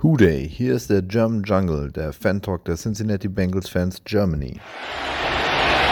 Hooday, 0.00 0.48
hier 0.48 0.76
ist 0.76 0.90
der 0.90 1.02
German 1.02 1.42
Jungle, 1.42 1.90
der 1.90 2.12
Fan-Talk 2.12 2.64
der 2.66 2.76
Cincinnati 2.76 3.26
Bengals 3.26 3.68
Fans 3.68 4.00
Germany. 4.04 4.60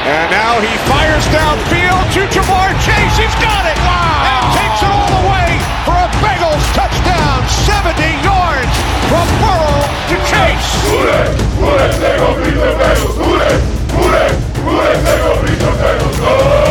And 0.07 0.31
now 0.31 0.61
he 0.61 0.71
fires 0.87 1.27
downfield 1.35 2.07
to 2.15 2.21
Jamar 2.31 2.71
Chase. 2.87 3.19
He's 3.19 3.35
got 3.43 3.67
it! 3.67 3.77
Wow! 3.83 4.23
And 4.31 4.47
takes 4.55 4.79
it 4.79 4.91
all 4.95 5.11
the 5.11 5.27
way 5.27 5.59
for 5.83 5.99
a 5.99 6.07
Bengals 6.23 6.63
touchdown. 6.71 7.43
70 7.67 7.99
yards 8.23 8.71
from 9.11 9.27
Burrow 9.43 9.83
to 10.07 10.17
Chase. 10.31 10.71
Hooday! 10.87 11.27
Hooday! 11.59 11.91
They 11.99 12.15
go 12.15 12.31
beat 12.39 12.55
the 12.55 12.79
Bengals! 12.79 13.19
Hooday! 13.19 13.59
Hooday! 13.91 14.31
Hooday! 14.63 14.95
They 15.03 15.19
go 15.19 15.35
beat 15.43 15.59
the 15.59 15.73
Bengals! 15.83 16.19
Go! 16.21 16.66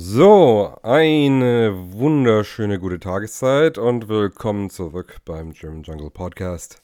So, 0.00 0.76
eine 0.84 1.74
wunderschöne 1.92 2.78
gute 2.78 3.00
Tageszeit 3.00 3.78
und 3.78 4.08
willkommen 4.08 4.70
zurück 4.70 5.16
beim 5.24 5.52
German 5.52 5.82
Jungle 5.82 6.10
Podcast. 6.10 6.80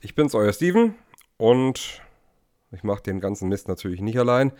Ich 0.00 0.16
bin's, 0.16 0.34
euer 0.34 0.52
Steven 0.52 0.96
und 1.36 2.02
ich 2.72 2.82
mache 2.82 3.04
den 3.04 3.20
ganzen 3.20 3.48
Mist 3.48 3.68
natürlich 3.68 4.00
nicht 4.00 4.18
allein. 4.18 4.50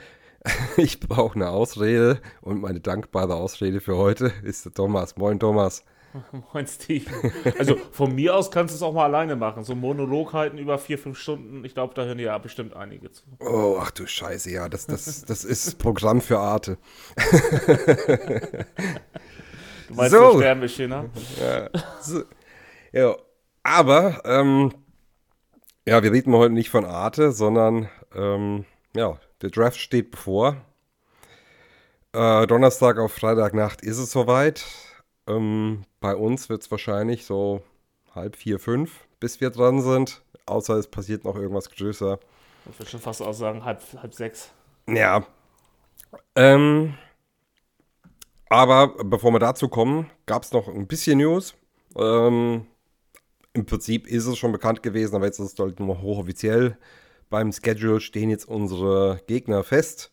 Ich 0.77 1.01
brauche 1.01 1.34
eine 1.34 1.48
Ausrede 1.48 2.20
und 2.41 2.61
meine 2.61 2.79
dankbare 2.79 3.34
Ausrede 3.34 3.80
für 3.80 3.97
heute 3.97 4.33
ist 4.45 4.64
der 4.64 4.75
Thomas. 4.75 5.17
Moin 5.17 5.41
Thomas. 5.41 5.84
Moin 6.52 6.66
Steve. 6.66 7.11
Also 7.59 7.77
von 7.91 8.15
mir 8.15 8.37
aus 8.37 8.51
kannst 8.51 8.75
du 8.75 8.77
es 8.77 8.83
auch 8.83 8.93
mal 8.93 9.05
alleine 9.05 9.37
machen. 9.37 9.65
So 9.65 9.75
Monolog 9.75 10.33
halten 10.33 10.59
über 10.59 10.79
vier, 10.79 10.98
fünf 10.98 11.19
Stunden. 11.19 11.65
Ich 11.65 11.75
glaube, 11.75 11.95
da 11.95 12.05
hören 12.05 12.19
ja 12.19 12.37
bestimmt 12.39 12.75
einige 12.75 13.11
zu. 13.11 13.25
Oh, 13.41 13.79
ach 13.80 13.91
du 13.91 14.07
Scheiße, 14.07 14.51
ja, 14.51 14.69
das, 14.69 14.87
das, 14.87 15.25
das 15.25 15.45
ist 15.45 15.79
Programm 15.79 16.20
für 16.20 16.39
Arte. 16.39 16.79
Du 19.89 19.95
meinst 19.95 20.12
So. 20.12 20.33
so. 20.33 20.39
Sternbäschchen, 20.39 20.89
ne? 20.89 21.11
Ja, 21.39 21.69
so, 22.01 22.23
ja 22.92 23.14
aber, 23.62 24.23
ähm, 24.25 24.73
ja, 25.86 26.03
wir 26.03 26.12
reden 26.12 26.34
heute 26.34 26.55
nicht 26.55 26.70
von 26.70 26.84
Arte, 26.84 27.33
sondern, 27.33 27.91
ähm, 28.14 28.64
ja, 28.97 29.19
der 29.42 29.51
Draft 29.51 29.79
steht 29.79 30.11
bevor. 30.12 30.56
Äh, 32.14 32.47
Donnerstag 32.47 32.98
auf 32.98 33.12
Freitagnacht 33.12 33.83
ist 33.83 33.98
es 33.98 34.12
soweit. 34.12 34.64
Ähm, 35.27 35.84
bei 36.01 36.15
uns 36.15 36.48
wird 36.48 36.62
es 36.62 36.70
wahrscheinlich 36.70 37.25
so 37.25 37.62
halb 38.15 38.37
vier, 38.37 38.59
fünf, 38.59 39.06
bis 39.20 39.41
wir 39.41 39.51
dran 39.51 39.81
sind. 39.81 40.23
Außer 40.47 40.75
es 40.77 40.89
passiert 40.89 41.25
noch 41.25 41.37
irgendwas 41.37 41.70
größer. 41.70 42.19
Ich 42.70 42.79
würde 42.79 42.91
schon 42.91 43.01
fast 43.01 43.23
auch 43.23 43.33
sagen, 43.33 43.64
halb, 43.64 43.81
halb 44.01 44.14
sechs. 44.14 44.53
Ja. 44.89 45.27
Ähm, 46.34 46.95
aber 48.48 48.89
bevor 49.05 49.33
wir 49.33 49.39
dazu 49.39 49.69
kommen, 49.69 50.11
gab 50.27 50.42
es 50.42 50.53
noch 50.53 50.69
ein 50.69 50.87
bisschen 50.87 51.19
News. 51.19 51.55
Ähm, 51.97 52.67
Im 53.53 53.67
Prinzip 53.67 54.07
ist 54.07 54.27
es 54.27 54.39
schon 54.39 54.53
bekannt 54.53 54.83
gewesen, 54.83 55.17
aber 55.17 55.27
jetzt 55.27 55.39
ist 55.39 55.55
es 55.55 55.59
halt 55.59 55.81
nur 55.81 56.03
hochoffiziell. 56.03 56.77
Beim 57.31 57.53
Schedule 57.53 58.01
stehen 58.01 58.31
jetzt 58.31 58.47
unsere 58.47 59.20
Gegner 59.27 59.64
fest. 59.64 60.12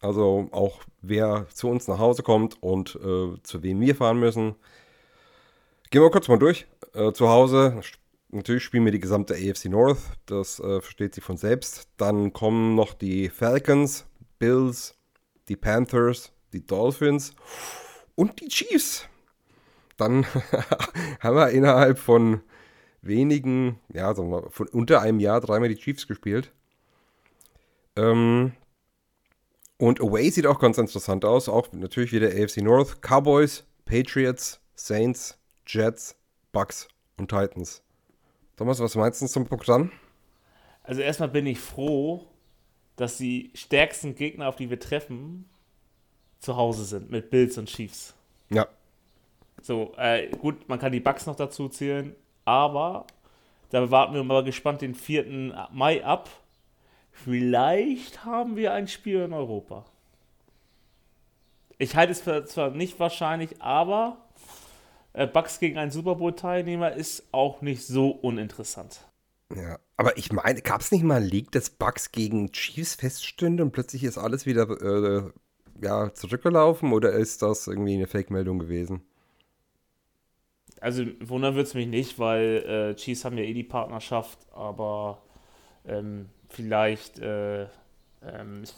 Also 0.00 0.48
auch 0.52 0.80
wer 1.02 1.46
zu 1.52 1.68
uns 1.68 1.86
nach 1.88 1.98
Hause 1.98 2.22
kommt 2.22 2.62
und 2.62 2.96
äh, 2.96 3.34
zu 3.42 3.62
wem 3.62 3.80
wir 3.80 3.94
fahren 3.94 4.18
müssen. 4.18 4.54
Gehen 5.90 6.02
wir 6.02 6.10
kurz 6.10 6.28
mal 6.28 6.38
durch. 6.38 6.66
Äh, 6.94 7.12
zu 7.12 7.28
Hause, 7.28 7.80
natürlich 8.30 8.64
spielen 8.64 8.84
wir 8.84 8.92
die 8.92 9.00
gesamte 9.00 9.34
AFC 9.34 9.66
North, 9.66 9.98
das 10.26 10.58
äh, 10.60 10.80
versteht 10.80 11.14
sich 11.14 11.24
von 11.24 11.36
selbst. 11.36 11.88
Dann 11.96 12.32
kommen 12.32 12.74
noch 12.74 12.94
die 12.94 13.28
Falcons, 13.28 14.06
Bills, 14.38 14.96
die 15.48 15.56
Panthers, 15.56 16.32
die 16.52 16.66
Dolphins 16.66 17.34
und 18.14 18.40
die 18.40 18.48
Chiefs. 18.48 19.08
Dann 19.96 20.24
haben 21.20 21.36
wir 21.36 21.50
innerhalb 21.50 21.98
von 21.98 22.40
wenigen, 23.02 23.78
ja, 23.92 24.14
sagen 24.14 24.30
wir, 24.30 24.50
von 24.50 24.68
unter 24.68 25.00
einem 25.02 25.20
Jahr 25.20 25.40
dreimal 25.40 25.68
die 25.68 25.76
Chiefs 25.76 26.06
gespielt. 26.06 26.52
Ähm, 27.96 28.52
und 29.80 30.00
Away 30.00 30.28
sieht 30.30 30.46
auch 30.46 30.58
ganz 30.58 30.76
interessant 30.76 31.24
aus. 31.24 31.48
Auch 31.48 31.72
natürlich 31.72 32.12
wieder 32.12 32.28
AFC 32.28 32.58
North. 32.58 33.00
Cowboys, 33.00 33.64
Patriots, 33.86 34.60
Saints, 34.74 35.38
Jets, 35.66 36.16
Bucks 36.52 36.86
und 37.16 37.30
Titans. 37.30 37.82
Thomas, 38.56 38.78
was 38.80 38.94
meinst 38.94 39.22
du 39.22 39.26
zum 39.26 39.46
Programm? 39.46 39.90
Also 40.82 41.00
erstmal 41.00 41.30
bin 41.30 41.46
ich 41.46 41.58
froh, 41.58 42.26
dass 42.96 43.16
die 43.16 43.52
stärksten 43.54 44.14
Gegner, 44.14 44.48
auf 44.48 44.56
die 44.56 44.68
wir 44.68 44.78
treffen, 44.78 45.48
zu 46.40 46.56
Hause 46.56 46.84
sind 46.84 47.10
mit 47.10 47.30
Bills 47.30 47.56
und 47.56 47.66
Chiefs. 47.66 48.14
Ja. 48.50 48.66
So, 49.62 49.94
äh, 49.96 50.28
gut, 50.28 50.68
man 50.68 50.78
kann 50.78 50.92
die 50.92 51.00
Bucks 51.00 51.24
noch 51.24 51.36
dazu 51.36 51.70
zählen, 51.70 52.14
aber 52.44 53.06
da 53.70 53.90
warten 53.90 54.12
wir 54.12 54.24
mal 54.24 54.44
gespannt 54.44 54.82
den 54.82 54.94
4. 54.94 55.68
Mai 55.72 56.04
ab. 56.04 56.28
Vielleicht 57.12 58.24
haben 58.24 58.56
wir 58.56 58.72
ein 58.72 58.88
Spiel 58.88 59.20
in 59.22 59.32
Europa. 59.32 59.84
Ich 61.78 61.96
halte 61.96 62.12
es 62.12 62.20
für 62.20 62.44
zwar 62.44 62.70
nicht 62.70 62.98
wahrscheinlich, 62.98 63.60
aber 63.60 64.18
äh, 65.12 65.26
Bucks 65.26 65.58
gegen 65.58 65.78
einen 65.78 65.90
Super 65.90 66.16
Bowl-Teilnehmer 66.16 66.92
ist 66.92 67.24
auch 67.32 67.62
nicht 67.62 67.86
so 67.86 68.10
uninteressant. 68.10 69.00
Ja, 69.54 69.78
aber 69.96 70.16
ich 70.16 70.32
meine, 70.32 70.62
gab 70.62 70.80
es 70.80 70.92
nicht 70.92 71.02
mal 71.02 71.16
einen 71.16 71.28
Leak, 71.28 71.50
dass 71.50 71.70
Bucks 71.70 72.12
gegen 72.12 72.52
Chiefs 72.52 72.94
feststünde 72.94 73.62
und 73.62 73.72
plötzlich 73.72 74.04
ist 74.04 74.18
alles 74.18 74.46
wieder 74.46 74.68
äh, 74.70 75.30
ja, 75.82 76.12
zurückgelaufen 76.14 76.92
oder 76.92 77.12
ist 77.12 77.42
das 77.42 77.66
irgendwie 77.66 77.94
eine 77.94 78.06
Fake-Meldung 78.06 78.58
gewesen? 78.58 79.02
Also 80.80 81.04
wundern 81.20 81.56
wird 81.56 81.66
es 81.66 81.74
mich 81.74 81.88
nicht, 81.88 82.18
weil 82.18 82.92
äh, 82.92 82.96
Chiefs 82.96 83.24
haben 83.24 83.36
ja 83.36 83.44
eh 83.44 83.52
die 83.52 83.64
Partnerschaft, 83.64 84.38
aber 84.52 85.20
ähm, 85.84 86.30
vielleicht, 86.50 87.18
äh, 87.18 87.62
ähm, 88.22 88.62
ich, 88.62 88.72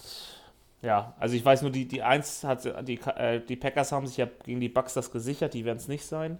ja, 0.82 1.14
also 1.18 1.34
ich 1.34 1.44
weiß 1.44 1.62
nur, 1.62 1.70
die, 1.70 1.86
die 1.86 2.02
Eins 2.02 2.44
hat, 2.44 2.64
die, 2.88 2.98
äh, 3.00 3.40
die 3.40 3.56
Packers 3.56 3.92
haben 3.92 4.06
sich 4.06 4.16
ja 4.16 4.28
gegen 4.44 4.60
die 4.60 4.68
Bucks 4.68 4.94
das 4.94 5.10
gesichert, 5.10 5.54
die 5.54 5.64
werden 5.64 5.78
es 5.78 5.88
nicht 5.88 6.04
sein, 6.04 6.38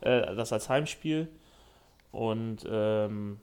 äh, 0.00 0.34
das 0.34 0.52
als 0.52 0.68
Heimspiel. 0.68 1.28
Und 2.10 2.66
ähm, 2.68 3.40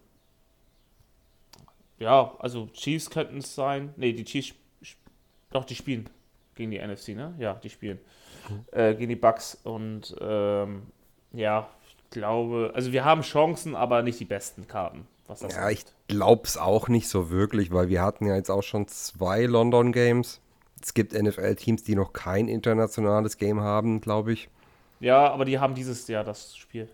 ja, 1.97 2.35
also 2.39 2.67
Chiefs 2.73 3.09
könnten 3.09 3.39
es 3.39 3.55
sein, 3.55 3.93
nee, 3.97 4.13
die 4.13 4.23
Chiefs, 4.23 4.55
doch, 5.51 5.65
die 5.65 5.75
spielen 5.75 6.09
gegen 6.55 6.71
die 6.71 6.79
NFC, 6.79 7.09
ne? 7.09 7.33
Ja, 7.39 7.55
die 7.55 7.69
spielen 7.69 7.99
äh, 8.71 8.93
gegen 8.93 9.09
die 9.09 9.15
Bucks. 9.15 9.55
Und 9.63 10.15
ähm, 10.21 10.83
ja, 11.33 11.69
ich 11.87 12.09
glaube, 12.11 12.71
also 12.73 12.91
wir 12.91 13.03
haben 13.03 13.21
Chancen, 13.21 13.75
aber 13.75 14.01
nicht 14.01 14.19
die 14.19 14.25
besten 14.25 14.67
Karten, 14.67 15.07
was 15.29 15.41
das 15.41 15.53
Ja, 15.53 15.69
ich 15.69 15.85
angeht. 15.85 15.95
glaub's 16.07 16.57
auch 16.57 16.87
nicht 16.87 17.07
so 17.09 17.29
wirklich, 17.29 17.71
weil 17.71 17.89
wir 17.89 18.01
hatten 18.01 18.25
ja 18.25 18.35
jetzt 18.35 18.49
auch 18.51 18.63
schon 18.63 18.87
zwei 18.87 19.45
London 19.45 19.91
Games. 19.91 20.41
Es 20.81 20.93
gibt 20.93 21.13
NFL-Teams, 21.13 21.83
die 21.83 21.95
noch 21.95 22.13
kein 22.13 22.47
internationales 22.47 23.37
Game 23.37 23.61
haben, 23.61 24.01
glaube 24.01 24.33
ich. 24.33 24.49
Ja, 24.99 25.29
aber 25.31 25.45
die 25.45 25.59
haben 25.59 25.75
dieses 25.75 26.07
Jahr 26.07 26.23
das 26.23 26.55
Spiel. 26.57 26.89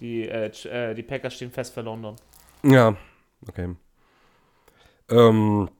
Die, 0.00 0.28
äh, 0.28 0.48
äh, 0.68 0.94
die 0.94 1.02
Packers 1.04 1.34
stehen 1.34 1.52
fest 1.52 1.74
für 1.74 1.82
London. 1.82 2.20
Ja, 2.64 2.96
okay. 3.46 3.76
Ähm, 5.10 5.70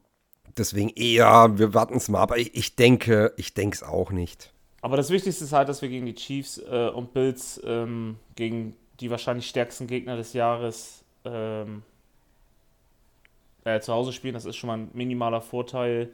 deswegen 0.56 0.90
eher, 0.90 1.58
wir 1.58 1.74
warten 1.74 1.96
es 1.96 2.08
mal, 2.08 2.20
aber 2.20 2.38
ich, 2.38 2.54
ich 2.54 2.76
denke, 2.76 3.32
ich 3.36 3.54
denke 3.54 3.76
es 3.76 3.82
auch 3.82 4.10
nicht. 4.10 4.52
Aber 4.80 4.96
das 4.96 5.10
Wichtigste 5.10 5.44
ist 5.44 5.52
halt, 5.52 5.68
dass 5.68 5.80
wir 5.82 5.88
gegen 5.88 6.06
die 6.06 6.14
Chiefs 6.14 6.58
äh, 6.58 6.88
und 6.92 7.12
Bills, 7.12 7.60
ähm, 7.64 8.16
gegen 8.34 8.76
die 9.00 9.10
wahrscheinlich 9.10 9.48
stärksten 9.48 9.86
Gegner 9.86 10.16
des 10.16 10.32
Jahres, 10.32 11.01
ähm, 11.24 11.82
äh, 13.64 13.80
zu 13.80 13.92
Hause 13.92 14.12
spielen. 14.12 14.34
Das 14.34 14.44
ist 14.44 14.56
schon 14.56 14.68
mal 14.68 14.78
ein 14.78 14.90
minimaler 14.92 15.40
Vorteil. 15.40 16.10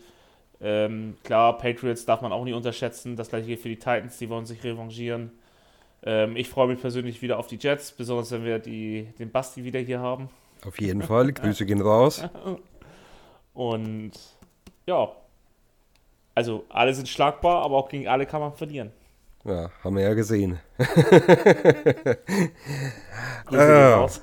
Ähm, 0.61 1.17
klar, 1.23 1.57
Patriots 1.59 2.05
darf 2.05 2.21
man 2.21 2.33
auch 2.33 2.45
nicht 2.45 2.55
unterschätzen. 2.55 3.17
Das 3.17 3.29
gleiche 3.29 3.47
gilt 3.47 3.61
für 3.61 3.69
die 3.69 3.77
Titans, 3.77 4.19
die 4.19 4.29
wollen 4.29 4.47
sich 4.47 4.63
revanchieren. 4.65 5.31
Ähm, 6.03 6.37
ich 6.37 6.49
freue 6.49 6.69
mich 6.69 6.81
persönlich 6.81 7.23
wieder 7.23 7.39
auf 7.39 7.47
die 7.47 7.57
Jets, 7.57 7.93
besonders 7.93 8.31
wenn 8.31 8.45
wir 8.45 8.59
die, 8.59 9.09
den 9.19 9.31
Basti 9.31 9.65
wieder 9.65 9.81
hier 9.81 10.01
haben. 10.01 10.29
Auf 10.65 10.81
jeden 10.81 11.03
Fall, 11.03 11.33
Grüße 11.33 11.67
gehen 11.67 11.81
raus. 11.81 12.23
Und 13.55 14.13
ja, 14.87 15.11
also 16.35 16.65
alle 16.69 16.95
sind 16.95 17.09
schlagbar, 17.09 17.63
aber 17.63 17.77
auch 17.77 17.89
gegen 17.89 18.09
alle 18.09 18.27
kann 18.27 18.41
man 18.41 18.53
verlieren. 18.53 18.93
Ja, 19.45 19.71
haben 19.83 19.97
wir 19.97 20.03
ja 20.03 20.15
gesehen. 20.15 20.59
Ah. 23.51 24.07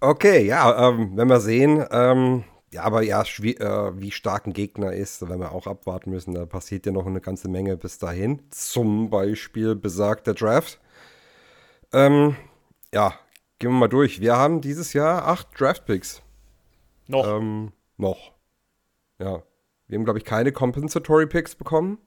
Okay, 0.00 0.44
ja, 0.44 0.88
ähm, 0.88 1.12
wenn 1.16 1.28
wir 1.28 1.40
sehen, 1.40 1.82
ähm, 1.90 2.44
ja, 2.72 2.82
aber 2.82 3.02
ja, 3.02 3.22
äh, 3.22 4.00
wie 4.00 4.10
stark 4.10 4.46
ein 4.46 4.52
Gegner 4.52 4.92
ist, 4.92 5.26
wenn 5.28 5.40
wir 5.40 5.52
auch 5.52 5.66
abwarten 5.66 6.10
müssen, 6.10 6.34
da 6.34 6.44
passiert 6.44 6.84
ja 6.84 6.92
noch 6.92 7.06
eine 7.06 7.20
ganze 7.22 7.48
Menge 7.48 7.76
bis 7.78 7.98
dahin. 7.98 8.42
Zum 8.50 9.08
Beispiel 9.08 9.74
besagt 9.74 10.26
der 10.26 10.34
Draft. 10.34 10.80
Ähm, 11.92 12.36
ja, 12.92 13.14
gehen 13.58 13.70
wir 13.70 13.78
mal 13.78 13.88
durch. 13.88 14.20
Wir 14.20 14.36
haben 14.36 14.60
dieses 14.60 14.92
Jahr 14.92 15.26
acht 15.26 15.58
Draft-Picks. 15.58 16.20
Noch. 17.08 17.26
Ähm, 17.26 17.72
noch. 17.96 18.32
Ja. 19.18 19.42
Wir 19.88 19.98
haben, 19.98 20.04
glaube 20.04 20.18
ich, 20.18 20.24
keine 20.24 20.52
Compensatory 20.52 21.26
Picks 21.26 21.54
bekommen. 21.54 21.98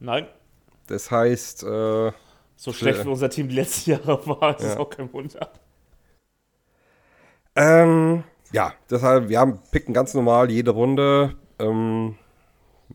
Nein, 0.00 0.26
Das 0.86 1.10
heißt, 1.10 1.64
äh, 1.64 2.12
so 2.56 2.72
schlecht 2.72 3.04
wie 3.04 3.08
unser 3.08 3.30
Team 3.30 3.48
die 3.48 3.54
letzten 3.56 3.90
Jahre 3.92 4.26
war, 4.26 4.58
ist 4.58 4.74
Ja. 4.74 4.78
auch 4.78 4.90
kein 4.90 5.12
Wunder. 5.12 5.52
ähm, 7.56 8.24
ja, 8.52 8.72
deshalb, 8.90 9.28
wir 9.28 9.38
haben 9.40 9.60
picken 9.70 9.92
ganz 9.94 10.14
normal 10.14 10.50
jede 10.50 10.70
Runde 10.70 11.34
ähm, 11.58 12.16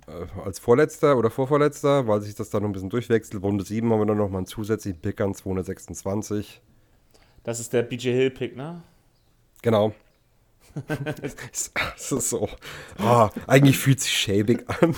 äh, 0.08 0.42
als 0.44 0.60
Vorletzter 0.60 1.18
oder 1.18 1.30
Vorvorletzter, 1.30 2.08
weil 2.08 2.22
sich 2.22 2.36
das 2.36 2.50
dann 2.50 2.64
noch 2.64 2.70
ein 2.70 2.74
bisschen 2.74 2.90
durchwechselt. 2.90 3.44
Runde 3.44 3.64
7 3.64 3.92
haben 3.92 4.00
wir 4.00 4.06
dann 4.06 4.18
nochmal 4.18 4.40
einen 4.40 4.48
zusätzlichen 4.48 5.00
Pick 5.02 5.22
an 5.22 5.34
226. 5.36 6.62
Das 7.44 7.60
ist 7.60 7.74
der 7.74 7.84
BJ 7.84 8.10
Hill-Pick, 8.12 8.56
ne? 8.56 8.82
Genau. 9.62 9.94
Es 11.54 12.12
ist 12.12 12.30
so. 12.30 12.50
Ah, 12.98 13.30
eigentlich 13.48 13.78
fühlt 13.78 14.00
sich 14.00 14.12
schäbig 14.12 14.66
an. 14.68 14.96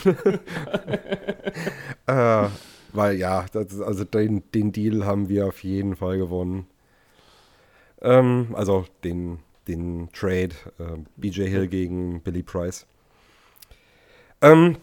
äh, 2.08 2.50
weil 2.94 3.18
ja, 3.18 3.46
das 3.52 3.74
ist, 3.74 3.82
also 3.82 4.04
den, 4.04 4.44
den 4.54 4.72
Deal 4.72 5.06
haben 5.06 5.30
wir 5.30 5.48
auf 5.48 5.64
jeden 5.64 5.96
Fall 5.96 6.18
gewonnen. 6.18 6.68
Ähm, 8.02 8.54
also 8.54 8.86
den, 9.04 9.40
den 9.68 10.10
Trade 10.14 10.52
äh, 10.80 10.98
BJ 11.18 11.44
Hill 11.44 11.68
gegen 11.68 12.22
Billy 12.22 12.44
Price. 12.44 12.86
Ähm, 14.42 14.78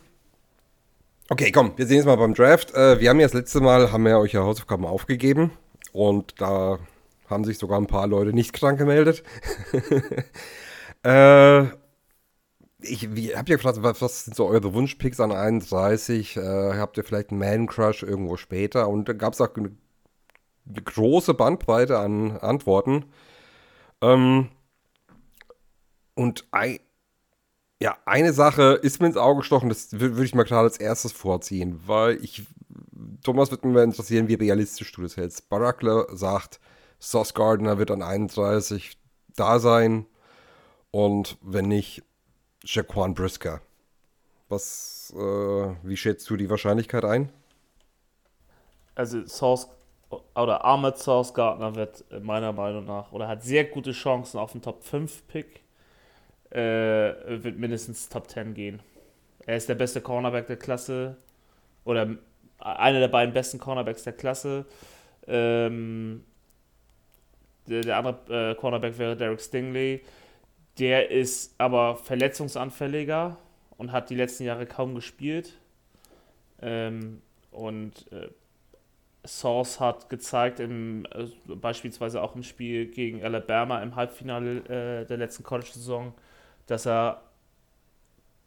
okay, 1.30 1.52
komm, 1.52 1.72
wir 1.76 1.86
sehen 1.86 1.96
jetzt 1.96 2.06
mal 2.06 2.16
beim 2.16 2.34
Draft. 2.34 2.74
Äh, 2.74 3.00
wir 3.00 3.10
haben 3.10 3.20
ja 3.20 3.26
das 3.26 3.34
letzte 3.34 3.60
Mal, 3.60 3.92
haben 3.92 4.04
wir 4.04 4.18
euch 4.18 4.32
ja 4.32 4.42
Hausaufgaben 4.42 4.84
aufgegeben 4.84 5.52
und 5.92 6.40
da 6.40 6.78
haben 7.28 7.44
sich 7.44 7.58
sogar 7.58 7.80
ein 7.80 7.86
paar 7.86 8.06
Leute 8.06 8.32
nicht 8.32 8.52
krank 8.52 8.78
gemeldet. 8.78 9.22
Äh, 11.04 11.66
ich 12.81 13.04
habe 13.06 13.20
ja 13.50 13.56
gefragt, 13.56 13.78
was, 13.82 14.00
was 14.02 14.25
sind 14.25 14.34
so 14.37 14.46
eure 14.46 14.75
Wunschpicks 14.75 15.20
an 15.20 15.32
31? 15.32 16.37
Äh, 16.37 16.75
habt 16.76 16.96
ihr 16.96 17.04
vielleicht 17.04 17.31
einen 17.31 17.38
Man-Crush 17.38 18.02
irgendwo 18.02 18.37
später? 18.37 18.88
Und 18.88 19.08
da 19.08 19.12
gab 19.12 19.34
es 19.34 19.40
auch 19.40 19.54
eine, 19.56 19.72
eine 20.69 20.82
große 20.82 21.34
Bandbreite 21.34 21.99
an 21.99 22.38
Antworten. 22.38 23.06
Ähm, 24.02 24.50
und 26.14 26.44
ein, 26.50 26.78
ja, 27.81 27.96
eine 28.05 28.32
Sache 28.32 28.78
ist 28.82 29.00
mir 29.00 29.08
ins 29.08 29.16
Auge 29.16 29.38
gestochen, 29.40 29.69
das 29.69 29.93
wür- 29.93 30.00
würde 30.00 30.25
ich 30.25 30.34
mal 30.34 30.44
gerade 30.44 30.64
als 30.64 30.78
erstes 30.78 31.12
vorziehen, 31.12 31.81
weil 31.87 32.22
ich, 32.22 32.44
Thomas 33.25 33.50
wird 33.50 33.64
mich 33.64 33.76
interessieren, 33.82 34.28
wie 34.28 34.34
realistisch 34.34 34.93
du 34.93 35.02
das 35.02 35.16
hältst. 35.16 35.48
Barackler 35.48 36.06
sagt, 36.16 36.60
Sauce 37.00 37.34
Gardner 37.34 37.78
wird 37.78 37.90
an 37.90 38.02
31 38.02 38.98
da 39.37 39.58
sein. 39.58 40.06
Und 40.92 41.38
wenn 41.40 41.68
nicht, 41.68 42.02
Jaquan 42.64 43.14
Brisker. 43.14 43.60
Was, 44.48 45.12
äh, 45.16 45.18
wie 45.82 45.96
schätzt 45.96 46.28
du 46.30 46.36
die 46.36 46.48
Wahrscheinlichkeit 46.48 47.04
ein? 47.04 47.30
Also 48.94 49.26
Source 49.26 49.68
oder 50.36 50.64
Ahmed 50.64 50.98
Source 50.98 51.32
Gardner 51.32 51.74
wird 51.74 52.04
äh, 52.10 52.20
meiner 52.20 52.52
Meinung 52.52 52.84
nach 52.84 53.10
oder 53.12 53.26
hat 53.26 53.42
sehr 53.42 53.64
gute 53.64 53.92
Chancen 53.92 54.38
auf 54.38 54.52
den 54.52 54.60
Top 54.60 54.84
5 54.84 55.26
Pick. 55.26 55.62
Äh, 56.50 56.60
wird 57.42 57.58
mindestens 57.58 58.10
Top 58.10 58.28
10 58.28 58.52
gehen. 58.52 58.82
Er 59.46 59.56
ist 59.56 59.70
der 59.70 59.74
beste 59.74 60.02
Cornerback 60.02 60.46
der 60.46 60.58
Klasse 60.58 61.16
oder 61.84 62.10
einer 62.58 63.00
der 63.00 63.08
beiden 63.08 63.32
besten 63.32 63.58
Cornerbacks 63.58 64.04
der 64.04 64.12
Klasse. 64.12 64.66
Ähm, 65.26 66.24
der, 67.66 67.80
der 67.80 67.96
andere 67.96 68.50
äh, 68.50 68.54
Cornerback 68.54 68.98
wäre 68.98 69.16
Derek 69.16 69.40
Stingley. 69.40 70.02
Der 70.78 71.10
ist 71.10 71.54
aber 71.58 71.96
verletzungsanfälliger 71.96 73.36
und 73.76 73.92
hat 73.92 74.10
die 74.10 74.14
letzten 74.14 74.44
Jahre 74.44 74.66
kaum 74.66 74.94
gespielt. 74.94 75.58
Ähm, 76.60 77.20
und 77.50 78.10
äh, 78.12 78.28
Source 79.26 79.78
hat 79.80 80.08
gezeigt, 80.08 80.60
im, 80.60 81.06
äh, 81.06 81.26
beispielsweise 81.54 82.22
auch 82.22 82.34
im 82.34 82.42
Spiel 82.42 82.86
gegen 82.86 83.22
Alabama 83.22 83.82
im 83.82 83.94
Halbfinale 83.94 85.02
äh, 85.02 85.06
der 85.06 85.16
letzten 85.16 85.42
College-Saison, 85.42 86.14
dass 86.66 86.86
er 86.86 87.22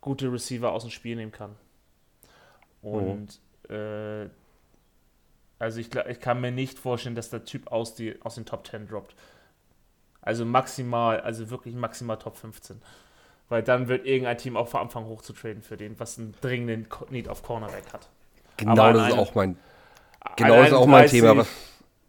gute 0.02 0.32
Receiver 0.32 0.72
aus 0.72 0.84
dem 0.84 0.92
Spiel 0.92 1.16
nehmen 1.16 1.32
kann. 1.32 1.56
Und 2.82 3.40
äh, 3.70 4.30
also 5.58 5.80
ich, 5.80 5.96
ich 5.96 6.20
kann 6.20 6.42
mir 6.42 6.52
nicht 6.52 6.78
vorstellen, 6.78 7.16
dass 7.16 7.30
der 7.30 7.46
Typ 7.46 7.72
aus, 7.72 7.96
die, 7.96 8.22
aus 8.22 8.36
den 8.36 8.46
Top 8.46 8.68
10 8.68 8.88
droppt. 8.88 9.16
Also 10.26 10.44
maximal, 10.44 11.22
also 11.22 11.50
wirklich 11.50 11.76
maximal 11.76 12.18
Top 12.18 12.36
15. 12.36 12.82
Weil 13.48 13.62
dann 13.62 13.88
wird 13.88 14.06
irgendein 14.06 14.38
Team 14.38 14.58
auch 14.58 14.68
vor 14.68 14.82
Anfang 14.82 15.06
hochzutraden 15.06 15.62
für 15.62 15.78
den, 15.78 16.00
was 16.00 16.18
einen 16.18 16.34
dringenden 16.42 16.88
Need 17.12 17.30
auf 17.30 17.44
Cornerback 17.44 17.94
hat. 17.94 18.10
Genau, 18.58 18.72
Aber 18.72 18.94
das 18.94 19.10
ist 19.10 19.18
auch 19.18 19.36
mein. 19.36 19.58
Genau, 20.36 20.56
das 20.58 20.68
ist 20.70 20.74
auch 20.74 20.88
mein 20.88 21.04
31 21.04 21.20
Thema. 21.20 21.30
Aber 21.32 21.46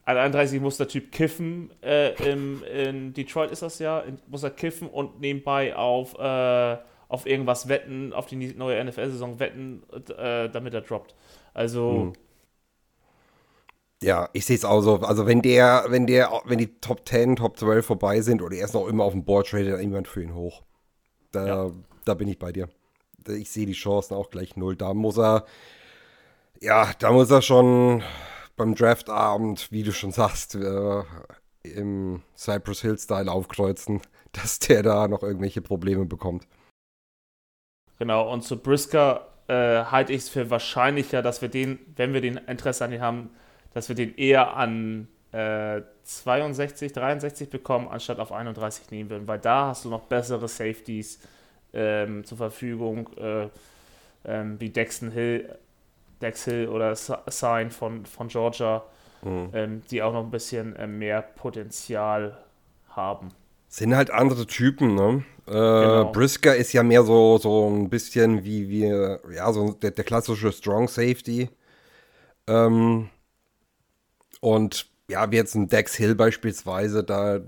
An 0.07 0.17
31 0.17 0.61
muss 0.61 0.79
der 0.79 0.89
Typ 0.89 1.13
kiffen, 1.13 1.71
äh, 1.83 2.15
im, 2.31 2.63
in 2.65 3.13
Detroit 3.13 3.51
ist 3.51 3.61
das 3.63 3.79
ja, 3.81 4.01
in, 4.01 4.19
muss 4.29 4.43
er 4.45 4.51
kiffen 4.51 4.89
und 4.89 5.21
nebenbei 5.21 5.77
auf, 5.77 6.19
äh, 6.19 6.77
auf 7.09 7.27
irgendwas 7.27 7.69
wetten, 7.69 8.13
auf 8.13 8.27
die 8.27 8.37
neue 8.55 8.83
NFL-Saison 8.83 9.39
wetten, 9.39 9.83
äh, 10.17 10.49
damit 10.49 10.73
er 10.73 10.81
droppt. 10.81 11.15
Also, 11.53 11.91
Hm. 11.91 12.13
Ja, 14.03 14.29
ich 14.33 14.45
sehe 14.47 14.57
es 14.57 14.65
auch 14.65 14.83
so. 14.83 14.97
Also 15.01 15.27
wenn 15.27 15.43
der, 15.43 15.87
wenn 15.89 16.07
der, 16.07 16.31
wenn 16.45 16.59
die 16.59 16.79
Top 16.81 17.09
10, 17.09 17.37
Top 17.37 17.59
12 17.59 17.87
vorbei 17.87 18.21
sind 18.21 18.43
oder 18.43 18.57
er 18.57 18.65
ist 18.67 18.75
noch 18.75 18.87
immer 18.89 19.05
auf 19.05 19.13
dem 19.13 19.25
Board, 19.25 19.49
tradet 19.49 19.73
dann 19.73 19.81
jemand 19.81 20.09
für 20.09 20.23
ihn 20.23 20.35
hoch. 20.35 20.63
Da, 21.33 21.47
Ja. 21.47 21.71
da 22.05 22.15
bin 22.15 22.29
ich 22.29 22.39
bei 22.39 22.53
dir. 22.53 22.69
Ich 23.29 23.51
sehe 23.51 23.67
die 23.67 23.73
Chancen 23.73 24.15
auch 24.15 24.31
gleich 24.31 24.57
null. 24.57 24.77
Da 24.77 24.95
muss 24.95 25.19
er, 25.19 25.45
ja, 26.61 26.91
da 26.99 27.11
muss 27.11 27.31
er 27.31 27.43
schon 27.43 28.03
beim 28.57 28.75
Draftabend, 28.75 29.71
wie 29.73 29.83
du 29.83 29.93
schon 29.93 30.13
sagst, 30.13 30.55
äh, 30.55 31.03
im 31.63 32.23
Cypress 32.37 32.83
Hill-Style 32.83 33.31
aufkreuzen, 33.31 34.01
dass 34.33 34.59
der 34.61 34.83
da 34.83 35.09
noch 35.09 35.23
irgendwelche 35.23 35.63
Probleme 35.63 36.05
bekommt. 36.07 36.47
Genau, 37.99 38.31
und 38.31 38.43
zu 38.43 38.59
Brisker 38.59 39.27
äh, 39.49 39.85
halte 39.85 40.13
ich 40.13 40.23
es 40.23 40.29
für 40.29 40.51
wahrscheinlicher, 40.51 41.23
dass 41.23 41.41
wir 41.41 41.49
den, 41.49 41.79
wenn 41.97 42.13
wir 42.13 42.21
den 42.21 42.37
Interesse 42.37 42.85
an 42.85 42.91
den 42.91 43.01
haben, 43.01 43.31
dass 43.77 43.91
wir 43.91 43.95
den 43.95 44.17
eher 44.17 44.57
an 44.57 45.07
äh, 45.33 45.83
62, 46.03 46.95
63 46.95 47.51
bekommen, 47.51 47.89
anstatt 47.89 48.19
auf 48.21 48.33
31 48.33 48.91
nehmen 48.91 49.11
würden, 49.11 49.29
weil 49.29 49.39
da 49.39 49.67
hast 49.67 49.85
du 49.85 49.91
noch 49.91 50.05
bessere 50.05 50.49
Safeties 50.49 51.21
ähm, 51.75 52.25
zur 52.25 52.39
Verfügung, 52.39 53.11
äh, 53.19 53.49
ähm, 54.25 54.59
wie 54.59 54.71
Dexton 54.71 55.11
Hill, 55.11 55.59
Dex 56.23 56.45
Hill 56.45 56.69
oder 56.69 56.97
Sign 56.97 57.71
von, 57.71 58.07
von 58.07 58.29
Georgia, 58.29 58.83
ähm, 59.53 59.83
die 59.91 60.03
auch 60.03 60.15
noch 60.15 60.25
ein 60.25 60.31
bisschen 60.31 60.75
äh, 60.77 60.87
mehr 60.87 61.21
Potenzial 61.21 62.39
haben. 62.89 63.29
Sind 63.69 63.95
halt 63.95 64.11
andere 64.11 64.47
Typen, 64.47 64.95
ne? 64.95 65.23
Äh, 65.47 65.51
Genau. 65.51 66.13
Brisker 66.13 66.57
ist 66.57 66.73
ja 66.73 66.83
mehr 66.83 67.03
so, 67.03 67.37
so 67.37 67.69
ein 67.69 67.91
bisschen 67.91 68.43
wie 68.43 68.71
wir, 68.71 69.21
ja, 69.35 69.53
so 69.53 69.73
der, 69.73 69.91
der 69.91 70.05
klassische 70.05 70.51
Strong 70.51 70.89
Safety. 70.89 71.51
Ähm, 72.47 73.11
und 74.41 74.87
ja, 75.09 75.31
wie 75.31 75.37
jetzt 75.37 75.55
ein 75.55 75.69
Dex 75.69 75.95
Hill 75.95 76.15
beispielsweise, 76.15 77.05
da, 77.05 77.41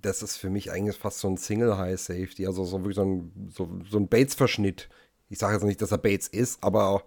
das 0.00 0.22
ist 0.22 0.38
für 0.38 0.48
mich 0.48 0.72
eigentlich 0.72 0.96
fast 0.96 1.18
so 1.18 1.28
ein 1.28 1.36
Single 1.36 1.76
High 1.76 2.00
Safety, 2.00 2.46
also 2.46 2.64
so 2.64 2.80
wirklich 2.80 2.96
so 2.96 3.04
ein, 3.04 3.50
so, 3.54 3.68
so 3.90 3.98
ein 3.98 4.08
Bates-Verschnitt. 4.08 4.88
Ich 5.28 5.38
sage 5.38 5.54
jetzt 5.54 5.64
nicht, 5.64 5.80
dass 5.82 5.92
er 5.92 5.98
Bates 5.98 6.28
ist, 6.28 6.62
aber 6.62 7.04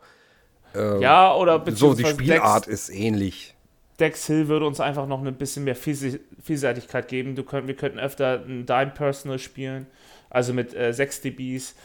ja, 1.00 1.34
oder 1.36 1.64
so 1.72 1.94
die 1.94 2.06
Spielart 2.06 2.68
Dex, 2.68 2.90
ist 2.90 2.96
ähnlich. 2.96 3.56
Dex 4.00 4.28
Hill 4.28 4.48
würde 4.48 4.66
uns 4.68 4.80
einfach 4.80 5.08
noch 5.08 5.24
ein 5.24 5.36
bisschen 5.36 5.64
mehr 5.64 5.76
Vielse- 5.76 6.20
Vielseitigkeit 6.44 7.08
geben. 7.08 7.36
Du 7.36 7.44
könnt, 7.44 7.68
wir 7.68 7.76
könnten 7.76 8.00
öfter 8.00 8.44
ein 8.46 8.66
Dime 8.66 8.92
Personal 8.94 9.40
spielen, 9.40 9.88
also 10.30 10.54
mit 10.54 10.76
äh, 10.76 10.94
6 10.94 11.22
DBs. 11.22 11.76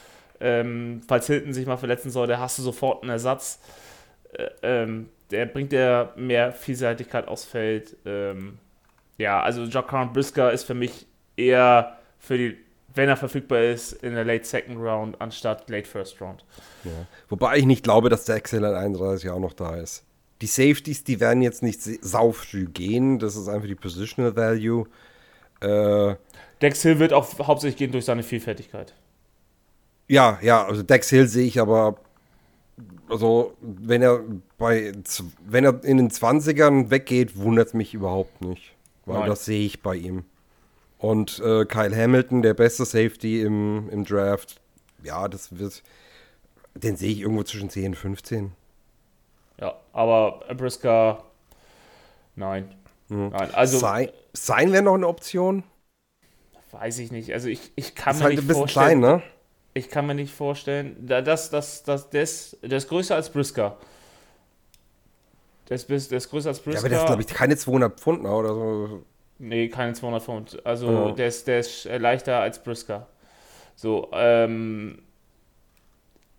Ähm, 0.40 1.02
falls 1.06 1.26
Hilton 1.26 1.52
sich 1.52 1.66
mal 1.66 1.76
verletzen 1.76 2.10
sollte, 2.10 2.38
hast 2.38 2.58
du 2.58 2.62
sofort 2.62 3.02
einen 3.02 3.10
Ersatz. 3.10 3.60
Äh, 4.32 4.48
ähm, 4.62 5.08
der 5.30 5.46
bringt 5.46 5.72
dir 5.72 6.12
mehr 6.16 6.52
Vielseitigkeit 6.52 7.28
aufs 7.28 7.44
Feld. 7.44 7.96
Ähm, 8.04 8.58
ja, 9.18 9.40
also 9.42 9.64
Jacquard 9.64 10.12
Brisker 10.12 10.52
ist 10.52 10.64
für 10.64 10.74
mich 10.74 11.06
eher 11.36 11.96
für 12.18 12.38
die, 12.38 12.56
wenn 12.94 13.08
er 13.08 13.16
verfügbar 13.16 13.62
ist, 13.62 13.92
in 13.92 14.14
der 14.14 14.24
Late 14.24 14.44
Second 14.44 14.78
Round 14.78 15.20
anstatt 15.20 15.68
Late 15.70 15.88
First 15.88 16.20
Round. 16.20 16.44
Ja. 16.84 16.90
Wobei 17.28 17.58
ich 17.58 17.66
nicht 17.66 17.84
glaube, 17.84 18.08
dass 18.08 18.24
der 18.24 18.36
Excel 18.36 18.64
an 18.64 18.74
31 18.74 19.30
auch 19.30 19.38
noch 19.38 19.52
da 19.52 19.76
ist. 19.76 20.04
Die 20.40 20.46
Safeties, 20.46 21.04
die 21.04 21.20
werden 21.20 21.42
jetzt 21.42 21.62
nicht 21.62 21.82
sau 21.82 22.32
früh 22.32 22.66
gehen. 22.66 23.18
Das 23.18 23.36
ist 23.36 23.48
einfach 23.48 23.68
die 23.68 23.74
Positional 23.74 24.34
Value. 24.34 24.86
Äh, 25.60 26.14
Dex 26.62 26.82
Hill 26.82 26.98
wird 26.98 27.12
auch 27.12 27.38
hauptsächlich 27.46 27.76
gehen 27.76 27.92
durch 27.92 28.06
seine 28.06 28.22
Vielfältigkeit. 28.22 28.94
ja, 30.08 30.38
ja, 30.42 30.64
also 30.64 30.82
Dex 30.82 31.10
Hill 31.10 31.28
sehe 31.28 31.46
ich 31.46 31.60
aber, 31.60 31.96
also 33.08 33.54
wenn 33.60 34.02
er 34.02 34.20
bei, 34.60 34.92
wenn 35.44 35.64
er 35.64 35.82
in 35.82 35.96
den 35.96 36.10
20ern 36.10 36.90
weggeht, 36.90 37.36
wundert 37.36 37.68
es 37.68 37.74
mich 37.74 37.94
überhaupt 37.94 38.40
nicht. 38.42 38.74
Weil 39.06 39.20
Nein. 39.20 39.28
das 39.28 39.44
sehe 39.44 39.66
ich 39.66 39.82
bei 39.82 39.96
ihm. 39.96 40.24
Und 40.98 41.40
äh, 41.40 41.64
Kyle 41.64 41.96
Hamilton, 41.96 42.42
der 42.42 42.54
beste 42.54 42.84
Safety 42.84 43.40
im, 43.42 43.88
im 43.90 44.04
Draft, 44.04 44.60
ja, 45.02 45.26
das 45.28 45.58
wird, 45.58 45.82
Den 46.74 46.96
sehe 46.96 47.10
ich 47.10 47.20
irgendwo 47.20 47.42
zwischen 47.42 47.70
10 47.70 47.86
und 47.86 47.94
15. 47.96 48.52
Ja, 49.58 49.74
aber 49.92 50.44
Briska, 50.56 51.24
nein. 52.36 52.74
Mhm. 53.08 53.30
nein. 53.30 53.54
Also, 53.54 53.78
Sein, 53.78 54.10
sein 54.34 54.72
wäre 54.72 54.82
noch 54.82 54.94
eine 54.94 55.08
Option. 55.08 55.64
weiß 56.72 56.98
ich 56.98 57.10
nicht. 57.10 57.32
Also, 57.32 57.48
ich, 57.48 57.72
ich 57.76 57.94
kann 57.94 58.14
Ist 58.14 58.18
mir 58.18 58.24
halt 58.24 58.34
nicht 58.34 58.44
ein 58.44 58.46
bisschen 58.46 58.60
vorstellen. 58.60 59.00
klein, 59.00 59.00
ne? 59.00 59.22
Ich 59.72 59.88
kann 59.88 60.06
mir 60.06 60.14
nicht 60.14 60.34
vorstellen, 60.34 60.96
da- 61.00 61.22
das, 61.22 61.48
das, 61.50 61.82
das, 61.82 62.10
der, 62.10 62.22
ist, 62.22 62.58
der 62.62 62.76
ist 62.78 62.88
größer 62.88 63.14
als 63.14 63.30
Briska. 63.30 63.76
Der 65.70 65.76
ist, 65.76 65.88
der 65.88 66.18
ist 66.18 66.28
größer 66.28 66.48
als 66.48 66.58
Briska. 66.58 66.72
Ja, 66.72 66.80
aber 66.80 66.88
der 66.88 66.98
ist, 66.98 67.06
glaube 67.06 67.22
ich, 67.22 67.28
keine 67.28 67.56
200 67.56 67.98
Pfund 67.98 68.24
ne, 68.24 68.30
oder 68.30 68.54
so. 68.54 69.02
Nee, 69.38 69.68
keine 69.68 69.94
200 69.94 70.22
Pfund. 70.22 70.66
Also 70.66 70.90
Ja. 70.90 71.12
der, 71.12 71.28
ist, 71.28 71.46
der 71.46 71.60
ist 71.60 71.84
leichter 71.84 72.40
als 72.40 72.62
Briska. 72.62 73.06
So, 73.76 74.10
ähm, 74.12 75.00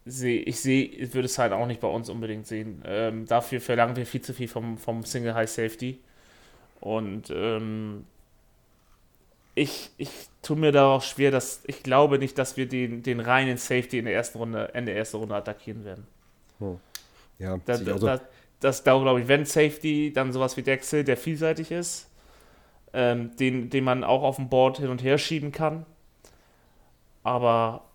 seh, 0.05 0.38
ich 0.38 0.59
sehe, 0.59 0.83
ich 0.83 1.13
würde 1.13 1.27
es 1.27 1.38
halt 1.39 1.53
auch 1.53 1.65
nicht 1.65 1.79
bei 1.79 1.88
uns 1.88 2.09
unbedingt 2.09 2.45
sehen. 2.45 2.83
Ähm, 2.85 3.25
dafür 3.25 3.61
verlangen 3.61 3.95
wir 3.95 4.05
viel 4.05 4.21
zu 4.21 4.33
viel 4.33 4.50
vom, 4.50 4.77
vom 4.77 5.03
Single 5.05 5.33
High 5.33 5.50
Safety. 5.50 6.00
Und 6.81 7.29
ähm, 7.33 8.05
ich, 9.55 9.91
ich 9.97 10.09
tue 10.41 10.57
mir 10.57 10.71
da 10.71 10.88
auch 10.88 11.01
schwer, 11.03 11.31
dass 11.31 11.61
ich 11.67 11.83
glaube 11.83 12.19
nicht, 12.19 12.38
dass 12.38 12.57
wir 12.57 12.67
den, 12.67 13.01
den 13.03 13.19
reinen 13.19 13.57
Safety 13.57 14.00
in 14.00 14.05
der 14.05 14.13
ersten 14.13 14.38
Runde, 14.38 14.73
Ende 14.73 14.91
der 14.91 15.00
ersten 15.00 15.17
Runde 15.17 15.35
attackieren 15.35 15.85
werden. 15.85 16.07
Ja, 17.39 17.57
Da, 17.65 17.75
sehe 17.75 17.95
ich 17.95 18.01
da, 18.01 18.21
so. 18.62 18.68
da, 18.68 18.70
das 18.70 18.84
glaube 18.84 19.22
ich, 19.22 19.27
wenn 19.27 19.46
Safety, 19.46 20.12
dann 20.13 20.32
sowas 20.32 20.58
wie 20.58 20.63
Dexel, 20.63 21.03
der 21.03 21.18
vielseitig 21.18 21.72
ist, 21.72 22.10
ähm, 22.94 23.36
den, 23.38 23.70
den 23.70 23.84
man 23.84 24.03
auch 24.03 24.24
auf 24.24 24.36
dem 24.36 24.50
Board 24.50 24.77
hin 24.77 24.89
und 24.89 25.03
her 25.03 25.18
schieben 25.18 25.51
kann. 25.51 25.86
Aber 27.24 27.86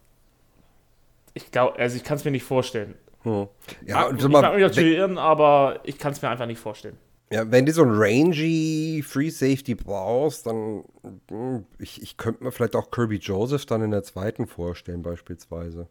ich 1.35 1.51
glaube, 1.51 1.79
also 1.79 1.97
ich 1.97 2.05
kann 2.05 2.17
es 2.17 2.25
mir 2.25 2.31
nicht 2.31 2.45
vorstellen. 2.45 2.95
Hm. 3.23 3.49
Ja, 3.85 4.03
Ja, 4.03 4.07
und 4.09 4.21
ich 4.21 4.29
mag 4.29 4.55
mich 4.55 4.63
natürlich 4.63 4.97
irren, 4.97 5.19
aber 5.19 5.81
ich 5.85 5.99
kann 5.99 6.13
es 6.13 6.23
mir 6.23 6.31
einfach 6.31 6.47
nicht 6.47 6.61
vorstellen. 6.61 6.97
ja, 7.31 7.51
wenn 7.51 7.67
du 7.67 7.73
so 7.73 7.83
ein 7.83 7.91
rangy 7.91 9.03
Free 9.05 9.31
Safety 9.31 9.75
brauchst, 9.75 10.47
dann 10.47 10.85
hm, 11.29 11.67
ich, 11.79 12.01
ich 12.03 12.17
könnte 12.17 12.45
mir 12.45 12.53
vielleicht 12.53 12.77
auch 12.77 12.91
Kirby 12.91 13.17
Joseph 13.17 13.67
dann 13.67 13.83
in 13.83 13.91
der 13.91 14.05
zweiten 14.05 14.47
vorstellen, 14.47 15.03
beispielsweise. 15.03 15.89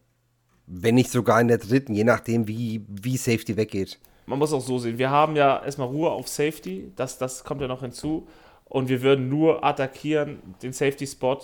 Wenn 0.66 0.96
nicht 0.96 1.12
sogar 1.12 1.40
in 1.42 1.48
der 1.48 1.60
dritten, 1.60 1.94
je 1.94 2.06
nachdem, 2.06 2.48
wie, 2.48 2.84
wie 2.88 3.18
Safety 3.18 3.58
weggeht. 3.58 4.00
Man 4.26 4.40
muss 4.40 4.54
auch 4.54 4.62
so 4.62 4.80
sehen, 4.80 4.98
wir 4.98 5.10
haben 5.10 5.36
ja 5.36 5.64
erstmal 5.64 5.88
Ruhe 5.88 6.10
auf 6.10 6.28
Safety, 6.28 6.92
das, 6.96 7.18
das 7.18 7.44
kommt 7.44 7.62
ja 7.62 7.68
noch 7.68 7.82
hinzu. 7.82 8.28
Und 8.66 8.90
wir 8.90 9.02
würden 9.02 9.30
nur 9.30 9.64
attackieren, 9.64 10.40
den 10.64 10.74
Safety-Spot, 10.74 11.40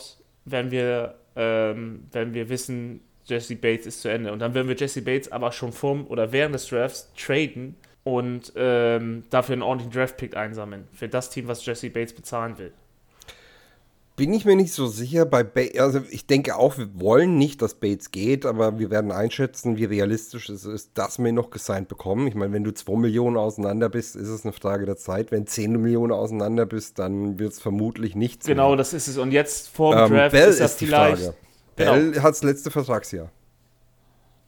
wenn 0.45 0.71
wir, 0.71 1.15
ähm, 1.35 2.07
wenn 2.11 2.33
wir 2.33 2.49
wissen, 2.49 3.01
Jesse 3.25 3.55
Bates 3.55 3.85
ist 3.85 4.01
zu 4.01 4.09
Ende. 4.09 4.31
Und 4.31 4.39
dann 4.39 4.53
würden 4.53 4.67
wir 4.67 4.75
Jesse 4.75 5.01
Bates 5.01 5.31
aber 5.31 5.51
schon 5.51 5.71
vorm 5.71 6.07
oder 6.07 6.31
während 6.31 6.55
des 6.55 6.67
Drafts 6.67 7.11
traden 7.15 7.75
und 8.03 8.51
ähm, 8.55 9.23
dafür 9.29 9.53
einen 9.53 9.61
ordentlichen 9.61 9.93
Draft-Pick 9.93 10.35
einsammeln. 10.35 10.87
Für 10.91 11.07
das 11.07 11.29
Team, 11.29 11.47
was 11.47 11.65
Jesse 11.65 11.89
Bates 11.89 12.13
bezahlen 12.13 12.57
will. 12.57 12.73
Bin 14.21 14.35
ich 14.35 14.45
mir 14.45 14.55
nicht 14.55 14.71
so 14.71 14.85
sicher. 14.85 15.25
Bei 15.25 15.43
ba 15.43 15.61
also 15.79 15.99
ich 16.11 16.27
denke 16.27 16.55
auch, 16.55 16.77
wir 16.77 16.89
wollen 17.01 17.39
nicht, 17.39 17.59
dass 17.63 17.73
Bates 17.73 18.11
geht, 18.11 18.45
aber 18.45 18.77
wir 18.77 18.91
werden 18.91 19.11
einschätzen, 19.11 19.77
wie 19.77 19.85
realistisch 19.85 20.47
es 20.49 20.63
ist, 20.63 20.91
dass 20.93 21.17
wir 21.17 21.25
ihn 21.29 21.33
noch 21.33 21.49
gesigned 21.49 21.87
bekommen. 21.87 22.27
Ich 22.27 22.35
meine, 22.35 22.53
wenn 22.53 22.63
du 22.63 22.71
2 22.71 22.97
Millionen 22.97 23.35
auseinander 23.35 23.89
bist, 23.89 24.15
ist 24.15 24.27
es 24.27 24.43
eine 24.45 24.53
Frage 24.53 24.85
der 24.85 24.95
Zeit. 24.95 25.31
Wenn 25.31 25.47
10 25.47 25.71
Millionen 25.81 26.11
auseinander 26.11 26.67
bist, 26.67 26.99
dann 26.99 27.39
wird 27.39 27.53
es 27.53 27.59
vermutlich 27.59 28.13
nichts 28.15 28.45
Genau, 28.45 28.67
mehr. 28.67 28.77
das 28.77 28.93
ist 28.93 29.07
es. 29.07 29.17
Und 29.17 29.31
jetzt 29.31 29.69
vor 29.69 29.95
dem 29.95 30.11
Ähm, 30.11 30.17
Draft 30.19 30.31
Bell 30.33 30.49
ist 30.49 30.59
das 30.59 30.71
ist 30.73 30.81
die 30.81 30.85
vielleicht. 30.85 31.23
Frage. 31.23 31.37
Genau. 31.77 31.91
Bell 31.93 32.21
hat 32.21 32.29
das 32.29 32.43
letzte 32.43 32.69
Vertragsjahr. 32.69 33.31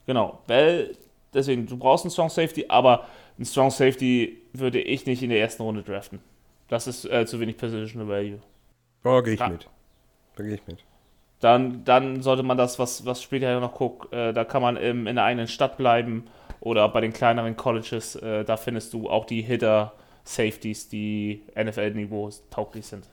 Genau, 0.06 0.38
Bell, 0.46 0.96
deswegen, 1.32 1.66
du 1.66 1.76
brauchst 1.76 2.04
einen 2.04 2.12
Strong 2.12 2.30
Safety, 2.30 2.66
aber 2.68 3.08
einen 3.36 3.44
Strong 3.44 3.72
Safety 3.72 4.40
würde 4.52 4.80
ich 4.80 5.04
nicht 5.06 5.20
in 5.24 5.30
der 5.30 5.40
ersten 5.40 5.64
Runde 5.64 5.82
draften. 5.82 6.20
Das 6.68 6.86
ist 6.86 7.06
äh, 7.06 7.26
zu 7.26 7.40
wenig 7.40 7.56
Positional 7.56 8.06
Value. 8.06 8.38
Da 9.04 9.20
gehe 9.20 9.34
ich 9.34 9.40
Ja. 9.40 9.48
mit. 9.48 9.68
Da 10.34 10.42
gehe 10.42 10.54
ich 10.54 10.66
mit. 10.66 10.84
Dann, 11.38 11.84
dann 11.84 12.22
sollte 12.22 12.42
man 12.42 12.56
das, 12.58 12.78
was, 12.80 13.04
was 13.06 13.22
später 13.22 13.48
ja 13.50 13.60
noch 13.60 13.74
guckt, 13.74 14.12
äh, 14.12 14.32
da 14.32 14.44
kann 14.44 14.62
man 14.62 14.76
im, 14.76 15.06
in 15.06 15.14
der 15.16 15.24
eigenen 15.24 15.46
Stadt 15.46 15.76
bleiben 15.76 16.24
oder 16.60 16.88
bei 16.88 17.00
den 17.00 17.12
kleineren 17.12 17.56
Colleges, 17.56 18.16
äh, 18.16 18.44
da 18.44 18.56
findest 18.56 18.92
du 18.94 19.08
auch 19.08 19.26
die 19.26 19.42
Hitter 19.42 19.92
Safeties, 20.24 20.88
die 20.88 21.42
NFL-Niveau 21.54 22.30
tauglich 22.50 22.86
sind. 22.86 23.08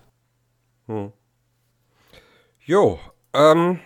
Jo, 2.65 2.99
ähm, 3.33 3.79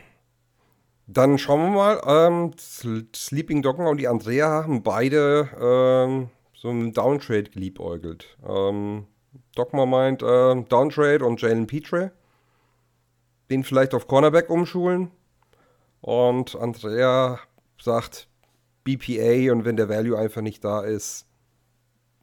dann 1.07 1.38
schauen 1.38 1.62
wir 1.62 1.69
mal. 1.71 2.01
Ähm, 2.05 2.51
Sl- 2.57 3.15
Sleeping 3.15 3.62
Doggen 3.62 3.88
und 3.88 3.97
die 3.97 4.07
Andrea 4.07 4.47
haben 4.63 4.83
beide 4.83 5.50
ähm, 5.59 6.29
so 6.53 6.69
einen 6.69 6.93
Downtrade 6.93 7.43
geliebäugelt. 7.50 8.38
Ähm, 8.47 9.07
Dogma 9.55 9.85
meint 9.85 10.21
äh, 10.21 10.63
Downtrade 10.63 11.25
und 11.25 11.41
Jalen 11.41 11.67
Petre. 11.67 12.12
Den 13.50 13.63
vielleicht 13.63 13.93
auf 13.93 14.07
Cornerback 14.07 14.50
umschulen. 14.50 15.12
Und 16.01 16.55
Andrea 16.55 17.39
sagt 17.81 18.27
BPA 18.83 19.51
und 19.51 19.65
wenn 19.65 19.77
der 19.77 19.89
Value 19.89 20.17
einfach 20.17 20.41
nicht 20.41 20.63
da 20.63 20.81
ist, 20.81 21.25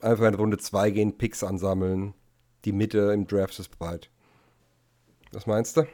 einfach 0.01 0.27
in 0.27 0.35
Runde 0.35 0.59
2 0.59 0.91
gehen, 0.91 1.19
Picks 1.19 1.43
ansammeln. 1.43 2.15
Die 2.65 2.73
Mitte 2.73 3.13
im 3.13 3.27
Draft 3.27 3.59
ist 3.59 3.77
breit. 3.79 4.09
Was 5.33 5.47
meinst 5.47 5.77
du? 5.77 5.87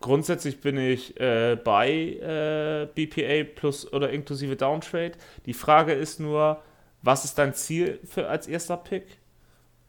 Grundsätzlich 0.00 0.60
bin 0.60 0.78
ich 0.78 1.20
äh, 1.20 1.56
bei 1.62 1.90
äh, 1.90 2.88
BPA 2.94 3.44
plus 3.54 3.92
oder 3.92 4.10
inklusive 4.10 4.56
Downtrade. 4.56 5.12
Die 5.46 5.52
Frage 5.52 5.92
ist 5.92 6.18
nur, 6.18 6.62
was 7.02 7.24
ist 7.24 7.38
dein 7.38 7.54
Ziel 7.54 8.00
für 8.04 8.28
als 8.28 8.46
erster 8.46 8.78
Pick 8.78 9.19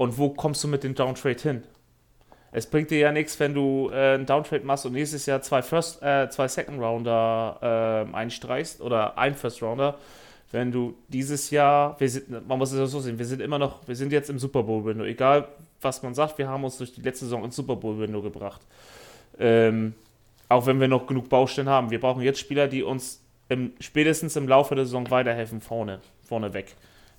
und 0.02 0.18
wo 0.18 0.30
kommst 0.30 0.64
du 0.64 0.68
mit 0.68 0.84
dem 0.84 0.96
Downtrade 0.96 1.40
hin? 1.40 1.64
Es 2.52 2.66
bringt 2.66 2.90
dir 2.90 2.98
ja 2.98 3.12
nichts, 3.12 3.40
wenn 3.40 3.54
du 3.54 3.92
äh, 3.94 4.16
einen 4.16 4.26
Downtrade 4.26 4.66
machst 4.66 4.84
und 4.88 4.94
nächstes 4.94 5.28
Jahr 5.28 5.44
zwei 5.44 5.62
First, 5.62 6.02
äh, 6.02 6.28
zwei 6.32 6.48
Second 6.48 6.82
Rounder 6.82 8.08
äh, 8.12 8.16
einstreichst 8.16 8.82
oder 8.82 9.20
ein 9.20 9.36
First 9.36 9.62
Rounder, 9.62 10.00
wenn 10.52 10.72
du 10.72 10.96
dieses 11.08 11.52
Jahr, 11.52 11.98
sind, 12.00 12.48
man 12.48 12.58
muss 12.58 12.72
es 12.72 12.80
ja 12.80 12.88
so 12.88 13.00
sehen, 13.00 13.20
wir 13.20 13.28
sind 13.28 13.44
immer 13.44 13.60
noch, 13.60 13.88
wir 13.88 13.96
sind 13.96 14.12
jetzt 14.12 14.32
im 14.32 14.40
Super 14.40 14.64
Bowl 14.64 14.84
Window. 14.84 15.06
Egal 15.06 15.48
was 15.82 16.02
man 16.02 16.16
sagt, 16.16 16.40
wir 16.40 16.50
haben 16.50 16.64
uns 16.64 16.80
durch 16.80 16.94
die 16.94 17.02
letzte 17.02 17.26
Saison 17.26 17.44
ins 17.44 17.56
Super 17.56 17.76
Bowl 17.76 18.00
Window 18.00 18.24
gebracht. 18.24 18.62
Ähm, 19.38 19.94
auch 20.50 20.66
wenn 20.66 20.80
wir 20.80 20.88
noch 20.88 21.06
genug 21.06 21.30
Baustellen 21.30 21.70
haben. 21.70 21.92
Wir 21.92 22.00
brauchen 22.00 22.24
jetzt 22.24 22.40
Spieler, 22.40 22.68
die 22.68 22.82
uns 22.82 23.24
im, 23.50 23.74
spätestens 23.80 24.36
im 24.36 24.48
Laufe 24.48 24.74
der 24.74 24.86
Saison 24.86 25.12
weiterhelfen, 25.12 25.62
vorne, 25.62 26.00
vorne 26.24 26.56
weg. 26.56 26.74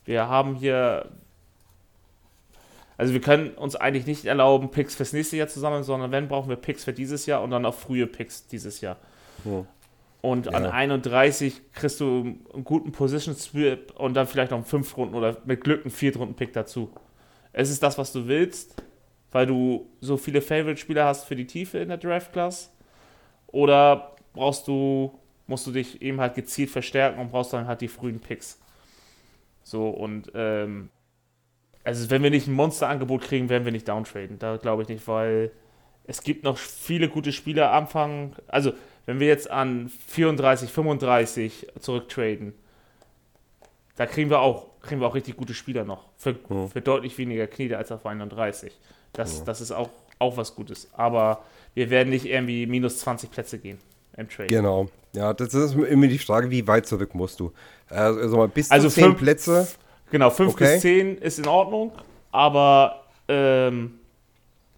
Wir 0.05 0.29
haben 0.29 0.57
hier. 0.57 1.07
Also 3.03 3.15
wir 3.15 3.21
können 3.21 3.51
uns 3.55 3.75
eigentlich 3.75 4.07
nicht 4.07 4.27
erlauben, 4.27 4.71
Picks 4.71 4.95
fürs 4.95 5.13
nächste 5.13 5.37
Jahr 5.37 5.49
zu 5.49 5.59
sammeln, 5.59 5.83
sondern 5.83 6.13
wenn, 6.13 6.29
brauchen 6.29 6.49
wir 6.49 6.55
Picks 6.55 6.85
für 6.85 6.93
dieses 6.93 7.27
Jahr 7.27 7.43
und 7.43 7.51
dann 7.51 7.67
auch 7.67 7.75
frühe 7.75 8.07
Picks 8.07 8.47
dieses 8.47 8.81
Jahr. 8.81 8.97
Hm. 9.43 9.67
Und 10.21 10.55
an 10.55 10.63
Ja. 10.63 10.71
31 10.71 11.73
kriegst 11.73 11.99
du 11.99 12.39
einen 12.55 12.63
guten 12.63 12.93
Position 12.93 13.35
Swip 13.35 13.93
und 13.99 14.15
dann 14.15 14.29
vielleicht 14.29 14.53
noch 14.53 14.59
einen 14.59 14.67
5 14.67 14.97
Runden 14.97 15.17
oder 15.17 15.37
mit 15.45 15.65
Glück 15.65 15.81
einen 15.83 15.91
4 15.91 16.17
Runden 16.17 16.35
Pick 16.37 16.53
dazu. 16.53 16.93
Es 17.53 17.71
ist 17.71 17.83
das, 17.83 17.99
was 17.99 18.13
du 18.13 18.29
willst, 18.29 18.81
weil 19.33 19.47
du 19.47 19.91
so 20.01 20.17
viele 20.17 20.41
Favorite-Spieler 20.41 21.05
hast 21.05 21.25
für 21.25 21.35
die 21.35 21.49
Tiefe 21.49 21.79
in 21.79 21.89
der 21.89 21.99
Draft-Class. 21.99 22.73
Oder 23.49 24.15
brauchst 24.33 24.69
du, 24.69 25.19
musst 25.49 25.67
du 25.67 25.73
dich 25.73 26.01
eben 26.03 26.21
halt 26.21 26.37
gezielt 26.37 26.71
verstärken 26.71 27.21
und 27.21 27.33
brauchst 27.33 27.53
dann 27.53 27.67
halt 27.67 27.81
die 27.81 27.89
frühen 27.89 28.21
Picks. 28.21 28.61
So 29.65 29.89
und 29.89 30.31
ähm, 30.37 30.91
also 31.85 32.11
wenn 32.11 32.23
wir 32.23 32.31
nicht 32.31 32.47
ein 32.49 32.55
Monsterangebot 32.55 33.23
kriegen, 33.23 33.49
werden 33.49 33.65
wir 33.65 33.73
nicht 33.73 33.89
downtraden. 33.89 34.39
Da 34.39 34.57
glaube 34.57 34.83
ich 34.83 34.89
nicht, 34.89 35.07
weil 35.09 35.51
es 36.05 36.23
gibt 36.23 36.45
noch 36.45 36.59
viele 36.59 37.09
gute 37.09 37.33
Spieler 37.33 37.71
am 37.73 37.85
Anfang. 37.85 38.37
Also 38.49 38.73
wenn 39.07 39.19
wir 39.21 39.27
jetzt 39.27 39.51
an 39.51 39.91
34, 40.09 40.71
35 40.71 41.67
zurücktraden, 41.81 42.55
da 43.97 44.07
kriegen 44.07 44.31
wir 44.31 44.41
auch, 44.41 44.67
kriegen 44.81 45.01
wir 45.01 45.07
auch 45.09 45.15
richtig 45.15 45.37
gute 45.37 45.55
Spieler 45.55 45.85
noch. 45.85 46.05
Für, 46.17 46.35
Mhm. 46.49 46.69
für 46.69 46.81
deutlich 46.81 47.17
weniger 47.19 47.47
Knie 47.47 47.75
als 47.75 47.93
auf 47.93 48.07
31. 48.07 48.73
Das, 49.12 49.45
das 49.45 49.61
ist 49.61 49.73
auch, 49.73 49.91
auch 50.19 50.37
was 50.37 50.55
Gutes. 50.55 50.89
Aber 50.95 51.43
wir 51.75 51.91
werden 51.91 52.09
nicht 52.11 52.25
irgendwie 52.27 52.67
minus 52.67 52.99
20 53.01 53.31
Plätze 53.31 53.59
gehen 53.59 53.79
im 54.17 54.29
Trade. 54.29 54.49
Genau. 54.49 54.89
Ja, 55.15 55.35
das 55.35 55.53
ist 55.53 55.75
immer 55.75 56.07
die 56.07 56.19
Frage, 56.19 56.51
wie 56.51 56.67
weit 56.67 56.87
zurück 56.87 57.15
musst 57.15 57.39
du? 57.41 57.53
Also, 57.91 58.37
mal 58.39 58.49
bis 58.49 58.71
Also 58.71 58.89
zu 58.89 58.95
10 58.95 59.05
fünf- 59.05 59.19
Plätze. 59.19 59.69
Genau, 60.12 60.28
5 60.28 60.52
Okay. 60.52 60.75
bis 60.75 60.81
10 60.83 61.16
ist 61.16 61.38
in 61.38 61.49
Ordnung, 61.49 61.90
aber 62.31 63.04
ähm, 63.28 63.99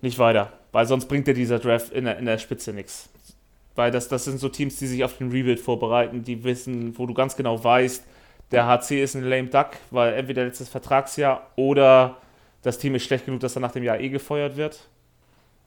nicht 0.01 0.19
weiter. 0.19 0.53
Weil 0.71 0.87
sonst 0.87 1.07
bringt 1.07 1.27
dir 1.27 1.35
dieser 1.35 1.59
Draft 1.59 1.93
in 1.93 2.05
der, 2.05 2.19
in 2.19 2.25
der 2.25 2.39
Spitze 2.39 2.73
nichts. 2.73 3.11
Weil 3.75 3.91
das, 3.91 4.09
das 4.09 4.25
sind 4.25 4.39
so 4.39 4.49
Teams, 4.49 4.77
die 4.77 4.87
sich 4.87 5.03
auf 5.03 5.19
den 5.19 5.33
Rebuild 5.33 5.59
vorbereiten, 5.59 6.23
die 6.23 6.45
wissen, 6.45 6.97
wo 6.97 7.07
du 7.07 7.15
ganz 7.15 7.35
genau 7.35 7.63
weißt, 7.63 8.05
der 8.53 8.67
HC 8.67 9.03
ist 9.03 9.17
ein 9.17 9.25
lame 9.25 9.49
duck, 9.49 9.71
weil 9.91 10.15
entweder 10.15 10.45
letztes 10.45 10.69
Vertragsjahr 10.69 11.51
oder 11.57 12.17
das 12.63 12.79
Team 12.79 12.95
ist 12.95 13.03
schlecht 13.03 13.27
genug, 13.27 13.41
dass 13.41 13.57
er 13.57 13.61
nach 13.61 13.73
dem 13.73 13.83
Jahr 13.83 13.99
eh 13.99 14.09
gefeuert 14.11 14.57
wird. 14.57 14.89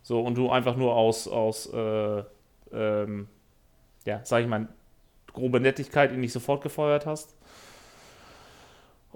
So, 0.01 0.21
und 0.21 0.35
du 0.37 0.49
einfach 0.49 0.77
nur 0.77 0.95
aus, 0.95 1.27
aus 1.27 1.67
äh, 1.73 2.23
ähm, 2.73 3.27
ja, 4.05 4.21
sag 4.23 4.43
ich 4.43 4.47
mal, 4.47 4.69
grobe 5.33 5.59
Nettigkeit 5.59 6.13
ihn 6.13 6.21
nicht 6.21 6.31
sofort 6.31 6.63
gefeuert 6.63 7.05
hast. 7.05 7.35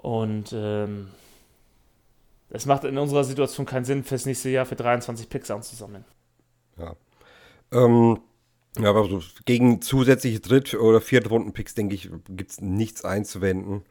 Und 0.02 0.52
ähm, 0.52 1.08
es 2.50 2.66
macht 2.66 2.84
in 2.84 2.98
unserer 2.98 3.24
Situation 3.24 3.64
keinen 3.64 3.84
Sinn, 3.84 4.04
fürs 4.04 4.26
nächste 4.26 4.50
Jahr 4.50 4.66
für 4.66 4.76
23 4.76 5.28
Picks 5.28 5.50
anzusammeln. 5.50 6.04
Ja. 6.76 6.96
Ähm, 7.72 8.20
ja, 8.78 8.90
aber 8.90 9.04
so 9.04 9.20
gegen 9.44 9.80
zusätzliche 9.80 10.40
Dritt- 10.40 10.74
oder 10.74 11.00
Viertrunden-Picks, 11.00 11.74
denke 11.74 11.94
ich, 11.94 12.10
gibt 12.28 12.50
es 12.50 12.60
nichts 12.60 13.04
einzuwenden. 13.04 13.84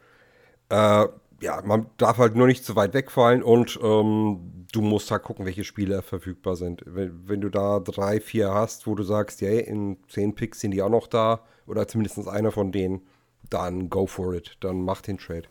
Äh, 0.70 1.08
ja, 1.42 1.62
man 1.64 1.88
darf 1.98 2.18
halt 2.18 2.36
nur 2.36 2.46
nicht 2.46 2.66
zu 2.66 2.76
weit 2.76 2.94
wegfallen 2.94 3.42
und 3.42 3.80
ähm, 3.82 4.66
du 4.72 4.82
musst 4.82 5.10
halt 5.10 5.24
gucken, 5.24 5.46
welche 5.46 5.64
Spieler 5.64 6.02
verfügbar 6.02 6.56
sind. 6.56 6.84
Wenn, 6.86 7.28
wenn, 7.28 7.42
du 7.42 7.50
da 7.50 7.80
drei, 7.80 8.20
vier 8.20 8.54
hast, 8.54 8.86
wo 8.86 8.96
du 8.96 9.04
sagst, 9.04 9.42
ja, 9.42 9.50
in 9.50 9.98
zehn 10.08 10.36
Picks 10.36 10.60
sind 10.60 10.72
die 10.72 10.82
auch 10.82 10.90
noch 10.90 11.08
da 11.08 11.44
oder 11.66 11.88
zumindest 11.88 12.28
einer 12.28 12.52
von 12.52 12.72
denen, 12.72 13.02
dann 13.50 13.90
go 13.90 14.06
for 14.06 14.34
it, 14.34 14.58
dann 14.60 14.82
mach 14.82 15.02
den 15.02 15.18
Trade. 15.18 15.48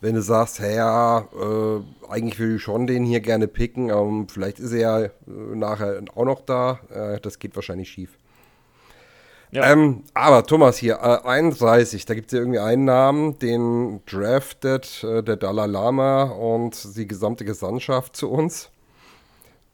Wenn 0.00 0.14
du 0.14 0.22
sagst, 0.22 0.60
hey, 0.60 0.76
ja, 0.76 1.20
äh, 1.20 1.80
eigentlich 2.08 2.38
will 2.38 2.56
ich 2.56 2.62
schon 2.62 2.86
den 2.86 3.04
hier 3.04 3.20
gerne 3.20 3.48
picken, 3.48 3.88
ähm, 3.88 4.28
vielleicht 4.28 4.58
ist 4.58 4.72
er 4.72 4.78
ja 4.78 5.00
äh, 5.04 5.10
nachher 5.26 6.02
auch 6.14 6.24
noch 6.24 6.42
da, 6.42 6.80
äh, 6.90 7.20
das 7.20 7.38
geht 7.38 7.56
wahrscheinlich 7.56 7.88
schief. 7.90 8.18
Ja. 9.50 9.72
Ähm, 9.72 10.02
aber 10.12 10.44
Thomas 10.44 10.76
hier, 10.76 10.96
äh, 10.96 11.26
31, 11.26 12.04
da 12.04 12.14
gibt 12.14 12.26
es 12.26 12.32
ja 12.32 12.40
irgendwie 12.40 12.58
einen 12.58 12.84
Namen, 12.84 13.38
den 13.38 14.02
draftet 14.06 15.02
äh, 15.04 15.22
der 15.22 15.36
Dalai 15.36 15.66
Lama 15.66 16.24
und 16.24 16.96
die 16.96 17.06
gesamte 17.06 17.44
Gesandtschaft 17.44 18.16
zu 18.16 18.30
uns. 18.30 18.70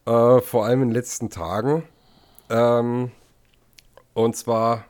Äh, 0.07 0.41
vor 0.41 0.67
allem 0.67 0.83
in 0.83 0.88
den 0.88 0.95
letzten 0.95 1.31
Tagen. 1.31 1.85
Ähm, 2.50 3.11
und 4.14 4.37
zwar 4.37 4.85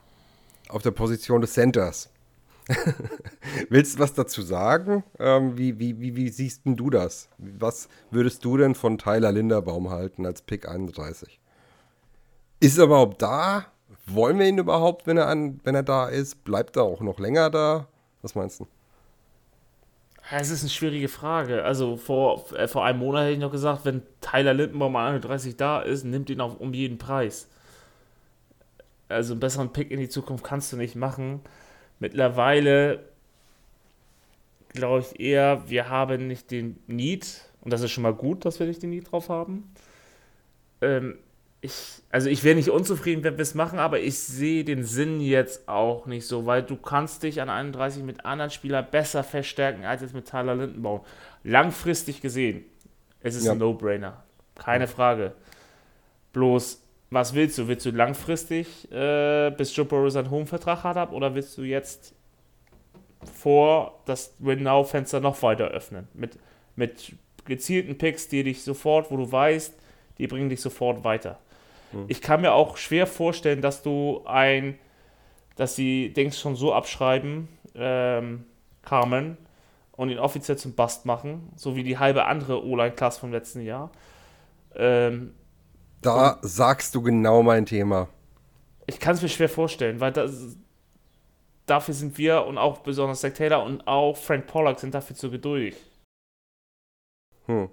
auf 0.69 0.81
der 0.81 0.91
Position 0.91 1.41
des 1.41 1.53
Centers. 1.53 2.09
Willst 3.69 3.95
du 3.95 3.99
was 3.99 4.13
dazu 4.13 4.41
sagen? 4.41 5.03
Ähm, 5.19 5.57
wie, 5.57 5.79
wie, 5.79 5.99
wie, 5.99 6.15
wie 6.15 6.29
siehst 6.29 6.61
du 6.65 6.89
das? 6.89 7.29
Was 7.37 7.89
würdest 8.11 8.43
du 8.45 8.57
denn 8.57 8.75
von 8.75 8.97
Tyler 8.97 9.31
Linderbaum 9.31 9.89
halten 9.89 10.25
als 10.25 10.41
Pick 10.41 10.67
31? 10.67 11.39
Ist 12.59 12.77
er 12.77 12.85
überhaupt 12.85 13.21
da? 13.21 13.65
Wollen 14.05 14.39
wir 14.39 14.47
ihn 14.47 14.57
überhaupt, 14.57 15.07
wenn 15.07 15.17
er, 15.17 15.27
an, 15.27 15.59
wenn 15.63 15.75
er 15.75 15.83
da 15.83 16.07
ist? 16.07 16.43
Bleibt 16.43 16.77
er 16.77 16.83
auch 16.83 17.01
noch 17.01 17.19
länger 17.19 17.49
da? 17.49 17.87
Was 18.21 18.35
meinst 18.35 18.59
du? 18.59 18.67
Es 20.31 20.49
ist 20.49 20.61
eine 20.61 20.69
schwierige 20.69 21.09
Frage. 21.09 21.63
Also 21.63 21.97
vor, 21.97 22.45
äh, 22.53 22.67
vor 22.67 22.85
einem 22.85 22.99
Monat 22.99 23.23
hätte 23.23 23.33
ich 23.33 23.39
noch 23.39 23.51
gesagt, 23.51 23.85
wenn 23.85 24.03
Tyler 24.21 24.53
Lindenbaum 24.53 24.95
31 24.95 25.57
da 25.57 25.81
ist, 25.81 26.05
nimmt 26.05 26.29
ihn 26.29 26.39
auch 26.39 26.59
um 26.59 26.73
jeden 26.73 26.97
Preis. 26.97 27.49
Also 29.09 29.33
einen 29.33 29.41
besseren 29.41 29.73
Pick 29.73 29.91
in 29.91 29.99
die 29.99 30.09
Zukunft 30.09 30.43
kannst 30.43 30.71
du 30.71 30.77
nicht 30.77 30.95
machen. 30.95 31.41
Mittlerweile 32.03 32.99
glaube 34.73 35.05
ich 35.05 35.21
eher, 35.21 35.63
wir 35.69 35.87
haben 35.87 36.27
nicht 36.27 36.51
den 36.51 36.77
Need, 36.85 37.45
und 37.61 37.71
das 37.71 37.79
ist 37.79 37.91
schon 37.91 38.03
mal 38.03 38.13
gut, 38.13 38.43
dass 38.43 38.59
wir 38.59 38.67
nicht 38.67 38.83
den 38.83 38.89
Need 38.89 39.09
drauf 39.09 39.29
haben. 39.29 39.73
Ähm, 40.81 41.17
ich, 41.61 42.01
also 42.09 42.29
ich 42.29 42.43
wäre 42.43 42.57
nicht 42.57 42.69
unzufrieden, 42.69 43.23
wenn 43.23 43.37
wir 43.37 43.41
es 43.41 43.55
machen, 43.55 43.79
aber 43.79 44.01
ich 44.01 44.19
sehe 44.19 44.65
den 44.65 44.83
Sinn 44.83 45.21
jetzt 45.21 45.69
auch 45.69 46.05
nicht 46.05 46.27
so, 46.27 46.45
weil 46.45 46.61
du 46.61 46.75
kannst 46.75 47.23
dich 47.23 47.39
an 47.39 47.49
31 47.49 48.03
mit 48.03 48.25
anderen 48.25 48.51
Spielern 48.51 48.85
besser 48.91 49.23
verstärken 49.23 49.85
als 49.85 50.01
jetzt 50.01 50.13
mit 50.13 50.27
Tyler 50.27 50.55
Lindenbaum. 50.55 51.05
Langfristig 51.45 52.19
gesehen, 52.19 52.65
es 53.21 53.35
ist 53.35 53.45
ja. 53.45 53.53
ein 53.53 53.59
No-Brainer. 53.59 54.25
Keine 54.55 54.87
Frage. 54.87 55.35
Bloß, 56.33 56.82
was 57.13 57.33
willst 57.33 57.57
du? 57.57 57.67
Willst 57.67 57.85
du 57.85 57.91
langfristig, 57.91 58.91
äh, 58.91 59.51
bis 59.51 59.75
Joe 59.75 59.85
Burrow 59.85 60.11
seinen 60.11 60.31
Home-Vertrag 60.31 60.83
hat, 60.83 61.11
oder 61.11 61.35
willst 61.35 61.57
du 61.57 61.63
jetzt 61.63 62.13
vor 63.33 63.99
das 64.05 64.35
Win-Now-Fenster 64.39 65.19
noch 65.19 65.41
weiter 65.41 65.67
öffnen? 65.67 66.07
Mit, 66.13 66.37
mit 66.75 67.13
gezielten 67.45 67.97
Picks, 67.97 68.27
die 68.29 68.43
dich 68.43 68.63
sofort, 68.63 69.11
wo 69.11 69.17
du 69.17 69.31
weißt, 69.31 69.73
die 70.17 70.27
bringen 70.27 70.49
dich 70.49 70.61
sofort 70.61 71.03
weiter. 71.03 71.39
Mhm. 71.91 72.05
Ich 72.07 72.21
kann 72.21 72.41
mir 72.41 72.53
auch 72.53 72.77
schwer 72.77 73.07
vorstellen, 73.07 73.61
dass 73.61 73.83
du 73.83 74.21
ein, 74.25 74.77
dass 75.55 75.75
sie 75.75 76.13
Dings 76.13 76.39
schon 76.39 76.55
so 76.55 76.73
abschreiben, 76.73 77.47
ähm, 77.75 78.45
Carmen, 78.83 79.37
und 79.95 80.09
ihn 80.09 80.17
offiziell 80.17 80.57
zum 80.57 80.73
Bust 80.73 81.05
machen, 81.05 81.51
so 81.55 81.75
wie 81.75 81.83
die 81.83 81.99
halbe 81.99 82.25
andere 82.25 82.65
O-Line-Klasse 82.65 83.19
vom 83.19 83.31
letzten 83.31 83.61
Jahr. 83.61 83.91
Ähm, 84.75 85.33
da 86.05 86.39
sagst 86.41 86.95
du 86.95 87.01
genau 87.01 87.43
mein 87.43 87.65
Thema. 87.65 88.07
Ich 88.85 88.99
kann 88.99 89.15
es 89.15 89.21
mir 89.21 89.29
schwer 89.29 89.49
vorstellen, 89.49 89.99
weil 89.99 90.11
das, 90.11 90.57
dafür 91.65 91.93
sind 91.93 92.17
wir 92.17 92.45
und 92.45 92.57
auch 92.57 92.79
besonders 92.79 93.21
Zach 93.21 93.33
Taylor 93.33 93.63
und 93.63 93.87
auch 93.87 94.17
Frank 94.17 94.47
Pollack 94.47 94.79
sind 94.79 94.93
dafür 94.93 95.15
zu 95.15 95.31
geduldig. 95.31 95.75
Hm. 97.45 97.69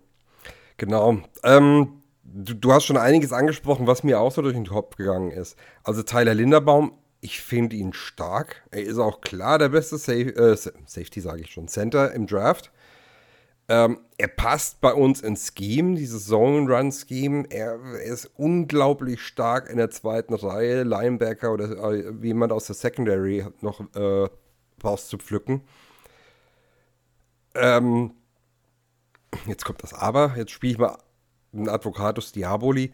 Genau. 0.76 1.18
Ähm, 1.44 2.02
du, 2.22 2.54
du, 2.54 2.72
hast 2.72 2.84
schon 2.84 2.96
einiges 2.96 3.32
angesprochen, 3.32 3.86
was 3.86 4.02
mir 4.02 4.20
auch 4.20 4.32
so 4.32 4.42
durch 4.42 4.54
den 4.54 4.66
Kopf 4.66 4.96
gegangen 4.96 5.30
ist. 5.30 5.56
Also 5.84 6.02
Tyler 6.02 6.34
Linderbaum, 6.34 6.92
ich 7.20 7.40
finde 7.40 7.76
ihn 7.76 7.92
stark. 7.92 8.62
Er 8.70 8.82
ist 8.82 8.98
auch 8.98 9.20
klar 9.20 9.58
der 9.58 9.68
beste 9.68 9.98
Safe, 9.98 10.34
äh, 10.34 10.56
Safety, 10.56 11.20
sage 11.20 11.42
ich 11.42 11.52
schon, 11.52 11.68
Center 11.68 12.12
im 12.12 12.26
Draft. 12.26 12.72
Ähm, 13.70 14.00
er 14.18 14.26
passt 14.26 14.80
bei 14.80 14.92
uns 14.92 15.20
ins 15.20 15.52
Scheme, 15.56 15.94
dieses 15.94 16.26
Zone-Run-Scheme. 16.26 17.44
Er, 17.50 17.78
er, 17.78 18.02
ist 18.02 18.28
unglaublich 18.34 19.20
stark 19.22 19.70
in 19.70 19.76
der 19.76 19.90
zweiten 19.90 20.34
Reihe, 20.34 20.82
Linebacker 20.82 21.52
oder 21.52 21.92
äh, 21.92 22.12
jemand 22.20 22.50
aus 22.50 22.66
der 22.66 22.74
Secondary 22.74 23.46
noch 23.60 23.80
äh, 23.94 24.28
rauszupflücken. 24.82 25.60
Ähm, 27.54 28.10
jetzt 29.46 29.64
kommt 29.64 29.84
das 29.84 29.94
Aber. 29.94 30.34
Jetzt 30.36 30.50
spiele 30.50 30.72
ich 30.72 30.78
mal 30.78 30.98
ein 31.52 31.68
Advocatus 31.68 32.32
Diaboli. 32.32 32.92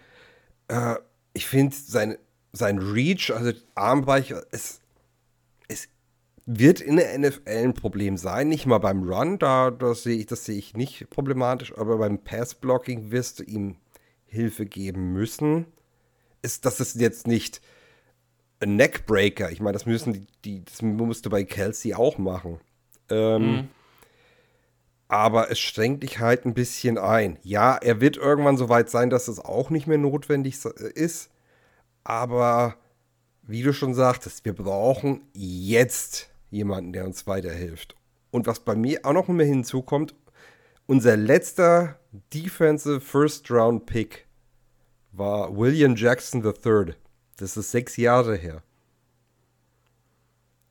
Äh, 0.69 0.97
ich 1.33 1.47
finde 1.47 1.75
sein, 1.75 2.19
sein 2.53 2.77
Reach, 2.77 3.31
also 3.35 3.51
Armbereich, 3.75 4.31
es, 4.31 4.47
es 4.51 4.81
wird 6.47 6.81
in 6.81 6.97
der 6.97 7.19
NFL 7.19 7.41
ein 7.47 7.75
Problem 7.75 8.17
sein. 8.17 8.49
Nicht 8.49 8.67
mal 8.67 8.79
beim 8.79 9.03
Run, 9.03 9.39
da 9.39 9.71
das 9.71 10.05
sehe 10.05 10.17
ich, 10.17 10.27
das 10.27 10.45
sehe 10.45 10.59
ich 10.59 10.75
nicht 10.75 11.11
problematisch, 11.11 11.77
aber 11.77 11.99
beim 11.99 12.19
Pass-Blocking 12.19 13.11
wirst 13.11 13.41
du 13.41 13.45
ihm 13.45 13.77
Hilfe 14.25 14.65
geben 14.65 15.13
müssen. 15.13 15.67
Ist, 16.43 16.65
das 16.65 16.81
ist 16.81 17.01
jetzt 17.01 17.27
nicht 17.27 17.61
ein 18.61 18.77
Neckbreaker. 18.77 19.51
Ich 19.51 19.61
meine, 19.61 19.73
das 19.73 19.87
müssen 19.87 20.13
die, 20.13 20.27
die, 20.45 20.65
das 20.65 20.83
musst 20.83 21.27
du 21.27 21.31
bei 21.31 21.45
Kelsey 21.45 21.95
auch 21.95 22.19
machen. 22.19 22.61
Ähm, 23.11 23.43
mhm 23.43 23.69
aber 25.09 25.51
es 25.51 25.59
strengt 25.59 26.03
dich 26.03 26.19
halt 26.19 26.45
ein 26.45 26.55
bisschen 26.55 26.99
ein. 26.99 27.39
Ja, 27.43 27.77
er 27.77 28.01
wird 28.01 28.17
irgendwann 28.17 28.57
so 28.57 28.69
weit 28.69 28.91
sein, 28.91 29.11
dass 29.11 29.29
es 29.29 29.39
auch 29.39 29.71
nicht 29.71 29.87
mehr 29.87 29.99
notwendig 29.99 30.65
ist, 30.65 31.31
aber 32.05 32.77
wie 33.43 33.63
du 33.63 33.73
schon 33.73 33.95
sagtest, 33.95 34.45
wir 34.45 34.55
brauchen 34.55 35.23
jetzt 35.33 36.31
jemanden, 36.51 36.93
der 36.93 37.05
uns 37.05 37.27
weiterhilft. 37.27 37.95
Und 38.31 38.47
was 38.47 38.61
bei 38.61 38.75
mir 38.75 39.01
auch 39.05 39.13
noch 39.13 39.29
mehr 39.29 39.47
hinzukommt, 39.47 40.15
unser 40.87 41.17
letzter 41.17 41.99
Defensive 42.33 43.01
First 43.01 43.51
Round 43.51 43.87
Pick 43.87 44.27
war 45.13 45.57
William 45.57 45.97
Jackson 45.97 46.45
III. 46.45 46.95
Das 47.39 47.57
ist 47.57 47.71
sechs 47.71 47.97
Jahre 47.97 48.37
her 48.37 48.63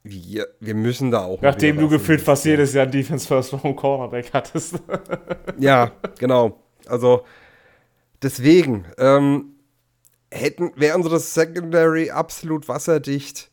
wir, 0.06 0.48
wir 0.60 0.76
müssen 0.76 1.12
da 1.12 1.26
auch. 1.26 1.42
Nachdem 1.42 1.78
du 1.78 1.90
gefühlt 1.90 2.22
fast 2.22 2.46
jedes 2.46 2.74
Jahr 2.74 2.86
Defense 2.86 3.28
First 3.28 3.54
Round 3.54 3.76
Cornerback 3.76 4.32
hattest. 4.34 4.76
ja, 5.60 5.92
genau. 6.20 6.60
Also 6.86 7.26
deswegen 8.22 8.86
ähm, 9.00 9.56
hätten 10.32 10.72
wäre 10.76 10.96
unsere 10.96 11.20
Secondary 11.20 12.12
absolut 12.12 12.68
wasserdicht, 12.68 13.50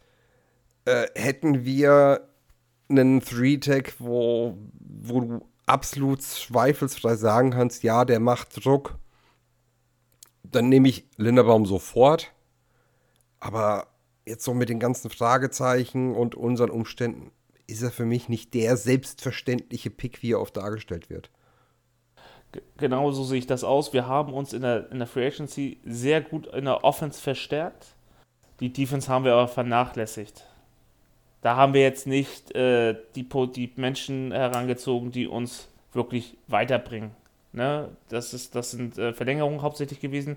äh, 0.85 1.07
hätten 1.15 1.65
wir 1.65 2.29
einen 2.89 3.21
Three 3.21 3.59
Tag, 3.59 3.95
wo 3.99 4.57
wo 5.05 5.21
du 5.21 5.41
absolut 5.67 6.23
zweifelsfrei 6.23 7.17
sagen 7.17 7.51
kannst, 7.51 7.83
ja, 7.83 8.05
der 8.05 8.21
macht 8.21 8.65
Druck. 8.65 8.99
Dann 10.45 10.69
nehme 10.69 10.89
ich 10.89 11.09
Linderbaum 11.17 11.67
sofort. 11.67 12.33
Aber 13.41 13.89
jetzt 14.27 14.45
so 14.45 14.55
mit 14.55 14.69
den 14.69 14.79
ganzen 14.79 15.11
Fragezeichen 15.11 16.15
und 16.15 16.35
unseren 16.35 16.71
Umständen 16.71 17.33
ist 17.67 17.83
er 17.83 17.91
für 17.91 18.05
mich 18.05 18.29
nicht 18.29 18.55
der 18.55 18.77
selbstverständliche 18.77 19.91
Pick, 19.91 20.23
wie 20.23 20.33
er 20.33 20.41
oft 20.41 20.57
dargestellt 20.57 21.11
wird. 21.11 21.31
Genau 22.77 23.11
so 23.13 23.25
sehe 23.25 23.39
ich 23.39 23.47
das 23.47 23.65
aus. 23.65 23.93
Wir 23.93 24.07
haben 24.07 24.35
uns 24.35 24.53
in 24.53 24.63
der, 24.63 24.91
in 24.93 24.99
der 24.99 25.07
Free 25.09 25.27
Agency 25.27 25.81
sehr 25.85 26.21
gut 26.21 26.47
in 26.49 26.67
der 26.67 26.85
Offense 26.85 27.21
verstärkt. 27.21 27.97
Die 28.61 28.73
Defense 28.73 29.09
haben 29.09 29.25
wir 29.25 29.33
aber 29.33 29.49
vernachlässigt. 29.49 30.47
Da 31.43 31.57
haben 31.57 31.75
wir 31.75 31.83
jetzt 31.83 32.07
nicht 32.07 32.55
äh, 32.55 32.97
die, 33.15 33.29
die 33.29 33.73
Menschen 33.77 34.33
herangezogen, 34.33 35.13
die 35.13 35.27
uns 35.27 35.69
wirklich 35.93 36.39
weiterbringen. 36.49 37.11
Ne? 37.53 37.89
Das, 38.09 38.33
ist, 38.33 38.55
das 38.55 38.71
sind 38.71 38.97
äh, 38.97 39.13
Verlängerungen 39.13 39.61
hauptsächlich 39.61 40.01
gewesen. 40.01 40.37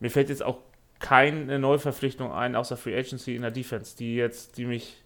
Mir 0.00 0.10
fällt 0.10 0.30
jetzt 0.30 0.42
auch 0.42 0.58
keine 1.00 1.58
Neuverpflichtung 1.58 2.32
ein, 2.32 2.56
außer 2.56 2.76
Free 2.76 2.96
Agency 2.96 3.36
in 3.36 3.42
der 3.42 3.50
Defense, 3.50 3.96
die 3.96 4.14
jetzt, 4.14 4.56
die 4.56 4.64
mich 4.64 4.96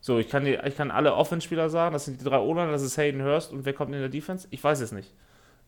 So, 0.00 0.18
ich 0.18 0.28
kann, 0.28 0.44
die, 0.44 0.58
ich 0.64 0.76
kann 0.76 0.90
alle 0.90 1.14
Offense-Spieler 1.14 1.70
sagen, 1.70 1.92
das 1.92 2.04
sind 2.04 2.20
die 2.20 2.24
drei 2.24 2.38
O-Liner, 2.38 2.72
das 2.72 2.82
ist 2.82 2.98
Hayden 2.98 3.22
Hurst 3.22 3.52
und 3.52 3.64
wer 3.64 3.72
kommt 3.72 3.94
in 3.94 4.00
der 4.00 4.10
Defense? 4.10 4.48
Ich 4.50 4.62
weiß 4.62 4.80
es 4.80 4.92
nicht. 4.92 5.12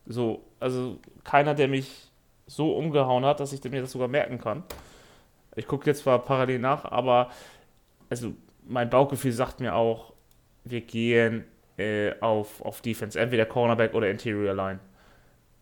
So, 0.05 0.43
also 0.59 0.99
keiner, 1.23 1.55
der 1.55 1.67
mich 1.67 2.09
so 2.45 2.75
umgehauen 2.75 3.25
hat, 3.25 3.39
dass 3.39 3.53
ich 3.53 3.63
mir 3.63 3.81
das 3.81 3.91
sogar 3.91 4.07
merken 4.07 4.39
kann. 4.39 4.63
Ich 5.55 5.67
gucke 5.67 5.87
jetzt 5.87 6.03
zwar 6.03 6.19
parallel 6.19 6.59
nach, 6.59 6.85
aber 6.85 7.31
also 8.09 8.33
mein 8.67 8.89
Bauchgefühl 8.89 9.31
sagt 9.31 9.59
mir 9.59 9.75
auch, 9.75 10.13
wir 10.63 10.81
gehen 10.81 11.45
äh, 11.77 12.13
auf, 12.21 12.61
auf 12.61 12.81
Defense, 12.81 13.19
entweder 13.19 13.45
Cornerback 13.45 13.93
oder 13.93 14.09
Interior 14.09 14.53
Line. 14.53 14.79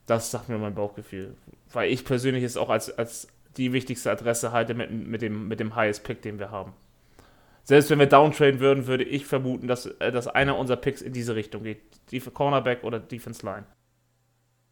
Das 0.05 0.31
sagt 0.31 0.49
mir 0.49 0.57
mein 0.57 0.75
Bauchgefühl. 0.75 1.35
Weil 1.71 1.91
ich 1.91 2.05
persönlich 2.05 2.43
es 2.43 2.57
auch 2.57 2.69
als, 2.69 2.95
als 2.97 3.27
die 3.57 3.73
wichtigste 3.73 4.11
Adresse 4.11 4.51
halte 4.51 4.73
mit, 4.73 4.91
mit, 4.91 5.21
dem, 5.21 5.47
mit 5.47 5.59
dem 5.59 5.75
Highest 5.75 6.03
Pick, 6.03 6.21
den 6.21 6.39
wir 6.39 6.51
haben. 6.51 6.73
Selbst 7.63 7.89
wenn 7.89 7.97
wir 7.97 8.05
downtraden 8.05 8.59
würden, 8.59 8.85
würde 8.85 9.03
ich 9.03 9.25
vermuten, 9.25 9.67
dass, 9.67 9.87
äh, 9.87 10.11
dass 10.11 10.27
einer 10.27 10.57
unserer 10.57 10.77
Picks 10.77 11.01
in 11.01 11.13
diese 11.13 11.35
Richtung 11.35 11.63
geht. 11.63 11.81
Die 12.11 12.19
Cornerback 12.19 12.83
oder 12.83 12.99
Defense 12.99 13.43
Line. 13.45 13.65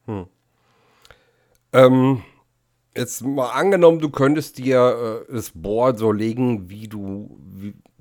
Hm. 0.05 0.27
Ähm, 1.73 2.23
jetzt 2.95 3.23
mal 3.23 3.49
angenommen, 3.49 3.99
du 3.99 4.09
könntest 4.09 4.59
dir 4.59 5.25
äh, 5.27 5.33
das 5.33 5.51
Board 5.55 5.97
so 5.97 6.11
legen, 6.11 6.69
wie 6.69 6.87
du 6.87 7.39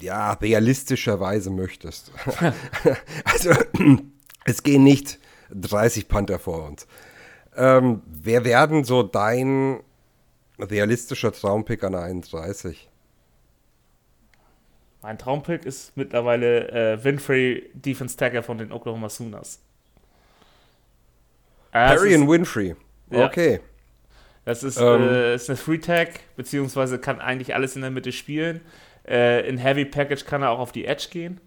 ja 0.02 0.32
realistischerweise 0.34 1.50
möchtest. 1.50 2.12
also 3.24 3.50
es 4.44 4.62
gehen 4.62 4.84
nicht 4.84 5.18
30 5.50 6.08
Panther 6.08 6.38
vor 6.38 6.64
uns. 6.66 6.86
Ähm, 7.56 8.02
wer 8.06 8.44
werden 8.44 8.84
so 8.84 9.02
dein 9.02 9.80
realistischer 10.58 11.32
Traumpick 11.32 11.84
an 11.84 11.94
31? 11.94 12.88
Mein 15.02 15.18
Traumpick 15.18 15.64
ist 15.66 15.96
mittlerweile 15.96 16.70
äh, 16.70 17.04
Winfrey 17.04 17.70
Defense 17.74 18.16
Tagger 18.16 18.42
von 18.42 18.58
den 18.58 18.70
Oklahoma 18.70 19.08
Sooners. 19.08 19.58
Perry 21.72 22.14
und 22.14 22.28
Winfrey. 22.28 22.76
Ja. 23.10 23.26
Okay. 23.26 23.60
Das 24.44 24.62
ist, 24.62 24.78
Ähm. 24.78 25.02
äh, 25.02 25.34
ist 25.34 25.48
eine 25.48 25.56
Free 25.56 25.78
Tag, 25.78 26.20
beziehungsweise 26.36 26.98
kann 26.98 27.20
eigentlich 27.20 27.54
alles 27.54 27.76
in 27.76 27.82
der 27.82 27.90
Mitte 27.90 28.12
spielen. 28.12 28.60
Äh, 29.06 29.48
in 29.48 29.58
Heavy 29.58 29.84
Package 29.84 30.24
kann 30.24 30.42
er 30.42 30.50
auch 30.50 30.58
auf 30.58 30.72
die 30.72 30.84
Edge 30.84 31.08
gehen. 31.10 31.40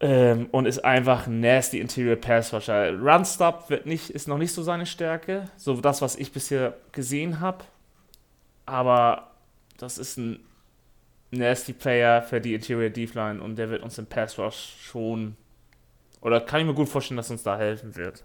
Ähm, 0.00 0.48
und 0.50 0.66
ist 0.66 0.84
einfach 0.84 1.26
ein 1.26 1.40
nasty 1.40 1.78
Interior 1.78 2.16
Pass 2.16 2.52
Rusher. 2.52 2.90
Run 2.98 3.24
Stop 3.24 3.70
wird 3.70 3.86
nicht, 3.86 4.10
ist 4.10 4.26
noch 4.26 4.38
nicht 4.38 4.52
so 4.52 4.62
seine 4.62 4.86
Stärke. 4.86 5.48
So 5.56 5.80
das, 5.80 6.02
was 6.02 6.16
ich 6.16 6.32
bisher 6.32 6.74
gesehen 6.90 7.40
habe. 7.40 7.64
Aber 8.66 9.30
das 9.78 9.98
ist 9.98 10.16
ein 10.16 10.40
nasty 11.30 11.72
Player 11.72 12.22
für 12.22 12.40
die 12.40 12.54
Interior 12.54 12.90
Deep 12.90 13.14
Line 13.14 13.42
und 13.42 13.56
der 13.56 13.70
wird 13.70 13.82
uns 13.82 13.98
im 13.98 14.06
Pass 14.06 14.38
Rush 14.38 14.76
schon. 14.80 15.36
Oder 16.20 16.40
kann 16.40 16.60
ich 16.60 16.66
mir 16.66 16.74
gut 16.74 16.88
vorstellen, 16.88 17.16
dass 17.16 17.30
uns 17.30 17.42
da 17.42 17.56
helfen 17.56 17.96
wird. 17.96 18.24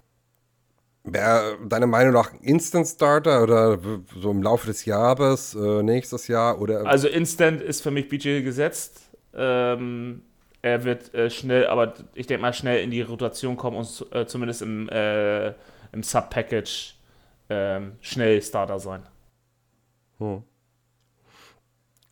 Wäre 1.09 1.57
deiner 1.65 1.87
Meinung 1.87 2.13
nach 2.13 2.33
Instant 2.41 2.85
Starter 2.85 3.43
oder 3.43 3.79
so 4.19 4.29
im 4.29 4.43
Laufe 4.43 4.67
des 4.67 4.83
Jahres, 4.83 5.55
äh, 5.55 5.81
nächstes 5.81 6.27
Jahr 6.27 6.59
oder 6.59 6.85
Also 6.85 7.07
Instant 7.07 7.61
ist 7.61 7.81
für 7.81 7.91
mich 7.91 8.09
BJ 8.09 8.41
gesetzt. 8.41 8.99
Ähm, 9.33 10.23
er 10.61 10.83
wird 10.83 11.13
äh, 11.13 11.29
schnell, 11.29 11.67
aber 11.67 11.93
ich 12.13 12.27
denke 12.27 12.41
mal 12.41 12.53
schnell 12.53 12.83
in 12.83 12.91
die 12.91 13.01
Rotation 13.01 13.55
kommen 13.55 13.77
und 13.77 14.05
äh, 14.11 14.25
zumindest 14.25 14.61
im, 14.61 14.89
äh, 14.89 15.49
im 15.93 16.03
Sub-Package 16.03 16.95
ähm, 17.49 17.93
schnell 18.01 18.41
Starter 18.41 18.79
sein. 18.79 19.03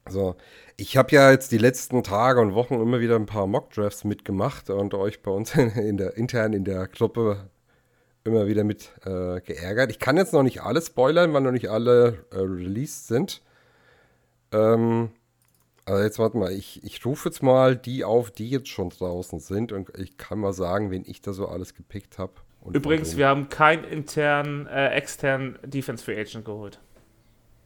so. 0.07 0.35
Ich 0.77 0.95
habe 0.95 1.11
ja 1.15 1.31
jetzt 1.31 1.51
die 1.51 1.57
letzten 1.57 2.03
Tage 2.03 2.39
und 2.39 2.53
Wochen 2.53 2.75
immer 2.75 2.99
wieder 2.99 3.15
ein 3.15 3.25
paar 3.25 3.47
Mock-Drafts 3.47 4.03
mitgemacht 4.05 4.69
und 4.69 4.93
euch 4.93 5.21
bei 5.21 5.31
uns 5.31 5.53
in 5.55 5.97
der 5.97 6.15
intern 6.15 6.53
in 6.53 6.63
der 6.63 6.87
Gruppe 6.87 7.49
immer 8.25 8.47
wieder 8.47 8.63
mit 8.63 8.91
äh, 9.05 9.39
geärgert. 9.41 9.91
Ich 9.91 9.99
kann 9.99 10.17
jetzt 10.17 10.33
noch 10.33 10.43
nicht 10.43 10.61
alle 10.61 10.81
spoilern, 10.81 11.33
weil 11.33 11.41
noch 11.41 11.51
nicht 11.51 11.69
alle 11.69 12.25
äh, 12.31 12.39
released 12.39 13.07
sind. 13.07 13.41
Ähm, 14.51 15.11
also 15.85 16.03
jetzt 16.03 16.17
warte 16.17 16.37
mal, 16.37 16.51
ich, 16.51 16.83
ich 16.83 17.05
rufe 17.05 17.29
jetzt 17.29 17.43
mal 17.43 17.77
die 17.77 18.03
auf, 18.03 18.31
die 18.31 18.49
jetzt 18.49 18.69
schon 18.69 18.89
draußen 18.89 19.39
sind 19.39 19.71
und 19.71 19.95
ich 19.97 20.17
kann 20.17 20.39
mal 20.39 20.53
sagen, 20.53 20.89
wen 20.89 21.03
ich 21.05 21.21
da 21.21 21.33
so 21.33 21.47
alles 21.47 21.75
gepickt 21.75 22.17
habe. 22.17 22.33
Übrigens, 22.73 23.15
wir 23.15 23.27
haben 23.27 23.47
keinen 23.49 23.83
internen, 23.83 24.65
äh, 24.65 24.89
externen 24.89 25.59
Defense 25.63 26.03
Free 26.03 26.19
Agent 26.19 26.45
geholt. 26.45 26.79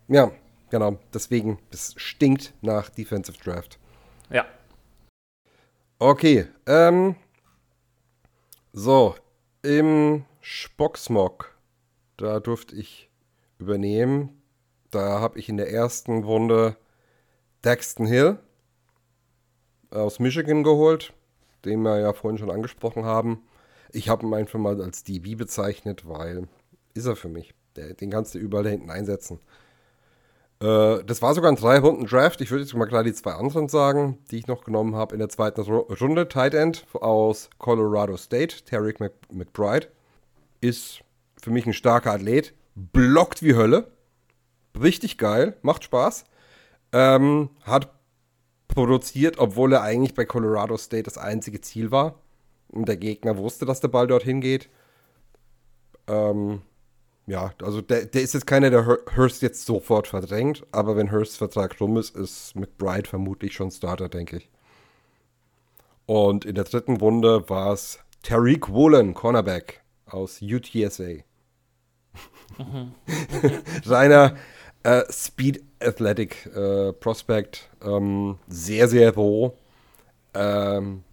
Ja, 0.09 0.31
genau. 0.69 0.99
Deswegen, 1.13 1.57
das 1.71 1.93
stinkt 1.95 2.53
nach 2.61 2.89
Defensive 2.89 3.37
Draft. 3.41 3.79
Ja. 4.29 4.45
Okay, 5.99 6.47
ähm. 6.65 7.15
So, 8.73 9.15
im 9.63 10.25
Spocksmog, 10.51 11.55
da 12.17 12.39
durfte 12.39 12.75
ich 12.75 13.11
übernehmen. 13.59 14.41
Da 14.89 15.19
habe 15.19 15.37
ich 15.37 15.47
in 15.47 15.57
der 15.57 15.71
ersten 15.71 16.23
Runde 16.23 16.75
Daxton 17.61 18.07
Hill 18.07 18.39
aus 19.91 20.17
Michigan 20.17 20.63
geholt, 20.63 21.13
den 21.65 21.83
wir 21.83 21.99
ja 21.99 22.13
vorhin 22.13 22.39
schon 22.39 22.49
angesprochen 22.49 23.05
haben. 23.05 23.43
Ich 23.91 24.09
habe 24.09 24.25
ihn 24.25 24.33
einfach 24.33 24.57
mal 24.57 24.81
als 24.81 25.03
DB 25.03 25.35
bezeichnet, 25.35 26.09
weil 26.09 26.47
ist 26.95 27.05
er 27.05 27.15
für 27.15 27.29
mich. 27.29 27.53
Der, 27.75 27.93
den 27.93 28.09
kannst 28.09 28.33
du 28.33 28.39
überall 28.39 28.67
hinten 28.67 28.89
einsetzen. 28.89 29.39
Äh, 30.63 31.03
das 31.03 31.21
war 31.21 31.35
sogar 31.35 31.51
ein 31.51 31.57
drei 31.57 31.77
Runden 31.77 32.07
Draft. 32.07 32.41
Ich 32.41 32.49
würde 32.49 32.63
jetzt 32.63 32.73
mal 32.73 32.87
klar 32.87 33.03
die 33.03 33.13
zwei 33.13 33.33
anderen 33.33 33.69
sagen, 33.69 34.17
die 34.31 34.39
ich 34.39 34.47
noch 34.47 34.63
genommen 34.63 34.95
habe 34.95 35.13
in 35.13 35.19
der 35.19 35.29
zweiten 35.29 35.61
Ru- 35.61 35.93
Runde. 36.01 36.27
Tight 36.27 36.55
End 36.55 36.87
aus 36.95 37.51
Colorado 37.59 38.17
State, 38.17 38.63
Tarek 38.65 38.99
Mc 38.99 39.13
McBride, 39.31 39.89
ist 40.61 41.01
für 41.41 41.51
mich 41.51 41.65
ein 41.65 41.73
starker 41.73 42.11
Athlet, 42.13 42.53
blockt 42.75 43.43
wie 43.43 43.55
Hölle, 43.55 43.91
richtig 44.79 45.17
geil, 45.17 45.57
macht 45.61 45.83
Spaß, 45.83 46.25
ähm, 46.91 47.49
hat 47.63 47.93
produziert, 48.67 49.39
obwohl 49.39 49.73
er 49.73 49.81
eigentlich 49.81 50.13
bei 50.13 50.25
Colorado 50.25 50.77
State 50.77 51.03
das 51.03 51.17
einzige 51.17 51.61
Ziel 51.61 51.91
war. 51.91 52.19
Und 52.69 52.87
der 52.87 52.97
Gegner 52.97 53.37
wusste, 53.37 53.65
dass 53.65 53.79
der 53.79 53.87
Ball 53.87 54.07
dorthin 54.07 54.41
geht. 54.41 54.69
Ähm, 56.07 56.61
ja, 57.25 57.53
also 57.61 57.81
der, 57.81 58.05
der 58.05 58.21
ist 58.21 58.33
jetzt 58.33 58.47
keiner, 58.47 58.69
der 58.69 58.85
Hur- 58.85 59.03
Hurst 59.15 59.41
jetzt 59.41 59.65
sofort 59.65 60.07
verdrängt, 60.07 60.65
aber 60.71 60.95
wenn 60.95 61.11
Hursts 61.11 61.37
Vertrag 61.37 61.79
rum 61.79 61.97
ist, 61.97 62.15
ist 62.15 62.55
McBride 62.55 63.07
vermutlich 63.07 63.53
schon 63.53 63.71
Starter, 63.71 64.09
denke 64.09 64.37
ich. 64.37 64.49
Und 66.05 66.45
in 66.45 66.55
der 66.55 66.63
dritten 66.63 66.97
Runde 66.97 67.49
war 67.49 67.73
es 67.73 67.99
Tariq 68.23 68.69
Woolen, 68.69 69.13
Cornerback 69.13 69.81
aus 70.11 70.41
UTSA. 70.41 71.23
Reiner 73.85 74.35
äh, 74.83 75.03
Speed 75.11 75.63
Athletic 75.81 76.45
äh, 76.55 76.93
Prospect, 76.93 77.69
ähm, 77.83 78.37
sehr, 78.47 78.87
sehr 78.87 79.13
roh. 79.13 79.57
Ähm, 80.33 81.03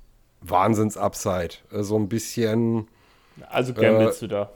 Wahnsinns-Upside. 0.42 1.54
Äh, 1.72 1.82
so 1.82 1.98
ein 1.98 2.08
bisschen, 2.08 2.88
Also 3.48 3.74
gamblest 3.74 4.22
Äh, 4.22 4.28
du 4.28 4.28
da. 4.28 4.52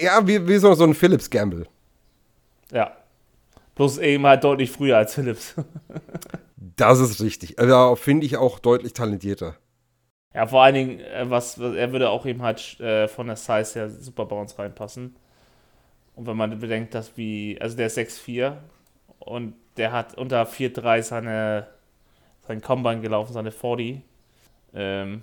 ja, 0.00 0.26
wie, 0.26 0.46
wie 0.48 0.58
so, 0.58 0.74
so 0.74 0.84
ein 0.84 0.94
Phillips 0.94 1.30
Gamble. 1.30 1.66
Ja. 2.72 2.96
Bloß 3.74 3.98
eben 3.98 4.26
halt 4.26 4.44
deutlich 4.44 4.70
früher 4.70 4.96
als 4.98 5.14
Phillips. 5.14 5.54
Das 6.56 7.00
ist 7.00 7.20
richtig. 7.20 7.58
Also 7.58 7.96
finde 7.96 8.26
ich 8.26 8.36
auch 8.36 8.58
deutlich 8.58 8.92
talentierter. 8.92 9.56
Ja, 10.34 10.46
vor 10.46 10.62
allen 10.62 10.74
Dingen, 10.74 11.00
äh, 11.00 11.28
was, 11.28 11.58
er 11.58 11.92
würde 11.92 12.10
auch 12.10 12.26
eben 12.26 12.42
halt 12.42 12.78
äh, 12.80 13.08
von 13.08 13.26
der 13.26 13.36
Size 13.36 13.74
her 13.74 13.90
super 13.90 14.26
bei 14.26 14.36
uns 14.36 14.58
reinpassen. 14.58 15.16
Und 16.16 16.26
wenn 16.26 16.36
man 16.36 16.58
bedenkt, 16.58 16.94
dass 16.94 17.16
wie, 17.16 17.58
also 17.60 17.76
der 17.76 17.86
ist 17.86 17.98
6'4 17.98 18.56
und 19.20 19.54
der 19.76 19.92
hat 19.92 20.16
unter 20.16 20.44
4'3 20.46 21.02
seine, 21.02 21.68
sein 22.46 22.60
Combine 22.60 23.00
gelaufen, 23.00 23.32
seine 23.32 23.52
40. 23.52 24.02
Ähm, 24.74 25.22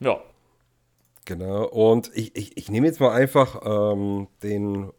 ja, 0.00 0.20
Genau. 1.28 1.66
Und 1.66 2.10
ich, 2.14 2.34
ich, 2.36 2.56
ich 2.56 2.70
nehme 2.70 2.86
jetzt 2.86 3.00
mal 3.00 3.12
einfach 3.12 3.60
ähm, 3.62 4.28
den 4.42 4.90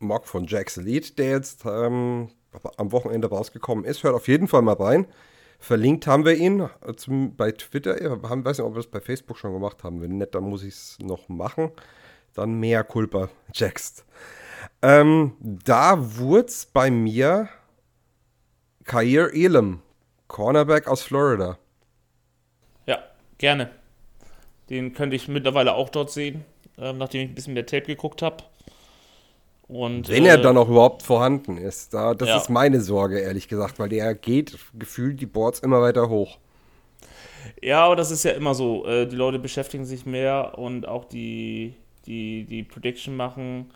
Mock 0.00 0.26
von 0.26 0.46
Jax 0.46 0.76
Elite, 0.76 1.14
der 1.14 1.30
jetzt 1.30 1.64
ähm, 1.64 2.28
am 2.76 2.92
Wochenende 2.92 3.30
rausgekommen 3.30 3.86
ist. 3.86 4.02
Hört 4.02 4.14
auf 4.14 4.28
jeden 4.28 4.48
Fall 4.48 4.60
mal 4.60 4.74
rein. 4.74 5.06
Verlinkt 5.62 6.08
haben 6.08 6.24
wir 6.24 6.34
ihn 6.34 6.58
äh, 6.60 7.28
bei 7.36 7.52
Twitter. 7.52 8.00
Ich 8.00 8.08
haben, 8.08 8.44
weiß 8.44 8.58
nicht, 8.58 8.66
ob 8.66 8.72
wir 8.72 8.78
das 8.82 8.88
bei 8.88 9.00
Facebook 9.00 9.38
schon 9.38 9.52
gemacht 9.52 9.84
haben. 9.84 10.02
Wenn 10.02 10.18
nicht, 10.18 10.34
dann 10.34 10.42
muss 10.42 10.64
ich 10.64 10.74
es 10.74 10.98
noch 11.00 11.28
machen. 11.28 11.70
Dann 12.34 12.58
mehr 12.58 12.82
Culpa 12.82 13.28
Jax. 13.54 14.04
Ähm, 14.82 15.34
da 15.40 16.16
wurde 16.18 16.52
bei 16.72 16.90
mir 16.90 17.48
Kair 18.82 19.32
Elam, 19.32 19.82
Cornerback 20.26 20.88
aus 20.88 21.02
Florida. 21.02 21.58
ja, 22.86 22.98
gerne. 23.38 23.70
Den 24.68 24.94
könnte 24.94 25.14
ich 25.14 25.28
mittlerweile 25.28 25.74
auch 25.74 25.90
dort 25.90 26.10
sehen, 26.10 26.44
ähm, 26.76 26.98
nachdem 26.98 27.20
ich 27.20 27.28
ein 27.28 27.34
bisschen 27.36 27.54
mehr 27.54 27.66
Tape 27.66 27.86
geguckt 27.86 28.20
habe. 28.20 28.42
Und, 29.72 30.08
Wenn 30.08 30.24
äh, 30.24 30.30
er 30.30 30.38
dann 30.38 30.56
auch 30.56 30.68
überhaupt 30.68 31.02
vorhanden 31.02 31.56
ist. 31.56 31.94
Da, 31.94 32.14
das 32.14 32.28
Ja. 32.28 32.36
ist 32.38 32.50
meine 32.50 32.80
Sorge, 32.80 33.18
ehrlich 33.20 33.48
gesagt, 33.48 33.78
weil 33.78 33.88
der 33.88 34.14
geht 34.14 34.58
gefühlt 34.74 35.20
die 35.20 35.26
Boards 35.26 35.60
immer 35.60 35.80
weiter 35.80 36.08
hoch. 36.08 36.38
Ja, 37.60 37.86
aber 37.86 37.96
das 37.96 38.10
ist 38.10 38.24
ja 38.24 38.32
immer 38.32 38.54
so. 38.54 38.86
Äh, 38.86 39.06
die 39.06 39.16
Leute 39.16 39.38
beschäftigen 39.38 39.84
sich 39.84 40.06
mehr 40.06 40.58
und 40.58 40.86
auch 40.86 41.04
die, 41.04 41.74
die, 42.06 42.44
die 42.44 42.62
Prediction 42.62 43.16
machen. 43.16 43.70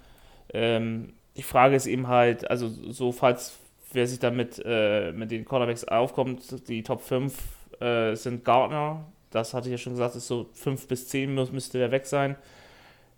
Ähm, 0.52 1.14
die 1.36 1.42
Frage 1.42 1.76
ist 1.76 1.86
eben 1.86 2.08
halt, 2.08 2.50
also 2.50 2.68
so 2.68 3.12
falls 3.12 3.58
wer 3.92 4.06
sich 4.06 4.18
damit 4.18 4.62
äh, 4.64 5.12
mit 5.12 5.30
den 5.30 5.44
Quarterbacks 5.44 5.84
aufkommt, 5.84 6.68
die 6.68 6.82
Top 6.82 7.00
5 7.02 7.34
äh, 7.80 8.14
sind 8.14 8.44
Gardner, 8.44 9.04
das 9.30 9.54
hatte 9.54 9.68
ich 9.68 9.72
ja 9.72 9.78
schon 9.78 9.92
gesagt, 9.94 10.16
ist 10.16 10.26
so 10.26 10.48
5 10.54 10.88
bis 10.88 11.08
10 11.08 11.34
müsste 11.34 11.78
der 11.78 11.90
weg 11.90 12.06
sein. 12.06 12.36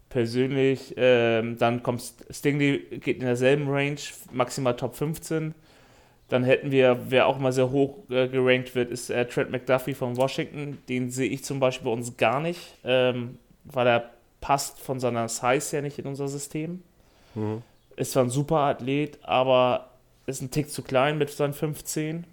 Persönlich, 0.09 0.95
ähm, 0.97 1.59
dann 1.59 1.83
kommt 1.83 2.03
Stingley, 2.31 2.99
geht 3.01 3.19
in 3.19 3.27
derselben 3.27 3.69
Range, 3.69 3.99
maximal 4.33 4.75
Top 4.75 4.95
15. 4.95 5.55
Dann 6.29 6.45
hätten 6.45 6.71
wir, 6.71 6.99
wer 7.09 7.27
auch 7.27 7.39
immer 7.39 7.53
sehr 7.53 7.71
hoch 7.71 8.09
äh, 8.11 8.29
gerankt 8.29 8.75
wird, 8.75 8.91
ist 8.91 9.11
äh, 9.11 9.27
Trent 9.27 9.51
McDuffie 9.51 9.95
von 9.95 10.17
Washington. 10.17 10.79
Den 10.89 11.11
sehe 11.11 11.29
ich 11.29 11.45
zum 11.45 11.61
Beispiel 11.61 11.87
bei 11.87 11.93
uns 11.93 12.17
gar 12.17 12.41
nicht, 12.41 12.61
ähm, 12.85 13.39
weil 13.65 13.87
er 13.87 14.11
passt 14.41 14.81
von 14.81 15.01
seiner 15.01 15.29
Size 15.29 15.77
her 15.77 15.83
nicht 15.83 15.99
in 15.99 16.07
unser 16.07 16.29
System. 16.29 16.83
Mhm. 17.35 17.63
Ist 17.97 18.13
zwar 18.13 18.25
ein 18.25 18.31
super 18.31 18.59
Athlet, 18.59 19.19
aber 19.23 19.91
ist 20.27 20.43
ein 20.43 20.51
Tick 20.51 20.71
zu 20.71 20.83
klein 20.83 21.19
mit 21.19 21.31
seinen 21.31 21.55
15. 21.55 22.25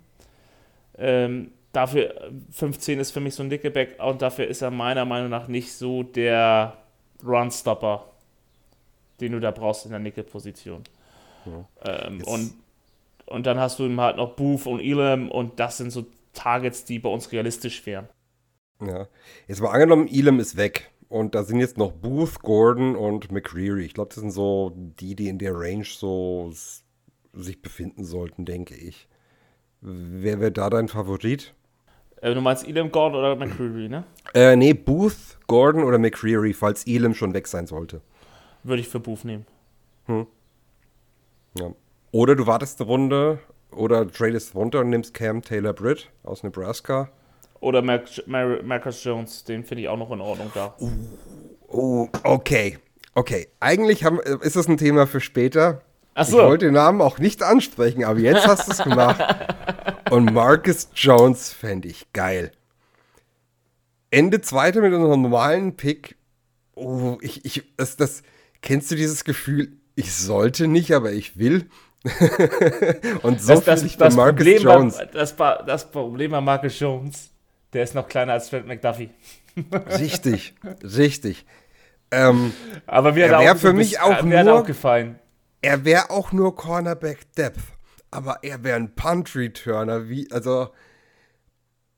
Ähm, 0.97 1.51
dafür, 1.71 2.31
15 2.51 2.99
ist 2.99 3.11
für 3.11 3.19
mich 3.19 3.35
so 3.35 3.43
ein 3.43 3.49
Nickelback 3.49 4.01
und 4.03 4.21
dafür 4.21 4.47
ist 4.47 4.61
er 4.61 4.71
meiner 4.71 5.05
Meinung 5.05 5.29
nach 5.29 5.47
nicht 5.47 5.73
so 5.73 6.03
der 6.03 6.77
Runstopper, 7.25 8.05
den 9.19 9.33
du 9.33 9.39
da 9.39 9.51
brauchst 9.51 9.85
in 9.85 9.91
der 9.91 9.99
Nickel-Position. 9.99 10.83
Ja. 11.45 11.67
Ähm, 11.83 12.23
und 12.23 12.53
und 13.25 13.45
dann 13.45 13.59
hast 13.59 13.79
du 13.79 13.85
eben 13.85 13.99
halt 13.99 14.17
noch 14.17 14.35
Booth 14.35 14.67
und 14.67 14.79
Elam 14.79 15.29
und 15.31 15.59
das 15.59 15.77
sind 15.77 15.91
so 15.91 16.05
Targets, 16.33 16.85
die 16.85 16.99
bei 16.99 17.09
uns 17.09 17.31
realistisch 17.31 17.85
wären. 17.85 18.07
Ja. 18.81 19.07
Jetzt 19.47 19.61
mal 19.61 19.71
angenommen, 19.71 20.07
Elam 20.07 20.39
ist 20.39 20.57
weg. 20.57 20.91
Und 21.07 21.35
da 21.35 21.43
sind 21.43 21.59
jetzt 21.59 21.77
noch 21.77 21.91
Booth, 21.91 22.41
Gordon 22.41 22.95
und 22.95 23.31
McCreary. 23.31 23.85
Ich 23.85 23.93
glaube, 23.93 24.09
das 24.09 24.19
sind 24.19 24.31
so 24.31 24.73
die, 24.75 25.15
die 25.15 25.27
in 25.29 25.37
der 25.37 25.53
Range 25.55 25.85
so 25.85 26.51
sich 27.33 27.61
befinden 27.61 28.03
sollten, 28.03 28.45
denke 28.45 28.75
ich. 28.75 29.07
Wer 29.81 30.39
wäre 30.39 30.51
da 30.51 30.69
dein 30.69 30.87
Favorit? 30.87 31.53
Äh, 32.21 32.33
du 32.33 32.41
meinst 32.41 32.67
Elam, 32.67 32.91
Gordon 32.91 33.19
oder 33.19 33.35
McCreary, 33.35 33.89
ne? 33.89 34.03
Äh, 34.33 34.55
nee, 34.55 34.73
Booth, 34.73 35.37
Gordon 35.47 35.83
oder 35.83 35.97
McCreary, 35.97 36.53
falls 36.53 36.85
Elam 36.87 37.13
schon 37.13 37.33
weg 37.33 37.47
sein 37.47 37.67
sollte. 37.67 38.01
Würde 38.63 38.81
ich 38.81 38.87
für 38.87 38.99
Booth 38.99 39.25
nehmen. 39.25 39.45
Hm. 40.05 40.27
Ja. 41.59 41.71
Oder 42.11 42.35
du 42.35 42.47
wartest 42.47 42.79
eine 42.79 42.89
Runde 42.89 43.39
oder 43.71 44.09
tradest 44.09 44.55
runter 44.55 44.79
und 44.79 44.89
nimmst 44.89 45.13
Cam 45.13 45.41
Taylor 45.41 45.73
Britt 45.73 46.09
aus 46.23 46.43
Nebraska. 46.43 47.09
Oder 47.59 47.81
Mar 47.81 48.01
Marcus 48.63 49.03
Jones, 49.03 49.43
den 49.43 49.63
finde 49.63 49.83
ich 49.83 49.89
auch 49.89 49.97
noch 49.97 50.11
in 50.11 50.21
Ordnung 50.21 50.51
da. 50.53 50.75
Uh, 50.79 50.91
uh, 51.71 52.09
okay. 52.23 52.77
Okay. 53.13 53.47
Eigentlich 53.59 54.03
haben, 54.03 54.19
ist 54.19 54.55
das 54.55 54.67
ein 54.67 54.77
Thema 54.77 55.07
für 55.07 55.19
später. 55.19 55.81
Ach 56.13 56.25
so. 56.25 56.39
Ich 56.39 56.45
wollte 56.45 56.65
den 56.65 56.73
Namen 56.73 57.01
auch 57.01 57.17
nicht 57.17 57.43
ansprechen, 57.43 58.03
aber 58.03 58.19
jetzt 58.19 58.47
hast 58.47 58.67
du 58.67 58.71
es 58.71 58.83
gemacht. 58.83 59.19
und 60.09 60.33
Marcus 60.33 60.89
Jones 60.95 61.51
fände 61.51 61.87
ich 61.87 62.11
geil. 62.13 62.51
Ende 64.11 64.41
zweite 64.41 64.81
mit 64.81 64.93
unserem 64.93 65.23
normalen 65.23 65.75
Pick. 65.75 66.15
Oh, 66.75 67.17
ich, 67.21 67.45
ich, 67.45 67.63
das, 67.77 67.97
das, 67.97 68.23
kennst 68.61 68.91
du 68.91 68.95
dieses 68.95 69.23
Gefühl? 69.23 69.73
Ich 69.95 70.13
sollte 70.13 70.67
nicht, 70.67 70.93
aber 70.93 71.11
ich 71.11 71.37
will. 71.37 71.69
und 73.23 73.41
so 73.41 73.55
das, 73.55 73.63
das, 73.63 73.83
ich 73.83 73.97
das 73.97 74.15
Marcus 74.15 74.35
Problem 74.37 74.61
Jones. 74.61 74.97
War, 74.97 75.05
das, 75.05 75.35
das 75.65 75.91
Problem 75.91 76.31
bei 76.31 76.41
Marcus 76.41 76.79
Jones, 76.79 77.29
der 77.73 77.83
ist 77.83 77.95
noch 77.95 78.07
kleiner 78.07 78.33
als 78.33 78.49
Trent 78.49 78.67
McDuffie. 78.67 79.09
richtig, 79.99 80.53
richtig. 80.83 81.45
Ähm, 82.11 82.53
aber 82.85 83.15
wir 83.15 83.25
er 83.25 83.39
wäre 83.39 83.55
für 83.55 83.73
mich 83.73 83.99
auch 83.99 84.21
nur 84.21 84.53
auch 84.53 84.65
gefallen. 84.65 85.19
Er 85.61 85.83
wäre 85.83 86.11
auch 86.11 86.31
nur 86.31 86.55
Cornerback 86.55 87.33
Depth, 87.33 87.59
aber 88.15 88.39
er 88.41 88.63
wäre 88.63 88.77
ein 88.77 88.95
Punt 88.95 89.35
Returner, 89.35 90.09
wie 90.09 90.31
also 90.31 90.69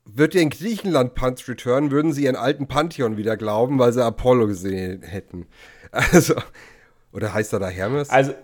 wird 0.04 0.34
er 0.34 0.42
in 0.42 0.50
Griechenland 0.50 1.14
Punt 1.14 1.46
Return, 1.48 1.90
würden 1.90 2.12
sie 2.12 2.24
ihren 2.24 2.36
alten 2.36 2.66
Pantheon 2.66 3.16
wieder 3.16 3.36
glauben, 3.36 3.78
weil 3.78 3.92
sie 3.92 4.04
Apollo 4.04 4.46
gesehen 4.48 5.02
hätten. 5.02 5.46
Also 5.90 6.34
oder 7.12 7.32
heißt 7.32 7.54
er 7.54 7.60
da 7.60 7.68
Hermes? 7.68 8.10
Also 8.10 8.34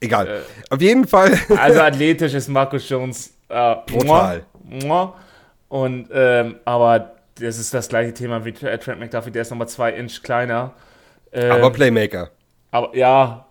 Egal. 0.00 0.26
Äh, 0.28 0.40
Auf 0.70 0.80
jeden 0.80 1.06
Fall. 1.06 1.38
Also 1.56 1.80
athletisch 1.80 2.34
ist 2.34 2.48
Markus 2.48 2.88
Jones 2.88 3.34
äh, 3.48 3.76
brutal. 3.86 4.44
Und 5.68 6.08
ähm, 6.12 6.56
aber 6.64 7.16
das 7.38 7.58
ist 7.58 7.72
das 7.72 7.88
gleiche 7.88 8.12
Thema 8.12 8.44
wie 8.44 8.52
Trent 8.52 8.98
McDuffie, 8.98 9.30
der 9.30 9.42
ist 9.42 9.50
nochmal 9.50 9.68
zwei 9.68 9.92
Inch 9.92 10.22
kleiner. 10.22 10.74
Ähm, 11.32 11.52
aber 11.52 11.70
Playmaker. 11.70 12.30
Aber 12.70 12.96
ja, 12.96 13.46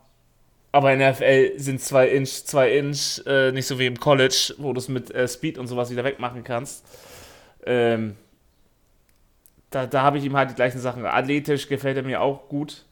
aber 0.72 0.94
in 0.94 1.00
der 1.00 1.16
FL 1.16 1.58
sind 1.58 1.82
zwei 1.82 2.10
Inch, 2.10 2.46
zwei 2.46 2.72
Inch, 2.78 3.22
äh, 3.26 3.52
nicht 3.52 3.66
so 3.66 3.80
wie 3.80 3.88
im 3.88 4.00
College, 4.00 4.54
wo 4.58 4.74
du 4.74 4.80
es 4.80 4.88
mit 4.88 5.12
äh, 5.12 5.28
Speed 5.28 5.58
und 5.58 5.68
sowas 5.68 5.90
wieder 5.90 6.04
wegmachen 6.04 6.44
kannst. 6.44 6.86
Ähm, 7.66 8.16
da 9.72 9.88
da 9.88 10.02
habe 10.02 10.18
ich 10.18 10.26
ihm 10.26 10.36
halt 10.36 10.52
die 10.52 10.56
gleichen 10.56 10.80
Sachen. 10.80 11.06
Athletisch 11.06 11.68
gefällt 11.68 11.98
er 11.98 12.04
mir 12.04 12.22
auch 12.22 12.50
gut, 12.50 12.86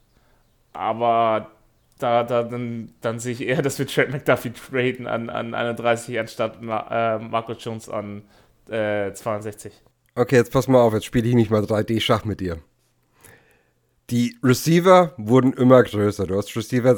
aber 0.72 1.50
da, 1.98 2.22
da 2.24 2.42
dann, 2.42 2.92
dann 3.00 3.18
sehe 3.18 3.32
ich 3.32 3.42
eher, 3.42 3.62
dass 3.62 3.78
wir 3.78 3.86
Trent 3.86 4.10
McDuffie 4.10 4.52
traden 4.52 5.06
an, 5.06 5.30
an 5.30 5.54
31 5.54 6.18
anstatt 6.18 6.58
äh, 6.60 7.18
Marco 7.18 7.52
Jones 7.52 7.88
an 7.88 8.22
äh, 8.68 9.12
62. 9.12 9.72
Okay, 10.14 10.36
jetzt 10.36 10.52
pass 10.52 10.66
mal 10.66 10.80
auf, 10.80 10.94
jetzt 10.94 11.04
spiele 11.04 11.28
ich 11.28 11.34
nicht 11.34 11.50
mal 11.50 11.62
3D-Schach 11.62 12.24
mit 12.24 12.40
dir. 12.40 12.58
Die 14.10 14.36
Receiver 14.42 15.12
wurden 15.18 15.52
immer 15.52 15.82
größer. 15.82 16.26
Du 16.26 16.36
hast 16.36 16.56
Receiver 16.56 16.96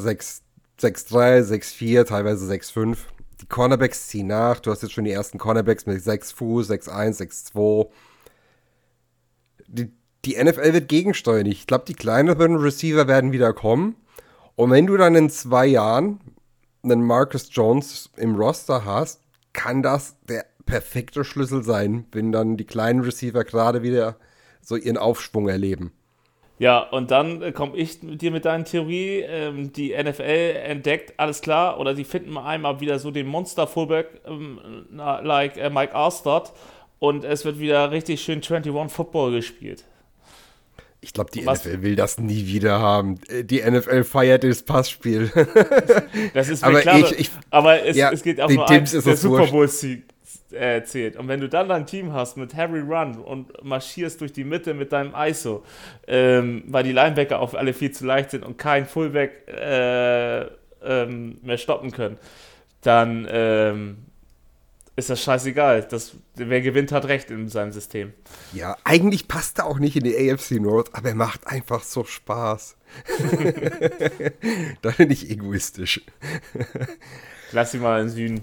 6'3, 0.81 1.43
6'4, 1.43 2.05
teilweise 2.07 2.51
6'5. 2.53 2.97
Die 3.41 3.47
Cornerbacks 3.47 4.09
ziehen 4.09 4.29
nach. 4.29 4.61
Du 4.61 4.71
hast 4.71 4.83
jetzt 4.83 4.93
schon 4.93 5.05
die 5.05 5.13
ersten 5.13 5.39
Cornerbacks 5.39 5.87
mit 5.87 6.03
6 6.03 6.33
Fuß, 6.33 6.71
6'1, 6.71 7.21
6'2. 7.53 7.89
Die, 9.69 9.93
die 10.25 10.43
NFL 10.43 10.73
wird 10.73 10.89
gegensteuern. 10.89 11.47
Ich 11.47 11.67
glaube, 11.67 11.85
die 11.87 11.95
kleineren 11.95 12.57
Receiver 12.57 13.09
werden 13.09 13.33
wieder 13.33 13.53
kommen. 13.53 13.97
Und 14.57 14.71
wenn 14.71 14.87
du 14.87 14.97
dann 14.97 15.15
in 15.15 15.31
zwei 15.31 15.67
Jahren 15.67 16.21
einen 16.83 17.03
Marcus 17.03 17.49
Jones 17.51 18.11
im 18.17 18.37
Roster 18.37 18.85
hast, 18.85 19.21
kann 19.53 19.83
das 19.83 20.17
der 20.29 20.47
perfekte 20.67 21.25
Schlüssel 21.25 21.63
sein, 21.63 22.07
wenn 22.13 22.33
dann 22.33 22.57
die 22.57 22.67
kleinen 22.67 23.01
Receiver 23.01 23.45
gerade 23.45 23.83
wieder 23.83 24.17
so 24.61 24.77
ihren 24.77 24.97
Aufschwung 24.97 25.49
erleben. 25.49 25.93
Ja, 26.61 26.81
und 26.81 27.11
dann 27.11 27.41
äh, 27.41 27.53
komme 27.53 27.75
ich 27.75 28.03
mit 28.03 28.21
dir 28.21 28.31
mit 28.31 28.45
deiner 28.45 28.65
Theorie, 28.65 29.21
ähm, 29.27 29.73
die 29.73 29.97
NFL 29.97 30.57
entdeckt, 30.63 31.15
alles 31.17 31.41
klar, 31.41 31.81
oder 31.81 31.95
die 31.95 32.05
finden 32.05 32.31
mal 32.33 32.45
einmal 32.45 32.81
wieder 32.81 32.99
so 32.99 33.11
den 33.11 33.29
Monster-Fullback 33.29 34.21
ähm, 34.27 34.61
like 34.91 35.57
äh, 35.57 35.71
Mike 35.71 35.95
Arstad 35.95 36.53
und 36.99 37.25
es 37.25 37.47
wird 37.47 37.61
wieder 37.61 37.91
richtig 37.91 38.21
schön 38.21 38.43
21 38.43 38.93
Football 38.93 39.33
gespielt. 39.33 39.85
Ich 41.01 41.15
glaube, 41.15 41.31
die 41.31 41.47
Was? 41.47 41.65
NFL 41.65 41.81
will 41.81 41.97
das 41.97 42.19
nie 42.19 42.47
wieder 42.47 42.79
haben. 42.79 43.19
Äh, 43.31 43.43
die 43.43 43.63
NFL 43.63 44.05
feiert 44.05 44.45
das 44.45 44.63
Passspiel. 44.63 45.33
das 46.35 46.51
ist 46.51 46.61
mir 46.61 46.69
aber 46.69 46.81
klar, 46.83 46.99
ich, 46.99 47.21
ich, 47.21 47.31
aber 47.49 47.87
es, 47.87 47.97
ja, 47.97 48.13
es 48.13 48.23
geht 48.23 48.39
auch 48.39 48.51
nur 48.51 48.69
eins, 48.69 48.91
der 48.91 49.17
Super 49.17 49.47
Bowl 49.47 49.67
äh, 50.53 50.83
zählt. 50.85 51.17
Und 51.17 51.29
wenn 51.29 51.41
du 51.41 51.49
dann 51.49 51.69
dein 51.69 51.87
Team 51.87 52.13
hast 52.13 52.37
mit 52.37 52.55
Harry 52.55 52.81
Run 52.81 53.19
und 53.19 53.65
marschierst 53.65 54.21
durch 54.21 54.33
die 54.33 54.45
Mitte 54.45 54.75
mit 54.75 54.93
deinem 54.93 55.15
ISO, 55.17 55.65
ähm, 56.07 56.65
weil 56.67 56.85
die 56.85 56.93
Linebacker 56.93 57.41
auch 57.41 57.55
alle 57.55 57.73
viel 57.73 57.91
zu 57.91 58.05
leicht 58.07 58.31
sind 58.31 58.45
und 58.45 58.59
kein 58.59 58.87
Fullback 58.87 59.49
äh, 59.49 60.47
ähm, 60.83 61.39
mehr 61.43 61.59
stoppen 61.59 61.91
können, 61.91 62.19
dann 62.83 63.27
ähm, 63.31 63.99
ist 64.97 65.11
das 65.11 65.23
scheißegal. 65.23 65.87
Das, 65.91 66.13
wer 66.35 66.61
gewinnt, 66.61 66.93
hat 66.93 67.07
recht 67.07 67.31
in 67.31 67.49
seinem 67.49 67.73
System. 67.73 68.13
Ja, 68.53 68.77
eigentlich 68.85 69.29
passt 69.29 69.59
er 69.59 69.67
auch 69.67 69.79
nicht 69.79 69.97
in 69.97 70.05
die 70.05 70.31
AFC 70.31 70.53
North, 70.53 70.95
aber 70.95 71.11
er 71.11 71.15
macht 71.15 71.47
einfach 71.47 71.83
so 71.83 72.05
Spaß. 72.05 72.77
da 74.83 74.91
bin 74.91 75.11
ich 75.11 75.31
egoistisch. 75.31 76.03
Lass 77.53 77.75
ihn 77.75 77.81
mal 77.81 78.01
in 78.01 78.07
den 78.07 78.15
Süden. 78.15 78.43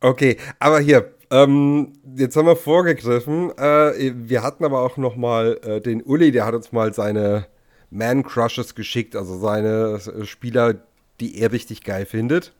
Okay, 0.00 0.36
aber 0.58 0.80
hier, 0.80 1.14
ähm, 1.30 1.92
jetzt 2.16 2.36
haben 2.36 2.46
wir 2.46 2.56
vorgegriffen. 2.56 3.50
Äh, 3.58 4.12
wir 4.14 4.42
hatten 4.42 4.64
aber 4.64 4.80
auch 4.82 4.96
noch 4.96 5.16
mal 5.16 5.58
äh, 5.62 5.80
den 5.80 6.02
Uli, 6.02 6.32
der 6.32 6.46
hat 6.46 6.54
uns 6.54 6.72
mal 6.72 6.92
seine 6.94 7.46
Man-Crushes 7.90 8.74
geschickt, 8.74 9.16
also 9.16 9.38
seine 9.38 10.00
Spieler, 10.24 10.74
die 11.20 11.38
er 11.40 11.52
richtig 11.52 11.84
geil 11.84 12.06
findet. 12.06 12.52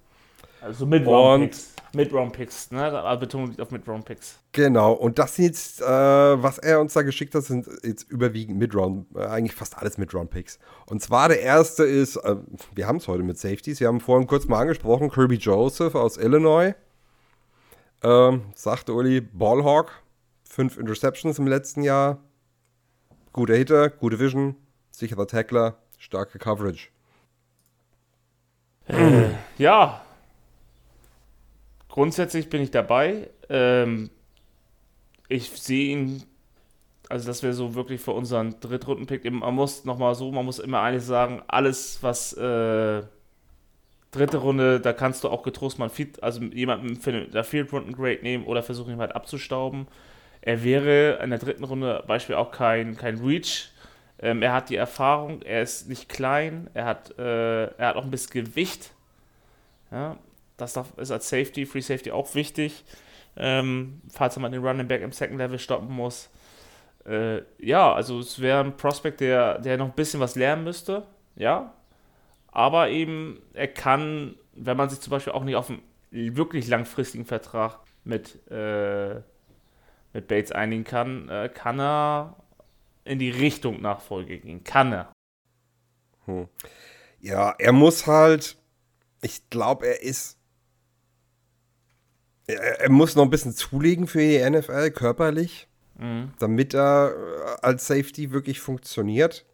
Also 0.61 0.87
mit 0.87 1.07
Round-Picks. 1.07 1.77
Mid-Round-Picks, 1.97 2.71
ne? 2.73 3.17
Betonung 3.19 3.49
liegt 3.49 3.61
auf 3.61 3.71
Mid-Round-Picks. 3.71 4.39
Genau, 4.53 4.93
und 4.93 5.19
das 5.19 5.37
sind 5.37 5.47
jetzt, 5.47 5.81
äh, 5.81 5.85
was 5.87 6.59
er 6.59 6.81
uns 6.81 6.93
da 6.93 7.03
geschickt 7.03 7.35
hat, 7.35 7.45
sind 7.45 7.67
jetzt 7.83 8.11
überwiegend 8.11 8.59
Mid-Round, 8.59 9.07
äh, 9.17 9.25
eigentlich 9.25 9.55
fast 9.55 9.79
alles 9.79 9.99
Mid-Round-Picks. 9.99 10.59
Und 10.87 11.03
zwar 11.03 11.29
der 11.29 11.41
erste 11.41 11.85
ist, 11.85 12.17
äh, 12.17 12.37
wir 12.75 12.87
haben 12.87 12.97
es 12.97 13.09
heute 13.09 13.23
mit 13.23 13.39
Safeties, 13.39 13.81
wir 13.81 13.89
haben 13.89 14.01
vorhin 14.01 14.27
kurz 14.27 14.47
mal 14.47 14.61
angesprochen, 14.61 15.11
Kirby 15.11 15.37
Joseph 15.37 15.95
aus 15.95 16.19
Illinois. 16.19 16.75
Ähm, 18.03 18.43
sagte 18.55 18.93
Uli, 18.93 19.21
Ballhawk, 19.21 20.03
fünf 20.45 20.77
Interceptions 20.77 21.39
im 21.39 21.47
letzten 21.47 21.83
Jahr, 21.83 22.19
guter 23.33 23.55
Hitter, 23.55 23.91
gute 23.91 24.19
Vision, 24.19 24.57
sicherer 24.91 25.27
Tackler, 25.27 25.79
starke 25.99 26.39
Coverage. 26.39 26.89
Äh, 28.89 29.31
ja. 29.59 30.03
Grundsätzlich 31.89 32.51
bin 32.51 32.63
ich 32.63 32.71
dabei. 32.71 33.31
Ähm, 33.49 34.11
ich 35.29 35.51
sehe 35.51 35.93
ihn, 35.93 36.23
also 37.09 37.27
das 37.27 37.43
wäre 37.43 37.55
so 37.55 37.75
wirklich 37.75 38.01
für 38.01 38.13
unseren 38.13 38.61
Drittrunden-Pick. 38.61 39.31
Man 39.31 39.55
muss 39.55 39.85
nochmal 39.85 40.15
so, 40.15 40.31
man 40.31 40.45
muss 40.45 40.59
immer 40.59 40.83
eines 40.83 41.07
sagen, 41.07 41.43
alles, 41.49 42.03
was 42.03 42.33
äh, 42.35 43.03
dritte 44.17 44.39
Runde, 44.39 44.81
da 44.81 44.93
kannst 44.93 45.25
du 45.25 45.29
auch 45.29 45.43
getrost 45.43 45.79
mal 45.79 45.89
Field, 45.89 46.23
also 46.23 46.43
jemanden 46.43 46.97
für 46.97 47.13
der 47.13 47.45
Field 47.45 47.73
Runden 47.73 47.93
Grade 47.93 48.21
nehmen 48.23 48.45
oder 48.45 48.63
versuchen 48.63 48.93
ihn 48.95 49.01
halt 49.01 49.15
abzustauben. 49.15 49.87
Er 50.41 50.63
wäre 50.63 51.21
in 51.23 51.31
der 51.31 51.39
dritten 51.39 51.65
Runde 51.65 52.05
Beispiel 52.07 52.37
auch 52.37 52.51
kein, 52.51 52.97
kein 52.97 53.19
Reach. 53.19 53.71
Ähm, 54.19 54.43
er 54.43 54.53
hat 54.53 54.71
die 54.71 54.77
Erfahrung, 54.77 55.43
er 55.43 55.63
ist 55.63 55.89
nicht 55.89 56.09
klein, 56.09 56.71
er 56.75 56.85
hat, 56.87 57.19
äh, 57.19 57.65
er 57.65 57.89
hat 57.89 57.97
auch 57.97 58.05
ein 58.05 58.11
bisschen 58.11 58.45
Gewicht. 58.45 58.93
Ja, 59.91 60.17
das 60.57 60.77
ist 60.97 61.11
als 61.11 61.29
Safety, 61.29 61.67
Free 61.67 61.81
Safety 61.81 62.11
auch 62.11 62.35
wichtig, 62.35 62.85
ähm, 63.37 64.01
falls 64.11 64.37
man 64.39 64.53
den 64.53 64.65
Running 64.65 64.89
Back 64.89 65.03
im 65.03 65.13
Second 65.13 65.39
Level 65.39 65.59
stoppen 65.59 65.95
muss. 65.95 66.31
Äh, 67.07 67.43
ja, 67.59 67.93
also 67.93 68.19
es 68.19 68.41
wäre 68.41 68.61
ein 68.61 68.77
Prospect, 68.77 69.21
der, 69.21 69.59
der 69.59 69.77
noch 69.77 69.87
ein 69.87 69.95
bisschen 69.95 70.21
was 70.21 70.35
lernen 70.35 70.65
müsste. 70.65 71.05
Ja, 71.37 71.73
aber 72.57 72.89
eben, 72.89 73.43
er 73.53 73.69
kann, 73.69 74.35
wenn 74.55 74.79
man 74.79 74.89
sich 74.89 75.01
zum 75.01 75.11
Beispiel 75.11 75.35
auch 75.35 75.45
nicht 75.45 75.57
auf 75.57 75.69
einen 75.69 75.83
wirklich 76.11 76.67
langfristigen 76.69 77.27
Vertrag 77.27 77.81
mit, 78.03 78.51
äh, 78.51 79.17
mit 80.15 80.27
Bates 80.27 80.53
einigen 80.53 80.85
kann, 80.85 81.29
äh, 81.29 81.51
kann 81.53 81.79
er 81.79 82.35
in 83.05 83.19
die 83.19 83.29
Richtung 83.29 83.83
Nachfolge 83.83 84.39
gehen. 84.39 84.65
Kann 84.65 84.91
er. 84.91 85.13
Hm. 86.25 86.49
Ja, 87.21 87.55
er 87.59 87.73
muss 87.73 88.07
halt, 88.07 88.57
ich 89.21 89.51
glaube, 89.51 89.89
er 89.89 90.03
ist, 90.03 90.39
er, 92.47 92.89
muss 92.89 93.17
noch 93.17 93.25
ein 93.25 93.31
bisschen 93.31 93.53
zulegen 93.53 94.07
für 94.07 94.21
die 94.21 94.39
NFL 94.39 94.93
körperlich, 94.93 95.69
mhm. 95.99 96.33
damit 96.39 96.73
er 96.73 97.13
äh, 97.13 97.57
als 97.61 97.87
Safety 97.87 98.31
wirklich 98.31 98.61
funktioniert. 98.61 99.45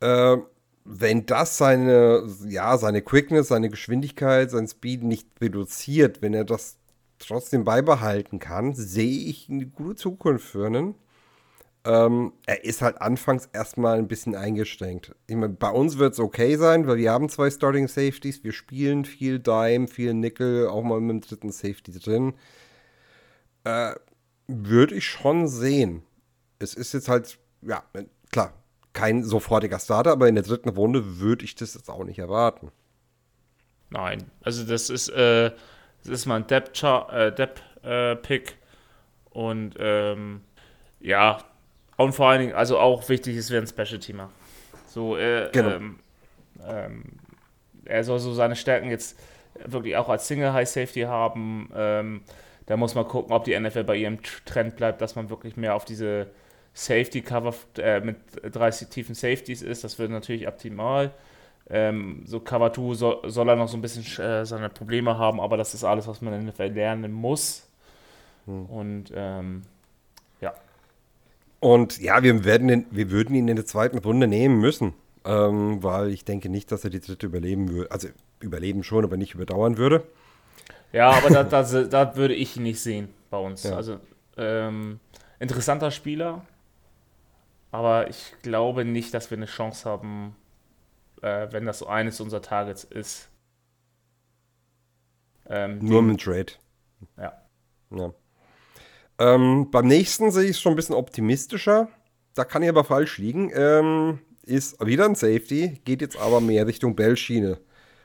Ähm, 0.00 0.46
wenn 0.84 1.26
das 1.26 1.58
seine, 1.58 2.28
ja, 2.48 2.76
seine 2.76 3.02
Quickness, 3.02 3.48
seine 3.48 3.70
Geschwindigkeit, 3.70 4.50
sein 4.50 4.66
Speed 4.66 5.04
nicht 5.04 5.28
reduziert, 5.40 6.22
wenn 6.22 6.34
er 6.34 6.44
das 6.44 6.78
trotzdem 7.18 7.64
beibehalten 7.64 8.38
kann, 8.38 8.74
sehe 8.74 9.28
ich 9.28 9.48
eine 9.48 9.66
gute 9.66 9.96
Zukunft 9.96 10.46
für 10.46 10.66
einen. 10.66 10.94
Ähm, 11.84 12.32
er 12.46 12.64
ist 12.64 12.80
halt 12.82 13.00
anfangs 13.00 13.48
erstmal 13.52 13.98
ein 13.98 14.06
bisschen 14.06 14.36
eingeschränkt. 14.36 15.14
Ich 15.26 15.34
meine, 15.34 15.52
bei 15.52 15.70
uns 15.70 15.98
wird 15.98 16.12
es 16.14 16.20
okay 16.20 16.56
sein, 16.56 16.86
weil 16.86 16.96
wir 16.98 17.10
haben 17.10 17.28
zwei 17.28 17.50
Starting 17.50 17.88
Safeties. 17.88 18.44
Wir 18.44 18.52
spielen 18.52 19.04
viel 19.04 19.40
Dime, 19.40 19.88
viel 19.88 20.14
Nickel, 20.14 20.68
auch 20.68 20.82
mal 20.82 21.00
mit 21.00 21.10
dem 21.10 21.20
dritten 21.22 21.50
Safety 21.50 21.92
drin. 21.92 22.34
Äh, 23.64 23.94
Würde 24.46 24.94
ich 24.94 25.06
schon 25.06 25.48
sehen. 25.48 26.02
Es 26.60 26.74
ist 26.74 26.92
jetzt 26.94 27.08
halt, 27.08 27.38
ja, 27.62 27.82
klar, 28.30 28.52
kein 28.92 29.24
sofortiger 29.24 29.78
Starter, 29.78 30.12
aber 30.12 30.28
in 30.28 30.34
der 30.34 30.44
dritten 30.44 30.68
Runde 30.68 31.18
würde 31.20 31.44
ich 31.44 31.54
das 31.54 31.74
jetzt 31.74 31.88
auch 31.88 32.04
nicht 32.04 32.18
erwarten. 32.18 32.70
Nein, 33.90 34.24
also 34.42 34.64
das 34.64 34.90
ist, 34.90 35.08
äh, 35.10 35.50
das 36.04 36.08
ist 36.08 36.26
mal 36.26 36.36
ein 36.36 36.46
Depth-Pick 36.46 37.82
äh, 37.84 38.14
äh, 38.14 38.54
und 39.30 39.74
ähm, 39.78 40.40
ja, 41.00 41.38
und 41.96 42.12
vor 42.14 42.28
allen 42.28 42.40
Dingen, 42.40 42.54
also 42.54 42.78
auch 42.78 43.08
wichtig 43.08 43.36
ist, 43.36 43.50
wer 43.50 43.60
ein 43.60 43.66
Special-Teamer. 43.66 44.30
So, 44.86 45.16
äh, 45.16 45.50
genau. 45.52 45.70
ähm, 45.70 45.98
ähm, 46.66 47.04
er 47.84 48.04
soll 48.04 48.18
so 48.18 48.32
seine 48.32 48.56
Stärken 48.56 48.90
jetzt 48.90 49.18
wirklich 49.64 49.96
auch 49.96 50.08
als 50.08 50.26
Single 50.26 50.52
High 50.52 50.68
Safety 50.68 51.02
haben. 51.02 51.70
Ähm, 51.74 52.22
da 52.66 52.76
muss 52.76 52.94
man 52.94 53.06
gucken, 53.06 53.32
ob 53.32 53.44
die 53.44 53.58
NFL 53.58 53.84
bei 53.84 53.96
ihrem 53.96 54.18
Trend 54.44 54.76
bleibt, 54.76 55.00
dass 55.00 55.16
man 55.16 55.30
wirklich 55.30 55.56
mehr 55.56 55.74
auf 55.74 55.84
diese 55.84 56.28
Safety 56.74 57.22
Cover 57.22 57.54
äh, 57.78 58.00
mit 58.00 58.16
drei 58.50 58.70
tiefen 58.70 59.14
Safeties 59.14 59.62
ist. 59.62 59.84
Das 59.84 59.98
wird 59.98 60.10
natürlich 60.10 60.48
optimal. 60.48 61.12
Ähm, 61.70 62.22
so 62.26 62.40
Cover 62.40 62.72
2 62.72 62.94
soll, 62.94 63.30
soll, 63.30 63.48
er 63.48 63.56
noch 63.56 63.68
so 63.68 63.76
ein 63.76 63.82
bisschen 63.82 64.04
äh, 64.22 64.44
seine 64.44 64.68
Probleme 64.68 65.16
haben, 65.16 65.40
aber 65.40 65.56
das 65.56 65.74
ist 65.74 65.84
alles, 65.84 66.08
was 66.08 66.20
man 66.20 66.34
in 66.34 66.44
der 66.46 66.52
NFL 66.52 66.74
lernen 66.74 67.12
muss. 67.12 67.68
Hm. 68.46 68.66
Und 68.66 69.12
ähm, 69.14 69.62
ja. 70.40 70.52
Und 71.60 72.00
ja, 72.00 72.22
wir, 72.22 72.44
werden 72.44 72.68
den, 72.68 72.86
wir 72.90 73.10
würden 73.10 73.36
ihn 73.36 73.48
in 73.48 73.56
der 73.56 73.66
zweiten 73.66 73.98
Runde 73.98 74.26
nehmen 74.26 74.60
müssen, 74.60 74.94
ähm, 75.24 75.82
weil 75.82 76.10
ich 76.10 76.24
denke 76.24 76.48
nicht, 76.48 76.72
dass 76.72 76.84
er 76.84 76.90
die 76.90 77.00
dritte 77.00 77.26
überleben 77.26 77.70
würde. 77.70 77.90
Also 77.90 78.08
überleben 78.40 78.82
schon, 78.82 79.04
aber 79.04 79.16
nicht 79.16 79.34
überdauern 79.34 79.76
würde. 79.76 80.04
Ja, 80.92 81.10
aber 81.10 81.44
da, 81.44 82.16
würde 82.16 82.34
ich 82.34 82.56
ihn 82.56 82.64
nicht 82.64 82.80
sehen 82.80 83.08
bei 83.30 83.38
uns. 83.38 83.62
Ja. 83.62 83.76
Also 83.76 83.98
ähm, 84.36 84.98
interessanter 85.38 85.90
Spieler, 85.90 86.44
aber 87.72 88.08
ich 88.08 88.34
glaube 88.42 88.84
nicht, 88.84 89.12
dass 89.14 89.30
wir 89.30 89.38
eine 89.38 89.46
Chance 89.46 89.88
haben, 89.88 90.36
äh, 91.22 91.48
wenn 91.50 91.64
das 91.64 91.80
so 91.80 91.86
eines 91.86 92.20
unserer 92.20 92.42
Targets 92.42 92.84
ist. 92.84 93.28
Ähm, 95.48 95.78
Nur 95.80 96.02
mit 96.02 96.20
Trade. 96.20 96.52
Ja. 97.16 97.32
ja. 97.90 98.12
Ähm, 99.18 99.70
beim 99.70 99.86
nächsten 99.86 100.30
sehe 100.30 100.44
ich 100.44 100.50
es 100.50 100.60
schon 100.60 100.74
ein 100.74 100.76
bisschen 100.76 100.94
optimistischer. 100.94 101.88
Da 102.34 102.44
kann 102.44 102.62
ich 102.62 102.68
aber 102.68 102.84
falsch 102.84 103.18
liegen. 103.18 103.50
Ähm, 103.54 104.20
ist 104.42 104.84
wieder 104.84 105.06
ein 105.06 105.14
Safety, 105.14 105.80
geht 105.84 106.02
jetzt 106.02 106.18
aber 106.18 106.40
mehr 106.40 106.66
Richtung 106.66 106.94
Bell-Schiene. 106.94 107.58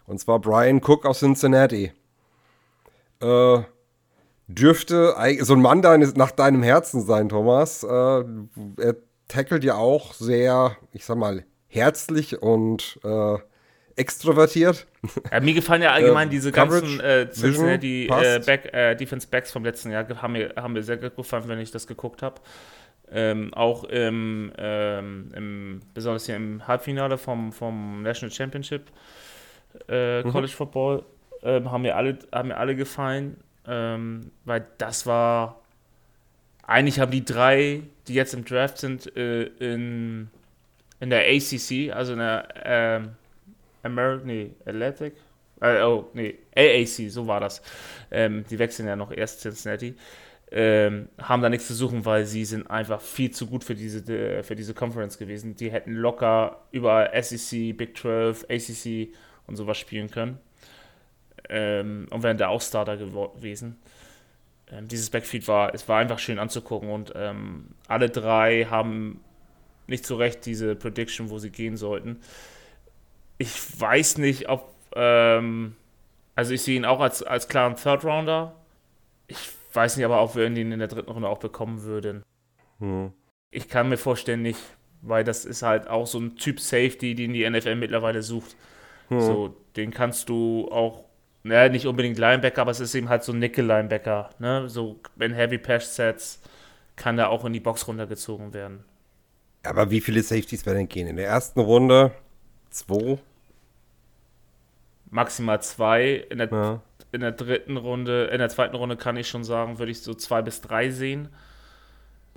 Und 0.05 0.19
zwar 0.19 0.39
Brian 0.39 0.81
Cook 0.81 1.05
aus 1.05 1.19
Cincinnati. 1.19 1.91
Äh, 3.19 3.59
dürfte 4.47 5.15
so 5.41 5.53
ein 5.53 5.61
Mann 5.61 5.81
deines, 5.81 6.15
nach 6.15 6.31
deinem 6.31 6.63
Herzen 6.63 7.01
sein, 7.01 7.27
Thomas. 7.27 7.83
Äh, 7.83 8.23
er 8.77 8.95
tackelt 9.27 9.63
ja 9.63 9.75
auch 9.75 10.13
sehr, 10.13 10.77
ich 10.93 11.05
sag 11.05 11.17
mal, 11.17 11.43
herzlich 11.67 12.41
und 12.41 12.99
äh, 13.03 13.37
extrovertiert. 13.95 14.87
Ja, 15.31 15.39
mir 15.39 15.53
gefallen 15.53 15.81
ja 15.81 15.91
allgemein 15.91 16.27
äh, 16.27 16.31
diese 16.31 16.51
ganzen 16.51 16.99
äh, 16.99 17.29
Cincinnati 17.31 18.07
äh, 18.07 18.39
Back, 18.45 18.73
äh, 18.73 18.95
Defense 18.95 19.27
Backs 19.27 19.51
vom 19.51 19.63
letzten 19.63 19.91
Jahr, 19.91 20.07
haben 20.21 20.33
mir, 20.33 20.53
haben 20.55 20.73
mir 20.73 20.83
sehr 20.83 20.97
gut 20.97 21.15
gefallen, 21.15 21.47
wenn 21.47 21.59
ich 21.59 21.71
das 21.71 21.87
geguckt 21.87 22.21
habe. 22.21 22.41
Ähm, 23.09 23.53
auch 23.53 23.85
im, 23.85 24.51
ähm, 24.57 25.31
im, 25.33 25.81
besonders 25.93 26.25
hier 26.25 26.35
im 26.35 26.67
Halbfinale 26.67 27.17
vom, 27.17 27.53
vom 27.53 28.03
National 28.03 28.33
Championship 28.33 28.83
äh, 29.87 30.23
mhm. 30.23 30.31
College. 30.31 30.51
Football 30.51 31.05
ähm, 31.41 31.71
haben, 31.71 31.83
mir 31.83 31.95
alle, 31.95 32.19
haben 32.33 32.49
mir 32.49 32.57
alle 32.57 32.75
gefallen, 32.75 33.37
ähm, 33.65 34.31
weil 34.43 34.67
das 34.77 35.05
war 35.05 35.61
eigentlich 36.67 36.99
haben 36.99 37.11
die 37.11 37.25
drei, 37.25 37.81
die 38.07 38.13
jetzt 38.13 38.33
im 38.33 38.45
Draft 38.45 38.77
sind, 38.77 39.15
äh, 39.15 39.43
in, 39.43 40.29
in 40.99 41.09
der 41.09 41.21
ACC, 41.21 41.93
also 41.93 42.13
in 42.13 42.19
der 42.19 42.47
ähm, 42.63 43.09
American, 43.83 44.27
nee, 44.27 44.51
Athletic, 44.65 45.13
äh, 45.61 45.81
oh, 45.81 46.09
nee, 46.13 46.35
AAC, 46.55 47.09
so 47.09 47.25
war 47.25 47.39
das. 47.39 47.61
Ähm, 48.11 48.45
die 48.49 48.59
wechseln 48.59 48.87
ja 48.87 48.95
noch 48.95 49.11
erst 49.11 49.41
Cincinnati. 49.41 49.95
Ähm, 50.49 51.09
haben 51.17 51.41
da 51.41 51.49
nichts 51.49 51.67
zu 51.67 51.73
suchen, 51.73 52.05
weil 52.05 52.25
sie 52.25 52.45
sind 52.45 52.69
einfach 52.69 53.01
viel 53.01 53.31
zu 53.31 53.47
gut 53.47 53.63
für 53.63 53.75
diese, 53.75 54.43
für 54.43 54.55
diese 54.55 54.73
Conference 54.73 55.17
gewesen. 55.17 55.55
Die 55.55 55.71
hätten 55.71 55.93
locker 55.93 56.63
über 56.71 57.09
SEC, 57.21 57.75
Big 57.75 57.97
12, 57.97 58.45
ACC 58.49 59.13
und 59.47 59.55
sowas 59.55 59.77
spielen 59.77 60.09
können. 60.09 60.37
Ähm, 61.49 62.07
und 62.11 62.23
wären 62.23 62.37
da 62.37 62.49
auch 62.49 62.61
Starter 62.61 62.97
gewesen 62.97 63.77
dieses 64.71 65.09
Backfield 65.09 65.47
war, 65.47 65.73
es 65.73 65.87
war 65.87 65.99
einfach 65.99 66.19
schön 66.19 66.39
anzugucken 66.39 66.89
und 66.89 67.13
ähm, 67.15 67.69
alle 67.87 68.09
drei 68.09 68.65
haben 68.65 69.21
nicht 69.87 70.05
so 70.05 70.17
recht 70.17 70.45
diese 70.45 70.75
Prediction, 70.75 71.29
wo 71.29 71.39
sie 71.39 71.49
gehen 71.49 71.77
sollten. 71.77 72.19
Ich 73.37 73.79
weiß 73.79 74.17
nicht, 74.17 74.49
ob, 74.49 74.73
ähm, 74.95 75.75
also 76.35 76.53
ich 76.53 76.61
sehe 76.61 76.75
ihn 76.75 76.85
auch 76.85 76.99
als, 76.99 77.23
als 77.23 77.47
klaren 77.47 77.75
Third 77.75 78.03
Rounder. 78.03 78.55
Ich 79.27 79.37
weiß 79.73 79.95
nicht 79.95 80.05
aber, 80.05 80.21
ob 80.21 80.35
wir 80.35 80.45
ihn 80.45 80.71
in 80.71 80.79
der 80.79 80.87
dritten 80.87 81.11
Runde 81.11 81.29
auch 81.29 81.39
bekommen 81.39 81.83
würden. 81.83 82.23
Hm. 82.79 83.13
Ich 83.51 83.69
kann 83.69 83.87
mir 83.87 83.97
vorstellen, 83.97 84.41
nicht, 84.41 84.59
weil 85.01 85.23
das 85.23 85.45
ist 85.45 85.61
halt 85.61 85.87
auch 85.87 86.07
so 86.07 86.19
ein 86.19 86.35
Typ 86.35 86.59
Safety, 86.59 87.15
den 87.15 87.31
die 87.31 87.49
NFL 87.49 87.75
mittlerweile 87.75 88.21
sucht. 88.21 88.57
Hm. 89.07 89.21
So, 89.21 89.55
den 89.77 89.91
kannst 89.91 90.27
du 90.27 90.69
auch 90.69 91.06
naja, 91.47 91.69
nicht 91.69 91.87
unbedingt 91.87 92.17
Linebacker, 92.17 92.61
aber 92.61 92.71
es 92.71 92.79
ist 92.79 92.93
eben 92.95 93.09
halt 93.09 93.23
so 93.23 93.31
ein 93.31 93.39
Nickel-Linebacker. 93.39 94.29
Ne? 94.39 94.69
So 94.69 94.99
in 95.19 95.33
Heavy 95.33 95.57
Pass-Sets 95.57 96.41
kann 96.95 97.17
er 97.17 97.29
auch 97.29 97.45
in 97.45 97.53
die 97.53 97.59
Box 97.59 97.87
runtergezogen 97.87 98.53
werden. 98.53 98.83
Aber 99.63 99.91
wie 99.91 100.01
viele 100.01 100.21
Safeties 100.23 100.65
werden 100.65 100.87
gehen? 100.87 101.07
In 101.07 101.17
der 101.17 101.27
ersten 101.27 101.59
Runde 101.59 102.11
zwei? 102.69 103.17
Maximal 105.09 105.61
zwei. 105.61 106.25
In 106.29 106.39
der, 106.39 106.49
ja. 106.51 106.81
in 107.11 107.21
der 107.21 107.31
dritten 107.31 107.77
Runde, 107.77 108.25
in 108.25 108.39
der 108.39 108.49
zweiten 108.49 108.75
Runde 108.75 108.97
kann 108.97 109.17
ich 109.17 109.27
schon 109.27 109.43
sagen, 109.43 109.79
würde 109.79 109.91
ich 109.91 110.01
so 110.01 110.13
zwei 110.13 110.41
bis 110.41 110.61
drei 110.61 110.89
sehen. 110.89 111.29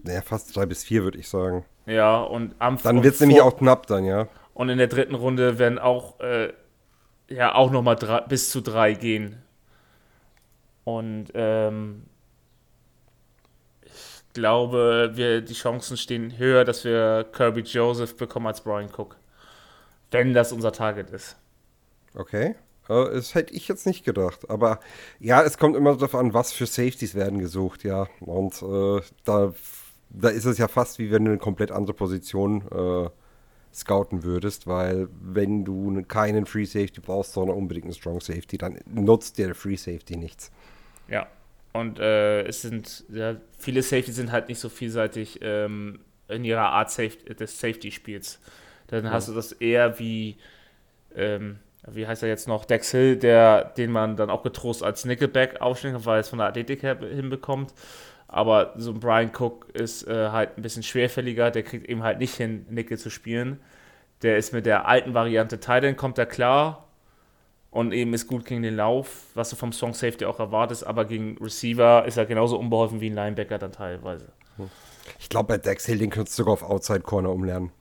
naja, 0.03 0.23
fast 0.23 0.55
drei 0.55 0.67
bis 0.67 0.85
vier, 0.85 1.05
würde 1.05 1.19
ich 1.19 1.29
sagen. 1.29 1.65
Ja, 1.87 2.21
und 2.21 2.55
am 2.59 2.79
Dann 2.83 3.03
wird 3.03 3.15
es 3.15 3.21
nämlich 3.21 3.41
auch 3.41 3.57
knapp 3.57 3.87
dann, 3.87 4.05
ja. 4.05 4.29
Und 4.55 4.69
in 4.69 4.79
der 4.79 4.89
dritten 4.89 5.15
Runde 5.15 5.59
werden 5.59 5.79
auch, 5.79 6.21
äh, 6.21 6.53
ja, 7.31 7.55
auch 7.55 7.71
nochmal 7.71 7.97
bis 8.29 8.51
zu 8.51 8.61
drei 8.61 8.95
gehen. 8.95 9.43
Und 10.85 11.29
ähm, 11.35 12.05
ich 13.83 14.33
glaube, 14.33 15.13
wir, 15.15 15.41
die 15.41 15.55
Chancen 15.55 15.97
stehen 15.97 16.39
höher, 16.39 16.65
dass 16.65 16.85
wir 16.85 17.25
Kirby 17.33 17.61
Joseph 17.61 18.17
bekommen 18.17 18.47
als 18.47 18.61
Brian 18.61 18.91
Cook. 18.97 19.17
Wenn 20.11 20.35
das 20.35 20.53
unser 20.53 20.73
Target 20.73 21.11
ist. 21.11 21.37
Okay. 22.15 22.57
Äh, 22.89 23.15
das 23.15 23.35
hätte 23.35 23.55
ich 23.55 23.69
jetzt 23.69 23.87
nicht 23.87 24.05
gedacht. 24.05 24.51
Aber 24.51 24.81
ja, 25.21 25.43
es 25.43 25.59
kommt 25.59 25.77
immer 25.77 25.95
darauf 25.95 26.15
an, 26.15 26.35
was 26.35 26.53
für 26.53 26.67
Safeties 26.67 27.15
werden 27.15 27.39
gesucht, 27.39 27.85
ja. 27.85 28.09
Und 28.21 28.61
äh, 28.63 29.01
da, 29.25 29.55
da 30.11 30.29
ist 30.29 30.45
es 30.45 30.59
ja 30.59 30.67
fast 30.67 30.99
wie 30.99 31.11
wenn 31.13 31.25
du 31.25 31.31
eine 31.31 31.39
komplett 31.39 31.71
andere 31.71 31.95
Position 31.95 32.63
äh, 32.73 33.11
scouten 33.73 34.25
würdest, 34.25 34.67
weil 34.67 35.09
wenn 35.21 35.65
du 35.65 36.03
keinen 36.03 36.47
Free 36.47 36.65
Safety 36.65 37.01
brauchst, 37.01 37.33
sondern 37.33 37.57
unbedingt 37.57 37.85
einen 37.85 37.95
Strong 37.95 38.21
Safety, 38.21 38.59
dann 38.59 38.79
nutzt 38.87 39.39
dir 39.39 39.47
der 39.47 39.55
Free 39.55 39.77
Safety 39.77 40.17
nichts. 40.17 40.51
Ja. 41.09 41.27
Und 41.73 42.01
äh, 42.01 42.43
es 42.43 42.63
sind, 42.63 43.05
ja, 43.11 43.37
viele 43.59 43.83
Safety 43.83 44.11
sind 44.11 44.33
halt 44.33 44.49
nicht 44.49 44.59
so 44.59 44.69
vielseitig 44.69 45.39
ähm, 45.43 46.01
in 46.29 46.45
ihrer 46.45 46.71
Art 46.71 46.91
Safety, 46.91 47.35
des 47.35 47.61
Safety-Spiels. 47.61 48.41
Dann 48.89 49.05
ja. 49.05 49.11
hast 49.13 49.29
du 49.29 49.35
das 49.35 49.53
eher 49.53 50.01
wie, 50.01 50.37
ähm, 51.15 51.59
wie 51.87 52.09
heißt 52.09 52.25
er 52.25 52.29
jetzt 52.29 52.49
noch, 52.49 52.65
Dex 52.65 52.91
Hill, 52.91 53.17
der, 53.17 53.65
den 53.65 53.93
man 53.93 54.17
dann 54.17 54.31
auch 54.31 54.43
getrost 54.43 54.83
als 54.83 55.05
Nickelback 55.05 55.61
aufstellen 55.61 55.95
kann, 55.95 56.05
weil 56.07 56.19
er 56.19 56.21
es 56.21 56.29
von 56.29 56.41
der 56.41 56.49
Athletik 56.49 56.83
her 56.83 56.99
hinbekommt. 56.99 57.73
Aber 58.33 58.75
so 58.77 58.93
ein 58.93 59.01
Brian 59.01 59.33
Cook 59.37 59.67
ist 59.73 60.07
äh, 60.07 60.29
halt 60.31 60.57
ein 60.57 60.63
bisschen 60.63 60.85
schwerfälliger, 60.85 61.51
der 61.51 61.65
kriegt 61.65 61.89
eben 61.89 62.05
halt 62.05 62.21
nicht 62.21 62.37
hin, 62.37 62.65
Nickel 62.71 62.97
zu 62.97 63.11
spielen. 63.11 63.59
Der 64.23 64.37
ist 64.37 64.53
mit 64.53 64.67
der 64.67 64.87
alten 64.87 65.15
Variante 65.15 65.59
Titan, 65.59 65.97
kommt 65.97 66.17
er 66.17 66.27
klar 66.27 66.87
und 67.73 67.93
eben 67.93 68.15
ist 68.15 68.29
gut 68.29 68.45
gegen 68.45 68.63
den 68.63 68.77
Lauf, 68.77 69.27
was 69.35 69.51
du 69.51 69.57
vom 69.57 69.73
Strong 69.73 69.95
Safety 69.95 70.27
auch 70.27 70.39
erwartest, 70.39 70.87
aber 70.87 71.07
gegen 71.07 71.39
Receiver 71.39 72.05
ist 72.07 72.19
er 72.19 72.27
genauso 72.27 72.57
unbeholfen 72.57 73.01
wie 73.01 73.11
ein 73.11 73.15
Linebacker 73.15 73.59
dann 73.59 73.73
teilweise. 73.73 74.27
Ich 75.19 75.29
glaube, 75.29 75.49
bei 75.49 75.59
Dex 75.59 75.87
Hill, 75.87 75.99
den 75.99 76.11
könntest 76.11 76.39
du 76.39 76.43
sogar 76.43 76.53
auf 76.55 76.63
Outside 76.63 77.01
Corner 77.01 77.31
umlernen. 77.31 77.73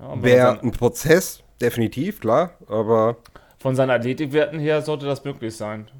Ja, 0.00 0.22
Wäre 0.22 0.60
ein 0.60 0.70
Prozess, 0.70 1.42
definitiv, 1.60 2.20
klar, 2.20 2.52
aber. 2.68 3.16
Von 3.58 3.74
seinen 3.74 3.90
Athletikwerten 3.90 4.60
her 4.60 4.82
sollte 4.82 5.06
das 5.06 5.24
möglich 5.24 5.56
sein. 5.56 5.90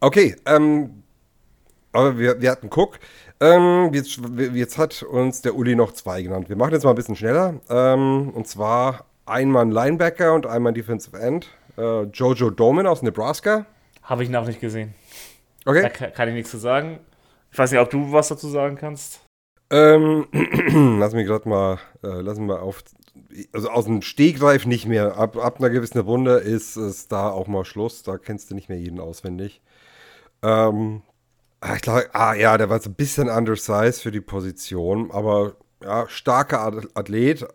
Okay, 0.00 0.34
ähm, 0.46 0.99
aber 1.92 2.18
wir, 2.18 2.40
wir 2.40 2.50
hatten 2.50 2.68
Cook. 2.68 2.98
Ähm, 3.40 3.90
jetzt, 3.92 4.20
jetzt, 4.52 4.78
hat 4.78 5.02
uns 5.02 5.42
der 5.42 5.54
Uli 5.54 5.74
noch 5.74 5.92
zwei 5.92 6.22
genannt. 6.22 6.48
Wir 6.48 6.56
machen 6.56 6.72
jetzt 6.72 6.84
mal 6.84 6.90
ein 6.90 6.96
bisschen 6.96 7.16
schneller. 7.16 7.60
Ähm, 7.68 8.30
und 8.34 8.46
zwar 8.46 9.06
einmal 9.26 9.64
ein 9.64 9.70
Linebacker 9.70 10.34
und 10.34 10.46
einmal 10.46 10.72
ein 10.72 10.74
Defensive 10.74 11.18
End. 11.18 11.48
Äh, 11.78 12.02
Jojo 12.02 12.50
Doman 12.50 12.86
aus 12.86 13.02
Nebraska. 13.02 13.66
Habe 14.02 14.22
ich 14.24 14.28
noch 14.28 14.46
nicht 14.46 14.60
gesehen. 14.60 14.94
Okay. 15.64 15.82
Da 15.82 15.88
kann, 15.88 16.28
ich 16.28 16.34
nichts 16.34 16.50
zu 16.50 16.58
sagen. 16.58 17.00
Ich 17.50 17.58
weiß 17.58 17.70
nicht, 17.70 17.80
ob 17.80 17.90
du 17.90 18.12
was 18.12 18.28
dazu 18.28 18.48
sagen 18.48 18.76
kannst. 18.76 19.20
Ähm, 19.70 20.26
lass 20.98 21.14
mich 21.14 21.26
gerade 21.26 21.48
mal, 21.48 21.78
äh, 22.02 22.20
lass 22.20 22.38
mich 22.38 22.48
mal 22.48 22.58
auf, 22.58 22.82
also 23.52 23.70
aus 23.70 23.84
dem 23.84 24.02
Stegreif 24.02 24.66
nicht 24.66 24.86
mehr. 24.86 25.16
Ab, 25.16 25.36
ab 25.36 25.58
einer 25.58 25.70
gewissen 25.70 26.00
Runde 26.00 26.36
ist 26.36 26.76
es 26.76 27.08
da 27.08 27.30
auch 27.30 27.46
mal 27.46 27.64
Schluss. 27.64 28.02
Da 28.02 28.18
kennst 28.18 28.50
du 28.50 28.54
nicht 28.54 28.68
mehr 28.68 28.78
jeden 28.78 29.00
auswendig. 29.00 29.62
Ähm, 30.42 31.02
ich 31.74 31.82
glaube, 31.82 32.08
ah 32.14 32.34
ja, 32.34 32.56
der 32.56 32.70
war 32.70 32.80
so 32.80 32.90
ein 32.90 32.94
bisschen 32.94 33.28
undersized 33.28 34.02
für 34.02 34.10
die 34.10 34.20
Position, 34.20 35.10
aber 35.10 35.56
ja, 35.82 36.08
starker 36.08 36.82
Athlet, 36.94 37.46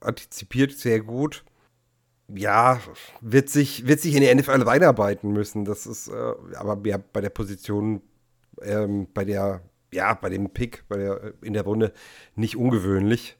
antizipiert 0.00 0.72
sehr 0.72 1.00
gut. 1.00 1.44
Ja, 2.28 2.80
wird 3.20 3.48
sich, 3.48 3.86
wird 3.86 4.00
sich 4.00 4.14
in 4.14 4.22
die 4.22 4.34
NFL 4.34 4.62
reinarbeiten 4.62 5.32
müssen. 5.32 5.64
Das 5.64 5.86
ist 5.86 6.08
äh, 6.08 6.34
aber 6.56 6.78
ja, 6.86 6.98
bei 6.98 7.20
der 7.20 7.30
Position, 7.30 8.02
ähm, 8.62 9.08
bei 9.14 9.24
der, 9.24 9.62
ja, 9.92 10.12
bei 10.14 10.28
dem 10.28 10.50
Pick, 10.50 10.84
bei 10.88 10.98
der, 10.98 11.32
in 11.42 11.54
der 11.54 11.62
Runde 11.62 11.92
nicht 12.34 12.56
ungewöhnlich. 12.56 13.36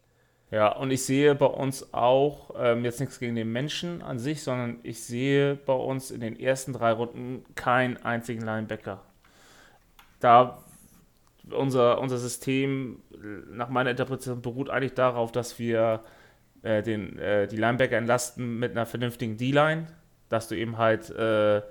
Ja, 0.51 0.75
und 0.75 0.91
ich 0.91 1.05
sehe 1.05 1.35
bei 1.35 1.47
uns 1.47 1.93
auch, 1.93 2.55
ähm, 2.59 2.83
jetzt 2.85 3.01
nichts 3.01 3.19
gegen 3.19 3.35
den 3.35 3.53
Menschen 3.53 4.01
an 4.01 4.19
sich, 4.19 4.43
sondern 4.43 4.79
ich 4.83 5.03
sehe 5.05 5.57
bei 5.57 5.75
uns 5.75 6.11
in 6.11 6.21
den 6.23 6.41
ersten 6.41 6.73
drei 6.73 6.93
Runden 6.93 7.45
keinen 7.55 7.99
einzigen 7.99 8.41
Linebacker. 8.41 9.03
Da 10.21 10.63
unser, 11.51 12.01
unser 12.01 12.19
System 12.19 13.01
nach 13.51 13.69
meiner 13.69 13.91
Interpretation 13.91 14.43
beruht 14.43 14.71
eigentlich 14.71 14.95
darauf, 14.95 15.33
dass 15.33 15.59
wir 15.59 16.05
äh, 16.63 16.83
den, 16.83 17.19
äh, 17.19 17.47
die 17.47 17.57
Linebacker 17.57 17.97
entlasten 17.97 18.59
mit 18.59 18.73
einer 18.73 18.87
vernünftigen 18.87 19.37
D-Line, 19.37 19.87
dass 20.29 20.49
du 20.49 20.57
eben 20.57 20.79
halt 20.79 21.11
äh, 21.11 21.63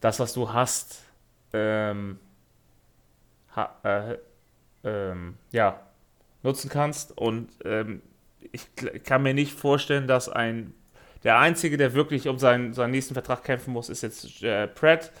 das, 0.00 0.20
was 0.20 0.32
du 0.32 0.52
hast, 0.52 1.02
ähm, 1.52 2.18
ha, 3.54 3.70
äh, 3.82 4.18
ähm, 4.84 5.36
ja, 5.52 5.80
nutzen 6.42 6.70
kannst. 6.70 7.16
Und 7.16 7.50
ähm, 7.64 8.02
ich 8.52 8.66
kann 9.04 9.22
mir 9.22 9.34
nicht 9.34 9.52
vorstellen, 9.52 10.06
dass 10.06 10.28
ein 10.28 10.74
der 11.22 11.38
Einzige, 11.38 11.76
der 11.76 11.92
wirklich 11.92 12.28
um 12.28 12.38
seinen, 12.38 12.72
seinen 12.72 12.92
nächsten 12.92 13.12
Vertrag 13.12 13.44
kämpfen 13.44 13.74
muss, 13.74 13.90
ist 13.90 14.02
jetzt 14.02 14.42
äh, 14.42 14.66
Pratt, 14.66 15.12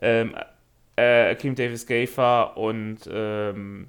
ähm, 0.00 0.34
äh, 0.96 1.34
Kim 1.36 1.54
Davis 1.54 1.86
Gafer 1.86 2.56
und 2.56 2.98
ähm, 3.10 3.88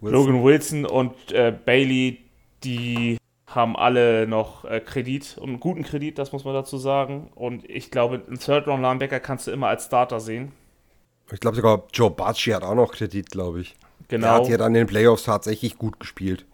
Wilson. 0.00 0.18
Logan 0.18 0.44
Wilson 0.44 0.86
und 0.86 1.32
äh, 1.32 1.52
Bailey, 1.64 2.20
die 2.64 3.18
haben 3.46 3.76
alle 3.76 4.26
noch 4.26 4.64
äh, 4.64 4.80
Kredit 4.80 5.36
und 5.38 5.48
einen 5.48 5.60
guten 5.60 5.82
Kredit, 5.82 6.18
das 6.18 6.32
muss 6.32 6.44
man 6.44 6.54
dazu 6.54 6.78
sagen. 6.78 7.30
Und 7.34 7.68
ich 7.68 7.90
glaube, 7.90 8.22
einen 8.26 8.38
Third-Round-Linebacker 8.38 9.20
kannst 9.20 9.46
du 9.46 9.50
immer 9.50 9.68
als 9.68 9.86
Starter 9.86 10.20
sehen. 10.20 10.52
Ich 11.32 11.40
glaube 11.40 11.56
sogar, 11.56 11.84
Joe 11.92 12.10
Bacci 12.10 12.50
hat 12.50 12.62
auch 12.62 12.74
noch 12.74 12.92
Kredit, 12.92 13.30
glaube 13.30 13.60
ich. 13.60 13.76
Genau. 14.08 14.26
Der 14.26 14.34
hat 14.34 14.48
ja 14.48 14.56
dann 14.56 14.74
in 14.74 14.82
den 14.82 14.86
Playoffs 14.86 15.24
tatsächlich 15.24 15.78
gut 15.78 16.00
gespielt. 16.00 16.44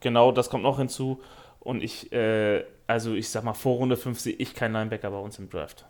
Genau, 0.00 0.32
das 0.32 0.50
kommt 0.50 0.62
noch 0.62 0.78
hinzu. 0.78 1.20
Und 1.60 1.82
ich, 1.82 2.12
äh, 2.12 2.64
also 2.86 3.14
ich 3.14 3.28
sag 3.28 3.44
mal, 3.44 3.54
vor 3.54 3.76
Runde 3.76 3.96
5 3.96 4.18
sehe 4.18 4.34
ich 4.34 4.54
keinen 4.54 4.72
Linebacker 4.72 5.10
bei 5.10 5.18
uns 5.18 5.38
im 5.38 5.50
Draft. 5.50 5.86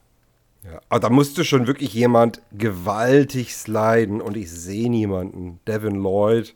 Ja, 0.64 0.80
aber 0.88 1.00
da 1.00 1.10
musste 1.10 1.44
schon 1.44 1.66
wirklich 1.66 1.94
jemand 1.94 2.42
gewaltig 2.52 3.54
sliden 3.54 4.20
und 4.20 4.36
ich 4.36 4.50
sehe 4.50 4.90
niemanden. 4.90 5.60
Devin 5.66 5.96
Lloyd 5.96 6.54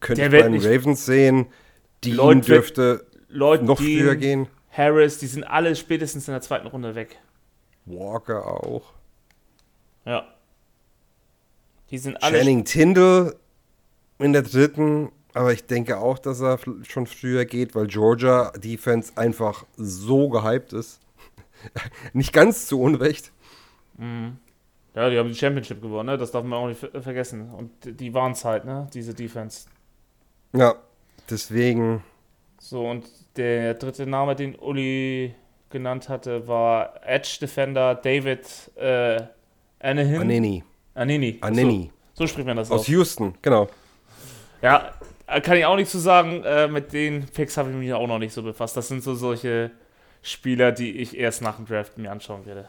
könnte 0.00 0.22
ich 0.22 0.30
bei 0.30 0.42
den 0.42 0.60
Ravens 0.60 1.06
sehen. 1.06 1.46
Die 2.04 2.12
Lloyd 2.12 2.46
dürfte 2.46 3.06
Lloyd 3.28 3.62
noch 3.62 3.78
Dean, 3.78 4.00
früher 4.00 4.16
gehen. 4.16 4.48
Harris, 4.70 5.18
die 5.18 5.26
sind 5.26 5.44
alle 5.44 5.74
spätestens 5.74 6.28
in 6.28 6.32
der 6.32 6.40
zweiten 6.40 6.66
Runde 6.66 6.94
weg. 6.94 7.18
Walker 7.86 8.46
auch. 8.46 8.92
Ja. 10.04 10.26
Die 11.90 11.98
sind 11.98 12.22
alle. 12.22 12.38
Channing 12.38 12.64
Tindall 12.64 13.34
in 14.18 14.32
der 14.32 14.42
dritten, 14.42 15.10
aber 15.32 15.52
ich 15.52 15.66
denke 15.66 15.98
auch, 15.98 16.18
dass 16.18 16.40
er 16.40 16.58
schon 16.82 17.06
früher 17.06 17.44
geht, 17.44 17.74
weil 17.74 17.86
Georgia 17.86 18.50
Defense 18.52 19.12
einfach 19.16 19.64
so 19.76 20.28
gehypt 20.28 20.72
ist. 20.72 21.00
nicht 22.12 22.32
ganz 22.32 22.66
zu 22.66 22.80
Unrecht. 22.80 23.32
Mhm. 23.98 24.38
Ja, 24.94 25.10
die 25.10 25.18
haben 25.18 25.28
die 25.28 25.34
Championship 25.34 25.80
gewonnen, 25.80 26.06
ne? 26.06 26.18
das 26.18 26.32
darf 26.32 26.42
man 26.42 26.58
auch 26.58 26.66
nicht 26.68 26.80
vergessen. 26.80 27.50
Und 27.52 27.70
die 28.00 28.12
waren 28.14 28.32
es 28.32 28.44
halt, 28.44 28.64
ne? 28.64 28.88
diese 28.92 29.14
Defense. 29.14 29.68
Ja, 30.54 30.74
Deswegen. 31.30 32.02
So, 32.58 32.88
und 32.88 33.04
der 33.36 33.74
dritte 33.74 34.06
Name, 34.06 34.34
den 34.34 34.54
Uli 34.56 35.34
genannt 35.70 36.08
hatte, 36.08 36.48
war 36.48 37.00
Edge 37.04 37.38
Defender 37.40 37.94
David 37.94 38.40
äh, 38.76 39.22
Anahin. 39.80 40.20
Anini. 40.20 40.64
Anini. 40.94 41.38
Anini. 41.40 41.90
So, 42.14 42.24
so 42.24 42.26
spricht 42.26 42.46
man 42.46 42.56
das 42.56 42.70
aus. 42.70 42.80
Aus 42.80 42.88
Houston, 42.88 43.34
genau. 43.42 43.68
Ja, 44.62 44.92
kann 45.42 45.56
ich 45.56 45.66
auch 45.66 45.76
nicht 45.76 45.90
zu 45.90 45.98
sagen. 45.98 46.42
Äh, 46.44 46.66
mit 46.68 46.92
den 46.92 47.26
Picks 47.26 47.56
habe 47.56 47.70
ich 47.70 47.76
mich 47.76 47.92
auch 47.92 48.08
noch 48.08 48.18
nicht 48.18 48.32
so 48.32 48.42
befasst. 48.42 48.76
Das 48.76 48.88
sind 48.88 49.02
so 49.02 49.14
solche 49.14 49.70
Spieler, 50.22 50.72
die 50.72 50.98
ich 50.98 51.16
erst 51.16 51.42
nach 51.42 51.56
dem 51.56 51.66
Draft 51.66 51.98
mir 51.98 52.10
anschauen 52.10 52.44
werde. 52.46 52.68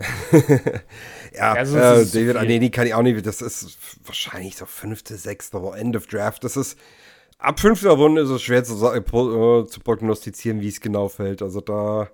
ja, 1.34 1.52
also, 1.52 1.76
äh, 1.76 2.06
David 2.06 2.36
Aneni 2.36 2.70
kann 2.70 2.86
ich 2.86 2.94
auch 2.94 3.02
nicht. 3.02 3.24
Das 3.26 3.42
ist 3.42 3.78
wahrscheinlich 4.04 4.56
so 4.56 4.66
fünfte, 4.66 5.16
sechste 5.16 5.58
End 5.76 5.96
of 5.96 6.06
Draft. 6.06 6.44
Das 6.44 6.56
ist 6.56 6.78
ab 7.38 7.60
fünfter 7.60 7.90
Runde 7.90 8.22
ist 8.22 8.30
es 8.30 8.42
schwer 8.42 8.64
zu, 8.64 8.74
äh, 8.86 9.66
zu 9.66 9.80
prognostizieren, 9.80 10.60
wie 10.60 10.68
es 10.68 10.80
genau 10.80 11.08
fällt. 11.08 11.42
Also 11.42 11.60
da, 11.60 12.10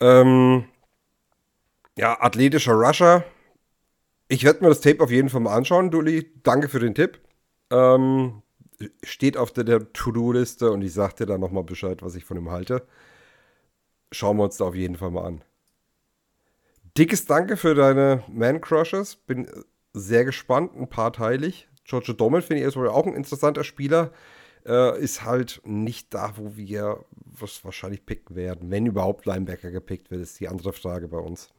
ähm, 0.00 0.66
ja, 1.96 2.20
athletischer 2.20 2.74
Rusher. 2.74 3.24
Ich 4.28 4.44
werde 4.44 4.62
mir 4.62 4.68
das 4.68 4.80
Tape 4.80 5.02
auf 5.02 5.10
jeden 5.10 5.28
Fall 5.28 5.40
mal 5.40 5.54
anschauen, 5.54 5.90
Dulli. 5.90 6.32
Danke 6.42 6.68
für 6.68 6.80
den 6.80 6.94
Tipp. 6.94 7.20
Ähm, 7.70 8.42
steht 9.02 9.36
auf 9.36 9.52
der, 9.52 9.64
der 9.64 9.92
To-Do-Liste 9.92 10.70
und 10.70 10.82
ich 10.82 10.92
sag 10.92 11.16
dir 11.16 11.26
dann 11.26 11.40
nochmal 11.40 11.64
Bescheid, 11.64 12.02
was 12.02 12.14
ich 12.14 12.24
von 12.24 12.36
ihm 12.36 12.50
halte. 12.50 12.86
Schauen 14.12 14.36
wir 14.36 14.44
uns 14.44 14.56
da 14.58 14.66
auf 14.66 14.74
jeden 14.74 14.96
Fall 14.96 15.10
mal 15.10 15.24
an. 15.24 15.42
Dickes 16.96 17.26
Danke 17.26 17.58
für 17.58 17.74
deine 17.74 18.22
Man-Crushes. 18.28 19.16
Bin 19.16 19.46
sehr 19.92 20.24
gespannt, 20.24 20.74
ein 20.74 20.88
paar 20.88 21.12
teilig. 21.12 21.68
Giorgio 21.84 22.14
Dommel 22.14 22.40
finde 22.40 22.66
ich 22.66 22.74
wohl 22.74 22.88
auch 22.88 23.06
ein 23.06 23.14
interessanter 23.14 23.64
Spieler. 23.64 24.12
Äh, 24.64 24.98
ist 24.98 25.22
halt 25.22 25.60
nicht 25.64 26.14
da, 26.14 26.32
wo 26.36 26.56
wir 26.56 27.04
was 27.38 27.62
wahrscheinlich 27.66 28.06
picken 28.06 28.34
werden. 28.34 28.70
Wenn 28.70 28.86
überhaupt 28.86 29.26
Linebacker 29.26 29.70
gepickt 29.70 30.10
wird, 30.10 30.22
ist 30.22 30.40
die 30.40 30.48
andere 30.48 30.72
Frage 30.72 31.06
bei 31.06 31.18
uns. 31.18 31.50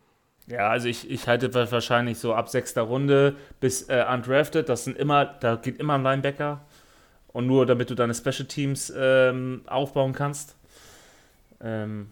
Ja, 0.48 0.70
also 0.70 0.88
ich, 0.88 1.10
ich 1.10 1.28
halte 1.28 1.54
wahrscheinlich 1.54 2.18
so 2.18 2.34
ab 2.34 2.50
sechster 2.50 2.82
Runde 2.82 3.36
bis 3.60 3.84
äh, 3.90 4.04
undrafted. 4.12 4.68
Das 4.68 4.86
sind 4.86 4.98
immer, 4.98 5.26
da 5.26 5.56
geht 5.56 5.78
immer 5.78 5.96
ein 5.96 6.04
Linebacker. 6.04 6.66
Und 7.28 7.46
nur 7.46 7.68
damit 7.68 7.92
du 7.92 7.96
deine 7.96 8.16
Special 8.16 8.48
Teams 8.48 8.92
ähm, 8.98 9.62
aufbauen 9.68 10.14
kannst. 10.14 10.56
Ähm, 11.62 12.10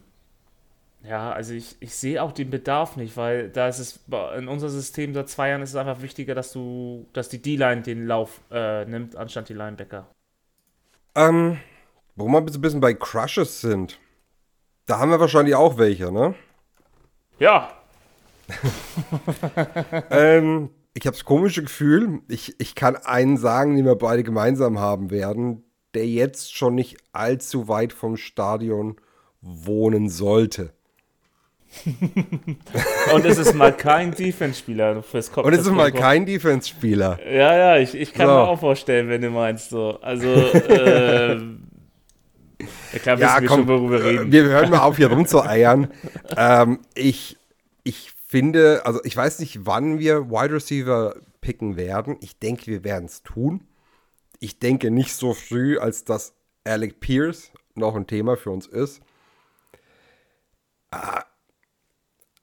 ja, 1.08 1.32
also 1.32 1.54
ich, 1.54 1.76
ich 1.80 1.96
sehe 1.96 2.22
auch 2.22 2.32
den 2.32 2.50
Bedarf 2.50 2.96
nicht, 2.96 3.18
weil 3.18 3.50
da 3.50 3.68
ist 3.68 3.80
es 3.80 4.00
in 4.38 4.48
unser 4.48 4.70
System 4.70 5.14
seit 5.14 5.30
zwei 5.30 5.50
Jahren 5.50 5.62
ist 5.62 5.72
es 5.72 5.76
einfach 5.76 6.02
wichtiger, 6.02 6.36
dass 6.36 6.52
du, 6.52 7.08
dass 7.14 7.30
die 7.30 7.42
D-Line 7.42 7.82
den 7.82 8.08
Lauf 8.08 8.42
äh, 8.52 8.86
nimmt, 8.86 9.16
anstatt 9.16 9.50
die 9.50 9.54
Linebacker. 9.54 10.08
Ähm, 11.16 11.60
wo 12.16 12.28
wir 12.28 12.38
ein 12.38 12.46
bisschen 12.46 12.82
bei 12.82 12.94
Crushes 12.94 13.62
sind, 13.62 14.00
da 14.86 15.00
haben 15.00 15.12
wir 15.12 15.20
wahrscheinlich 15.20 15.56
auch 15.56 15.78
welche, 15.78 16.12
ne? 16.12 16.36
Ja. 17.40 17.72
ähm, 20.12 20.70
ich 20.94 21.06
habe 21.06 21.16
das 21.16 21.26
komische 21.26 21.64
Gefühl, 21.64 22.22
ich, 22.28 22.60
ich 22.60 22.76
kann 22.76 22.96
einen 22.96 23.38
sagen, 23.38 23.76
den 23.76 23.86
wir 23.86 23.96
beide 23.96 24.24
gemeinsam 24.24 24.80
haben 24.80 25.12
werden, 25.12 25.64
der 25.94 26.08
jetzt 26.08 26.56
schon 26.56 26.76
nicht 26.76 26.98
allzu 27.12 27.68
weit 27.68 27.94
vom 27.94 28.18
Stadion 28.18 28.96
wohnen 29.42 30.10
sollte. 30.10 30.75
Und 33.14 33.26
es 33.26 33.38
ist 33.38 33.54
mal 33.54 33.74
kein 33.74 34.12
Defense-Spieler 34.12 35.04
fürs 35.04 35.32
Kopf. 35.32 35.46
Und 35.46 35.54
es 35.54 35.62
ist 35.62 35.72
mal 35.72 35.92
kein 35.92 36.26
Defense-Spieler. 36.26 37.20
Ja, 37.26 37.56
ja, 37.56 37.78
ich, 37.78 37.96
ich 37.96 38.14
kann 38.14 38.28
so. 38.28 38.34
mir 38.34 38.48
auch 38.48 38.60
vorstellen, 38.60 39.10
wenn 39.10 39.22
du 39.22 39.30
meinst 39.30 39.70
so. 39.70 40.00
Also, 40.02 40.28
äh, 40.28 41.36
ja, 41.36 43.00
klar, 43.02 43.20
ja, 43.20 43.42
wir 43.42 43.48
komm, 43.48 43.60
schon, 43.60 43.68
worüber 43.68 44.04
wir 44.04 44.06
reden. 44.06 44.32
Wir 44.32 44.44
hören 44.44 44.70
mal 44.70 44.80
auf, 44.80 44.98
hier 44.98 45.12
rumzueiern. 45.12 45.92
ähm, 46.38 46.80
ich, 46.94 47.38
ich 47.84 48.12
finde, 48.28 48.86
also 48.86 49.00
ich 49.04 49.16
weiß 49.16 49.40
nicht, 49.40 49.66
wann 49.66 50.00
wir 50.00 50.30
Wide 50.30 50.54
Receiver 50.54 51.16
picken 51.42 51.78
werden. 51.78 52.18
Ich 52.22 52.40
denke, 52.40 52.68
wir 52.68 52.84
werden 52.84 53.06
es 53.06 53.22
tun. 53.24 53.68
Ich 54.40 54.60
denke 54.60 54.92
nicht 54.92 55.14
so 55.14 55.34
früh, 55.34 55.78
als 55.78 56.04
dass 56.04 56.34
Alec 56.64 57.00
Pierce 57.00 57.52
noch 57.76 57.96
ein 57.96 58.08
Thema 58.08 58.38
für 58.38 58.52
uns 58.52 58.66
ist. 58.66 59.02
Ah, 60.92 61.24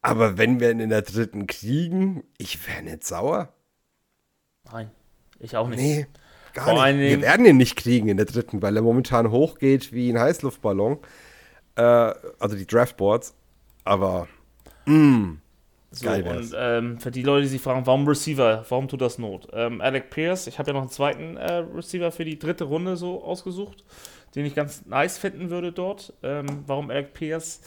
aber 0.03 0.37
wenn 0.37 0.61
wir 0.61 0.71
ihn 0.71 0.81
in 0.81 0.91
der 0.91 1.03
dritten 1.03 1.47
kriegen, 1.47 2.25
ich 2.37 2.67
wäre 2.67 2.83
nicht 2.83 3.05
sauer. 3.05 3.53
Nein, 4.71 4.91
ich 5.39 5.57
auch 5.57 5.69
nicht. 5.69 5.79
Nee, 5.79 6.07
gar 6.53 6.67
Vor 6.67 6.87
nicht. 6.87 6.99
Wir 6.99 7.23
werden 7.23 7.47
ihn 7.47 7.57
nicht 7.57 7.77
kriegen 7.77 8.09
in 8.09 8.17
der 8.17 8.27
dritten, 8.27 8.61
weil 8.61 8.77
er 8.77 8.83
momentan 8.83 9.31
hochgeht 9.31 9.93
wie 9.93 10.11
ein 10.11 10.19
Heißluftballon. 10.19 10.99
Äh, 11.77 11.83
also 11.83 12.57
die 12.57 12.67
Draftboards. 12.67 13.35
Aber, 13.85 14.29
mh, 14.87 14.95
mm, 14.95 15.43
so, 15.95 16.07
Geil 16.07 16.27
und 16.27 16.55
ähm, 16.57 16.99
für 16.99 17.11
die 17.11 17.23
Leute, 17.23 17.43
die 17.43 17.49
sich 17.49 17.61
fragen, 17.61 17.87
warum 17.87 18.09
Receiver, 18.09 18.65
warum 18.67 18.89
tut 18.89 19.03
das 19.03 19.19
Not? 19.19 19.49
Ähm, 19.53 19.83
Alec 19.83 20.09
Pierce, 20.09 20.47
ich 20.47 20.59
habe 20.59 20.71
ja 20.71 20.73
noch 20.73 20.81
einen 20.81 20.91
zweiten 20.91 21.37
äh, 21.37 21.53
Receiver 21.53 22.11
für 22.11 22.25
die 22.25 22.39
dritte 22.39 22.65
Runde 22.65 22.97
so 22.97 23.23
ausgesucht, 23.23 23.85
den 24.35 24.47
ich 24.47 24.55
ganz 24.55 24.87
nice 24.87 25.19
finden 25.19 25.51
würde 25.51 25.71
dort. 25.71 26.15
Ähm, 26.23 26.47
warum 26.67 26.91
Alec 26.91 27.13
Pierce? 27.13 27.61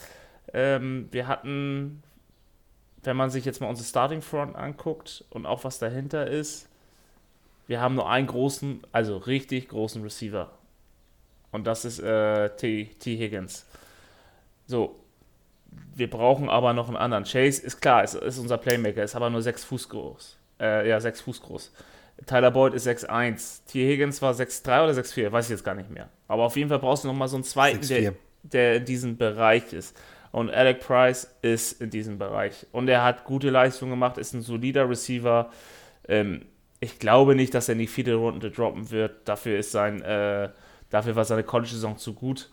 Ähm, 0.52 1.08
wir 1.12 1.28
hatten 1.28 2.02
wenn 3.06 3.16
man 3.16 3.30
sich 3.30 3.44
jetzt 3.44 3.60
mal 3.60 3.68
unsere 3.68 3.86
Starting 3.86 4.22
Front 4.22 4.56
anguckt 4.56 5.24
und 5.30 5.46
auch 5.46 5.64
was 5.64 5.78
dahinter 5.78 6.26
ist, 6.26 6.68
wir 7.66 7.80
haben 7.80 7.94
nur 7.94 8.08
einen 8.08 8.26
großen, 8.26 8.82
also 8.92 9.16
richtig 9.16 9.68
großen 9.68 10.02
Receiver. 10.02 10.50
Und 11.50 11.66
das 11.66 11.84
ist 11.84 11.98
äh, 12.00 12.50
T, 12.56 12.90
T. 12.98 13.16
Higgins. 13.16 13.66
So, 14.66 14.96
wir 15.94 16.10
brauchen 16.10 16.48
aber 16.48 16.72
noch 16.72 16.88
einen 16.88 16.96
anderen. 16.96 17.24
Chase 17.24 17.62
ist 17.62 17.80
klar, 17.80 18.04
ist, 18.04 18.14
ist 18.14 18.38
unser 18.38 18.58
Playmaker, 18.58 19.02
ist 19.02 19.16
aber 19.16 19.30
nur 19.30 19.42
6 19.42 19.64
Fuß 19.64 19.88
groß. 19.88 20.36
Äh, 20.60 20.88
ja, 20.88 21.00
6 21.00 21.22
Fuß 21.22 21.42
groß. 21.42 21.72
Tyler 22.24 22.50
Boyd 22.50 22.74
ist 22.74 22.86
6'1. 22.86 23.60
T. 23.66 23.86
Higgins 23.86 24.22
war 24.22 24.32
6'3 24.32 24.84
oder 24.84 24.92
6'4, 24.92 25.32
weiß 25.32 25.46
ich 25.46 25.50
jetzt 25.50 25.64
gar 25.64 25.74
nicht 25.74 25.90
mehr. 25.90 26.08
Aber 26.28 26.44
auf 26.44 26.56
jeden 26.56 26.68
Fall 26.68 26.78
brauchst 26.78 27.04
du 27.04 27.08
noch 27.08 27.14
mal 27.14 27.28
so 27.28 27.36
einen 27.36 27.44
zweiten, 27.44 27.86
der, 27.86 28.14
der 28.42 28.76
in 28.76 28.84
diesem 28.84 29.16
Bereich 29.16 29.72
ist. 29.72 29.96
Und 30.36 30.50
Alec 30.50 30.80
Price 30.80 31.34
ist 31.40 31.80
in 31.80 31.88
diesem 31.88 32.18
Bereich. 32.18 32.66
Und 32.70 32.88
er 32.88 33.02
hat 33.02 33.24
gute 33.24 33.48
Leistungen 33.48 33.92
gemacht, 33.92 34.18
ist 34.18 34.34
ein 34.34 34.42
solider 34.42 34.86
Receiver. 34.86 35.48
Ähm, 36.06 36.44
ich 36.78 36.98
glaube 36.98 37.34
nicht, 37.34 37.54
dass 37.54 37.70
er 37.70 37.72
in 37.72 37.78
die 37.78 37.86
vierte 37.86 38.16
Runde 38.16 38.50
droppen 38.50 38.90
wird. 38.90 39.26
Dafür 39.26 39.58
ist 39.58 39.72
sein, 39.72 40.02
äh, 40.02 40.50
dafür 40.90 41.16
war 41.16 41.24
seine 41.24 41.42
College-Saison 41.42 41.96
zu 41.96 42.12
gut. 42.12 42.50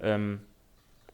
Ähm, 0.00 0.40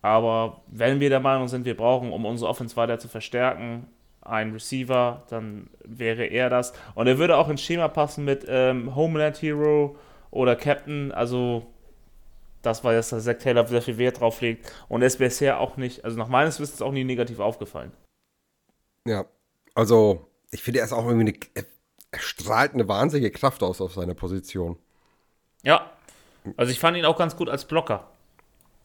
aber 0.01 0.63
wenn 0.69 1.01
wir 1.01 1.11
der 1.11 1.21
Meinung 1.21 1.49
sind, 1.49 1.67
wir 1.67 1.77
brauchen, 1.77 2.13
um 2.13 2.25
unsere 2.25 2.49
Offense 2.49 2.77
weiter 2.77 2.99
zu 2.99 3.09
verstärken, 3.09 3.87
einen 4.23 4.55
Receiver, 4.55 5.25
dann 5.29 5.69
wäre 5.85 6.25
er 6.25 6.49
das. 6.49 6.73
Und 6.95 7.09
er 7.09 7.19
würde 7.19 7.37
auch 7.37 7.51
ins 7.51 7.61
Schema 7.61 7.89
passen 7.89 8.25
mit 8.25 8.47
ähm, 8.49 8.95
Homeland 8.97 9.43
Hero 9.43 9.99
oder 10.31 10.57
Captain. 10.57 11.13
Also 11.13 11.67
das 12.63 12.85
war 12.85 12.93
jetzt, 12.93 13.13
dass 13.13 13.25
Zack 13.25 13.41
Taylor 13.41 13.67
sehr 13.67 13.83
viel 13.83 13.99
Wert 13.99 14.21
drauf 14.21 14.41
legt. 14.41 14.71
Und 14.89 15.03
er 15.03 15.07
ist 15.07 15.19
bisher 15.19 15.61
auch 15.61 15.77
nicht, 15.77 16.05
also 16.05 16.17
nach 16.17 16.29
meines 16.29 16.61
Wissens 16.61 16.83
auch 16.83 16.93
nie 16.93 17.05
negativ 17.05 17.39
aufgefallen. 17.41 17.93
Ja, 19.07 19.25
also 19.75 20.27
ich 20.51 20.63
finde, 20.63 20.81
er 20.81 20.85
ist 20.85 20.93
auch 20.93 21.07
irgendwie 21.07 21.33
eine, 21.55 21.65
er 22.13 22.21
strahlt 22.21 22.75
eine 22.75 22.89
wahnsinnige 22.89 23.31
Kraft 23.31 23.63
aus 23.63 23.81
auf 23.81 23.95
seiner 23.95 24.15
Position. 24.15 24.79
Ja, 25.63 25.91
also 26.57 26.73
ich 26.73 26.81
fand 26.81 26.97
ihn 26.97 27.05
auch 27.05 27.17
ganz 27.17 27.37
gut 27.37 27.49
als 27.49 27.65
Blocker. 27.65 28.09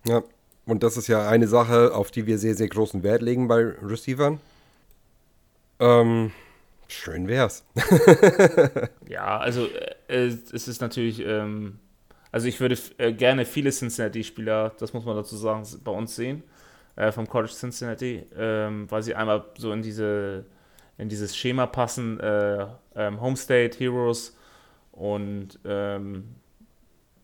Ja, 0.05 0.23
und 0.65 0.84
das 0.84 0.97
ist 0.97 1.07
ja 1.07 1.28
eine 1.28 1.47
Sache, 1.47 1.93
auf 1.93 2.11
die 2.11 2.28
wir 2.28 2.38
sehr, 2.38 2.55
sehr 2.55 2.67
großen 2.67 3.03
Wert 3.03 3.21
legen 3.21 3.47
bei 3.47 3.61
Receivern. 3.82 4.39
Ähm, 5.80 6.32
schön 6.88 7.28
wär's. 7.28 7.63
ja, 9.07 9.38
also 9.38 9.67
äh, 10.07 10.28
es 10.28 10.67
ist 10.67 10.82
natürlich 10.82 11.19
ähm, 11.26 11.80
also 12.36 12.50
ich 12.50 12.60
würde 12.60 12.78
äh, 12.98 13.14
gerne 13.14 13.46
viele 13.46 13.72
Cincinnati-Spieler, 13.72 14.74
das 14.78 14.92
muss 14.92 15.06
man 15.06 15.16
dazu 15.16 15.38
sagen, 15.38 15.66
bei 15.86 15.92
uns 15.94 16.18
sehen, 16.18 16.44
äh, 16.98 17.14
vom 17.14 17.30
College 17.30 17.54
Cincinnati, 17.54 18.26
ähm, 18.38 18.92
weil 18.92 19.04
sie 19.04 19.16
einmal 19.16 19.46
so 19.58 19.72
in 19.72 19.82
diese 19.82 20.44
in 20.98 21.08
dieses 21.08 21.38
Schema 21.38 21.66
passen, 21.66 22.20
äh, 22.20 22.68
ähm, 22.94 23.22
Homestate 23.22 23.78
Heroes 23.78 24.38
und 24.92 25.60
ähm, 25.64 26.36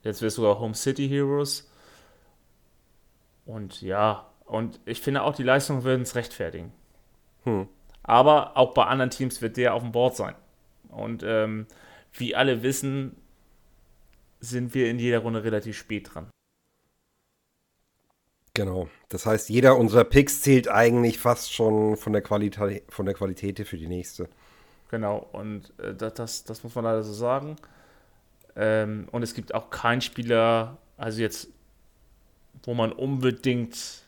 jetzt 0.04 0.22
wird 0.22 0.32
sogar 0.32 0.58
Home 0.62 0.76
City 0.76 1.10
Heroes. 1.10 1.70
Und 3.46 3.82
ja, 3.82 4.30
und 4.46 4.80
ich 4.86 5.02
finde 5.02 5.24
auch, 5.24 5.36
die 5.36 5.44
Leistungen 5.44 5.84
würden 5.84 6.04
es 6.04 6.16
rechtfertigen. 6.16 6.72
Hm. 7.44 7.68
Aber 8.04 8.56
auch 8.56 8.74
bei 8.74 8.86
anderen 8.86 9.12
Teams 9.12 9.42
wird 9.42 9.58
der 9.58 9.74
auf 9.74 9.84
dem 9.84 9.92
Board 9.92 10.16
sein. 10.16 10.36
Und 10.88 11.22
ähm, 11.22 11.68
wie 12.14 12.34
alle 12.34 12.64
wissen, 12.64 13.18
sind 14.42 14.74
wir 14.74 14.90
in 14.90 15.00
jeder 15.00 15.20
Runde 15.20 15.44
relativ 15.44 15.78
spät 15.78 16.14
dran. 16.14 16.30
Genau. 18.54 18.90
Das 19.08 19.26
heißt, 19.26 19.50
jeder 19.50 19.78
unserer 19.78 20.04
Picks 20.04 20.42
zählt 20.42 20.68
eigentlich 20.68 21.20
fast 21.20 21.54
schon 21.54 21.96
von 21.96 22.12
der 22.12 22.22
Qualität, 22.22 22.84
von 22.90 23.06
der 23.06 23.16
Qualität 23.16 23.66
für 23.66 23.78
die 23.78 23.88
nächste. 23.88 24.28
Genau, 24.90 25.26
und 25.32 25.72
äh, 25.80 25.96
das, 25.96 26.44
das 26.44 26.64
muss 26.64 26.76
man 26.76 26.84
leider 26.84 27.04
so 27.04 27.14
sagen. 27.14 27.56
Ähm, 28.58 29.08
und 29.12 29.24
es 29.24 29.34
gibt 29.34 29.54
auch 29.54 29.70
keinen 29.70 30.02
Spieler, 30.02 30.78
also 30.98 31.22
jetzt, 31.22 31.48
wo 32.64 32.74
man 32.74 32.92
unbedingt 32.92 34.04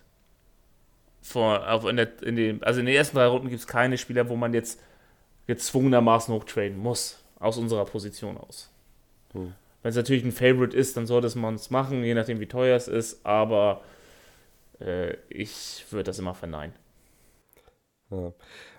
vor, 1.22 1.64
also 1.64 1.88
in, 1.88 1.96
der, 1.96 2.22
in 2.24 2.36
den, 2.36 2.64
also 2.64 2.82
in 2.82 2.86
den 2.86 2.96
ersten 2.96 3.16
drei 3.16 3.28
Runden 3.28 3.48
gibt 3.48 3.62
es 3.62 3.68
keine 3.68 3.98
Spieler, 3.98 4.28
wo 4.28 4.36
man 4.36 4.54
jetzt 4.54 4.82
gezwungenermaßen 5.48 6.34
hochtraden 6.34 6.78
muss, 6.78 7.24
aus 7.40 7.58
unserer 7.58 7.86
Position 7.86 8.38
aus. 8.38 8.70
Hm. 9.32 9.54
Wenn 9.84 9.90
es 9.90 9.96
natürlich 9.96 10.24
ein 10.24 10.32
Favorite 10.32 10.76
ist, 10.76 10.98
dann 10.98 11.06
sollte 11.06 11.38
man 11.38 11.56
es 11.56 11.70
machen, 11.70 12.04
je 12.04 12.14
nachdem 12.14 12.40
wie 12.40 12.48
teuer 12.48 12.76
es 12.76 12.88
ist, 12.88 13.26
aber 13.26 13.82
äh, 14.80 15.16
ich 15.30 15.86
würde 15.92 16.06
das 16.06 16.20
immer 16.20 16.34
verneinen. 16.34 16.74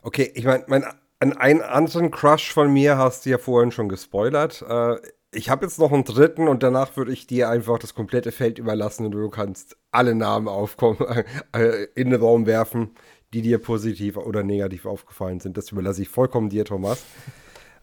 Okay, 0.02 0.30
ich 0.34 0.44
meine, 0.44 0.64
mein, 0.66 0.84
einen 1.20 1.60
anderen 1.60 2.10
Crush 2.10 2.52
von 2.52 2.72
mir 2.72 2.96
hast 2.98 3.26
du 3.26 3.30
ja 3.30 3.38
vorhin 3.38 3.70
schon 3.70 3.88
gespoilert. 3.88 4.64
Äh, 4.68 4.96
ich 5.32 5.50
habe 5.50 5.66
jetzt 5.66 5.78
noch 5.78 5.92
einen 5.92 6.04
dritten 6.04 6.48
und 6.48 6.62
danach 6.62 6.96
würde 6.96 7.12
ich 7.12 7.26
dir 7.26 7.48
einfach 7.48 7.78
das 7.78 7.94
komplette 7.94 8.32
Feld 8.32 8.58
überlassen 8.58 9.06
und 9.06 9.12
du 9.12 9.28
kannst 9.28 9.76
alle 9.90 10.14
Namen 10.14 10.48
aufkommen, 10.48 10.98
äh, 11.52 11.84
in 11.94 12.10
den 12.10 12.20
Raum 12.20 12.46
werfen, 12.46 12.94
die 13.32 13.42
dir 13.42 13.58
positiv 13.58 14.16
oder 14.16 14.42
negativ 14.42 14.86
aufgefallen 14.86 15.40
sind. 15.40 15.56
Das 15.56 15.72
überlasse 15.72 16.02
ich 16.02 16.08
vollkommen 16.08 16.48
dir, 16.48 16.64
Thomas. 16.64 17.04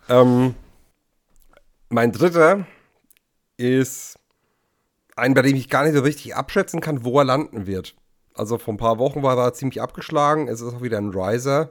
ähm, 0.09 0.55
mein 1.89 2.11
dritter 2.13 2.65
ist 3.61 4.17
ein, 5.15 5.33
bei 5.33 5.41
dem 5.43 5.55
ich 5.55 5.69
gar 5.69 5.83
nicht 5.83 5.95
so 5.95 6.01
richtig 6.01 6.35
abschätzen 6.35 6.81
kann, 6.81 7.03
wo 7.03 7.19
er 7.19 7.25
landen 7.25 7.67
wird. 7.67 7.95
Also 8.33 8.57
vor 8.57 8.73
ein 8.73 8.77
paar 8.77 8.97
Wochen 8.97 9.23
war 9.23 9.37
er 9.37 9.53
ziemlich 9.53 9.81
abgeschlagen. 9.81 10.47
Es 10.47 10.61
ist 10.61 10.73
auch 10.73 10.81
wieder 10.81 10.97
ein 10.97 11.09
Riser. 11.09 11.69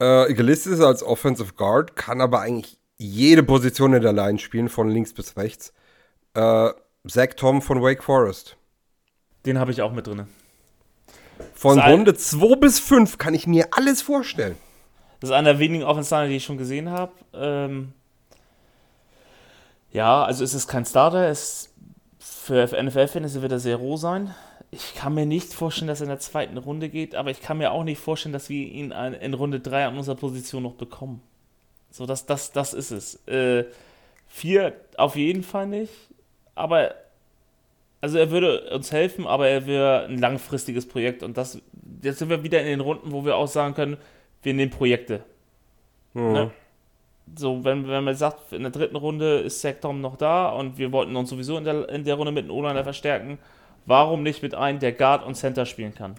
Äh, 0.00 0.32
gelistet 0.34 0.74
ist 0.74 0.80
als 0.80 1.02
Offensive 1.02 1.54
Guard, 1.54 1.96
kann 1.96 2.20
aber 2.20 2.40
eigentlich 2.40 2.78
jede 2.96 3.42
Position 3.42 3.94
in 3.94 4.02
der 4.02 4.12
Line 4.12 4.38
spielen, 4.38 4.68
von 4.68 4.88
links 4.88 5.12
bis 5.12 5.36
rechts. 5.36 5.72
Äh, 6.34 6.70
Zach 7.06 7.28
Tom 7.36 7.62
von 7.62 7.82
Wake 7.82 8.02
Forest. 8.02 8.56
Den 9.46 9.58
habe 9.58 9.70
ich 9.70 9.82
auch 9.82 9.92
mit 9.92 10.06
drin. 10.06 10.26
Von 11.54 11.76
Sei- 11.76 11.90
Runde 11.92 12.14
2 12.14 12.56
bis 12.56 12.80
5 12.80 13.18
kann 13.18 13.34
ich 13.34 13.46
mir 13.46 13.68
alles 13.72 14.02
vorstellen. 14.02 14.56
Das 15.20 15.30
ist 15.30 15.34
einer 15.34 15.52
der 15.52 15.58
wenigen 15.58 15.84
Offensive, 15.84 16.28
die 16.28 16.36
ich 16.36 16.44
schon 16.44 16.58
gesehen 16.58 16.90
habe. 16.90 17.12
Ähm, 17.34 17.92
ja, 19.92 20.24
also 20.24 20.44
es 20.44 20.54
ist 20.54 20.68
kein 20.68 20.84
Starter. 20.84 21.28
Es, 21.28 21.74
für 22.18 22.66
NFL-Fans 22.66 23.40
wird 23.40 23.52
er 23.52 23.58
sehr 23.58 23.76
roh 23.76 23.96
sein. 23.96 24.34
Ich 24.70 24.94
kann 24.94 25.14
mir 25.14 25.26
nicht 25.26 25.54
vorstellen, 25.54 25.88
dass 25.88 26.00
er 26.00 26.04
in 26.04 26.10
der 26.10 26.18
zweiten 26.18 26.58
Runde 26.58 26.88
geht, 26.90 27.14
aber 27.14 27.30
ich 27.30 27.40
kann 27.40 27.58
mir 27.58 27.72
auch 27.72 27.84
nicht 27.84 28.00
vorstellen, 28.00 28.34
dass 28.34 28.50
wir 28.50 28.66
ihn 28.66 28.90
in 28.90 29.34
Runde 29.34 29.60
3 29.60 29.86
an 29.86 29.96
unserer 29.96 30.16
Position 30.16 30.62
noch 30.62 30.74
bekommen. 30.74 31.22
So, 31.90 32.04
das, 32.04 32.26
das, 32.26 32.52
das 32.52 32.74
ist 32.74 32.90
es. 32.90 33.26
Äh, 33.26 33.64
vier 34.26 34.74
auf 34.98 35.16
jeden 35.16 35.42
Fall 35.42 35.66
nicht, 35.66 35.92
aber 36.54 36.94
also 38.00 38.18
er 38.18 38.30
würde 38.30 38.70
uns 38.74 38.92
helfen, 38.92 39.26
aber 39.26 39.48
er 39.48 39.66
wäre 39.66 40.04
ein 40.04 40.18
langfristiges 40.18 40.86
Projekt 40.86 41.22
und 41.22 41.36
das 41.36 41.60
jetzt 42.02 42.18
sind 42.18 42.28
wir 42.28 42.42
wieder 42.42 42.60
in 42.60 42.66
den 42.66 42.80
Runden, 42.80 43.10
wo 43.10 43.24
wir 43.24 43.36
auch 43.36 43.48
sagen 43.48 43.74
können, 43.74 43.96
wir 44.42 44.54
nehmen 44.54 44.70
Projekte. 44.70 45.24
Ne? 46.32 46.50
So, 47.36 47.64
wenn, 47.64 47.88
wenn 47.88 48.04
man 48.04 48.14
sagt, 48.14 48.52
in 48.52 48.62
der 48.62 48.70
dritten 48.70 48.96
Runde 48.96 49.38
ist 49.40 49.60
Zach 49.60 49.74
Tom 49.80 50.00
noch 50.00 50.16
da 50.16 50.50
und 50.50 50.78
wir 50.78 50.92
wollten 50.92 51.14
uns 51.16 51.30
sowieso 51.30 51.56
in 51.58 51.64
der, 51.64 51.88
in 51.88 52.04
der 52.04 52.14
Runde 52.14 52.32
mit 52.32 52.44
einem 52.44 52.52
O-Liner 52.52 52.84
verstärken, 52.84 53.38
warum 53.86 54.22
nicht 54.22 54.42
mit 54.42 54.54
einem, 54.54 54.78
der 54.78 54.92
Guard 54.92 55.24
und 55.26 55.34
Center 55.34 55.66
spielen 55.66 55.94
kann? 55.94 56.14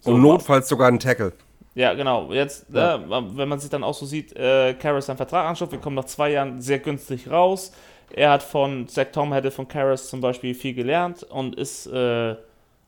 So, 0.00 0.12
Und 0.12 0.22
notfalls 0.22 0.68
sogar 0.68 0.88
ein 0.88 0.98
Tackle. 0.98 1.32
Ja, 1.74 1.94
genau. 1.94 2.32
Jetzt, 2.32 2.66
Ja. 2.72 2.96
äh, 2.96 3.00
wenn 3.08 3.48
man 3.48 3.58
sich 3.58 3.70
dann 3.70 3.84
auch 3.84 3.94
so 3.94 4.04
sieht, 4.04 4.36
äh, 4.36 4.74
Karras 4.74 5.06
seinen 5.06 5.16
Vertrag 5.16 5.48
anschaut, 5.48 5.72
wir 5.72 5.78
kommen 5.78 5.96
nach 5.96 6.04
zwei 6.04 6.30
Jahren 6.32 6.60
sehr 6.60 6.78
günstig 6.80 7.30
raus. 7.30 7.72
Er 8.14 8.30
hat 8.30 8.42
von, 8.42 8.88
Zach 8.88 9.06
Tom 9.12 9.32
hätte 9.32 9.50
von 9.50 9.68
Karras 9.68 10.08
zum 10.10 10.20
Beispiel 10.20 10.54
viel 10.54 10.74
gelernt 10.74 11.22
und 11.22 11.54
ist 11.54 11.86
äh, 11.86 12.36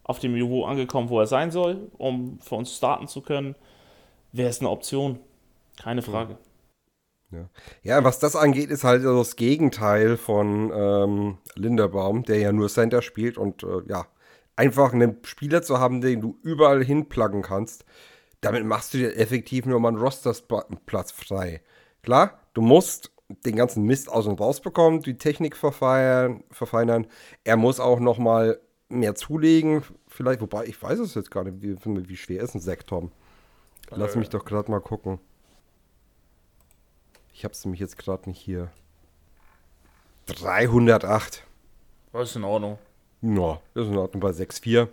auf 0.03 0.19
dem 0.19 0.35
Niveau 0.35 0.65
angekommen, 0.67 1.09
wo 1.09 1.19
er 1.21 1.27
sein 1.27 1.51
soll, 1.51 1.89
um 1.97 2.39
für 2.43 2.57
uns 2.57 2.77
starten 2.77 3.09
zu 3.09 3.23
können. 3.23 3.55
Wäre 4.33 4.51
es 4.51 4.61
eine 4.61 4.69
Option? 4.69 5.19
Keine 5.83 6.03
Frage. 6.03 6.37
Ja, 7.83 8.05
was 8.05 8.19
das 8.19 8.37
angeht, 8.37 8.71
ist 8.71 8.85
halt 8.85 9.03
so 9.03 9.19
das 9.19 9.37
Gegenteil 9.37 10.17
von 10.17 10.73
ähm, 10.75 11.39
Linderbaum, 11.55 12.25
der 12.25 12.39
ja 12.39 12.53
nur 12.53 12.69
Center 12.69 13.03
spielt 13.03 13.39
und 13.39 13.63
äh, 13.63 13.83
ja, 13.89 14.07
einfach 14.57 14.93
einen 14.93 15.19
Spieler 15.25 15.63
zu 15.63 15.79
haben, 15.79 16.01
den 16.01 16.21
du 16.21 16.39
überall 16.43 16.85
hinpluggen 16.85 17.43
kannst, 17.43 17.85
damit 18.41 18.65
machst 18.65 18.95
du 18.95 18.99
dir 18.99 19.17
effektiv 19.17 19.67
nur 19.67 19.81
mal 19.81 19.89
einen 19.89 19.99
Rosterplatz 19.99 21.13
frei. 21.13 21.63
Klar, 22.03 22.41
du 22.53 22.63
musst 22.63 23.11
den 23.29 23.57
ganzen 23.57 23.85
Mist 23.85 24.09
aus 24.11 24.27
und 24.27 24.41
raus 24.41 24.61
bekommen, 24.61 25.01
die 25.01 25.17
Technik 25.17 25.57
verfeinern, 25.57 26.45
verfeinern. 26.51 27.07
Er 27.43 27.57
muss 27.57 27.81
auch 27.81 28.01
noch 28.01 28.19
mal 28.19 28.61
mehr 28.89 29.15
zulegen, 29.15 29.83
vielleicht, 30.07 30.41
wobei 30.41 30.67
ich 30.67 30.81
weiß 30.81 30.99
es 30.99 31.15
jetzt 31.15 31.31
gar 31.31 31.45
nicht, 31.45 31.63
wie, 31.63 31.77
wie 32.09 32.17
schwer 32.17 32.43
ist 32.43 32.55
ein 32.55 32.61
Sektom. 32.61 33.13
Lass 33.91 34.17
mich 34.17 34.29
doch 34.29 34.45
gerade 34.45 34.71
mal 34.71 34.81
gucken. 34.81 35.21
Ich 37.35 37.45
habe 37.45 37.53
es 37.53 37.65
nämlich 37.65 37.81
jetzt 37.81 37.99
gerade 37.99 38.29
nicht 38.31 38.41
hier. 38.41 38.71
308. 40.27 41.43
Das 42.13 42.31
ist 42.31 42.37
in 42.37 42.45
Ordnung. 42.45 42.79
Ja, 43.23 43.61
das 43.75 43.85
ist 43.87 43.91
in 43.91 43.99
Ordnung 43.99 44.21
bei 44.21 44.31
6,4. 44.31 44.89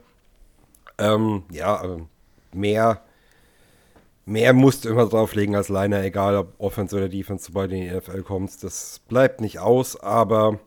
Ähm, 0.98 1.44
ja, 1.52 1.84
ähm, 1.84 2.08
mehr, 2.52 3.02
mehr 4.26 4.54
musst 4.54 4.84
du 4.86 4.90
immer 4.90 5.08
drauflegen 5.08 5.56
als 5.56 5.70
Liner, 5.70 6.02
egal 6.04 6.36
ob 6.36 6.54
Offense 6.60 6.96
oder 6.98 7.10
Defense, 7.10 7.46
sobald 7.46 7.72
du 7.72 7.76
in 7.78 7.84
die 7.84 7.96
NFL 7.96 8.24
kommst. 8.24 8.64
Das 8.64 9.00
bleibt 9.08 9.40
nicht 9.40 9.60
aus, 9.60 9.96
aber 10.00 10.60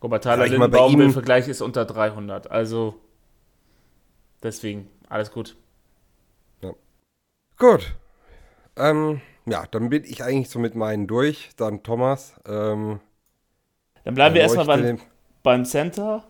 Guck 0.00 0.10
mal, 0.10 0.18
Tyler 0.18 0.48
Lindenbaum 0.48 0.92
ihm- 0.92 1.00
im 1.00 1.12
Vergleich 1.12 1.46
ist 1.46 1.60
unter 1.60 1.84
300. 1.84 2.50
Also, 2.50 2.96
deswegen, 4.42 4.88
alles 5.08 5.30
gut. 5.30 5.56
gut. 7.58 7.94
Ähm, 8.76 9.20
ja, 9.46 9.64
dann 9.70 9.90
bin 9.90 10.04
ich 10.04 10.22
eigentlich 10.22 10.50
so 10.50 10.58
mit 10.58 10.74
meinen 10.74 11.06
durch. 11.06 11.50
Dann 11.56 11.82
Thomas. 11.82 12.34
Ähm, 12.46 13.00
Dann 14.04 14.14
bleiben 14.14 14.34
wir 14.34 14.42
erstmal 14.42 14.66
beim, 14.66 15.00
beim 15.42 15.64
Center. 15.64 16.24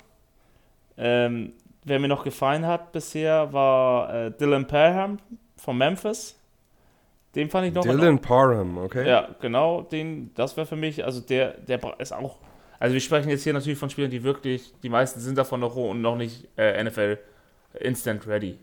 Ähm, 0.96 1.52
wer 1.84 1.98
mir 1.98 2.08
noch 2.08 2.24
gefallen 2.24 2.66
hat 2.66 2.92
bisher 2.92 3.52
war 3.52 4.14
äh, 4.14 4.30
Dylan 4.30 4.66
Parham 4.66 5.18
von 5.56 5.76
Memphis. 5.76 6.38
Den 7.34 7.48
fand 7.48 7.68
ich 7.68 7.74
noch. 7.74 7.82
Dylan 7.82 8.18
Parham, 8.18 8.78
okay? 8.78 9.08
Ja, 9.08 9.28
genau, 9.40 9.82
den, 9.82 10.32
das 10.34 10.56
wäre 10.56 10.66
für 10.66 10.76
mich, 10.76 11.04
also 11.04 11.20
der, 11.20 11.52
der 11.52 11.80
ist 11.98 12.12
auch, 12.12 12.36
also 12.78 12.92
wir 12.92 13.00
sprechen 13.00 13.30
jetzt 13.30 13.44
hier 13.44 13.54
natürlich 13.54 13.78
von 13.78 13.88
Spielern, 13.88 14.10
die 14.10 14.22
wirklich, 14.22 14.72
die 14.82 14.90
meisten 14.90 15.18
sind 15.20 15.38
davon 15.38 15.60
noch 15.60 15.74
roh 15.74 15.90
und 15.90 16.02
noch 16.02 16.16
nicht 16.16 16.46
äh, 16.58 16.82
NFL 16.82 17.18
Instant 17.80 18.26
Ready. 18.26 18.58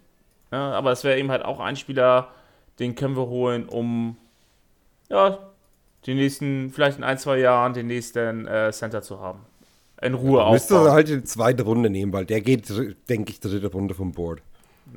Ja, 0.51 0.71
aber 0.73 0.91
es 0.91 1.03
wäre 1.03 1.17
eben 1.17 1.31
halt 1.31 1.43
auch 1.43 1.59
ein 1.59 1.75
Spieler, 1.75 2.29
den 2.77 2.95
können 2.95 3.15
wir 3.15 3.27
holen, 3.27 3.67
um, 3.67 4.17
ja, 5.09 5.39
die 6.05 6.13
nächsten, 6.13 6.71
vielleicht 6.71 6.97
in 6.97 7.03
ein, 7.03 7.17
zwei 7.17 7.39
Jahren 7.39 7.73
den 7.73 7.87
nächsten 7.87 8.47
äh, 8.47 8.71
Center 8.71 9.01
zu 9.01 9.19
haben. 9.19 9.45
In 10.01 10.13
Ruhe 10.13 10.49
Müsste 10.51 10.75
aufbauen. 10.75 10.91
halt 10.93 11.09
die 11.09 11.23
zweite 11.23 11.63
Runde 11.63 11.89
nehmen, 11.89 12.13
weil 12.13 12.25
der 12.25 12.39
geht, 12.41 12.71
denke 13.09 13.31
ich, 13.31 13.39
dritte 13.39 13.67
Runde 13.67 13.93
vom 13.93 14.13
Board. 14.13 14.41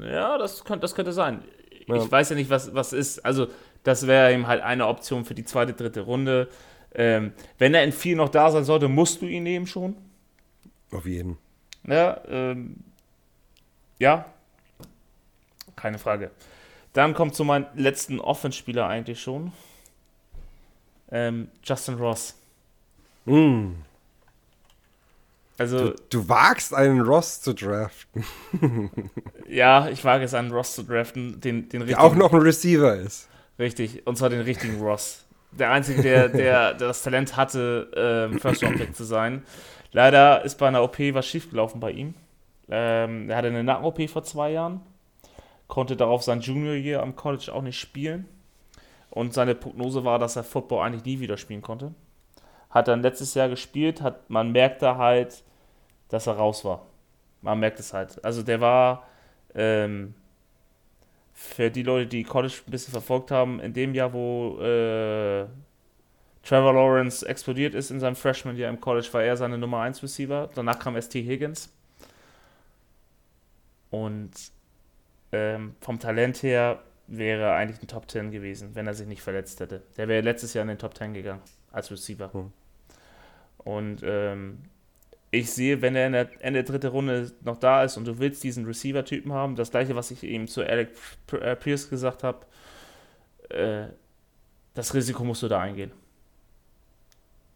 Ja, 0.01 0.39
das 0.39 0.65
könnte, 0.65 0.83
das 0.83 0.95
könnte 0.95 1.13
sein. 1.13 1.43
Ja. 1.87 1.97
Ich 1.97 2.11
weiß 2.11 2.31
ja 2.31 2.37
nicht, 2.37 2.51
was, 2.51 2.73
was 2.75 2.93
ist. 2.93 3.25
Also, 3.25 3.49
das 3.83 4.07
wäre 4.07 4.33
eben 4.33 4.47
halt 4.47 4.63
eine 4.63 4.87
Option 4.87 5.25
für 5.25 5.35
die 5.35 5.45
zweite, 5.45 5.73
dritte 5.73 6.03
Runde. 6.03 6.49
Ähm, 6.95 7.33
wenn 7.59 7.75
er 7.75 7.83
in 7.83 7.93
vier 7.93 8.17
noch 8.17 8.29
da 8.29 8.51
sein 8.51 8.65
sollte, 8.65 8.87
musst 8.87 9.23
du 9.23 9.27
ihn 9.27 9.43
nehmen 9.43 9.67
schon. 9.67 9.97
Auf 10.93 11.07
jeden. 11.07 11.37
Ja, 11.85 12.21
ähm, 12.29 12.77
ja. 13.99 14.27
Keine 15.75 15.99
Frage. 15.99 16.31
Dann 16.93 17.15
kommt 17.15 17.35
zu 17.35 17.45
meinem 17.45 17.67
letzten 17.75 18.21
Offenspieler 18.21 18.87
eigentlich 18.87 19.21
schon. 19.21 19.53
Ähm, 21.13 21.49
Justin 21.63 21.95
Ross. 21.95 22.35
Mm. 23.27 23.73
Also, 25.59 25.91
Du, 25.91 25.97
du 26.11 26.29
wagst 26.29 26.75
einen 26.75 27.03
Ross 27.03 27.41
zu 27.41 27.53
draften, 27.53 28.25
ja, 29.49 29.89
ich 29.91 30.05
wage 30.05 30.25
es 30.25 30.35
an, 30.35 30.51
Ross 30.51 30.75
zu 30.75 30.83
draften. 30.83 31.41
Den, 31.41 31.69
den 31.69 31.87
der 31.87 32.01
auch 32.01 32.15
noch 32.15 32.33
ein 32.33 32.41
Receiver 32.41 32.97
ist. 32.97 33.29
Richtig, 33.59 34.07
und 34.07 34.17
zwar 34.17 34.31
den 34.31 34.41
richtigen 34.41 34.81
Ross. 34.81 35.25
Der 35.53 35.71
Einzige, 35.71 36.03
der, 36.03 36.29
der, 36.31 36.75
der 36.75 36.89
das 36.89 37.03
Talent 37.03 37.37
hatte, 37.37 37.91
ähm, 37.95 38.41
First 38.41 38.65
Round 38.65 38.79
Pick 38.79 38.97
zu 38.97 39.05
sein. 39.05 39.43
Leider 39.93 40.43
ist 40.43 40.57
bei 40.57 40.67
einer 40.67 40.83
OP 40.83 40.99
was 40.99 41.27
schiefgelaufen 41.27 41.79
bei 41.79 41.91
ihm. 41.93 42.15
Ähm, 42.71 43.29
er 43.29 43.37
hatte 43.37 43.49
eine 43.49 43.63
Nacken-OP 43.63 44.09
vor 44.09 44.25
zwei 44.25 44.53
Jahren, 44.53 44.81
konnte 45.69 45.95
darauf 45.95 46.23
sein 46.23 46.41
Junior 46.41 46.75
Year 46.75 47.03
am 47.03 47.15
College 47.15 47.53
auch 47.53 47.61
nicht 47.61 47.79
spielen. 47.79 48.27
Und 49.13 49.35
seine 49.35 49.55
Prognose 49.55 50.05
war, 50.05 50.19
dass 50.19 50.37
er 50.37 50.43
Football 50.43 50.87
eigentlich 50.87 51.05
nie 51.05 51.21
wieder 51.21 51.37
spielen 51.37 51.61
konnte. 51.61 51.93
Hat 52.71 52.89
dann 52.89 53.03
letztes 53.03 53.35
Jahr 53.35 53.51
gespielt, 53.51 54.01
hat, 54.01 54.31
man 54.31 54.53
merkte 54.53 54.97
halt, 54.97 55.45
dass 56.09 56.27
er 56.27 56.39
raus 56.39 56.65
war. 56.65 56.87
Man 57.43 57.61
merkt 57.61 57.79
es 57.79 57.93
halt. 57.93 58.25
Also 58.25 58.43
der 58.43 58.63
war, 58.63 59.07
ähm, 59.55 60.15
für 61.35 61.71
die 61.71 61.83
Leute, 61.83 62.07
die 62.07 62.25
College 62.25 62.63
ein 62.67 62.71
bisschen 62.71 62.93
verfolgt 62.93 63.31
haben, 63.31 63.61
in 63.61 63.75
dem 63.75 63.95
Jahr, 63.95 64.15
wo 64.15 64.59
äh, 64.63 65.45
Trevor 66.43 66.73
Lawrence 66.73 67.23
explodiert 67.27 67.75
ist 67.75 67.91
in 67.91 68.01
seinem 68.01 68.17
Freshman-Jahr 68.17 68.71
im 68.71 68.81
College, 68.81 69.09
war 69.13 69.23
er 69.23 69.37
seine 69.37 69.59
Nummer 69.59 69.81
1 69.83 70.03
Receiver. 70.03 70.49
Danach 70.55 70.79
kam 70.79 70.99
ST 70.99 71.17
Higgins. 71.17 71.71
Und 73.91 74.31
ähm, 75.33 75.75
vom 75.83 75.99
Talent 75.99 76.43
her 76.43 76.83
wäre 77.17 77.53
eigentlich 77.55 77.81
ein 77.83 77.89
Top 77.89 78.11
10 78.11 78.31
gewesen, 78.31 78.71
wenn 78.75 78.87
er 78.87 78.95
sich 78.95 79.07
nicht 79.07 79.23
verletzt 79.23 79.61
hätte. 79.61 79.83
Der 79.97 80.09
wäre 80.09 80.23
letztes 80.23 80.55
Jahr 80.55 80.63
in 80.63 80.69
den 80.69 80.79
Top 80.79 80.97
10 80.97 81.15
gegangen 81.15 81.43
als 81.71 81.91
Receiver. 81.91 82.33
Hm. 82.33 82.53
Und 83.59 84.01
ähm, 84.05 84.59
ich 85.31 85.51
sehe, 85.51 85.81
wenn 85.83 85.95
er 85.97 86.07
in 86.07 86.13
der 86.13 86.29
Ende 86.41 86.63
der 86.63 86.73
dritten 86.73 86.91
Runde 86.93 87.33
noch 87.43 87.57
da 87.59 87.85
ist 87.85 87.97
und 87.97 88.05
du 88.07 88.19
willst 88.19 88.43
diesen 88.43 88.67
Receiver-Typen 88.67 89.33
haben, 89.33 89.57
das 89.57 89.71
gleiche, 89.71 89.95
was 89.97 90.11
ich 90.11 90.23
eben 90.25 90.49
zu 90.49 90.63
Alec 90.63 90.91
äh, 91.33 91.57
Pierce 91.57 91.89
gesagt 91.89 92.23
habe, 92.23 92.45
äh, 93.49 93.87
das 94.75 94.95
Risiko 94.95 95.25
musst 95.25 95.43
du 95.43 95.49
da 95.49 95.61
eingehen. 95.61 95.93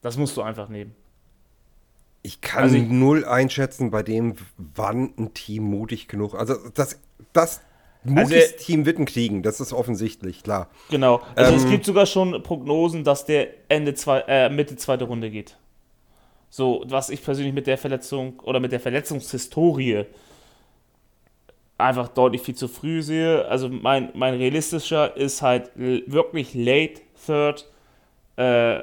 Das 0.02 0.16
musst 0.16 0.36
du 0.36 0.42
einfach 0.42 0.68
nehmen. 0.68 0.94
Ich 2.22 2.40
kann 2.40 2.64
Also 2.64 2.76
ich- 2.76 2.88
null 2.88 3.24
einschätzen, 3.24 3.90
bei 3.90 4.02
dem, 4.02 4.36
wann 4.56 5.12
ein 5.18 5.34
Team 5.34 5.64
mutig 5.64 6.08
genug. 6.08 6.34
Also 6.34 6.56
das, 6.70 6.98
das 7.32 7.60
mutigste 8.10 8.52
er- 8.54 8.56
Team 8.56 8.86
wird 8.86 8.98
ihn 8.98 9.04
kriegen, 9.06 9.42
das 9.42 9.60
ist 9.60 9.72
offensichtlich, 9.72 10.42
klar. 10.42 10.68
Genau. 10.90 11.20
Also 11.34 11.54
es 11.54 11.64
Ähm, 11.64 11.70
gibt 11.70 11.84
sogar 11.84 12.06
schon 12.06 12.42
Prognosen, 12.42 13.04
dass 13.04 13.24
der 13.24 13.48
Ende 13.68 13.94
zwei, 13.94 14.20
äh, 14.28 14.48
Mitte 14.48 14.76
zweite 14.76 15.04
Runde 15.04 15.30
geht. 15.30 15.56
So, 16.48 16.84
was 16.86 17.10
ich 17.10 17.22
persönlich 17.22 17.52
mit 17.54 17.66
der 17.66 17.76
Verletzung 17.78 18.40
oder 18.40 18.60
mit 18.60 18.72
der 18.72 18.80
Verletzungshistorie 18.80 20.04
einfach 21.78 22.08
deutlich 22.08 22.40
viel 22.42 22.54
zu 22.54 22.68
früh 22.68 23.02
sehe. 23.02 23.44
Also 23.46 23.68
mein, 23.68 24.10
mein 24.14 24.34
realistischer 24.34 25.16
ist 25.16 25.42
halt 25.42 25.70
wirklich 25.74 26.54
late 26.54 27.02
third 27.26 27.66
äh, 28.36 28.80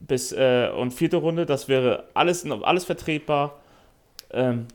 bis 0.00 0.32
äh, 0.32 0.70
und 0.76 0.92
vierte 0.92 1.16
Runde. 1.16 1.46
Das 1.46 1.68
wäre 1.68 2.04
alles, 2.14 2.44
alles 2.48 2.84
vertretbar. 2.84 3.58
Ähm, 4.32 4.66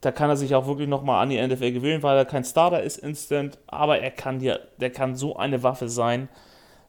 da 0.00 0.12
kann 0.12 0.30
er 0.30 0.36
sich 0.36 0.54
auch 0.54 0.66
wirklich 0.66 0.88
nochmal 0.88 1.22
an 1.22 1.30
die 1.30 1.44
NFL 1.44 1.72
gewöhnen, 1.72 2.02
weil 2.02 2.16
er 2.16 2.24
kein 2.24 2.44
Starter 2.44 2.82
ist 2.82 2.98
instant, 2.98 3.58
aber 3.66 3.98
er 3.98 4.10
kann 4.10 4.38
dir, 4.38 4.60
der 4.78 4.90
kann 4.90 5.16
so 5.16 5.36
eine 5.36 5.62
Waffe 5.62 5.88
sein, 5.88 6.28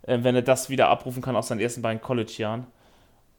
äh, 0.03 0.20
wenn 0.22 0.36
er 0.36 0.41
das 0.41 0.70
wieder 0.70 0.89
abrufen 0.89 1.22
kann 1.22 1.36
aus 1.36 1.47
seinen 1.47 1.60
ersten 1.60 1.82
beiden 1.82 2.01
College-Jahren. 2.01 2.68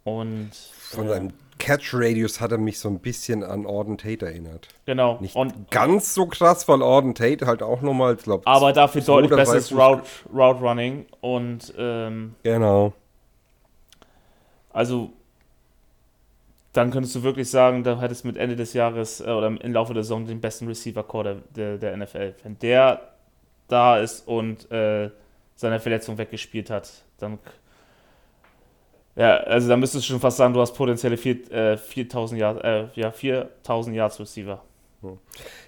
Und 0.03 0.51
von 0.53 1.09
seinem 1.09 1.29
äh, 1.29 1.33
Catch-Radius 1.59 2.41
hat 2.41 2.53
er 2.53 2.59
mich 2.59 2.81
so 2.81 2.89
ein 2.89 2.99
bisschen 2.99 3.45
an 3.45 3.67
Auden 3.67 3.97
Tate 3.99 4.27
erinnert. 4.27 4.69
Genau. 4.87 5.19
Nicht 5.21 5.37
und, 5.37 5.71
ganz 5.71 6.15
so 6.15 6.27
krass, 6.27 6.67
weil 6.67 6.83
Auden 6.83 7.15
Tate 7.15 7.47
halt 7.47 7.63
auch 7.63 7.83
nochmal, 7.83 8.17
glaube 8.17 8.47
Aber 8.47 8.73
dafür 8.73 9.03
deutlich 9.03 9.31
besseres 9.31 9.71
Route, 9.73 10.03
Route 10.35 10.61
Running 10.61 11.07
und 11.21 11.73
ähm, 11.79 12.35
Genau. 12.43 12.93
Also 14.73 15.13
dann 16.73 16.91
könntest 16.91 17.17
du 17.17 17.23
wirklich 17.23 17.51
sagen, 17.51 17.83
da 17.83 18.01
hättest 18.01 18.25
du 18.25 18.29
mit 18.29 18.37
Ende 18.37 18.57
des 18.57 18.75
Jahres 18.75 19.21
äh, 19.21 19.25
oder 19.25 19.49
im 19.49 19.73
Laufe 19.73 19.93
der 19.95 20.05
Saison 20.05 20.27
den 20.27 20.41
besten 20.41 20.69
Receiver-Core 20.69 21.43
der, 21.55 21.77
der, 21.77 21.79
der, 21.79 21.97
NFL. 21.97 22.35
Wenn 22.43 22.59
der 22.59 23.01
da 23.67 23.99
ist 23.99 24.27
und 24.27 24.71
äh, 24.71 25.11
seine 25.57 25.81
Verletzung 25.81 26.19
weggespielt 26.19 26.71
hat, 26.71 26.91
dann. 27.19 27.39
Ja, 29.17 29.39
also 29.39 29.69
da 29.69 29.77
müsstest 29.77 30.05
du 30.05 30.13
schon 30.13 30.21
fast 30.21 30.37
sagen, 30.37 30.55
du 30.55 30.61
hast 30.61 30.75
potenzielle 30.75 31.17
4, 31.17 31.53
äh, 31.53 31.77
4000 31.77 32.41
Yards, 32.41 32.61
äh, 32.63 32.85
ja, 32.95 33.11
4000 33.11 33.97
Yards 33.97 34.21
Receiver. 34.21 34.63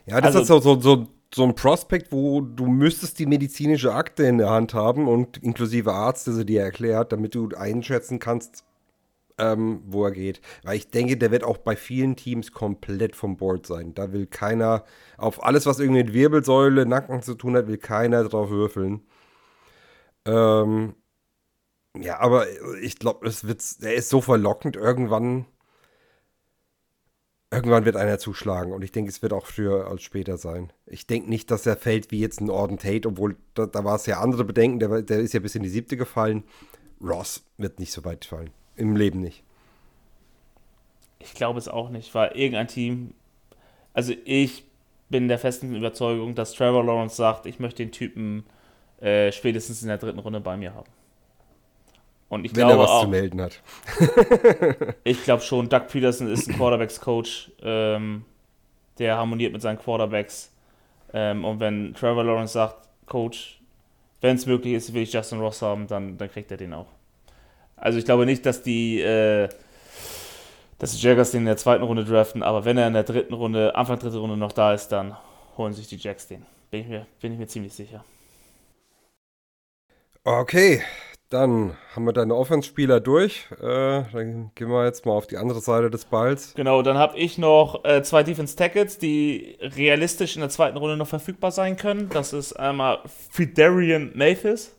Ja, 0.07 0.21
das 0.21 0.37
also, 0.37 0.57
ist 0.57 0.63
so, 0.63 0.81
so, 0.81 1.09
so 1.35 1.43
ein 1.43 1.55
Prospekt, 1.55 2.13
wo 2.13 2.41
du 2.41 2.67
müsstest 2.67 3.19
die 3.19 3.27
medizinische 3.27 3.93
Akte 3.93 4.25
in 4.25 4.39
der 4.39 4.51
Hand 4.51 4.75
haben 4.75 5.09
und 5.09 5.39
inklusive 5.39 5.93
Arzt, 5.93 6.27
der 6.27 6.35
sie 6.35 6.47
dir 6.47 6.63
erklärt, 6.63 7.13
damit 7.13 7.35
du 7.35 7.49
einschätzen 7.57 8.19
kannst, 8.19 8.65
ähm, 9.39 9.83
wo 9.87 10.05
er 10.05 10.13
geht. 10.13 10.41
Weil 10.63 10.77
ich 10.77 10.91
denke, 10.91 11.17
der 11.17 11.31
wird 11.31 11.45
auch 11.45 11.59
bei 11.59 11.77
vielen 11.77 12.17
Teams 12.17 12.53
komplett 12.53 13.17
vom 13.17 13.37
Board 13.37 13.67
sein. 13.67 13.95
Da 13.95 14.13
will 14.13 14.27
keiner, 14.27 14.85
auf 15.19 15.43
alles, 15.45 15.67
was 15.67 15.79
irgendwie 15.79 16.05
mit 16.05 16.13
Wirbelsäule, 16.15 16.87
Nacken 16.87 17.23
zu 17.23 17.35
tun 17.35 17.57
hat, 17.57 17.67
will 17.69 17.79
keiner 17.79 18.25
drauf 18.25 18.51
würfeln. 18.51 19.03
Ähm, 20.25 20.95
ja, 22.01 22.21
aber 22.21 22.47
ich 22.81 22.99
glaube, 22.99 23.27
es 23.27 23.43
er 23.83 23.95
ist 23.95 24.09
so 24.09 24.21
verlockend, 24.21 24.77
irgendwann, 24.77 25.47
irgendwann 27.51 27.85
wird 27.85 27.97
einer 27.97 28.19
zuschlagen 28.19 28.73
und 28.73 28.83
ich 28.83 28.93
denke, 28.93 29.11
es 29.11 29.21
wird 29.23 29.33
auch 29.35 29.47
früher 29.47 29.89
als 29.89 30.03
später 30.03 30.39
sein. 30.39 30.73
Ich 30.87 31.07
denke 31.07 31.29
nicht, 31.29 31.51
dass 31.51 31.67
er 31.67 31.77
fällt 31.77 32.11
wie 32.11 32.21
jetzt 32.21 32.41
ein 32.41 32.51
Orden 32.51 32.79
Tate, 32.79 33.09
obwohl 33.09 33.37
da, 33.55 33.67
da 33.67 33.85
war 33.85 33.97
es 33.97 34.07
ja 34.07 34.21
andere 34.21 34.45
Bedenken, 34.45 34.79
der, 34.79 35.03
der 35.03 35.21
ist 35.21 35.35
ja 35.35 35.41
bis 35.41 35.55
in 35.55 35.63
die 35.63 35.69
siebte 35.69 35.97
gefallen. 35.97 36.45
Ross 37.03 37.45
wird 37.59 37.79
nicht 37.79 37.93
so 37.93 38.05
weit 38.05 38.25
fallen. 38.25 38.51
Im 38.83 38.97
Leben 38.97 39.21
nicht. 39.21 39.45
Ich 41.21 41.35
glaube 41.35 41.61
es 41.61 41.69
auch 41.69 41.89
nicht, 41.89 42.13
weil 42.17 42.33
irgendein 42.33 42.67
Team, 42.67 43.15
also 43.95 44.13
ich 44.25 44.65
bin 45.09 45.29
der 45.29 45.39
festen 45.39 45.73
Überzeugung, 45.73 46.35
dass 46.35 46.53
Trevor 46.53 46.83
Lawrence 46.83 47.15
sagt, 47.15 47.47
ich 47.47 47.61
möchte 47.61 47.85
den 47.85 47.93
Typen 47.93 48.43
äh, 49.01 49.31
spätestens 49.31 49.83
in 49.83 49.89
der 49.89 49.99
dritten 49.99 50.19
Runde 50.19 50.41
bei 50.41 50.57
mir 50.57 50.75
haben. 50.75 50.91
Und 52.29 52.45
ich 52.45 52.57
Wenn 52.57 52.67
glaube 52.67 52.73
er 52.73 52.79
was 52.81 52.91
auch, 52.91 53.03
zu 53.05 53.09
melden 53.09 53.41
hat. 53.41 53.63
ich 55.05 55.23
glaube 55.23 55.45
schon, 55.45 55.69
Doug 55.69 55.87
Peterson 55.87 56.29
ist 56.29 56.49
ein 56.49 56.57
Quarterbacks-Coach, 56.57 57.53
ähm, 57.63 58.25
der 58.99 59.17
harmoniert 59.17 59.53
mit 59.53 59.63
seinen 59.63 59.79
Quarterbacks. 59.79 60.51
Ähm, 61.13 61.45
und 61.45 61.61
wenn 61.61 61.95
Trevor 61.95 62.25
Lawrence 62.25 62.55
sagt, 62.55 62.89
Coach, 63.07 63.61
wenn 64.21 64.35
es 64.35 64.47
möglich 64.47 64.75
ist, 64.75 64.93
will 64.93 65.03
ich 65.03 65.13
Justin 65.13 65.39
Ross 65.39 65.63
haben, 65.63 65.87
dann, 65.87 66.19
dann 66.19 66.29
kriegt 66.29 66.51
er 66.51 66.57
den 66.57 66.75
auch. 66.75 66.89
Also 67.83 67.99
ich 67.99 68.05
glaube 68.05 68.27
nicht, 68.27 68.47
dass 68.47 68.63
die, 68.63 69.01
äh, 69.01 69.49
dass 70.79 70.93
die 70.93 71.05
Jaggers 71.05 71.33
den 71.33 71.41
in 71.41 71.47
der 71.47 71.57
zweiten 71.57 71.83
Runde 71.83 72.05
draften, 72.05 72.45
aber 72.45 72.65
wenn 72.65 72.79
er 72.79 72.87
in 72.87 72.93
der 72.93 73.03
dritten 73.03 73.35
Runde, 73.35 73.75
Anfang 73.75 73.99
dritte 73.99 74.19
Runde 74.19 74.37
noch 74.37 74.53
da 74.53 74.73
ist, 74.73 74.89
dann 74.89 75.17
holen 75.59 75.73
sich 75.73 75.89
die 75.89 75.97
Jacks 75.97 76.29
den. 76.29 76.47
Bin 76.71 76.83
ich 76.83 76.87
mir, 76.87 77.07
bin 77.21 77.33
ich 77.33 77.39
mir 77.41 77.49
ziemlich 77.49 77.75
sicher. 77.75 78.05
Okay, 80.23 80.81
dann 81.29 81.77
haben 81.97 82.05
wir 82.05 82.13
deine 82.13 82.37
Offense-Spieler 82.37 83.01
durch. 83.01 83.49
Äh, 83.61 84.05
dann 84.13 84.53
gehen 84.55 84.69
wir 84.69 84.85
jetzt 84.85 85.05
mal 85.05 85.15
auf 85.15 85.27
die 85.27 85.37
andere 85.37 85.61
Seite 85.61 85.91
des 85.91 86.05
Balls. 86.05 86.55
Genau, 86.55 86.83
dann 86.83 86.97
habe 86.97 87.19
ich 87.19 87.37
noch 87.37 87.85
äh, 87.85 88.05
zwei 88.05 88.23
Defense-Tackles, 88.23 88.99
die 88.99 89.59
realistisch 89.61 90.37
in 90.37 90.41
der 90.41 90.51
zweiten 90.51 90.77
Runde 90.77 90.97
noch 90.97 91.09
verfügbar 91.09 91.51
sein 91.51 91.77
können. 91.77 92.11
Das 92.11 92.33
ist 92.33 92.53
einmal 92.53 93.01
Fidarian 93.31 94.13
Mathis. 94.15 94.73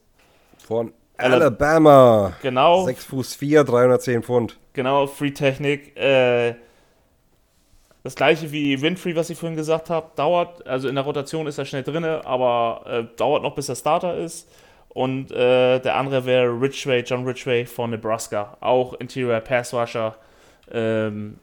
Von 0.66 0.94
Alabama. 1.18 2.34
Genau. 2.42 2.86
6 2.86 3.06
Fuß 3.06 3.36
4, 3.36 3.64
310 3.64 4.24
Pfund. 4.24 4.58
Genau, 4.74 5.08
Free 5.08 5.32
Technik. 5.32 5.96
Äh, 5.98 6.56
das 8.04 8.16
gleiche 8.16 8.52
wie 8.52 8.82
Winfrey, 8.82 9.16
was 9.16 9.30
ich 9.30 9.38
vorhin 9.38 9.56
gesagt 9.56 9.90
habe. 9.90 10.12
Dauert, 10.16 10.68
also 10.68 10.90
in 10.90 10.96
der 10.96 11.04
Rotation 11.06 11.48
ist 11.48 11.58
er 11.58 11.66
schnell 11.66 11.84
drin, 11.84 12.04
aber 12.04 12.84
äh, 12.86 13.18
dauert 13.18 13.44
noch, 13.44 13.56
bis 13.56 13.70
er 13.70 13.76
Starter 13.76 14.18
ist. 14.18 14.50
Und 14.90 15.32
äh, 15.32 15.80
der 15.80 15.96
andere 15.96 16.26
wäre 16.26 16.48
Ridgway, 16.50 17.02
John 17.02 17.26
Ridgway 17.26 17.66
von 17.66 17.92
Nebraska. 17.92 18.58
Auch 18.60 18.94
Interior 18.96 19.40
Pass 19.40 19.74
Rusher. 19.74 20.16
Ähm, 20.72 21.40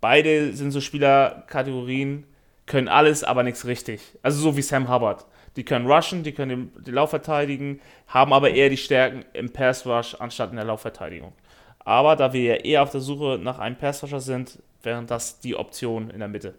beide 0.00 0.52
sind 0.54 0.70
so 0.70 0.80
Spielerkategorien, 0.80 2.24
können 2.66 2.88
alles, 2.88 3.24
aber 3.24 3.42
nichts 3.42 3.66
richtig. 3.66 4.00
Also 4.22 4.40
so 4.40 4.56
wie 4.56 4.62
Sam 4.62 4.88
Hubbard. 4.88 5.26
Die 5.56 5.64
können 5.64 5.90
rushen, 5.90 6.22
die 6.22 6.32
können 6.32 6.72
den, 6.74 6.84
den 6.84 6.94
Lauf 6.94 7.10
verteidigen, 7.10 7.80
haben 8.08 8.32
aber 8.32 8.50
eher 8.50 8.70
die 8.70 8.76
Stärken 8.76 9.24
im 9.32 9.50
Pass 9.50 9.86
Rush 9.86 10.14
anstatt 10.18 10.50
in 10.50 10.56
der 10.56 10.64
Laufverteidigung. 10.64 11.32
Aber 11.80 12.16
da 12.16 12.32
wir 12.32 12.42
ja 12.42 12.54
eher 12.54 12.82
auf 12.82 12.90
der 12.90 13.00
Suche 13.00 13.38
nach 13.42 13.58
einem 13.58 13.76
Pass 13.76 14.02
Rusher 14.02 14.20
sind, 14.20 14.58
wären 14.82 15.06
das 15.06 15.40
die 15.40 15.56
Optionen 15.56 16.10
in 16.10 16.20
der 16.20 16.28
Mitte. 16.28 16.54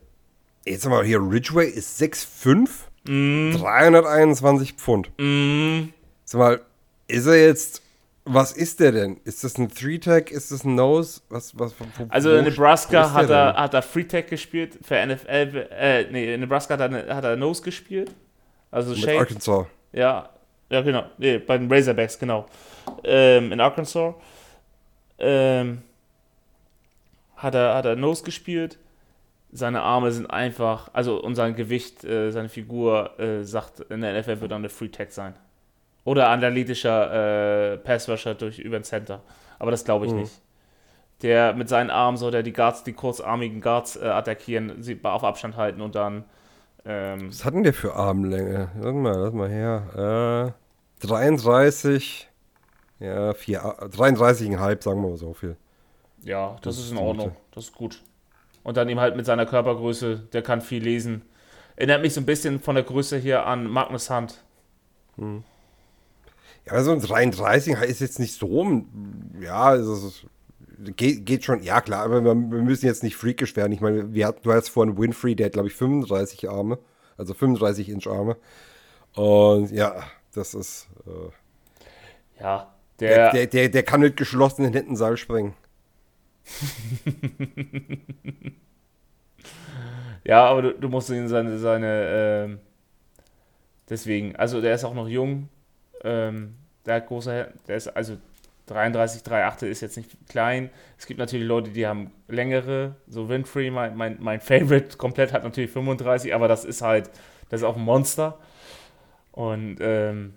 Jetzt 0.66 0.88
mal 0.88 1.04
hier, 1.04 1.20
Ridgeway 1.20 1.68
ist 1.68 2.02
6'5, 2.02 2.70
mm. 3.10 3.58
321 3.58 4.74
Pfund. 4.74 5.10
Mm. 5.18 5.90
Sag 6.26 6.40
mal, 6.40 6.62
ist 7.08 7.26
er 7.26 7.46
jetzt 7.46 7.84
was 8.26 8.54
ist 8.54 8.80
der 8.80 8.92
denn? 8.94 9.20
Ist 9.26 9.44
das 9.44 9.58
ein 9.58 9.70
Three-Tag? 9.70 10.32
Ist 10.32 10.52
das 10.52 10.64
ein 10.64 10.76
Nose? 10.76 11.22
Was, 11.30 11.58
was, 11.60 11.74
wo, 11.80 11.86
also 12.10 12.34
in 12.34 12.46
Nebraska 12.46 13.12
hat 13.12 13.30
er, 13.30 13.56
hat 13.56 13.74
er 13.74 13.82
Free-Tag 13.82 14.30
gespielt. 14.30 14.80
Für 14.82 15.06
NFL, 15.06 15.68
äh, 15.72 16.10
nee, 16.10 16.34
in 16.34 16.40
Nebraska 16.40 16.78
hat 16.78 16.94
er, 16.94 17.16
hat 17.16 17.24
er 17.24 17.36
Nose 17.36 17.62
gespielt. 17.62 18.12
Also 18.74 18.92
Mit 18.92 19.02
Shade, 19.02 19.20
Arkansas. 19.20 19.68
Ja, 19.92 20.30
ja, 20.70 20.82
genau. 20.82 21.04
Nee, 21.20 21.38
bei 21.38 21.60
den 21.60 21.72
Razorbacks, 21.72 22.18
genau. 22.18 22.48
Ähm, 23.04 23.52
in 23.52 23.60
Arkansas. 23.60 24.16
Ähm, 25.20 25.84
hat, 27.38 27.54
er, 27.54 27.76
hat 27.76 27.86
er 27.86 27.96
Nose 27.96 28.24
gespielt. 28.24 28.80
Seine 29.52 29.84
Arme 29.84 30.12
sind 30.12 30.26
einfach, 30.26 30.90
also 30.94 31.22
und 31.22 31.36
sein 31.36 31.56
Gewicht, 31.56 32.04
äh, 32.04 32.32
seine 32.32 32.50
Figur 32.50 33.20
äh, 33.20 33.44
sagt, 33.44 33.82
in 33.92 34.02
der 34.02 34.20
NFL 34.20 34.42
wird 34.42 34.52
er 34.52 34.58
eine 34.58 34.70
Free 34.70 34.88
Tag 34.88 35.12
sein. 35.12 35.36
Oder 36.04 36.30
analytischer 36.30 37.74
äh, 37.74 37.78
Passrusher 37.78 38.34
durch 38.34 38.58
über 38.58 38.80
den 38.80 38.84
Center. 38.84 39.22
Aber 39.60 39.70
das 39.70 39.86
glaube 39.86 40.08
ich 40.08 40.12
mhm. 40.12 40.22
nicht. 40.22 40.42
Der 41.22 41.54
mit 41.54 41.70
seinen 41.70 41.92
Armen 41.92 42.18
soll 42.18 42.32
der 42.32 42.42
die 42.42 42.52
Guards, 42.52 42.84
die 42.84 42.94
kurzarmigen 42.94 43.62
Guards 43.62 43.98
äh, 43.98 44.08
attackieren, 44.08 44.82
sie 44.82 45.00
auf 45.04 45.24
Abstand 45.24 45.58
halten 45.58 45.82
und 45.82 45.94
dann 45.94 46.26
ähm, 46.86 47.30
Was 47.30 47.46
hat 47.46 47.54
denn 47.54 47.64
der 47.64 47.74
für 47.74 47.96
Armlänge? 47.96 48.70
Lass 48.80 48.94
mal, 48.94 49.18
lass 49.18 49.34
mal 49.34 49.50
her. 49.50 50.54
Äh, 51.02 51.08
33, 51.08 52.30
ja, 53.00 53.34
4, 53.34 53.62
33,5, 53.90 54.84
sagen 54.84 55.02
wir 55.02 55.10
mal 55.10 55.18
so 55.18 55.34
viel. 55.34 55.58
Ja, 56.24 56.58
das, 56.62 56.78
das 56.78 56.86
ist 56.86 56.92
in 56.92 56.98
Ordnung. 56.98 57.36
Das 57.52 57.66
ist 57.66 57.76
gut. 57.76 58.02
Und 58.64 58.78
dann 58.78 58.88
eben 58.88 59.00
halt 59.00 59.16
mit 59.16 59.26
seiner 59.26 59.46
Körpergröße, 59.46 60.28
der 60.32 60.42
kann 60.42 60.62
viel 60.62 60.82
lesen. 60.82 61.24
Erinnert 61.76 62.02
mich 62.02 62.14
so 62.14 62.22
ein 62.22 62.26
bisschen 62.26 62.60
von 62.60 62.76
der 62.76 62.84
Größe 62.84 63.18
hier 63.18 63.46
an 63.46 63.68
Magnus 63.68 64.10
Hunt. 64.10 64.42
Hm. 65.18 65.44
Ja, 66.66 66.82
so 66.82 66.94
ein 66.94 67.02
33 67.02 67.74
ist 67.82 68.00
jetzt 68.00 68.20
nicht 68.20 68.36
so, 68.36 68.86
ja, 69.42 69.64
also 69.64 70.12
Geht, 70.96 71.26
geht, 71.26 71.44
schon, 71.44 71.62
ja 71.62 71.82
klar, 71.82 72.04
aber 72.06 72.24
wir, 72.24 72.34
wir, 72.34 72.62
müssen 72.62 72.86
jetzt 72.88 73.04
nicht 73.04 73.16
freakisch 73.16 73.56
werden. 73.56 73.72
Ich 73.72 73.82
meine, 73.82 74.14
wir 74.14 74.28
hatten, 74.28 74.42
du 74.44 74.52
hast 74.52 74.70
vorhin 74.70 74.98
Winfrey, 74.98 75.36
der 75.36 75.46
hat 75.48 75.54
glaube 75.54 75.68
ich 75.68 75.76
35 75.76 76.50
Arme, 76.50 76.80
also 77.18 77.34
35 77.34 77.90
Inch 77.90 78.08
Arme. 78.08 78.38
Und 79.16 79.72
ja, 79.72 80.04
das 80.34 80.54
ist. 80.54 80.88
Äh, 81.06 81.30
ja, 82.42 82.74
der, 83.00 83.32
der, 83.32 83.48
der, 83.48 83.70
der, 83.70 83.84
kann 83.84 84.02
mit 84.02 84.18
geschlossenen 84.18 84.74
Händen 84.74 84.96
Seil 84.96 85.18
springen. 85.18 85.54
ja, 90.24 90.46
aber 90.46 90.62
du, 90.64 90.74
du 90.74 90.90
musst 90.90 91.10
ihn 91.10 91.28
seine, 91.28 91.58
seine 91.60 92.50
äh, 92.50 92.58
deswegen, 93.90 94.36
also 94.36 94.62
der 94.62 94.76
ist 94.76 94.84
auch 94.84 94.94
noch 94.94 95.08
jung, 95.08 95.50
ähm, 96.04 96.56
der 96.86 96.96
hat 96.96 97.08
große, 97.08 97.54
der 97.68 97.76
ist 97.76 97.88
also 97.88 98.18
33, 98.68 99.24
3 99.24 99.46
Achtel 99.46 99.70
ist 99.70 99.82
jetzt 99.82 99.98
nicht 99.98 100.12
klein. 100.30 100.70
Es 100.98 101.06
gibt 101.06 101.20
natürlich 101.20 101.46
Leute, 101.46 101.72
die 101.72 101.86
haben 101.86 102.12
längere, 102.28 102.96
so 103.08 103.28
Winfrey, 103.28 103.70
mein, 103.72 103.96
mein, 103.98 104.18
mein 104.20 104.40
Favorite 104.40 104.98
komplett 104.98 105.34
hat 105.34 105.44
natürlich 105.44 105.72
35, 105.72 106.34
aber 106.34 106.48
das 106.48 106.64
ist 106.64 106.82
halt, 106.82 107.10
das 107.50 107.62
ist 107.62 107.66
auch 107.66 107.76
ein 107.76 107.84
Monster. 107.84 108.40
Und 109.32 109.78
ähm, 109.82 110.34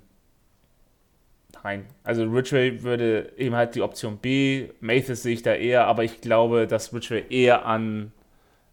nein, 1.62 1.86
also 2.02 2.24
Ridgway 2.24 2.82
würde 2.82 3.32
eben 3.36 3.54
halt 3.54 3.74
die 3.74 3.82
Option 3.82 4.18
B, 4.18 4.70
Mathis 4.80 5.22
sehe 5.22 5.34
ich 5.34 5.42
da 5.42 5.54
eher, 5.54 5.86
aber 5.86 6.02
ich 6.02 6.20
glaube, 6.20 6.66
dass 6.66 6.92
Ridgway 6.92 7.24
eher 7.28 7.66
an 7.66 8.12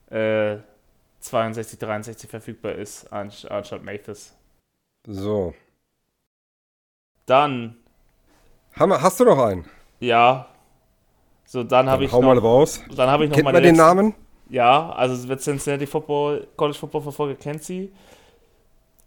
äh, 0.10 0.58
62, 1.20 1.80
63 1.80 2.30
verfügbar 2.30 2.74
ist, 2.74 3.12
anstatt 3.12 3.84
Mathis. 3.84 4.36
So. 5.06 5.54
Dann 7.26 7.78
Wir, 8.76 9.02
hast 9.02 9.20
du 9.20 9.26
noch 9.26 9.38
einen? 9.40 9.66
Ja. 10.00 10.48
So, 11.46 11.64
dann 11.64 11.90
habe 11.90 12.06
ich 12.06 12.12
Hau 12.12 12.22
mal 12.22 12.36
noch, 12.36 12.44
raus. 12.44 12.82
dann 12.96 13.10
habe 13.10 13.26
ich 13.26 13.30
noch 13.30 13.36
Kennt 13.36 13.46
meine 13.46 13.58
man 13.58 13.64
den 13.64 13.76
letzten- 13.76 13.86
Namen? 13.88 14.16
Ja, 14.50 14.90
also 14.92 15.28
wer 15.28 15.38
Cincinnati 15.38 15.86
Football, 15.88 16.48
College 16.56 16.78
Football 16.78 17.02
Verfolger 17.02 17.36
kennt 17.36 17.64
sie. 17.64 17.92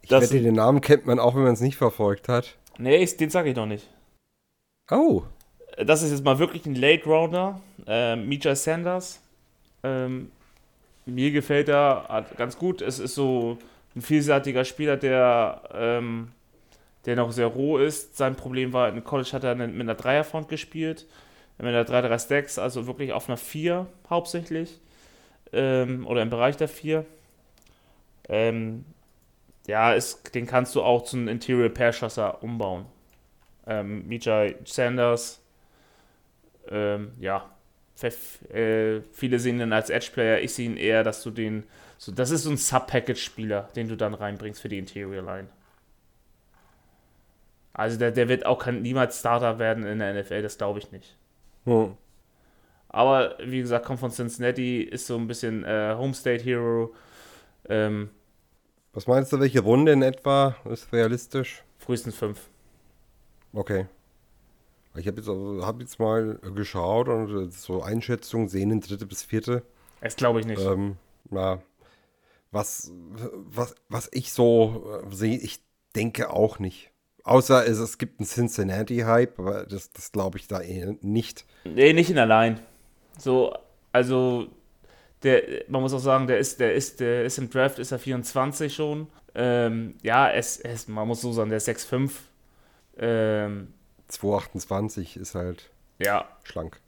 Ich 0.03 0.09
Das- 0.09 0.25
wette, 0.31 0.43
den 0.43 0.55
Namen 0.55 0.81
kennt 0.81 1.07
man 1.07 1.19
auch, 1.19 1.35
wenn 1.35 1.43
man 1.43 1.53
es 1.53 1.61
nicht 1.61 1.77
verfolgt 1.77 2.29
hat. 2.29 2.57
Nee, 2.79 2.97
ich, 2.97 3.17
den 3.17 3.31
sage 3.31 3.51
ich 3.51 3.57
noch 3.57 3.67
nicht. 3.67 3.89
Oh. 4.91 5.23
Das 5.85 6.03
ist 6.03 6.11
jetzt 6.11 6.25
mal 6.25 6.39
wirklich 6.39 6.65
ein 6.67 6.75
Late 6.75 7.05
Rounder. 7.05 7.61
Ähm, 7.87 8.29
Mijay 8.29 8.55
Sanders. 8.55 9.21
Ähm, 9.83 10.31
mir 11.07 11.31
gefällt 11.33 11.69
er 11.69 12.25
ganz 12.37 12.57
gut. 12.59 12.83
Es 12.83 12.99
ist 12.99 13.15
so 13.15 13.59
ein 13.95 14.03
vielseitiger 14.03 14.65
Spieler, 14.65 14.97
der, 14.97 15.63
ähm, 15.75 16.33
der 17.07 17.17
noch 17.17 17.33
sehr 17.33 17.47
roh 17.47 17.79
ist. 17.79 18.17
Sein 18.17 18.37
Problem 18.37 18.73
war, 18.73 18.89
in 18.89 19.05
College 19.05 19.31
hat 19.33 19.45
er 19.45 19.55
mit 19.55 19.81
einer 19.81 19.95
Dreierfront 19.95 20.49
gespielt. 20.49 21.07
Mit 21.59 21.69
einer 21.69 21.85
3-3 21.85 22.19
Stacks, 22.19 22.59
also 22.59 22.87
wirklich 22.87 23.13
auf 23.13 23.29
einer 23.29 23.39
4 23.39 23.87
hauptsächlich. 24.11 24.79
Ähm, 25.53 26.07
oder 26.07 26.21
im 26.21 26.29
Bereich 26.29 26.57
der 26.57 26.69
4. 26.69 27.07
Ähm, 28.29 28.85
ja, 29.67 29.95
ist, 29.95 30.35
den 30.35 30.47
kannst 30.47 30.75
du 30.75 30.83
auch 30.83 31.05
zu 31.05 31.17
einem 31.17 31.29
Interior 31.29 31.69
Pair-Schosser 31.71 32.43
umbauen. 32.43 32.87
Ähm, 33.67 34.07
Mijay 34.07 34.57
Sanders, 34.65 35.41
ähm, 36.69 37.13
ja, 37.19 37.51
äh, 38.03 39.01
viele 39.13 39.39
sehen 39.39 39.61
ihn 39.61 39.73
als 39.73 39.91
Edge-Player, 39.91 40.41
ich 40.41 40.55
sehe 40.55 40.67
ihn 40.67 40.77
eher, 40.77 41.03
dass 41.03 41.23
du 41.23 41.31
den, 41.31 41.65
so, 41.99 42.13
das 42.13 42.31
ist 42.31 42.43
so 42.43 42.51
ein 42.51 42.59
Sub-Package-Spieler, 42.59 43.71
den 43.75 43.89
du 43.89 43.97
dann 43.97 44.15
reinbringst 44.15 44.61
für 44.61 44.69
die 44.69 44.79
Interior-Line. 44.79 45.49
Also 47.77 47.99
der, 47.99 48.11
der 48.11 48.29
wird 48.29 48.47
auch 48.47 48.59
kein, 48.59 48.81
niemals 48.81 49.21
Starter 49.21 49.59
werden 49.59 49.85
in 49.85 49.99
der 49.99 50.15
NFL, 50.15 50.41
das 50.41 50.57
glaube 50.57 50.79
ich 50.79 50.93
nicht. 50.93 51.15
Hm. 51.65 51.95
Aber 52.89 53.37
wie 53.45 53.61
gesagt, 53.61 53.85
kommt 53.85 54.01
von 54.01 54.11
Cincinnati, 54.11 54.81
ist 54.81 55.07
so 55.07 55.17
ein 55.17 55.27
bisschen 55.27 55.63
äh, 55.65 55.95
Homestate 55.95 56.43
Hero. 56.43 56.95
Ähm, 57.69 58.09
Was 58.95 59.07
meinst 59.07 59.31
du, 59.31 59.41
welche 59.41 59.61
Runde 59.61 59.93
in 59.93 60.01
etwa 60.01 60.57
ist 60.65 60.91
realistisch? 60.95 61.63
frühestens 61.77 62.17
fünf. 62.17 62.49
Okay. 63.53 63.87
Ich 64.95 65.07
habe 65.07 65.19
jetzt, 65.19 65.29
hab 65.29 65.79
jetzt 65.81 65.99
mal 65.99 66.39
geschaut 66.55 67.09
und 67.09 67.49
äh, 67.49 67.51
so 67.51 67.83
Einschätzungen 67.83 68.49
sehen 68.49 68.71
in 68.71 68.81
dritte 68.81 69.05
bis 69.05 69.23
vierte. 69.23 69.63
Das 70.01 70.17
glaube 70.17 70.41
ich 70.41 70.47
nicht. 70.47 70.63
Ähm, 70.63 70.97
na, 71.29 71.61
was, 72.53 72.91
was, 73.35 73.75
was 73.91 74.09
ich 74.13 74.33
so 74.33 75.03
äh, 75.05 75.15
sehe, 75.15 75.37
ich 75.37 75.61
denke 75.95 76.31
auch 76.31 76.59
nicht. 76.59 76.91
Außer 77.27 77.67
es, 77.67 77.79
es 77.79 77.99
gibt 77.99 78.21
einen 78.21 78.29
Cincinnati-Hype, 78.29 79.41
aber 79.41 79.67
das, 79.67 79.91
das 79.91 80.13
glaube 80.13 80.39
ich 80.39 80.47
da 80.47 80.61
eh 80.61 80.97
nicht. 81.01 81.45
Nee, 81.65 81.93
nicht 81.93 82.09
in 82.09 82.17
Line. 82.17 82.61
So, 83.19 83.53
also, 83.91 84.47
der, 85.25 85.65
man 85.67 85.83
muss 85.83 85.93
auch 85.93 85.99
sagen, 85.99 86.29
der 86.29 86.39
ist, 86.39 86.61
der 86.61 86.75
ist, 86.75 87.01
der 87.01 87.25
ist 87.25 87.39
im 87.39 87.51
Draft, 87.51 87.81
ist 87.81 87.91
er 87.91 87.99
24 87.99 88.73
schon. 88.73 89.09
Ähm, 89.35 89.97
ja, 90.05 90.31
es, 90.31 90.61
es, 90.61 90.87
man 90.87 91.09
muss 91.09 91.21
so 91.21 91.33
sagen, 91.33 91.51
der 91.51 91.57
ist 91.57 91.69
6'5. 91.69 92.13
Ähm, 92.97 93.75
228 94.07 95.17
ist 95.17 95.35
halt 95.35 95.71
ja, 95.99 96.29
schlank. 96.45 96.79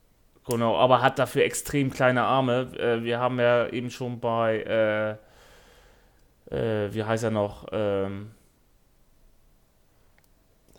genau, 0.47 0.77
aber 0.77 1.03
hat 1.03 1.19
dafür 1.19 1.43
extrem 1.43 1.91
kleine 1.91 2.23
Arme. 2.23 2.71
Äh, 2.79 3.03
wir 3.03 3.19
haben 3.19 3.41
ja 3.41 3.69
eben 3.71 3.91
schon 3.91 4.21
bei, 4.21 5.19
äh, 6.51 6.55
äh, 6.55 6.95
wie 6.95 7.03
heißt 7.03 7.25
er 7.25 7.33
noch? 7.33 7.67
Ähm, 7.73 8.31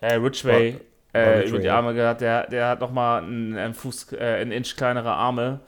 äh, 0.02 0.14
Ridgway. 0.16 0.80
Äh, 1.14 1.48
über 1.48 1.58
die. 1.58 1.70
Arme 1.70 1.96
gehabt, 1.96 2.22
der, 2.22 2.48
der 2.48 2.68
hat 2.68 2.82
nochmal 2.82 3.24
einen, 3.24 3.58
einen 3.58 3.74
Fuß, 3.74 4.14
äh, 4.14 4.18
einen 4.18 4.52
Inch 4.52 4.76
kleinere 4.76 5.12
Arme 5.12 5.60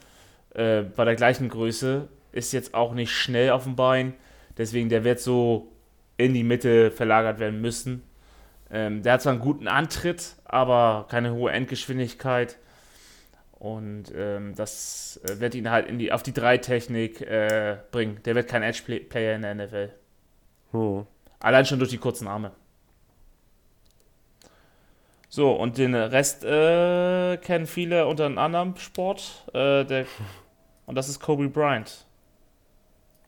äh, 0.53 0.81
bei 0.81 1.03
der 1.03 1.15
gleichen 1.15 1.49
Größe. 1.49 2.07
Ist 2.31 2.53
jetzt 2.53 2.73
auch 2.75 2.93
nicht 2.93 3.11
schnell 3.11 3.49
auf 3.49 3.63
dem 3.63 3.75
Bein, 3.75 4.13
deswegen 4.57 4.89
der 4.89 5.03
wird 5.03 5.19
so 5.19 5.71
in 6.17 6.33
die 6.33 6.43
Mitte 6.43 6.91
verlagert 6.91 7.39
werden 7.39 7.59
müssen. 7.59 8.03
Ähm, 8.71 9.01
der 9.01 9.13
hat 9.13 9.21
zwar 9.23 9.33
einen 9.33 9.41
guten 9.41 9.67
Antritt, 9.67 10.35
aber 10.45 11.07
keine 11.09 11.33
hohe 11.33 11.51
Endgeschwindigkeit. 11.51 12.57
Und 13.53 14.05
ähm, 14.15 14.55
das 14.55 15.19
äh, 15.23 15.39
wird 15.39 15.55
ihn 15.55 15.69
halt 15.69 15.87
in 15.87 15.99
die, 15.99 16.11
auf 16.11 16.23
die 16.23 16.33
Drei-Technik 16.33 17.21
äh, 17.21 17.77
bringen. 17.91 18.19
Der 18.25 18.35
wird 18.35 18.47
kein 18.47 18.63
Edge-Player 18.63 19.35
in 19.35 19.41
der 19.41 19.55
NFL. 19.55 19.89
Hm. 20.71 21.05
Allein 21.39 21.65
schon 21.65 21.79
durch 21.79 21.91
die 21.91 21.97
kurzen 21.97 22.27
Arme. 22.27 22.51
So, 25.33 25.53
und 25.53 25.77
den 25.77 25.95
Rest 25.95 26.43
äh, 26.43 27.37
kennen 27.37 27.65
viele 27.65 28.05
unter 28.05 28.25
einem 28.25 28.37
anderen 28.37 28.75
Sport. 28.75 29.45
Äh, 29.53 29.85
der, 29.85 30.05
und 30.85 30.95
das 30.95 31.07
ist 31.07 31.21
Kobe 31.21 31.47
Bryant. 31.47 32.05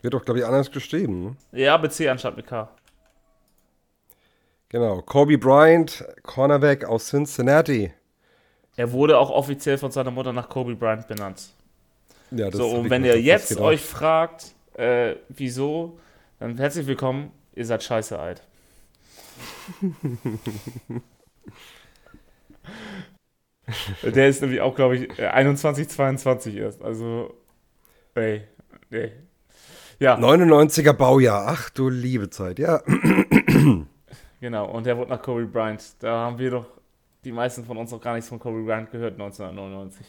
Wird 0.01 0.13
doch, 0.13 0.25
glaube 0.25 0.41
ich, 0.41 0.45
anders 0.45 0.69
geschrieben. 0.69 1.23
Ne? 1.23 1.61
Ja, 1.61 1.77
mit 1.77 1.93
C 1.93 2.09
anstatt 2.09 2.35
mit 2.35 2.45
K. 2.45 2.69
Genau. 4.67 5.01
Kobe 5.01 5.37
Bryant, 5.37 6.03
Cornerback 6.23 6.83
aus 6.83 7.07
Cincinnati. 7.07 7.93
Er 8.75 8.91
wurde 8.91 9.17
auch 9.17 9.29
offiziell 9.29 9.77
von 9.77 9.91
seiner 9.91 10.11
Mutter 10.11 10.33
nach 10.33 10.49
Kobe 10.49 10.75
Bryant 10.75 11.07
benannt. 11.07 11.53
Ja, 12.31 12.49
das 12.49 12.57
so, 12.57 12.67
und 12.67 12.89
wenn 12.89 13.05
ihr 13.05 13.21
jetzt 13.21 13.47
gedacht. 13.47 13.63
euch 13.63 13.81
fragt, 13.81 14.55
äh, 14.73 15.15
wieso, 15.29 15.97
dann 16.37 16.57
herzlich 16.57 16.85
willkommen, 16.85 17.31
ihr 17.55 17.65
seid 17.65 17.81
scheiße 17.81 18.19
alt. 18.19 18.41
Der 24.03 24.27
ist 24.27 24.41
nämlich 24.41 24.61
auch, 24.61 24.75
glaube 24.75 24.97
ich, 24.97 25.19
äh, 25.19 25.27
21, 25.27 25.87
22 25.87 26.55
erst. 26.55 26.81
Also, 26.81 27.33
ey, 28.15 28.41
nee. 28.89 29.11
Ja, 29.99 30.17
99er 30.17 30.93
Baujahr. 30.93 31.45
Ach 31.47 31.69
du 31.69 31.89
liebe 31.89 32.29
Zeit. 32.29 32.59
Ja. 32.59 32.81
genau. 34.41 34.69
Und 34.69 34.85
der 34.85 34.97
wurde 34.97 35.11
nach 35.11 35.21
Kobe 35.21 35.45
Bryant. 35.45 35.81
Da 35.99 36.25
haben 36.25 36.39
wir 36.39 36.51
doch, 36.51 36.65
die 37.23 37.31
meisten 37.31 37.63
von 37.63 37.77
uns 37.77 37.91
noch 37.91 38.01
gar 38.01 38.15
nichts 38.15 38.27
von 38.29 38.39
Kobe 38.39 38.63
Bryant 38.63 38.91
gehört, 38.91 39.13
1999. 39.13 40.05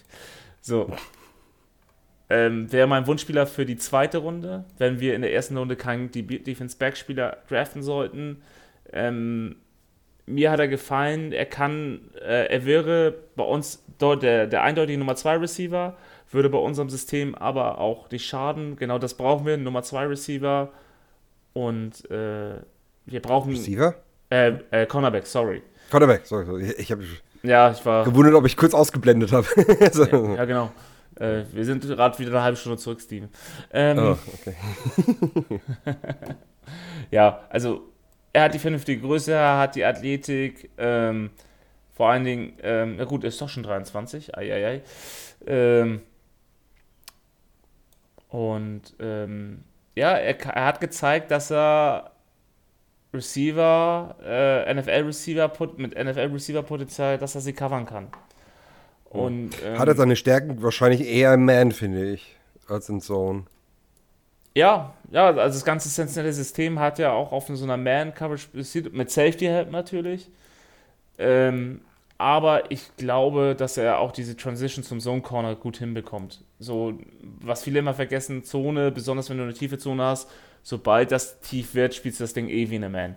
So. 0.60 0.90
Ähm, 2.30 2.72
Wäre 2.72 2.86
mein 2.86 3.06
Wunschspieler 3.06 3.46
für 3.46 3.66
die 3.66 3.76
zweite 3.76 4.18
Runde, 4.18 4.64
wenn 4.78 4.98
wir 4.98 5.14
in 5.14 5.20
der 5.22 5.32
ersten 5.32 5.56
Runde 5.56 5.76
keinen 5.76 6.10
De- 6.10 6.22
Defense-Back-Spieler 6.38 7.38
draften 7.48 7.82
sollten. 7.82 8.42
Ähm, 8.92 9.56
mir 10.26 10.50
hat 10.50 10.60
er 10.60 10.68
gefallen, 10.68 11.32
er 11.32 11.46
kann, 11.46 12.00
äh, 12.20 12.46
er 12.46 12.64
wäre 12.64 13.14
bei 13.36 13.44
uns 13.44 13.84
dort 13.98 14.22
der, 14.22 14.46
der 14.46 14.62
eindeutige 14.62 14.98
Nummer 14.98 15.16
2 15.16 15.36
Receiver, 15.36 15.96
würde 16.30 16.48
bei 16.48 16.58
unserem 16.58 16.88
System 16.90 17.34
aber 17.34 17.78
auch 17.78 18.10
nicht 18.10 18.26
schaden. 18.26 18.76
Genau 18.76 18.98
das 18.98 19.14
brauchen 19.14 19.46
wir, 19.46 19.56
Nummer 19.56 19.82
2 19.82 20.06
Receiver. 20.06 20.70
Und 21.52 22.10
äh, 22.10 22.54
wir 23.06 23.22
brauchen. 23.22 23.52
Receiver? 23.52 23.94
Äh, 24.30 24.54
äh, 24.70 24.86
Cornerback, 24.86 25.26
sorry. 25.26 25.62
Cornerback. 25.90 26.26
Sorry, 26.26 26.44
sorry. 26.46 26.72
Ich 26.78 26.90
habe 26.90 27.04
Ja, 27.42 27.70
ich 27.70 27.84
war. 27.86 28.04
gewundert, 28.04 28.34
ob 28.34 28.46
ich 28.46 28.56
kurz 28.56 28.74
ausgeblendet 28.74 29.30
habe. 29.32 29.46
so. 29.92 30.04
Ja, 30.34 30.44
genau. 30.44 30.72
Äh, 31.16 31.42
wir 31.52 31.64
sind 31.64 31.82
gerade 31.86 32.18
wieder 32.18 32.30
eine 32.30 32.42
halbe 32.42 32.56
Stunde 32.56 32.78
zurück, 32.78 33.00
Steven. 33.00 33.28
Ähm, 33.72 33.98
Oh, 33.98 34.16
okay. 34.40 34.54
Ja, 37.10 37.40
also 37.50 37.82
er 38.34 38.42
hat 38.42 38.54
die 38.54 38.58
vernünftige 38.58 39.00
Größe, 39.00 39.32
er 39.32 39.58
hat 39.58 39.76
die 39.76 39.84
Athletik, 39.84 40.68
ähm, 40.76 41.30
vor 41.94 42.10
allen 42.10 42.24
Dingen, 42.24 42.54
ähm, 42.62 42.96
na 42.98 43.04
gut, 43.04 43.22
er 43.22 43.28
ist 43.28 43.40
doch 43.40 43.48
schon 43.48 43.62
23, 43.62 44.36
ei, 44.36 44.52
ei, 44.52 44.66
ei. 44.66 44.82
Ähm, 45.46 46.02
und 48.28 48.82
ähm, 48.98 49.62
ja, 49.94 50.12
er, 50.16 50.40
er 50.40 50.64
hat 50.66 50.80
gezeigt, 50.80 51.30
dass 51.30 51.52
er 51.52 52.10
Receiver, 53.14 54.16
äh, 54.24 54.74
NFL-Receiver 54.74 55.52
mit 55.76 55.96
NFL-Receiver-Potenzial, 55.96 57.18
dass 57.18 57.36
er 57.36 57.40
sie 57.40 57.52
covern 57.52 57.86
kann. 57.86 58.08
Und, 59.04 59.50
ähm, 59.64 59.78
Hat 59.78 59.86
er 59.86 59.94
seine 59.94 60.16
Stärken 60.16 60.60
wahrscheinlich 60.60 61.06
eher 61.06 61.34
im 61.34 61.44
Man, 61.44 61.70
finde 61.70 62.10
ich, 62.10 62.36
als 62.66 62.88
in 62.88 63.00
Zone. 63.00 63.44
Ja, 64.54 64.94
ja, 65.10 65.26
also 65.26 65.56
das 65.56 65.64
ganze 65.64 65.88
sensationelle 65.88 66.32
System 66.32 66.78
hat 66.78 66.98
ja 66.98 67.12
auch 67.12 67.32
auf 67.32 67.48
so 67.48 67.64
einer 67.64 67.76
Man-Coverage 67.76 68.48
mit 68.92 69.10
Safety 69.10 69.46
Help 69.46 69.70
natürlich. 69.70 70.28
Ähm, 71.18 71.80
aber 72.18 72.70
ich 72.70 72.96
glaube, 72.96 73.56
dass 73.58 73.76
er 73.76 73.98
auch 73.98 74.12
diese 74.12 74.36
Transition 74.36 74.84
zum 74.84 75.00
Zone 75.00 75.22
Corner 75.22 75.56
gut 75.56 75.78
hinbekommt. 75.78 76.42
So, 76.60 76.98
was 77.40 77.64
viele 77.64 77.80
immer 77.80 77.94
vergessen, 77.94 78.44
Zone, 78.44 78.92
besonders 78.92 79.28
wenn 79.28 79.38
du 79.38 79.42
eine 79.42 79.54
tiefe 79.54 79.78
Zone 79.78 80.02
hast, 80.02 80.30
sobald 80.62 81.10
das 81.10 81.40
tief 81.40 81.74
wird, 81.74 81.94
spielst 81.94 82.20
du 82.20 82.24
das 82.24 82.32
Ding 82.32 82.48
eh 82.48 82.70
wie 82.70 82.76
eine 82.76 82.88
Man. 82.88 83.16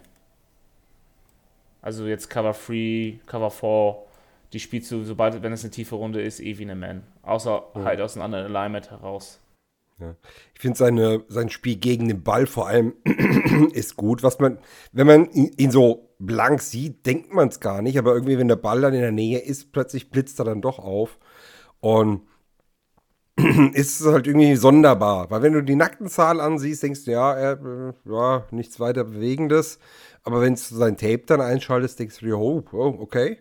Also 1.81 2.07
jetzt 2.07 2.29
Cover 2.29 2.53
3, 2.53 3.19
Cover 3.27 3.51
4, 3.51 3.95
die 4.53 4.59
spielst 4.59 4.91
du, 4.91 5.03
sobald, 5.03 5.41
wenn 5.43 5.53
es 5.53 5.63
eine 5.63 5.71
tiefe 5.71 5.95
Runde 5.95 6.21
ist, 6.21 6.39
eh 6.39 6.57
wie 6.57 6.63
eine 6.63 6.75
Man. 6.75 7.03
Außer 7.21 7.63
mhm. 7.75 7.83
halt 7.83 8.01
aus 8.01 8.15
einem 8.15 8.23
anderen 8.23 8.45
Alignment 8.47 8.89
heraus. 8.89 9.39
Ja. 9.99 10.15
Ich 10.53 10.61
finde 10.61 10.77
seine 10.77 11.23
sein 11.27 11.49
Spiel 11.49 11.77
gegen 11.77 12.07
den 12.07 12.23
Ball 12.23 12.45
vor 12.45 12.67
allem 12.67 12.93
ist 13.73 13.95
gut. 13.95 14.21
Was 14.21 14.39
man, 14.39 14.59
wenn 14.91 15.07
man 15.07 15.31
ihn 15.31 15.71
so 15.71 16.09
blank 16.19 16.61
sieht, 16.61 17.05
denkt 17.05 17.33
man 17.33 17.47
es 17.49 17.59
gar 17.59 17.81
nicht, 17.81 17.97
aber 17.97 18.13
irgendwie, 18.13 18.37
wenn 18.37 18.47
der 18.47 18.57
Ball 18.57 18.81
dann 18.81 18.93
in 18.93 19.01
der 19.01 19.11
Nähe 19.11 19.39
ist, 19.39 19.71
plötzlich 19.71 20.11
blitzt 20.11 20.39
er 20.39 20.45
dann 20.45 20.61
doch 20.61 20.79
auf. 20.79 21.17
Und 21.79 22.21
ist 23.73 24.05
halt 24.05 24.27
irgendwie 24.27 24.55
sonderbar. 24.55 25.29
Weil 25.31 25.41
wenn 25.41 25.53
du 25.53 25.63
die 25.63 25.75
nackten 25.75 26.07
Zahlen 26.07 26.39
ansiehst, 26.39 26.83
denkst 26.83 27.05
du, 27.05 27.11
ja, 27.11 27.33
er, 27.33 27.53
äh, 27.53 27.93
ja, 28.05 28.45
nichts 28.51 28.79
weiter 28.79 29.03
Bewegendes. 29.03 29.79
Aber 30.23 30.41
wenn 30.41 30.55
du 30.55 30.59
sein 30.59 30.97
Tape 30.97 31.23
dann 31.25 31.41
einschaltest, 31.41 31.99
denkst 31.99 32.19
du 32.19 32.25
dir, 32.25 32.37
oh, 32.37 32.63
oh 32.71 32.95
okay. 32.99 33.39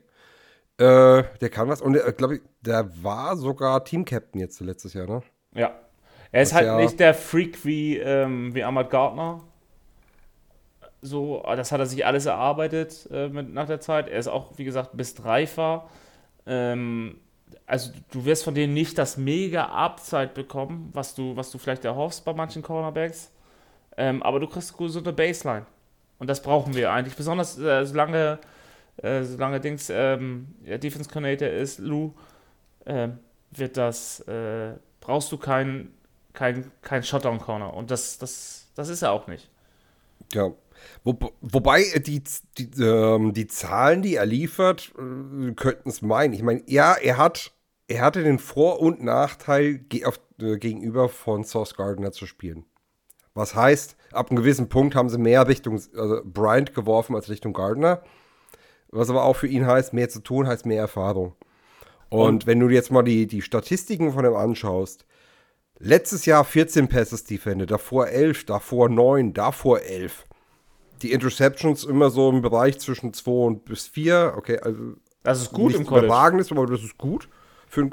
Äh, 0.79 1.25
der 1.41 1.49
kann 1.51 1.69
was. 1.69 1.81
Und 1.81 1.97
äh, 1.97 2.13
glaube 2.17 2.37
ich, 2.37 2.43
der 2.61 3.03
war 3.03 3.37
sogar 3.37 3.85
Team-Captain 3.85 4.41
jetzt 4.41 4.61
letztes 4.61 4.93
Jahr, 4.93 5.07
ne? 5.07 5.23
Ja. 5.55 5.75
Er 6.37 6.43
ist 6.43 6.51
was 6.51 6.57
halt 6.57 6.67
ja 6.67 6.77
nicht 6.77 7.01
der 7.01 7.15
Freak 7.15 7.65
wie, 7.65 7.97
ähm, 7.97 8.55
wie 8.55 8.63
Ahmad 8.63 8.91
Gardner. 8.91 9.41
So, 11.01 11.43
das 11.47 11.73
hat 11.73 11.81
er 11.81 11.87
sich 11.87 12.05
alles 12.05 12.27
erarbeitet 12.27 13.09
äh, 13.11 13.29
mit, 13.29 13.55
nach 13.55 13.67
der 13.67 13.81
Zeit. 13.81 14.07
Er 14.11 14.19
ist 14.19 14.29
auch, 14.29 14.53
wie 14.59 14.65
gesagt, 14.65 14.91
bis 14.93 15.25
reifer. 15.25 15.89
Ähm, 16.45 17.21
also 17.65 17.91
du 18.11 18.27
wirst 18.27 18.45
von 18.45 18.55
denen 18.55 18.75
nicht 18.75 18.99
das 18.99 19.17
mega 19.17 19.65
Upside 19.65 20.33
bekommen, 20.35 20.91
was 20.93 21.15
du, 21.15 21.35
was 21.37 21.51
du 21.51 21.57
vielleicht 21.57 21.87
erhoffst 21.87 22.23
bei 22.27 22.35
manchen 22.35 22.61
Cornerbacks. 22.61 23.33
Ähm, 23.97 24.23
aber 24.23 24.39
du 24.39 24.47
kriegst 24.47 24.75
so 24.77 24.99
eine 24.99 25.15
Baseline. 25.15 25.65
Und 26.19 26.29
das 26.29 26.43
brauchen 26.43 26.75
wir 26.75 26.93
eigentlich. 26.93 27.17
Besonders 27.17 27.59
äh, 27.59 27.87
solange, 27.87 28.41
äh, 28.99 29.23
solange 29.23 29.59
Dings 29.59 29.89
ähm, 29.89 30.49
ja, 30.67 30.77
Defense 30.77 31.09
Coordinator 31.09 31.49
ist, 31.49 31.79
Lou, 31.79 32.13
äh, 32.85 33.09
wird 33.53 33.79
das, 33.79 34.21
äh, 34.29 34.75
brauchst 35.01 35.33
du 35.33 35.39
keinen 35.39 35.96
kein, 36.37 36.71
kein 36.83 37.03
Shutdown-Corner. 37.03 37.75
Und 37.75 37.91
das, 37.91 38.19
das, 38.19 38.69
das 38.77 38.89
ist 38.89 39.03
er 39.03 39.11
auch 39.11 39.27
nicht. 39.27 39.51
Ja. 40.33 40.53
Wo, 41.03 41.19
wobei 41.41 41.83
die, 41.99 42.23
die, 42.59 42.83
ähm, 42.83 43.33
die 43.33 43.49
Zahlen, 43.49 44.03
die 44.03 44.15
er 44.15 44.27
liefert, 44.27 44.93
äh, 44.97 45.53
könnten 45.53 45.89
es 45.89 46.03
meinen. 46.03 46.33
Ich 46.33 46.43
meine, 46.43 46.63
ja, 46.67 46.95
er 46.95 47.17
hat 47.17 47.53
er 47.89 48.01
hatte 48.01 48.23
den 48.23 48.39
Vor- 48.39 48.81
und 48.81 49.03
Nachteil 49.03 49.85
auf, 50.05 50.21
äh, 50.41 50.57
gegenüber 50.57 51.09
von 51.09 51.45
Source 51.45 51.75
Gardner 51.77 52.13
zu 52.13 52.27
spielen. 52.27 52.65
Was 53.35 53.55
heißt, 53.55 53.97
ab 54.13 54.31
einem 54.31 54.39
gewissen 54.39 54.69
Punkt 54.69 54.95
haben 54.95 55.09
sie 55.09 55.19
mehr 55.19 55.47
Richtung 55.47 55.81
also 55.97 56.21
Bryant 56.25 56.75
geworfen 56.75 57.15
als 57.15 57.29
Richtung 57.29 57.53
Gardner. 57.53 58.03
Was 58.89 59.11
aber 59.11 59.25
auch 59.25 59.37
für 59.37 59.47
ihn 59.47 59.67
heißt, 59.67 59.93
mehr 59.93 60.09
zu 60.09 60.21
tun 60.21 60.47
heißt 60.47 60.67
mehr 60.67 60.81
Erfahrung. 60.81 61.35
Und, 62.09 62.21
und 62.21 62.47
wenn 62.47 62.61
du 62.61 62.69
jetzt 62.69 62.91
mal 62.91 63.03
die, 63.03 63.27
die 63.27 63.43
Statistiken 63.43 64.13
von 64.13 64.25
ihm 64.25 64.35
anschaust, 64.35 65.07
letztes 65.79 66.27
Jahr 66.27 66.45
14 66.45 66.89
Passes 66.89 67.25
defended, 67.25 67.71
davor 67.71 68.09
11, 68.09 68.45
davor 68.47 68.89
9, 68.89 69.33
davor 69.33 69.81
11. 69.83 70.25
Die 71.03 71.13
Interceptions 71.13 71.85
immer 71.85 72.11
so 72.11 72.31
im 72.31 72.43
Bereich 72.43 72.79
zwischen 72.79 73.13
2 73.13 73.31
und 73.31 73.65
bis 73.65 73.87
4. 73.87 74.35
Okay, 74.37 74.59
also 74.59 74.95
das 75.23 75.43
ist 75.43 75.53
gut 75.53 75.75
im 75.75 75.85
College. 75.85 76.07
Überragendes, 76.07 76.51
aber 76.53 76.67
das 76.67 76.83
ist 76.83 76.97
gut. 76.97 77.29
Für, 77.69 77.91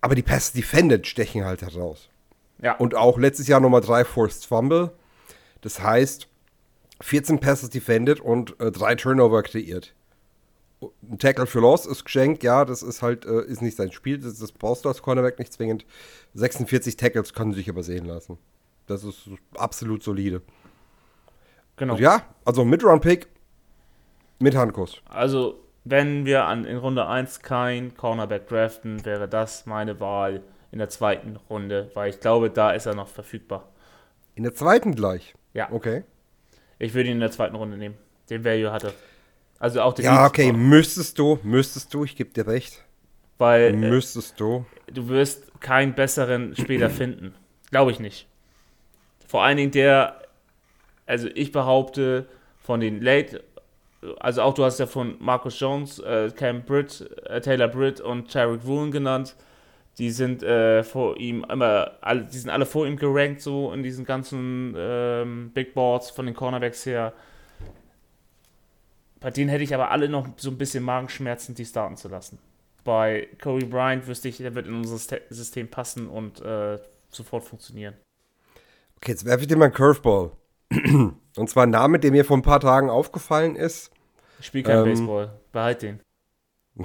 aber 0.00 0.14
die 0.14 0.22
Passes 0.22 0.52
defended 0.52 1.06
stechen 1.06 1.44
halt 1.44 1.62
heraus. 1.62 2.10
Ja. 2.62 2.76
Und 2.76 2.94
auch 2.94 3.18
letztes 3.18 3.46
Jahr 3.46 3.60
nochmal 3.60 3.80
drei 3.80 4.04
Forced 4.04 4.46
Fumble. 4.46 4.92
Das 5.62 5.82
heißt, 5.82 6.28
14 7.00 7.40
Passes 7.40 7.70
defended 7.70 8.20
und 8.20 8.58
äh, 8.60 8.70
drei 8.70 8.94
Turnover 8.94 9.42
kreiert. 9.42 9.94
Ein 10.80 11.18
Tackle 11.18 11.46
für 11.46 11.60
Loss 11.60 11.86
ist 11.86 12.04
geschenkt, 12.04 12.42
ja, 12.42 12.64
das 12.64 12.82
ist 12.82 13.00
halt, 13.00 13.24
äh, 13.24 13.42
ist 13.46 13.62
nicht 13.62 13.76
sein 13.76 13.92
Spiel, 13.92 14.18
das, 14.18 14.38
das 14.38 14.52
brauchst 14.52 14.84
du 14.84 14.88
als 14.88 15.00
Cornerback 15.00 15.38
nicht 15.38 15.52
zwingend. 15.52 15.86
46 16.34 16.96
Tackles 16.96 17.32
können 17.32 17.54
sich 17.54 17.68
aber 17.70 17.82
sehen 17.82 18.04
lassen. 18.04 18.38
Das 18.86 19.02
ist 19.02 19.30
absolut 19.56 20.02
solide. 20.02 20.42
Genau. 21.76 21.94
Und 21.94 22.00
ja, 22.00 22.22
also 22.44 22.64
Mid-Round-Pick 22.64 23.26
mit 24.38 24.54
Handkuss. 24.54 25.00
Also, 25.08 25.60
wenn 25.84 26.26
wir 26.26 26.44
an, 26.44 26.64
in 26.64 26.76
Runde 26.76 27.06
1 27.06 27.40
kein 27.40 27.96
Cornerback 27.96 28.48
draften, 28.48 29.04
wäre 29.04 29.28
das 29.28 29.66
meine 29.66 29.98
Wahl 30.00 30.42
in 30.72 30.78
der 30.78 30.88
zweiten 30.88 31.36
Runde, 31.48 31.90
weil 31.94 32.10
ich 32.10 32.20
glaube, 32.20 32.50
da 32.50 32.72
ist 32.72 32.86
er 32.86 32.94
noch 32.94 33.08
verfügbar. 33.08 33.68
In 34.34 34.42
der 34.42 34.54
zweiten 34.54 34.94
gleich? 34.94 35.34
Ja. 35.54 35.70
Okay. 35.70 36.04
Ich 36.78 36.92
würde 36.92 37.08
ihn 37.08 37.14
in 37.14 37.20
der 37.20 37.30
zweiten 37.30 37.56
Runde 37.56 37.78
nehmen, 37.78 37.96
den 38.28 38.44
Value 38.44 38.70
hatte. 38.70 38.92
Also 39.58 39.80
auch 39.82 39.94
den 39.94 40.04
Ja, 40.04 40.26
okay, 40.26 40.52
müsstest 40.52 41.18
du, 41.18 41.38
müsstest 41.42 41.92
du, 41.94 42.04
ich 42.04 42.16
gebe 42.16 42.30
dir 42.30 42.46
recht. 42.46 42.84
Weil. 43.38 43.62
Äh, 43.62 43.72
müsstest 43.72 44.38
du. 44.40 44.66
Du 44.92 45.08
wirst 45.08 45.60
keinen 45.60 45.94
besseren 45.94 46.54
später 46.56 46.90
finden. 46.90 47.34
Glaube 47.70 47.90
ich 47.90 48.00
nicht. 48.00 48.26
Vor 49.26 49.42
allen 49.42 49.56
Dingen 49.56 49.72
der, 49.72 50.22
also 51.06 51.28
ich 51.34 51.52
behaupte, 51.52 52.26
von 52.62 52.80
den 52.80 53.00
Late, 53.00 53.42
also 54.20 54.42
auch 54.42 54.54
du 54.54 54.64
hast 54.64 54.78
ja 54.78 54.86
von 54.86 55.16
Marcus 55.18 55.58
Jones, 55.58 55.98
äh, 55.98 56.30
Cam 56.34 56.62
Britt, 56.62 57.08
äh, 57.24 57.40
Taylor 57.40 57.68
Britt 57.68 58.00
und 58.00 58.30
Tarek 58.30 58.64
Woolen 58.64 58.90
genannt 58.90 59.36
die 59.98 60.10
sind 60.10 60.42
äh, 60.42 60.82
vor 60.82 61.16
ihm 61.16 61.44
immer, 61.50 61.92
alle, 62.02 62.24
die 62.24 62.36
sind 62.36 62.50
alle 62.50 62.66
vor 62.66 62.86
ihm 62.86 62.96
gerankt, 62.96 63.40
so 63.40 63.72
in 63.72 63.82
diesen 63.82 64.04
ganzen 64.04 64.74
ähm, 64.76 65.50
Big 65.54 65.74
Boards 65.74 66.10
von 66.10 66.26
den 66.26 66.34
Cornerbacks 66.34 66.84
her. 66.84 67.12
Bei 69.26 69.32
denen 69.32 69.50
hätte 69.50 69.64
ich 69.64 69.74
aber 69.74 69.90
alle 69.90 70.08
noch 70.08 70.28
so 70.36 70.50
ein 70.50 70.56
bisschen 70.56 70.84
Magenschmerzen, 70.84 71.56
die 71.56 71.64
starten 71.64 71.96
zu 71.96 72.06
lassen. 72.06 72.38
Bei 72.84 73.26
Kobe 73.42 73.66
Bryant 73.66 74.06
wüsste 74.06 74.28
ich, 74.28 74.36
der 74.36 74.54
wird 74.54 74.68
in 74.68 74.74
unser 74.76 74.98
System 75.30 75.66
passen 75.66 76.06
und 76.06 76.40
äh, 76.42 76.78
sofort 77.08 77.42
funktionieren. 77.42 77.94
Okay, 78.98 79.10
jetzt 79.10 79.24
werfe 79.24 79.40
ich 79.40 79.48
dir 79.48 79.56
mal 79.56 79.64
einen 79.64 79.74
Curveball. 79.74 80.30
und 80.70 81.50
zwar 81.50 81.64
ein 81.64 81.70
Name, 81.70 81.98
der 81.98 82.12
mir 82.12 82.24
vor 82.24 82.36
ein 82.36 82.42
paar 82.42 82.60
Tagen 82.60 82.88
aufgefallen 82.88 83.56
ist. 83.56 83.90
Ich 84.38 84.46
spiele 84.46 84.62
kein 84.62 84.78
ähm, 84.78 84.84
Baseball. 84.84 85.40
Behalt 85.50 85.82
den. 85.82 86.00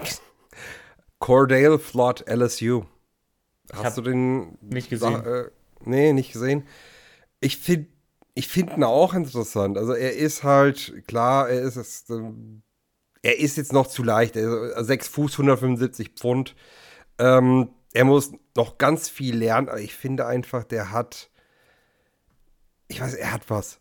Cordale 1.20 1.78
Flood 1.78 2.26
LSU. 2.28 2.86
Hast 3.72 4.00
du 4.00 4.02
den 4.02 4.58
nicht 4.62 4.90
gesehen? 4.90 5.24
Äh, 5.24 5.52
nee, 5.82 6.12
nicht 6.12 6.34
gesehen. 6.34 6.66
Ich 7.40 7.60
finde 7.60 7.86
ich 8.34 8.48
finde 8.48 8.76
ihn 8.76 8.84
auch 8.84 9.14
interessant. 9.14 9.78
Also 9.78 9.94
er 9.94 10.16
ist 10.16 10.44
halt, 10.44 11.06
klar, 11.08 11.50
er 11.50 11.62
ist, 11.62 11.76
ist 11.76 12.10
ähm, 12.10 12.64
er 13.22 13.40
ist 13.40 13.58
jetzt 13.58 13.74
noch 13.74 13.88
zu 13.88 14.04
leicht. 14.04 14.36
Er 14.36 14.78
ist 14.78 14.88
6 14.88 15.08
Fuß, 15.10 15.34
175 15.34 16.10
Pfund. 16.16 16.56
Ähm, 17.20 17.70
er 17.94 18.06
muss 18.06 18.32
noch 18.56 18.78
ganz 18.78 19.10
viel 19.10 19.36
lernen, 19.36 19.70
aber 19.70 19.82
ich 19.82 19.94
finde 19.94 20.26
einfach, 20.26 20.64
der 20.64 20.92
hat, 20.92 21.30
ich 22.88 23.02
weiß, 23.02 23.14
er 23.16 23.32
hat 23.32 23.50
was. 23.50 23.80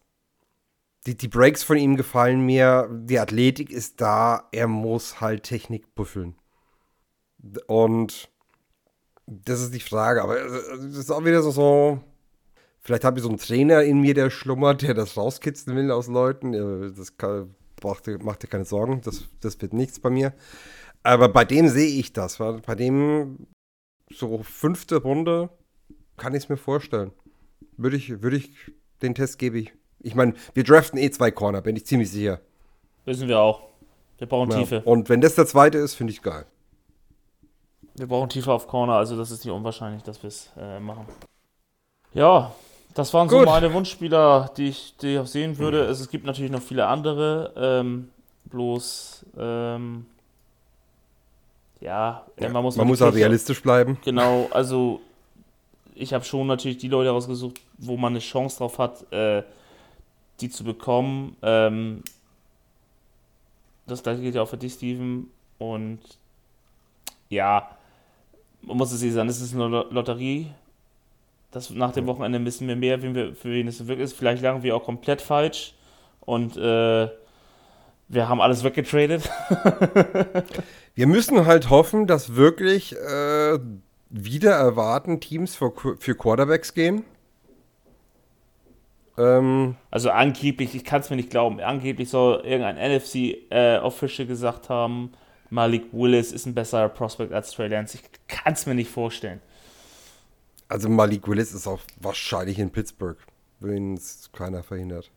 Die, 1.07 1.17
die 1.17 1.29
Breaks 1.29 1.63
von 1.63 1.79
ihm 1.79 1.97
gefallen 1.97 2.45
mir, 2.45 2.89
die 2.93 3.19
Athletik 3.19 3.71
ist 3.71 4.01
da, 4.01 4.49
er 4.53 4.67
muss 4.67 5.21
halt 5.21 5.45
Technik 5.45 5.95
büffeln. 5.95 6.37
Und 7.67 8.31
das 9.27 9.63
ist 9.63 9.73
die 9.73 9.81
Frage, 9.81 10.23
aber 10.23 10.37
das 10.37 10.97
ist 10.97 11.11
auch 11.11 11.25
wieder 11.25 11.41
so, 11.43 11.51
so 11.53 12.01
vielleicht 12.81 13.05
habe 13.05 13.19
ich 13.19 13.23
so 13.23 13.29
einen 13.29 13.39
Trainer 13.39 13.83
in 13.83 14.01
mir, 14.01 14.15
der 14.15 14.31
schlummert, 14.31 14.83
der 14.83 14.95
das 14.95 15.17
rauskitzeln 15.17 15.77
will 15.77 15.91
aus 15.91 16.09
Leuten. 16.09 16.53
Das 16.97 17.17
kann, 17.17 17.55
braucht, 17.77 18.07
macht 18.23 18.43
dir 18.43 18.49
keine 18.49 18.65
Sorgen, 18.65 19.01
das, 19.03 19.25
das 19.41 19.61
wird 19.61 19.73
nichts 19.73 20.01
bei 20.01 20.11
mir. 20.11 20.33
Aber 21.03 21.29
bei 21.29 21.45
dem 21.45 21.69
sehe 21.69 21.99
ich 21.99 22.13
das. 22.13 22.39
Bei 22.39 22.75
dem 22.75 23.47
so 24.13 24.43
fünfte 24.43 24.97
Runde 24.97 25.51
kann 26.17 26.35
ich 26.35 26.45
es 26.45 26.49
mir 26.49 26.57
vorstellen. 26.57 27.13
Würde 27.77 27.97
ich, 27.97 28.23
würde 28.23 28.37
ich, 28.37 28.51
den 29.01 29.15
Test 29.15 29.39
gebe 29.39 29.59
ich. 29.59 29.73
Ich 30.01 30.15
meine, 30.15 30.35
wir 30.55 30.65
draften 30.65 30.99
eh 30.99 31.11
zwei 31.11 31.31
Corner, 31.31 31.63
bin 31.63 31.77
ich 31.77 31.87
ziemlich 31.87 32.11
sicher. 32.11 32.41
Wissen 33.05 33.29
wir 33.29 33.39
auch. 33.39 33.69
Wir 34.19 34.27
brauchen 34.27 34.51
ja. 34.51 34.59
Tiefe. 34.59 34.83
Und 34.83 35.09
wenn 35.09 35.21
das 35.21 35.35
der 35.35 35.47
zweite 35.47 35.79
ist, 35.79 35.95
finde 35.95 36.13
ich 36.13 36.21
geil. 36.21 36.47
Wir 37.97 38.07
brauchen 38.07 38.29
tiefer 38.29 38.53
auf 38.53 38.67
Corner, 38.67 38.95
also 38.95 39.17
das 39.17 39.31
ist 39.31 39.45
nicht 39.45 39.53
unwahrscheinlich, 39.53 40.03
dass 40.03 40.23
wir 40.23 40.29
es 40.29 40.51
äh, 40.57 40.79
machen. 40.81 41.07
Ja, 42.13 42.55
das 42.95 43.13
waren 43.15 43.29
Gut. 43.29 43.41
so 43.41 43.45
meine 43.47 43.73
Wunschspieler, 43.73 44.51
die 44.57 44.69
ich, 44.69 44.95
die 45.01 45.15
ich 45.15 45.19
auch 45.19 45.27
sehen 45.27 45.59
würde. 45.59 45.85
Mhm. 45.85 45.91
Es, 45.91 46.09
gibt 46.09 46.25
natürlich 46.27 46.51
noch 46.51 46.63
viele 46.63 46.87
andere. 46.87 47.53
Ähm, 47.57 48.11
bloß, 48.47 49.27
ähm, 49.39 50.07
ja, 51.81 52.27
ja, 52.39 52.49
man 52.49 52.63
muss, 52.63 52.77
man 52.77 52.87
muss 52.87 53.01
auch 53.01 53.15
realistisch 53.15 53.63
bleiben. 53.63 53.99
Genau, 54.05 54.49
also 54.53 55.01
ich 55.95 56.13
habe 56.13 56.25
schon 56.25 56.47
natürlich 56.47 56.79
die 56.79 56.89
Leute 56.89 57.11
rausgesucht, 57.11 57.61
wo 57.79 57.97
man 57.97 58.13
eine 58.13 58.21
Chance 58.21 58.59
drauf 58.59 58.79
hat, 58.79 59.11
äh, 59.13 59.43
die 60.41 60.51
zu 60.51 60.65
bekommen. 60.65 61.37
Ähm, 61.43 62.03
das 63.87 64.03
gleiche 64.03 64.23
gilt 64.23 64.35
ja 64.35 64.43
auch 64.43 64.49
für 64.49 64.57
dich, 64.57 64.73
Steven. 64.75 65.31
Und 65.59 66.01
ja, 67.29 67.69
man 68.63 68.77
muss 68.77 68.93
es 68.93 69.03
eh 69.03 69.11
sagen, 69.11 69.29
es 69.29 69.41
ist 69.41 69.55
eine 69.55 69.67
Lo- 69.69 69.87
Lotterie. 69.91 70.47
Das, 71.51 71.71
nach 71.71 71.93
dem 71.93 72.07
Wochenende 72.07 72.45
wissen 72.45 72.69
wir 72.69 72.77
mehr, 72.77 73.03
wen 73.03 73.15
wir, 73.15 73.35
für 73.35 73.51
wen 73.51 73.67
es 73.67 73.87
wirklich 73.87 74.05
ist. 74.05 74.13
Vielleicht 74.17 74.43
lagen 74.43 74.63
wir 74.63 74.77
auch 74.77 74.85
komplett 74.85 75.21
falsch. 75.21 75.75
Und 76.21 76.57
äh, 76.57 77.09
wir 78.09 78.29
haben 78.29 78.41
alles 78.41 78.65
weggetradet. 78.65 79.29
Wir 80.97 81.07
müssen 81.07 81.47
halt 81.47 81.71
hoffen, 81.71 82.09
dass 82.09 82.35
wirklich 82.35 82.95
äh, 82.95 83.59
wieder 84.11 84.51
erwarten 84.51 85.21
Teams 85.21 85.55
für, 85.55 85.73
für 85.99 86.15
Quarterbacks 86.17 86.75
gehen. 86.75 87.05
Ähm, 89.17 89.77
Also 89.91 90.11
angeblich, 90.11 90.75
ich 90.75 90.85
kann 90.85 91.01
es 91.01 91.11
mir 91.11 91.17
nicht 91.17 91.31
glauben, 91.31 91.61
angeblich 91.61 92.11
soll 92.11 92.43
irgendein 92.45 92.77
NFC-Official 92.77 94.27
gesagt 94.27 94.69
haben, 94.69 95.13
Malik 95.49 95.85
Willis 95.93 96.33
ist 96.33 96.47
ein 96.47 96.55
besserer 96.55 96.89
Prospect 96.89 97.33
als 97.33 97.53
Trey 97.53 97.69
Lance. 97.69 97.99
Ich 97.99 98.05
kann 98.29 98.53
es 98.53 98.67
mir 98.67 98.75
nicht 98.75 98.91
vorstellen. 98.91 99.41
Also 100.71 100.89
Malik 100.89 101.27
Willis 101.29 101.53
ist 101.53 101.67
auch 101.67 101.81
wahrscheinlich 102.01 102.59
in 102.59 102.71
Pittsburgh, 102.71 103.19
wenn 103.59 103.95
es 103.95 104.31
keiner 104.33 104.63
verhindert. 104.63 105.11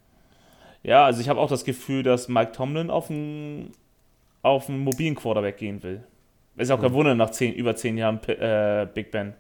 Ja, 0.82 1.06
also 1.06 1.22
ich 1.22 1.30
habe 1.30 1.40
auch 1.40 1.50
das 1.50 1.64
Gefühl, 1.64 2.04
dass 2.04 2.28
Mike 2.28 2.52
Tomlin 2.52 2.90
auf 2.90 3.10
einen, 3.10 3.72
auf 4.42 4.68
einen 4.68 4.80
mobilen 4.80 5.16
Quarterback 5.16 5.58
gehen 5.58 5.82
will. 5.84 6.04
Ist 6.58 6.72
auch 6.72 6.82
kein 6.82 6.94
Wunder 6.94 7.16
nach 7.16 7.32
zehn, 7.32 7.54
über 7.54 7.76
zehn 7.76 7.98
Jahren 7.98 8.22
äh, 8.28 8.88
Big 8.94 9.12
Ben. 9.12 9.34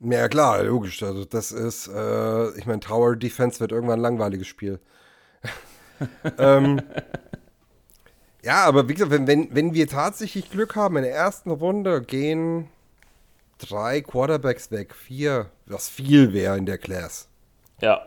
Ja, 0.00 0.28
klar, 0.28 0.62
logisch. 0.62 1.02
Also, 1.02 1.24
das 1.24 1.50
ist, 1.50 1.88
äh, 1.88 2.58
ich 2.58 2.66
meine, 2.66 2.80
Tower 2.80 3.16
Defense 3.16 3.58
wird 3.58 3.72
irgendwann 3.72 3.98
ein 3.98 4.02
langweiliges 4.02 4.46
Spiel. 4.46 4.78
ähm, 6.38 6.80
ja, 8.42 8.64
aber 8.64 8.88
wie 8.88 8.94
gesagt, 8.94 9.10
wenn, 9.10 9.26
wenn, 9.26 9.52
wenn 9.52 9.74
wir 9.74 9.88
tatsächlich 9.88 10.50
Glück 10.50 10.76
haben, 10.76 10.96
in 10.96 11.02
der 11.02 11.14
ersten 11.14 11.50
Runde 11.50 12.02
gehen 12.02 12.68
drei 13.58 14.00
Quarterbacks 14.00 14.70
weg, 14.70 14.94
vier, 14.94 15.50
was 15.66 15.88
viel 15.88 16.32
wäre 16.32 16.56
in 16.56 16.66
der 16.66 16.78
Class. 16.78 17.28
Ja. 17.80 18.06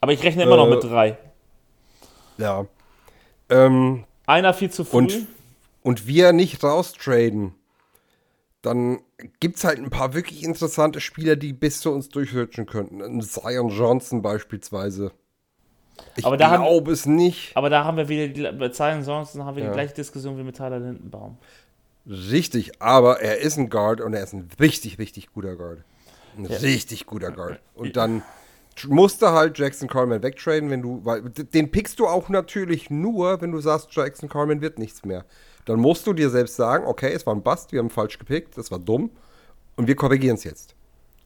Aber 0.00 0.12
ich 0.12 0.22
rechne 0.22 0.42
immer 0.42 0.56
noch 0.56 0.66
Äh, 0.66 0.70
mit 0.70 0.84
drei. 0.84 1.18
Ja. 2.38 2.66
Ähm, 3.48 4.04
Einer 4.26 4.54
viel 4.54 4.70
zu 4.70 4.84
früh. 4.84 4.96
und, 4.98 5.26
und 5.82 6.06
wir 6.06 6.32
nicht 6.32 6.62
raustraden, 6.64 7.54
dann 8.62 9.00
gibt 9.40 9.56
es 9.58 9.64
halt 9.64 9.78
ein 9.78 9.90
paar 9.90 10.14
wirklich 10.14 10.42
interessante 10.44 11.00
Spieler, 11.00 11.36
die 11.36 11.52
bis 11.52 11.80
zu 11.80 11.90
uns 11.92 12.08
durchrutschen 12.08 12.66
könnten. 12.66 13.20
Zion 13.22 13.68
Johnson 13.68 14.22
beispielsweise. 14.22 15.12
Ich 16.16 16.24
Aber 16.24 16.36
da 16.36 16.50
haben- 16.50 16.62
glaube 16.64 16.92
es 16.92 17.06
nicht. 17.06 17.56
Aber 17.56 17.70
da 17.70 17.84
haben 17.84 17.96
wir 17.96 18.08
wieder, 18.08 18.28
die, 18.28 18.56
bei 18.58 18.68
Zion 18.70 19.04
Johnson 19.04 19.44
haben 19.44 19.56
wir 19.56 19.64
Ja. 19.64 19.70
die 19.70 19.74
gleiche 19.74 19.94
Diskussion 19.94 20.36
wie 20.38 20.42
mit 20.42 20.56
Tyler 20.56 20.78
Lindenbaum. 20.78 21.36
Richtig, 22.06 22.80
aber 22.80 23.20
er 23.20 23.38
ist 23.38 23.56
ein 23.58 23.70
Guard 23.70 24.00
und 24.00 24.14
er 24.14 24.22
ist 24.22 24.32
ein 24.32 24.48
richtig, 24.58 24.98
richtig 24.98 25.32
guter 25.32 25.56
Guard. 25.56 25.84
Ein 26.36 26.46
richtig 26.46 27.06
guter 27.06 27.30
Guard. 27.30 27.60
Und 27.74 27.96
dann 27.96 28.22
tr- 28.76 28.88
musst 28.88 29.22
du 29.22 29.28
halt 29.28 29.58
Jackson 29.58 29.88
Carman 29.88 30.22
wegtraden, 30.22 30.70
wenn 30.70 30.82
du, 30.82 31.04
weil 31.04 31.22
den 31.22 31.70
pickst 31.70 31.98
du 31.98 32.08
auch 32.08 32.28
natürlich 32.28 32.90
nur, 32.90 33.40
wenn 33.40 33.52
du 33.52 33.60
sagst, 33.60 33.88
Jackson 33.92 34.28
Carman 34.28 34.60
wird 34.60 34.78
nichts 34.78 35.04
mehr. 35.04 35.24
Dann 35.64 35.78
musst 35.78 36.06
du 36.06 36.12
dir 36.12 36.28
selbst 36.30 36.56
sagen, 36.56 36.86
okay, 36.86 37.12
es 37.12 37.24
war 37.24 37.34
ein 37.34 37.42
Bust, 37.42 37.70
wir 37.70 37.78
haben 37.78 37.90
falsch 37.90 38.18
gepickt, 38.18 38.58
das 38.58 38.70
war 38.72 38.80
dumm 38.80 39.10
und 39.76 39.86
wir 39.86 39.94
korrigieren 39.94 40.36
es 40.36 40.44
jetzt. 40.44 40.74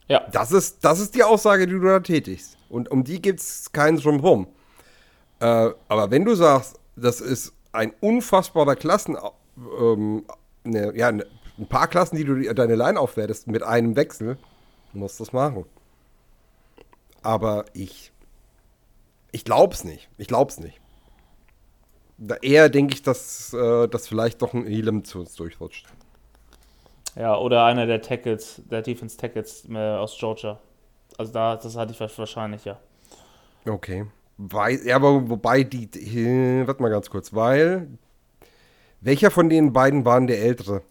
Ja. 0.08 0.26
Das 0.30 0.52
ist, 0.52 0.84
das 0.84 1.00
ist 1.00 1.14
die 1.14 1.22
Aussage, 1.22 1.66
die 1.66 1.72
du 1.72 1.80
da 1.80 2.00
tätigst. 2.00 2.58
Und 2.68 2.90
um 2.90 3.02
die 3.02 3.22
gibt 3.22 3.40
es 3.40 3.72
keinen 3.72 3.96
Drumherum. 3.98 4.46
Äh, 5.40 5.70
aber 5.88 6.10
wenn 6.10 6.24
du 6.24 6.34
sagst, 6.34 6.78
das 6.96 7.20
ist 7.20 7.52
ein 7.72 7.92
unfassbarer 8.00 8.76
Klassen, 8.76 9.16
ähm, 9.80 10.24
ne, 10.66 10.92
ja, 10.96 11.12
ne, 11.12 11.26
ein 11.58 11.66
paar 11.66 11.88
Klassen, 11.88 12.16
die 12.16 12.24
du 12.24 12.54
deine 12.54 12.74
Line 12.74 12.98
aufwertest 13.00 13.46
mit 13.46 13.62
einem 13.62 13.96
Wechsel, 13.96 14.36
musst 14.92 15.18
du 15.18 15.24
das 15.24 15.32
machen. 15.32 15.64
Aber 17.22 17.64
ich, 17.72 18.12
ich 19.32 19.44
glaub's 19.44 19.84
nicht. 19.84 20.08
Ich 20.18 20.28
glaub's 20.28 20.60
nicht. 20.60 20.80
Da 22.18 22.36
eher 22.36 22.68
denke 22.68 22.94
ich, 22.94 23.02
dass, 23.02 23.52
äh, 23.52 23.88
dass 23.88 24.08
vielleicht 24.08 24.40
doch 24.42 24.54
ein 24.54 24.66
Elam 24.66 25.04
zu 25.04 25.20
uns 25.20 25.34
durchrutscht. 25.34 25.86
Ja, 27.14 27.36
oder 27.36 27.64
einer 27.64 27.86
der 27.86 28.02
Tackles, 28.02 28.62
der 28.70 28.82
Defense 28.82 29.16
Tackles 29.16 29.66
äh, 29.70 29.76
aus 29.76 30.16
Georgia. 30.18 30.58
Also 31.18 31.32
da, 31.32 31.56
das 31.56 31.76
hatte 31.76 31.92
ich 31.92 32.18
wahrscheinlich, 32.18 32.64
ja. 32.64 32.78
Okay. 33.66 34.06
Weil, 34.38 34.86
ja, 34.86 34.96
aber 34.96 35.28
wobei 35.28 35.62
die. 35.62 35.88
Warte 36.66 36.82
mal 36.82 36.90
ganz 36.90 37.08
kurz, 37.08 37.34
weil. 37.34 37.88
Welcher 39.06 39.30
von 39.30 39.48
den 39.48 39.72
beiden 39.72 40.04
waren 40.04 40.26
der 40.26 40.40
Ältere? 40.42 40.82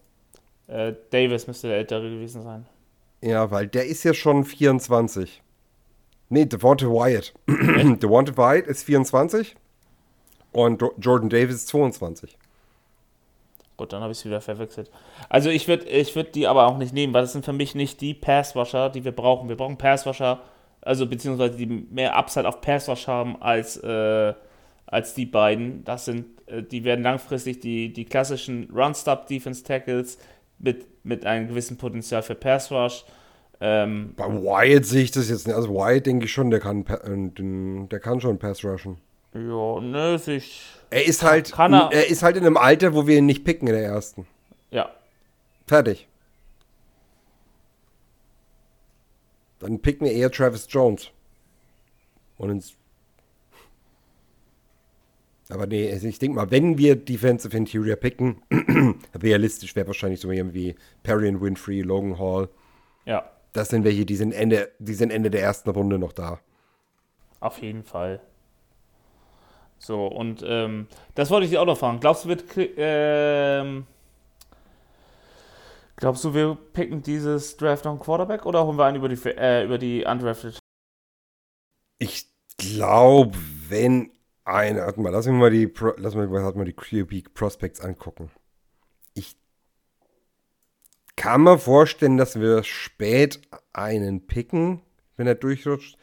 Äh, 0.68 0.93
Davis 1.09 1.47
müsste 1.47 1.68
der 1.68 1.78
Ältere 1.80 2.09
gewesen 2.09 2.43
sein. 2.43 2.66
Ja, 3.22 3.51
weil 3.51 3.68
der 3.68 3.86
ist 3.88 4.05
ja 4.05 4.13
schon 4.13 4.45
24. 4.45 5.41
Nee, 6.30 6.45
Devonta 6.45 6.86
Wyatt. 6.86 7.34
Devonta 7.47 8.38
Wyatt 8.38 8.68
ist 8.68 8.84
24 8.86 9.57
und 10.53 10.82
Jo- 10.82 10.93
Jordan 10.97 11.30
Davis 11.30 11.55
ist 11.55 11.68
22. 11.68 12.38
Gut, 13.76 13.91
dann 13.91 14.01
habe 14.01 14.13
ich 14.13 14.20
es 14.20 14.26
wieder 14.26 14.39
verwechselt. 14.39 14.89
Also 15.28 15.49
ich 15.49 15.68
würde 15.68 15.84
ich 15.86 16.16
würd 16.16 16.36
die 16.36 16.47
aber 16.47 16.68
auch 16.68 16.78
nicht 16.78 16.93
nehmen, 16.93 17.13
weil 17.13 17.24
das 17.24 17.34
sind 17.34 17.43
für 17.43 17.51
mich 17.51 17.76
nicht 17.76 17.99
die 17.99 18.13
Passwasher, 18.13 18.89
die 18.89 19.03
wir 19.03 19.11
brauchen. 19.11 19.49
Wir 19.49 19.57
brauchen 19.57 19.78
Passwasher, 19.78 20.39
also 20.80 21.05
beziehungsweise 21.05 21.57
die 21.57 21.66
mehr 21.66 22.16
Upside 22.16 22.47
auf 22.47 22.61
Passwash 22.61 23.07
haben 23.09 23.41
als, 23.41 23.76
äh, 23.76 24.34
als 24.88 25.14
die 25.14 25.26
beiden. 25.26 25.84
Das 25.84 26.06
sind, 26.06 26.26
äh, 26.48 26.62
die 26.64 26.84
werden 26.84 27.04
langfristig 27.04 27.60
die, 27.60 27.92
die 27.94 28.06
klassischen 28.06 28.70
Run-Stop-Defense-Tackles 28.74 30.18
mit, 30.60 30.86
mit 31.04 31.26
einem 31.26 31.48
gewissen 31.48 31.78
Potenzial 31.78 32.22
für 32.24 32.36
Passwash. 32.36 33.06
Ähm, 33.62 34.14
Bei 34.18 34.26
Wyatt 34.28 34.86
sehe 34.86 35.04
ich 35.04 35.12
das 35.12 35.30
jetzt 35.30 35.48
nicht. 35.48 35.56
Also 35.56 35.70
Wyatt 35.70 36.06
denke 36.06 36.26
ich 36.26 36.32
schon, 36.32 36.50
der 36.52 36.60
kann, 36.60 36.86
äh, 36.86 37.88
der 37.90 38.00
kann 38.00 38.20
schon 38.22 38.38
Pass 38.38 38.64
rushen. 38.66 38.98
ja, 39.34 39.80
ne, 39.82 40.20
sich. 40.20 40.62
Er 40.90 41.06
ist 41.06 41.24
halt, 41.24 41.52
Kann 41.52 41.74
er- 41.74 41.90
er 41.92 42.08
ist 42.10 42.22
halt 42.24 42.38
in 42.38 42.46
einem 42.46 42.58
Alter, 42.58 42.94
wo 42.94 43.08
wir 43.08 43.18
ihn 43.18 43.26
nicht 43.26 43.44
picken 43.44 43.68
in 43.68 43.74
der 43.74 43.84
ersten. 43.84 44.28
Ja, 44.72 44.90
Fertig. 45.68 46.08
Dann 49.60 49.80
picken 49.82 50.06
wir 50.06 50.14
eher 50.14 50.32
Travis 50.32 50.68
Jones. 50.70 51.10
Und 52.38 52.50
ins 52.50 52.74
Aber 55.50 55.68
nee, 55.68 55.91
also 55.91 56.08
ich 56.08 56.18
denke 56.20 56.36
mal, 56.38 56.50
wenn 56.52 56.78
wir 56.78 56.96
Defensive 56.96 57.56
Interior 57.56 57.96
picken, 57.98 58.41
realistisch 59.22 59.76
wäre 59.76 59.88
wahrscheinlich 59.88 60.20
so 60.20 60.32
irgendwie 60.32 60.76
Perry 61.04 61.28
and 61.28 61.41
Winfrey, 61.41 61.82
Logan 61.82 62.18
Hall. 62.18 62.50
ja, 63.06 63.30
Das 63.54 63.70
sind 63.70 63.84
welche, 63.84 64.06
die 64.06 64.16
sind 64.16 64.32
Ende, 64.32 64.72
die 64.80 64.93
sind 64.96 65.12
Ende 65.12 65.30
der 65.30 65.42
ersten 65.43 65.70
Runde 65.70 66.00
noch 66.00 66.13
da. 66.13 66.39
auf 67.42 67.62
jeden 67.62 67.84
Fall. 67.84 68.22
So, 69.78 70.08
und 70.08 70.43
ähm, 70.47 70.88
das 71.13 71.30
wollte 71.30 71.46
ich 71.46 71.51
dir 71.51 71.62
auch 71.62 71.66
noch 71.66 71.78
fragen. 71.78 72.00
Glaubst 72.00 72.26
du, 72.26 72.30
wird, 72.30 72.43
ähm, 72.58 73.86
glaubst 75.97 76.24
du, 76.24 76.34
wir 76.34 76.58
picken 76.74 77.04
dieses 77.04 77.55
Draft 77.58 77.86
noch 77.86 77.92
einen 77.92 78.00
Quarterback 78.00 78.46
oder 78.47 78.66
holen 78.66 78.78
wir 78.80 78.86
einen 78.86 78.97
über 78.97 79.09
die, 79.09 79.22
äh, 79.38 79.63
über 79.63 79.78
die 79.78 80.04
Undrafted? 80.05 80.58
Ich 82.00 82.26
glaube, 82.58 83.38
wenn 83.70 84.09
eine, 84.46 84.82
warte 84.82 85.01
mal, 85.01 85.09
lass 85.12 85.26
mich 85.26 85.36
mal 85.36 85.50
die, 85.50 85.72
lass 85.97 86.16
mich 86.16 86.30
mal, 86.30 86.54
mal 86.54 86.66
die 86.66 86.74
QB 86.74 87.34
Prospects 87.34 87.82
angucken. 87.82 88.30
Ich 89.13 89.36
kann 91.16 91.42
mir 91.43 91.58
vorstellen, 91.58 92.17
dass 92.17 92.39
wir 92.39 92.63
spät 92.63 93.42
einen 93.74 94.26
picken, 94.28 94.82
wenn 95.17 95.28
er 95.28 95.36
durchrutscht. 95.36 95.97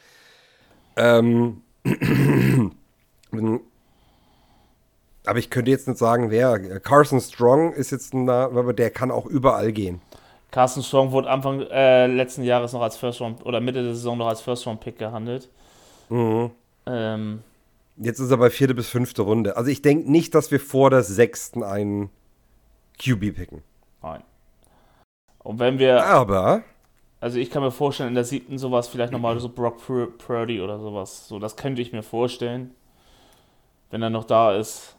Ähm, 0.96 1.62
aber 5.24 5.38
ich 5.38 5.50
könnte 5.50 5.70
jetzt 5.70 5.88
nicht 5.88 5.98
sagen, 5.98 6.30
wer. 6.30 6.80
Carson 6.80 7.20
Strong 7.20 7.72
ist 7.72 7.90
jetzt 7.92 8.12
ein, 8.12 8.28
aber 8.28 8.72
der 8.72 8.90
kann 8.90 9.10
auch 9.10 9.26
überall 9.26 9.72
gehen. 9.72 10.02
Carsten 10.50 10.82
Strong 10.82 11.12
wurde 11.12 11.30
Anfang 11.30 11.62
äh, 11.62 12.06
letzten 12.08 12.42
Jahres 12.42 12.74
noch 12.74 12.82
als 12.82 12.96
First 12.96 13.20
Round 13.22 13.44
oder 13.46 13.60
Mitte 13.60 13.82
der 13.82 13.94
Saison 13.94 14.18
noch 14.18 14.26
als 14.26 14.42
First 14.42 14.66
Round 14.66 14.80
Pick 14.80 14.98
gehandelt. 14.98 15.48
Ähm, 16.10 17.42
Jetzt 17.96 18.18
ist 18.20 18.30
er 18.30 18.36
bei 18.38 18.50
vierte 18.50 18.74
bis 18.74 18.88
fünfte 18.88 19.22
Runde. 19.22 19.56
Also 19.56 19.70
ich 19.70 19.82
denke 19.82 20.10
nicht, 20.10 20.34
dass 20.34 20.50
wir 20.50 20.60
vor 20.60 20.90
der 20.90 21.02
sechsten 21.02 21.62
einen 21.62 22.10
QB 23.02 23.34
picken. 23.34 23.62
nein. 24.02 24.22
Und 25.44 25.58
wenn 25.58 25.78
wir, 25.78 26.04
Aber 26.04 26.64
also 27.20 27.38
ich 27.38 27.50
kann 27.50 27.62
mir 27.62 27.70
vorstellen, 27.70 28.08
in 28.10 28.14
der 28.14 28.24
siebten 28.24 28.58
sowas 28.58 28.88
vielleicht 28.88 29.12
nochmal 29.12 29.38
so 29.40 29.48
Brock 29.48 29.78
Pur- 29.78 30.10
Purdy 30.18 30.60
oder 30.60 30.78
sowas. 30.78 31.28
So, 31.28 31.38
das 31.38 31.56
könnte 31.56 31.80
ich 31.82 31.92
mir 31.92 32.02
vorstellen. 32.02 32.74
Wenn 33.90 34.02
er 34.02 34.10
noch 34.10 34.24
da 34.24 34.56
ist. 34.56 34.96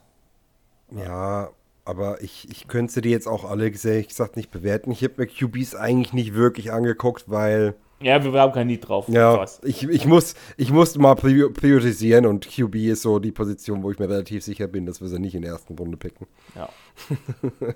Ja, 0.91 1.49
aber 1.85 2.21
ich, 2.21 2.49
ich 2.49 2.67
könnte 2.67 2.93
sie 2.93 3.01
dir 3.01 3.11
jetzt 3.11 3.27
auch 3.27 3.43
alle, 3.45 3.65
ehrlich 3.69 4.07
gesagt, 4.07 4.37
nicht 4.37 4.51
bewerten. 4.51 4.91
Ich 4.91 5.03
habe 5.03 5.15
mir 5.17 5.27
QBs 5.27 5.75
eigentlich 5.75 6.13
nicht 6.13 6.33
wirklich 6.33 6.71
angeguckt, 6.71 7.25
weil 7.29 7.75
Ja, 8.03 8.23
wir 8.23 8.31
haben 8.39 8.51
kein 8.53 8.67
Lied 8.67 8.87
drauf. 8.87 9.07
Ja, 9.07 9.45
ich, 9.63 9.83
ich, 9.87 10.05
muss, 10.05 10.35
ich 10.57 10.71
muss 10.71 10.97
mal 10.97 11.13
prior- 11.15 11.51
priorisieren 11.53 12.25
und 12.25 12.47
QB 12.49 12.75
ist 12.75 13.01
so 13.01 13.19
die 13.19 13.31
Position, 13.31 13.81
wo 13.81 13.91
ich 13.91 13.97
mir 13.99 14.09
relativ 14.09 14.43
sicher 14.43 14.67
bin, 14.67 14.85
dass 14.85 15.01
wir 15.01 15.07
sie 15.07 15.19
nicht 15.19 15.35
in 15.35 15.41
der 15.41 15.51
ersten 15.51 15.75
Runde 15.77 15.97
picken. 15.97 16.27
Ja. 16.55 16.69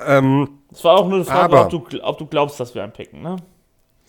Ähm, 0.00 0.60
Es 0.70 0.84
war 0.84 0.96
auch 0.96 1.06
nur 1.08 1.16
eine 1.16 1.24
Frage, 1.24 1.56
Aber- 1.58 1.74
ob, 1.74 1.90
du, 1.90 2.00
ob 2.04 2.18
du 2.18 2.26
glaubst, 2.26 2.60
dass 2.60 2.74
wir 2.74 2.84
einen 2.84 2.92
picken, 2.92 3.20
ne? 3.22 3.34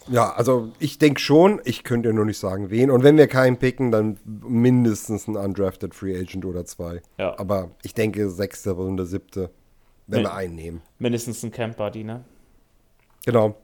ja, 0.08 0.32
also 0.34 0.70
ich 0.80 0.98
denke 1.00 1.20
schon, 1.20 1.60
ich 1.66 1.84
könnte 1.84 2.14
nur 2.14 2.26
nicht 2.26 2.38
sagen, 2.38 2.70
wen. 2.70 2.90
Und 2.92 3.04
wenn 3.04 3.18
wir 3.18 3.28
keinen 3.28 3.58
picken, 3.58 3.92
dann 3.92 4.18
mindestens 4.26 5.28
ein 5.28 5.36
undrafted 5.36 5.94
Free 5.96 6.16
Agent 6.18 6.46
oder 6.46 6.64
zwei. 6.66 7.02
Ja. 7.18 7.38
Aber 7.40 7.72
ich 7.84 7.94
denke, 7.96 8.30
sechste 8.30 8.72
Runde, 8.72 9.06
siebte, 9.06 9.50
wenn 10.08 10.20
Nee. 10.22 10.26
wir 10.28 10.34
einen 10.36 10.56
nehmen. 10.56 10.82
Mindestens 11.00 11.44
ein 11.44 11.52
Camp 11.52 11.76
Buddy, 11.78 12.04
ne? 12.04 12.24
Genau. 13.26 13.56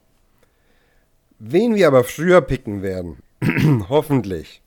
Wen 1.39 1.75
wir 1.75 1.87
aber 1.87 2.03
früher 2.03 2.41
picken 2.41 2.81
werden, 2.81 3.17
hoffentlich. 3.89 4.61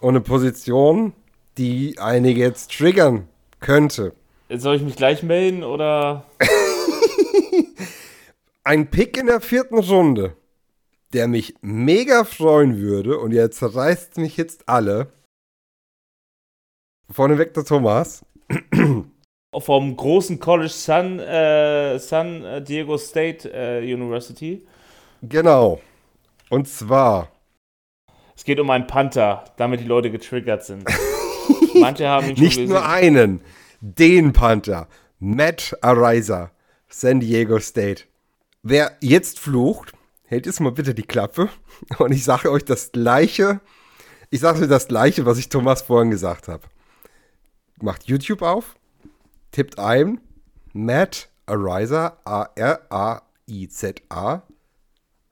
Und 0.00 0.10
eine 0.10 0.20
Position, 0.20 1.12
die 1.56 1.96
einige 1.98 2.40
jetzt 2.40 2.72
triggern 2.72 3.28
könnte. 3.60 4.12
Soll 4.52 4.76
ich 4.76 4.82
mich 4.82 4.96
gleich 4.96 5.22
melden 5.22 5.62
oder? 5.62 6.24
Ein 8.64 8.90
Pick 8.90 9.16
in 9.16 9.26
der 9.26 9.40
vierten 9.40 9.78
Runde, 9.78 10.36
der 11.12 11.28
mich 11.28 11.54
mega 11.60 12.24
freuen 12.24 12.78
würde, 12.78 13.18
und 13.18 13.32
jetzt 13.32 13.58
zerreißt 13.58 14.18
mich 14.18 14.36
jetzt 14.36 14.68
alle. 14.68 15.08
Vorneweg 17.10 17.54
der 17.54 17.64
Thomas. 17.64 18.24
Vom 19.58 19.96
großen 19.96 20.38
College 20.38 20.70
San, 20.70 21.18
äh, 21.18 21.98
San 21.98 22.64
Diego 22.64 22.96
State 22.98 23.50
äh, 23.52 23.92
University. 23.92 24.64
Genau. 25.22 25.80
Und 26.50 26.68
zwar 26.68 27.28
Es 28.36 28.44
geht 28.44 28.60
um 28.60 28.68
einen 28.70 28.86
Panther, 28.86 29.44
damit 29.56 29.80
die 29.80 29.84
Leute 29.84 30.10
getriggert 30.10 30.64
sind. 30.64 30.84
Manche 31.74 32.06
haben 32.08 32.28
ihn 32.28 32.36
schon 32.36 32.44
nicht 32.44 32.56
gesehen. 32.56 32.68
nur 32.70 32.86
einen, 32.86 33.40
den 33.80 34.34
Panther. 34.34 34.88
Matt 35.20 35.78
Ariza, 35.80 36.50
San 36.88 37.20
Diego 37.20 37.58
State. 37.60 38.04
Wer 38.62 38.96
jetzt 39.00 39.38
flucht, 39.38 39.92
hält 40.24 40.46
jetzt 40.46 40.60
mal 40.60 40.72
bitte 40.72 40.92
die 40.94 41.04
Klappe. 41.04 41.48
Und 41.98 42.12
ich 42.12 42.24
sage 42.24 42.50
euch 42.50 42.64
das 42.64 42.92
Gleiche. 42.92 43.60
Ich 44.30 44.40
sage 44.40 44.62
euch 44.62 44.68
das 44.68 44.88
Gleiche, 44.88 45.24
was 45.26 45.38
ich 45.38 45.48
Thomas 45.48 45.82
vorhin 45.82 46.10
gesagt 46.10 46.48
habe. 46.48 46.64
Macht 47.80 48.04
YouTube 48.04 48.42
auf, 48.42 48.74
tippt 49.52 49.78
ein 49.78 50.20
Matt 50.72 51.30
Ariza, 51.46 52.18
A-R-A-I-Z-A, 52.24 53.22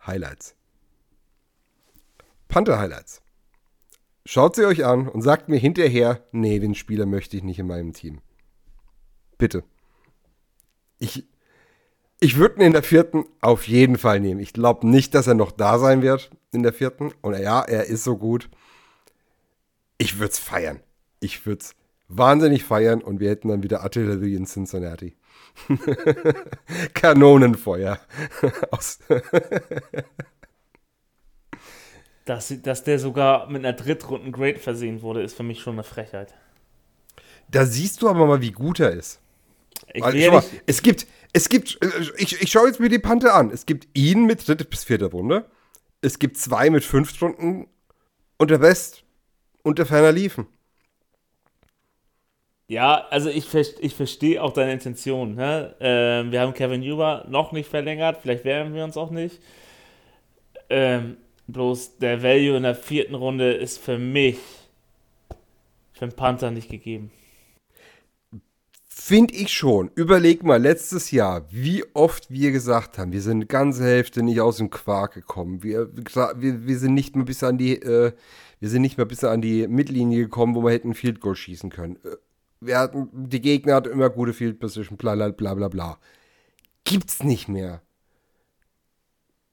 Highlights. 0.07 0.58
Panther 2.49 2.79
Highlights. 2.79 3.23
Schaut 4.25 4.57
sie 4.57 4.67
euch 4.67 4.85
an 4.85 5.09
und 5.09 5.23
sagt 5.23 5.49
mir 5.49 5.59
hinterher, 5.59 6.23
nee, 6.33 6.59
den 6.59 6.75
Spieler 6.75 7.07
möchte 7.07 7.37
ich 7.37 7.43
nicht 7.43 7.59
in 7.59 7.67
meinem 7.67 7.93
Team. 7.93 8.21
Bitte. 9.39 9.65
Ich, 10.99 11.27
ich 12.21 12.37
würde 12.37 12.57
ihn 12.57 12.67
in 12.67 12.73
der 12.73 12.83
vierten 12.83 13.25
auf 13.41 13.69
jeden 13.69 13.97
Fall 13.97 14.21
nehmen. 14.21 14.41
Ich 14.41 14.53
glaube 14.53 14.87
nicht, 14.87 15.15
dass 15.15 15.27
er 15.27 15.35
noch 15.35 15.53
da 15.53 15.79
sein 15.79 16.03
wird 16.03 16.31
in 16.53 16.63
der 16.63 16.73
vierten. 16.73 17.13
Und 17.23 17.39
ja, 17.39 17.63
er 17.63 17.85
ist 17.85 18.05
so 18.05 18.17
gut. 18.17 18.51
Ich 19.97 20.19
würde 20.19 20.33
es 20.33 20.39
feiern. 20.39 20.81
Ich 21.21 21.47
würde 21.47 21.63
es 21.63 21.75
wahnsinnig 22.09 22.65
feiern 22.65 23.03
und 23.03 23.21
wir 23.21 23.31
hätten 23.31 23.49
dann 23.49 23.63
wieder 23.63 23.83
Artillerie 23.83 24.35
in 24.35 24.47
Cincinnati. 24.47 25.17
Kanonenfeuer. 26.95 27.99
Aus, 28.71 28.99
Dass, 32.29 32.53
dass 32.63 32.85
der 32.85 32.99
sogar 32.99 33.49
mit 33.49 33.65
einer 33.65 33.73
Drittrunden-Grade 33.73 34.59
versehen 34.59 35.01
wurde, 35.01 35.23
ist 35.23 35.35
für 35.35 35.43
mich 35.43 35.61
schon 35.61 35.77
eine 35.77 35.83
Frechheit. 35.83 36.35
da 37.51 37.65
siehst 37.65 38.03
du 38.03 38.09
aber 38.11 38.27
mal, 38.27 38.43
wie 38.43 38.53
gut 38.53 38.81
er 38.81 38.91
ist. 38.91 39.19
Ich 39.95 40.05
will 40.05 40.23
schau 40.23 40.33
mal, 40.33 40.45
es 40.67 40.83
gibt, 40.83 41.07
es 41.33 41.49
gibt, 41.49 41.79
äh, 41.83 41.89
ich, 42.19 42.43
ich 42.43 42.51
schaue 42.53 42.67
jetzt 42.67 42.81
mir 42.81 42.91
die 42.91 42.99
Panther 42.99 43.35
an. 43.35 43.51
Es 43.51 43.65
gibt 43.65 43.89
ihn 43.95 44.27
mit 44.27 44.47
dritte 44.47 44.67
bis 44.67 44.85
vierte 44.85 45.07
Runde. 45.07 45.47
Es 46.03 46.19
gibt 46.19 46.37
zwei 46.37 46.69
mit 46.69 46.85
fünf 46.85 47.09
Stunden 47.09 47.67
und 48.37 48.51
der 48.51 48.61
Rest 48.61 49.05
unter 49.63 49.87
ferner 49.87 50.13
liefen. 50.13 50.47
ja, 52.69 53.07
also 53.09 53.31
ich, 53.31 53.55
ich 53.55 53.95
verstehe 53.95 54.43
auch 54.43 54.53
deine 54.53 54.75
Intention. 54.75 55.35
Ne? 55.35 55.75
Ähm, 55.81 56.31
wir 56.31 56.43
haben 56.43 56.53
Kevin 56.53 56.83
Huber 56.83 57.25
noch 57.27 57.53
nicht 57.53 57.71
verlängert, 57.71 58.19
vielleicht 58.21 58.45
werden 58.45 58.75
wir 58.75 58.85
uns 58.85 58.99
auch 58.99 59.11
nicht. 59.11 59.41
Ähm, 60.69 61.17
bloß 61.49 61.99
der 61.99 62.23
Value 62.23 62.57
in 62.57 62.63
der 62.63 62.75
vierten 62.75 63.15
Runde 63.15 63.53
ist 63.53 63.79
für 63.79 63.99
mich 63.99 64.39
für 65.93 66.05
einen 66.05 66.13
Panther 66.13 66.51
nicht 66.51 66.69
gegeben. 66.71 67.11
Finde 68.89 69.35
ich 69.35 69.53
schon. 69.53 69.91
Überleg 69.95 70.45
mal, 70.45 70.61
letztes 70.61 71.11
Jahr, 71.11 71.47
wie 71.51 71.85
oft 71.95 72.31
wir 72.31 72.53
gesagt 72.53 72.99
haben, 72.99 73.11
wir 73.13 73.23
sind 73.23 73.39
eine 73.39 73.47
ganze 73.47 73.85
Hälfte 73.85 74.23
nicht 74.23 74.41
aus 74.41 74.59
dem 74.59 74.71
Quark 74.71 75.15
gekommen. 75.15 75.63
Wir, 75.63 75.89
wir, 75.95 76.67
wir 76.67 76.79
sind 76.79 76.95
nicht 76.95 77.17
mal 77.17 77.25
bis 77.25 77.43
an 77.43 77.59
die, 77.59 77.81
äh, 77.81 78.13
wir 78.61 78.69
sind 78.69 78.83
nicht 78.83 78.99
mal 78.99 79.07
bis 79.07 79.25
an 79.25 79.41
die 79.41 79.67
Mittellinie 79.67 80.19
gekommen, 80.25 80.55
wo 80.55 80.63
wir 80.63 80.73
hätten 80.73 80.95
Field 80.95 81.21
Goal 81.21 81.37
schießen 81.37 81.71
können. 81.71 81.97
Äh, 82.05 82.17
Wir 82.61 82.79
hatten, 82.79 83.09
die 83.13 83.41
Gegner 83.41 83.77
hatten 83.77 83.91
immer 83.91 84.11
gute 84.11 84.33
Field 84.35 84.59
Position, 84.61 84.99
bla 84.99 85.15
bla 85.15 85.31
bla 85.31 85.55
bla 85.55 85.69
bla. 85.69 85.99
Gibt's 86.85 87.23
nicht 87.23 87.49
mehr. 87.49 87.83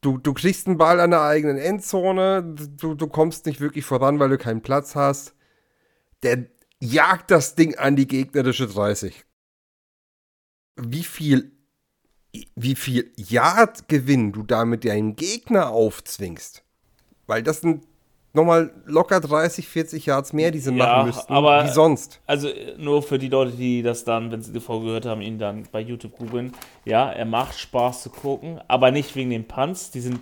Du, 0.05 0.17
du 0.19 0.33
kriegst 0.33 0.67
einen 0.67 0.77
Ball 0.77 0.99
an 0.99 1.11
der 1.11 1.21
eigenen 1.21 1.57
Endzone, 1.57 2.43
du, 2.77 2.93
du 2.93 3.07
kommst 3.07 3.47
nicht 3.47 3.59
wirklich 3.59 3.85
voran, 3.85 4.19
weil 4.19 4.29
du 4.29 4.37
keinen 4.37 4.61
Platz 4.61 4.95
hast. 4.95 5.33
Der 6.21 6.45
jagt 6.79 7.31
das 7.31 7.55
Ding 7.55 7.75
an 7.75 7.95
die 7.95 8.07
gegnerische 8.07 8.67
30 8.67 9.25
wie 10.75 11.03
viel, 11.03 11.51
wie 12.55 12.75
viel 12.75 13.11
Yard-Gewinn 13.15 14.31
du 14.31 14.43
damit 14.43 14.85
deinen 14.85 15.15
Gegner 15.15 15.69
aufzwingst. 15.69 16.63
Weil 17.27 17.43
das 17.43 17.61
sind 17.61 17.85
nochmal 18.35 18.71
locker 18.85 19.19
30, 19.19 19.67
40 19.67 20.05
Yards 20.05 20.33
mehr, 20.33 20.51
die 20.51 20.59
sie 20.59 20.71
Ja, 20.75 20.85
machen 20.85 21.07
müssten, 21.07 21.33
aber- 21.33 21.63
wie 21.65 21.69
sonst. 21.69 22.21
Also 22.25 22.47
äh, 22.49 22.75
nur 22.77 23.01
für 23.01 23.17
die 23.17 23.29
Leute, 23.29 23.51
die 23.53 23.81
das 23.81 24.03
dann, 24.03 24.31
wenn 24.31 24.41
sie 24.41 24.53
die 24.53 24.59
Folge 24.59 24.85
gehört 24.87 25.05
haben, 25.05 25.21
ihn 25.21 25.39
dann 25.39 25.67
bei 25.71 25.79
YouTube 25.79 26.17
googeln. 26.17 26.53
Ja, 26.85 27.09
er 27.11 27.25
macht 27.25 27.57
Spaß 27.57 28.03
zu 28.03 28.09
gucken, 28.09 28.59
aber 28.67 28.91
nicht 28.91 29.15
wegen 29.15 29.29
den 29.31 29.47
Punts. 29.47 29.91
Die 29.91 29.99
sind 30.01 30.19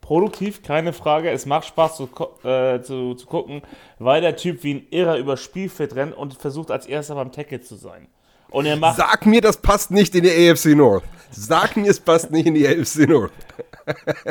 produktiv, 0.00 0.62
keine 0.62 0.92
Frage. 0.92 1.30
Es 1.30 1.46
macht 1.46 1.66
Spaß 1.66 1.96
zu, 1.96 2.08
äh, 2.44 2.80
zu, 2.80 3.14
zu 3.14 3.26
gucken, 3.26 3.62
weil 3.98 4.20
der 4.20 4.36
Typ 4.36 4.62
wie 4.62 4.74
ein 4.74 4.86
Irrer 4.90 5.18
über 5.18 5.36
Spielfeld 5.36 5.96
rennt 5.96 6.16
und 6.16 6.34
versucht 6.34 6.70
als 6.70 6.86
erster 6.86 7.16
beim 7.16 7.32
Tackle 7.32 7.60
zu 7.60 7.74
sein. 7.74 8.06
Und 8.50 8.66
er 8.66 8.76
macht 8.76 8.96
Sag 8.96 9.26
mir, 9.26 9.40
das 9.40 9.56
passt 9.56 9.90
nicht 9.90 10.14
in 10.14 10.22
die 10.24 10.50
AFC 10.50 10.66
North. 10.76 11.04
Sag 11.30 11.76
mir, 11.76 11.90
es 11.90 12.00
passt 12.00 12.30
nicht 12.30 12.46
in 12.46 12.54
die 12.54 12.66
AFC 12.66 13.08
North. 13.08 13.32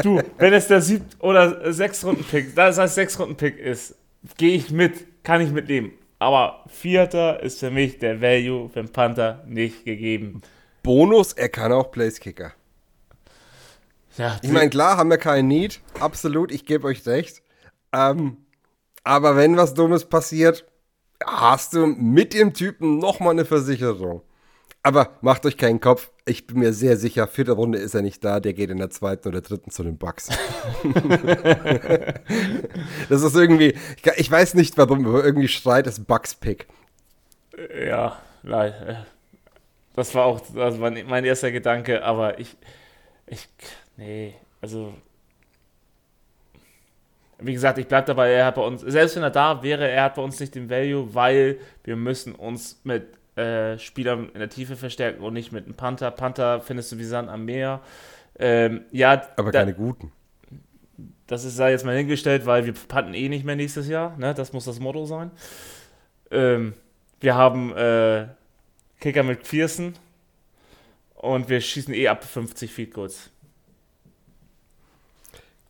Du, 0.02 0.22
wenn 0.38 0.54
es 0.54 0.68
der 0.68 0.82
sieb- 0.82 1.04
oder 1.20 1.72
sechs 1.72 2.04
Runden 2.04 2.24
Pick, 2.24 2.56
das 2.56 2.78
heißt 2.78 2.96
sechs 2.96 3.20
Runden 3.20 3.36
Pick 3.36 3.58
ist, 3.58 3.96
gehe 4.38 4.56
ich 4.56 4.72
mit, 4.72 5.24
kann 5.24 5.42
ich 5.42 5.52
mitnehmen. 5.52 5.92
Aber 6.20 6.64
vierter 6.68 7.42
ist 7.44 7.60
für 7.60 7.72
mich 7.72 8.00
der 8.00 8.22
Value 8.22 8.70
für 8.70 8.82
den 8.82 8.92
Panther 8.92 9.44
nicht 9.48 9.86
gegeben. 9.86 10.42
Bonus, 10.82 11.34
er 11.34 11.50
kann 11.50 11.72
auch 11.72 11.92
Placekicker. 11.92 12.54
Ja, 14.18 14.40
Ich 14.42 14.50
meine, 14.52 14.70
klar, 14.70 14.98
haben 14.98 15.10
wir 15.10 15.18
keinen 15.18 15.48
Need. 15.50 15.82
Absolut, 16.00 16.52
ich 16.52 16.66
gebe 16.66 16.88
euch 16.88 17.06
recht. 17.06 17.42
Ähm, 17.94 18.38
aber 19.04 19.36
wenn 19.36 19.58
was 19.58 19.74
Dummes 19.74 20.06
passiert, 20.06 20.66
hast 21.24 21.74
du 21.74 21.86
mit 21.86 22.34
dem 22.34 22.54
Typen 22.54 22.98
nochmal 22.98 23.32
eine 23.32 23.46
Versicherung. 23.46 24.22
Aber 24.84 25.18
macht 25.22 25.46
euch 25.48 25.58
keinen 25.58 25.80
Kopf. 25.80 26.12
Ich 26.26 26.46
bin 26.46 26.60
mir 26.60 26.72
sehr 26.72 26.98
sicher, 26.98 27.28
vierte 27.28 27.54
Runde 27.54 27.80
ist 27.80 27.96
er 27.96 28.04
nicht 28.04 28.24
da. 28.24 28.40
Der 28.40 28.54
geht 28.54 28.70
in 28.70 28.78
der 28.78 28.92
zweiten 28.92 29.28
oder 29.28 29.42
dritten 29.42 29.72
zu 29.72 29.82
den 29.82 29.98
Bucks. 29.98 30.28
das 33.10 33.24
ist 33.24 33.36
irgendwie, 33.36 33.74
ich, 34.18 34.30
weiß 34.30 34.54
nicht 34.54 34.78
warum, 34.78 35.08
aber 35.08 35.26
irgendwie 35.26 35.48
schreit 35.48 35.88
es 35.88 36.04
Bucks-Pick. 36.04 36.68
ja, 37.88 38.20
leider. 38.44 39.08
Das 39.96 40.14
war 40.14 40.26
auch 40.26 40.42
das 40.54 40.80
war 40.80 40.92
mein 40.92 41.26
erster 41.26 41.52
Gedanke, 41.52 42.04
aber 42.04 42.40
ich, 42.40 42.56
ich, 43.26 43.48
nee, 43.98 44.36
also, 44.62 44.94
wie 47.40 47.54
gesagt, 47.54 47.78
ich 47.78 47.88
bleibe 47.88 48.08
dabei, 48.08 48.32
er 48.32 48.46
hat 48.46 48.56
bei 48.56 48.62
uns, 48.62 48.82
selbst 48.82 49.16
wenn 49.16 49.24
er 49.24 49.30
da 49.32 49.62
wäre, 49.64 49.88
er 49.90 50.04
hat 50.04 50.16
bei 50.16 50.22
uns 50.22 50.40
nicht 50.40 50.56
den 50.56 50.70
Value, 50.70 51.14
weil 51.14 51.60
wir 51.84 51.96
müssen 51.96 52.34
uns 52.34 52.80
mit 52.84 53.06
äh, 53.38 53.78
Spielern 53.78 54.30
in 54.34 54.40
der 54.40 54.50
Tiefe 54.50 54.76
verstärken 54.78 55.22
und 55.22 55.34
nicht 55.34 55.52
mit 55.52 55.66
einem 55.66 55.76
Panther. 55.76 56.12
Panther 56.12 56.62
findest 56.62 56.92
du 56.92 56.98
wie 56.98 57.04
Sand 57.04 57.30
am 57.30 57.44
Meer. 57.46 57.82
Ähm, 58.40 58.86
ja, 58.92 59.22
Aber 59.36 59.52
da- 59.52 59.60
keine 59.60 59.74
guten. 59.74 60.12
das 61.28 61.44
ist 61.44 61.60
da 61.60 61.68
jetzt 61.70 61.86
mal 61.86 61.96
hingestellt, 61.98 62.46
weil 62.46 62.66
wir 62.66 62.74
panten 62.74 63.14
eh 63.14 63.28
nicht 63.30 63.44
mehr 63.46 63.56
nächstes 63.58 63.88
Jahr. 63.90 64.16
Ne? 64.18 64.34
Das 64.34 64.54
muss 64.54 64.66
das 64.66 64.80
Motto 64.80 65.06
sein. 65.06 65.32
Ähm, 66.32 66.74
wir 67.20 67.36
haben 67.36 67.76
äh, 67.76 68.28
Kicker 69.02 69.24
mit 69.24 69.44
Pearson 69.44 69.94
und 71.16 71.50
wir 71.50 71.60
schießen 71.60 71.94
eh 71.94 72.08
ab 72.08 72.24
50 72.24 72.72
Feet 72.72 72.94
Goals. 72.94 73.30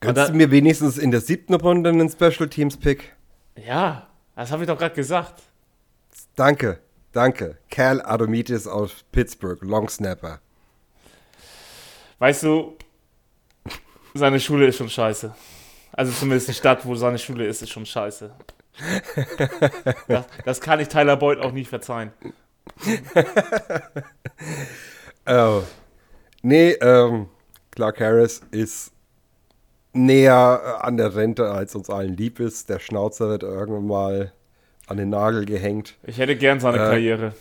Könntest 0.06 0.28
da- 0.30 0.32
du 0.32 0.38
mir 0.38 0.52
wenigstens 0.52 0.98
in 0.98 1.12
der 1.12 1.22
siebten 1.22 1.54
Runde 1.56 1.90
einen 1.90 2.10
Special 2.10 2.48
Teams 2.50 2.78
Pick? 2.78 3.16
Ja, 3.56 4.08
das 4.36 4.52
habe 4.52 4.64
ich 4.64 4.68
doch 4.68 4.78
gerade 4.78 4.96
gesagt. 4.96 5.42
Danke, 6.36 6.80
danke. 7.12 7.58
Cal 7.70 8.02
Adomitis 8.02 8.68
aus 8.68 9.04
Pittsburgh, 9.12 9.62
Long 9.64 9.90
Snapper. 9.90 10.40
Weißt 12.20 12.44
du, 12.44 12.78
seine 14.14 14.40
Schule 14.40 14.68
ist 14.68 14.78
schon 14.78 14.90
scheiße. 14.90 15.34
Also 15.94 16.12
zumindest 16.12 16.48
die 16.50 16.54
Stadt, 16.54 16.86
wo 16.86 16.96
seine 16.96 17.18
Schule 17.18 17.46
ist, 17.46 17.62
ist 17.62 17.70
schon 17.72 17.86
scheiße. 17.86 18.32
Das, 20.10 20.26
das 20.44 20.60
kann 20.62 20.82
ich 20.82 20.90
Tyler 20.90 21.16
Boyd 21.16 21.40
auch 21.40 21.54
nicht 21.54 21.70
verzeihen. 21.70 22.12
Oh. 25.28 25.64
Nee, 26.44 26.72
ähm, 26.74 27.28
Clark 27.72 28.00
Harris 28.00 28.42
ist 28.52 28.92
näher 29.96 30.62
äh, 30.64 30.86
an 30.86 30.98
der 30.98 31.16
Rente, 31.16 31.52
als 31.52 31.76
uns 31.76 31.90
allen 31.90 32.16
lieb 32.16 32.40
ist. 32.40 32.70
Der 32.70 32.80
Schnauzer 32.80 33.30
wird 33.30 33.44
irgendwann 33.44 33.88
mal 33.88 34.34
an 34.88 34.98
den 34.98 35.10
Nagel 35.10 35.46
gehängt. 35.46 35.98
Ich 36.04 36.18
hätte 36.18 36.36
gern 36.36 36.60
seine 36.60 36.78
Äh, 36.78 36.80
Karriere. 36.90 37.34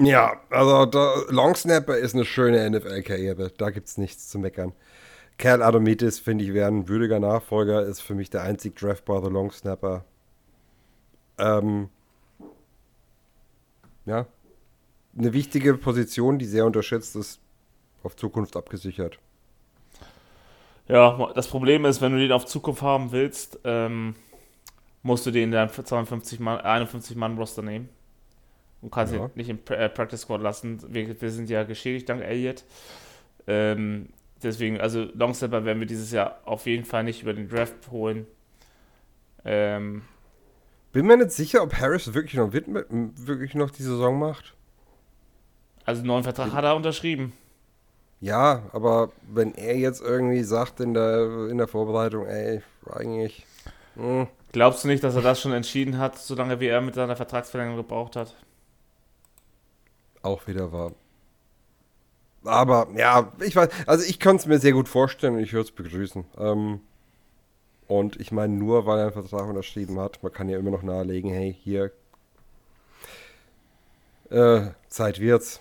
Ja, 0.00 0.40
also 0.50 0.86
der 0.86 1.24
Long 1.28 1.54
Snapper 1.54 1.96
ist 1.96 2.14
eine 2.14 2.24
schöne 2.24 2.68
NFL-Karriere. 2.70 3.50
Da 3.56 3.70
gibt's 3.70 3.98
nichts 3.98 4.28
zu 4.28 4.38
meckern. 4.38 4.72
Cal 5.38 5.62
Adomitis, 5.62 6.18
finde 6.18 6.44
ich, 6.44 6.52
wäre 6.54 6.68
ein 6.68 6.88
würdiger 6.88 7.20
Nachfolger. 7.20 7.82
Ist 7.82 8.00
für 8.00 8.14
mich 8.14 8.30
der 8.30 8.42
einzig 8.42 8.76
draftbare 8.76 9.28
Long 9.28 9.50
Snapper. 9.50 10.04
Ähm, 11.38 11.88
ja. 14.06 14.26
Eine 15.16 15.32
wichtige 15.32 15.74
Position, 15.74 16.38
die 16.38 16.46
sehr 16.46 16.64
unterschätzt 16.64 17.16
ist, 17.16 17.40
auf 18.02 18.16
Zukunft 18.16 18.56
abgesichert. 18.56 19.18
Ja, 20.92 21.32
das 21.34 21.48
Problem 21.48 21.84
ist, 21.84 22.00
wenn 22.00 22.12
du 22.12 22.18
den 22.18 22.32
auf 22.32 22.44
Zukunft 22.46 22.82
haben 22.82 23.12
willst, 23.12 23.58
ähm, 23.64 24.14
musst 25.02 25.24
du 25.26 25.30
den 25.30 25.44
in 25.44 25.50
deinem 25.52 25.70
52 25.70 26.38
Mann, 26.38 26.60
51 26.60 27.16
Mann 27.16 27.36
Roster 27.38 27.62
nehmen. 27.62 27.88
Und 28.82 28.90
kannst 28.90 29.14
Ja. 29.14 29.24
ihn 29.24 29.30
nicht 29.34 29.48
im 29.48 29.58
Pra- 29.58 29.76
äh, 29.76 29.88
Practice 29.88 30.20
Squad 30.22 30.42
lassen. 30.42 30.80
Wir, 30.92 31.20
wir 31.20 31.30
sind 31.30 31.48
ja 31.48 31.62
geschädigt 31.64 32.08
dank 32.08 32.20
Elliott. 32.22 32.64
Ähm, 33.46 34.08
deswegen, 34.42 34.80
also 34.80 35.04
Longstepper 35.14 35.64
werden 35.64 35.78
wir 35.80 35.86
dieses 35.86 36.10
Jahr 36.12 36.40
auf 36.44 36.66
jeden 36.66 36.84
Fall 36.84 37.04
nicht 37.04 37.22
über 37.22 37.32
den 37.32 37.48
Draft 37.48 37.90
holen. 37.90 38.26
Ähm, 39.44 40.02
Bin 40.92 41.06
mir 41.06 41.16
nicht 41.16 41.30
sicher, 41.30 41.62
ob 41.62 41.74
Harris 41.74 42.12
wirklich 42.12 42.34
noch, 42.34 42.52
wirklich 42.52 43.54
noch 43.54 43.70
die 43.70 43.82
Saison 43.82 44.18
macht. 44.18 44.54
also 45.84 46.00
einen 46.00 46.08
neuen 46.08 46.22
Vertrag 46.24 46.52
hat 46.52 46.64
er 46.64 46.76
unterschrieben. 46.76 47.32
Ja, 48.22 48.62
aber 48.72 49.10
wenn 49.22 49.54
er 49.54 49.76
jetzt 49.76 50.00
irgendwie 50.00 50.44
sagt 50.44 50.80
in 50.80 50.94
der, 50.94 51.48
in 51.50 51.58
der 51.58 51.68
Vorbereitung, 51.68 52.26
ey, 52.26 52.62
eigentlich. 52.90 53.46
hm, 53.94 54.28
Glaubst 54.52 54.84
du 54.84 54.88
nicht, 54.88 55.02
dass 55.02 55.14
er 55.14 55.22
das 55.22 55.40
schon 55.40 55.52
entschieden 55.52 55.96
hat, 55.98 56.18
solange 56.18 56.60
wie 56.60 56.66
er 56.66 56.80
mit 56.82 56.94
seiner 56.94 57.16
Vertragsverlängerung 57.16 57.78
gebraucht 57.78 58.16
hat? 58.16 58.36
auch 60.22 60.46
wieder 60.46 60.72
war. 60.72 60.92
Aber 62.44 62.88
ja, 62.96 63.32
ich 63.40 63.54
weiß, 63.54 63.68
also 63.86 64.04
ich 64.04 64.18
kann 64.18 64.36
es 64.36 64.46
mir 64.46 64.58
sehr 64.58 64.72
gut 64.72 64.88
vorstellen 64.88 65.34
und 65.34 65.40
ich 65.40 65.52
würde 65.52 65.64
es 65.66 65.70
begrüßen. 65.72 66.24
Ähm, 66.38 66.80
und 67.86 68.16
ich 68.20 68.32
meine, 68.32 68.54
nur 68.54 68.86
weil 68.86 68.98
er 68.98 69.04
einen 69.04 69.12
Vertrag 69.12 69.48
unterschrieben 69.48 70.00
hat, 70.00 70.20
man 70.22 70.32
kann 70.32 70.48
ja 70.48 70.58
immer 70.58 70.70
noch 70.72 70.82
nahelegen, 70.82 71.30
hey, 71.30 71.56
hier, 71.62 71.92
äh, 74.30 74.70
Zeit 74.88 75.20
wird's. 75.20 75.60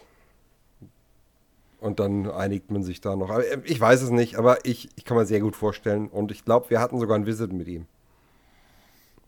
Und 1.81 1.99
dann 1.99 2.29
einigt 2.31 2.71
man 2.71 2.81
sich 2.83 3.01
da 3.01 3.15
noch. 3.17 3.29
Aber 3.29 3.45
äh, 3.45 3.59
ich 3.65 3.79
weiß 3.81 4.01
es 4.03 4.09
nicht, 4.11 4.35
aber 4.37 4.65
ich, 4.65 4.87
ich 4.95 5.03
kann 5.05 5.17
mir 5.17 5.25
sehr 5.25 5.39
gut 5.41 5.55
vorstellen. 5.57 6.07
Und 6.07 6.31
ich 6.31 6.45
glaube, 6.45 6.69
wir 6.69 6.79
hatten 6.79 6.97
sogar 6.99 7.17
ein 7.17 7.25
Visit 7.25 7.51
mit 7.53 7.67
ihm. 7.67 7.87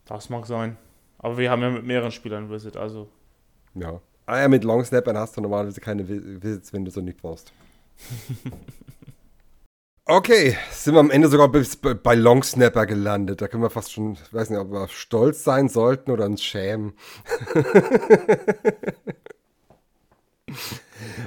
Das 0.06 0.28
mag 0.30 0.46
sein. 0.46 0.76
Aber 1.18 1.38
wir 1.38 1.50
haben 1.50 1.62
ja 1.62 1.70
mit 1.70 1.84
mehreren 1.84 2.10
Spielern 2.12 2.50
Visit, 2.50 2.76
also. 2.76 3.08
Ja. 3.74 4.00
Ah 4.26 4.40
ja, 4.40 4.48
mit 4.48 4.64
Long 4.64 4.84
Snappern 4.84 5.18
hast 5.18 5.36
du 5.36 5.40
normalerweise 5.42 5.80
keine 5.80 6.04
Vi- 6.04 6.42
Visits, 6.42 6.72
wenn 6.72 6.84
du 6.84 6.90
so 6.90 7.00
nicht 7.00 7.18
brauchst. 7.20 7.52
okay, 10.06 10.56
sind 10.70 10.94
wir 10.94 11.00
am 11.00 11.10
Ende 11.10 11.28
sogar 11.28 11.48
bis 11.48 11.76
bei 11.76 11.94
bei 11.94 12.14
Long 12.14 12.42
Snapper 12.42 12.86
gelandet. 12.86 13.40
Da 13.40 13.48
können 13.48 13.62
wir 13.62 13.70
fast 13.70 13.92
schon, 13.92 14.12
ich 14.14 14.32
weiß 14.32 14.50
nicht, 14.50 14.58
ob 14.58 14.70
wir 14.70 14.88
stolz 14.88 15.44
sein 15.44 15.68
sollten 15.68 16.10
oder 16.10 16.26
uns 16.26 16.42
schämen. 16.42 16.94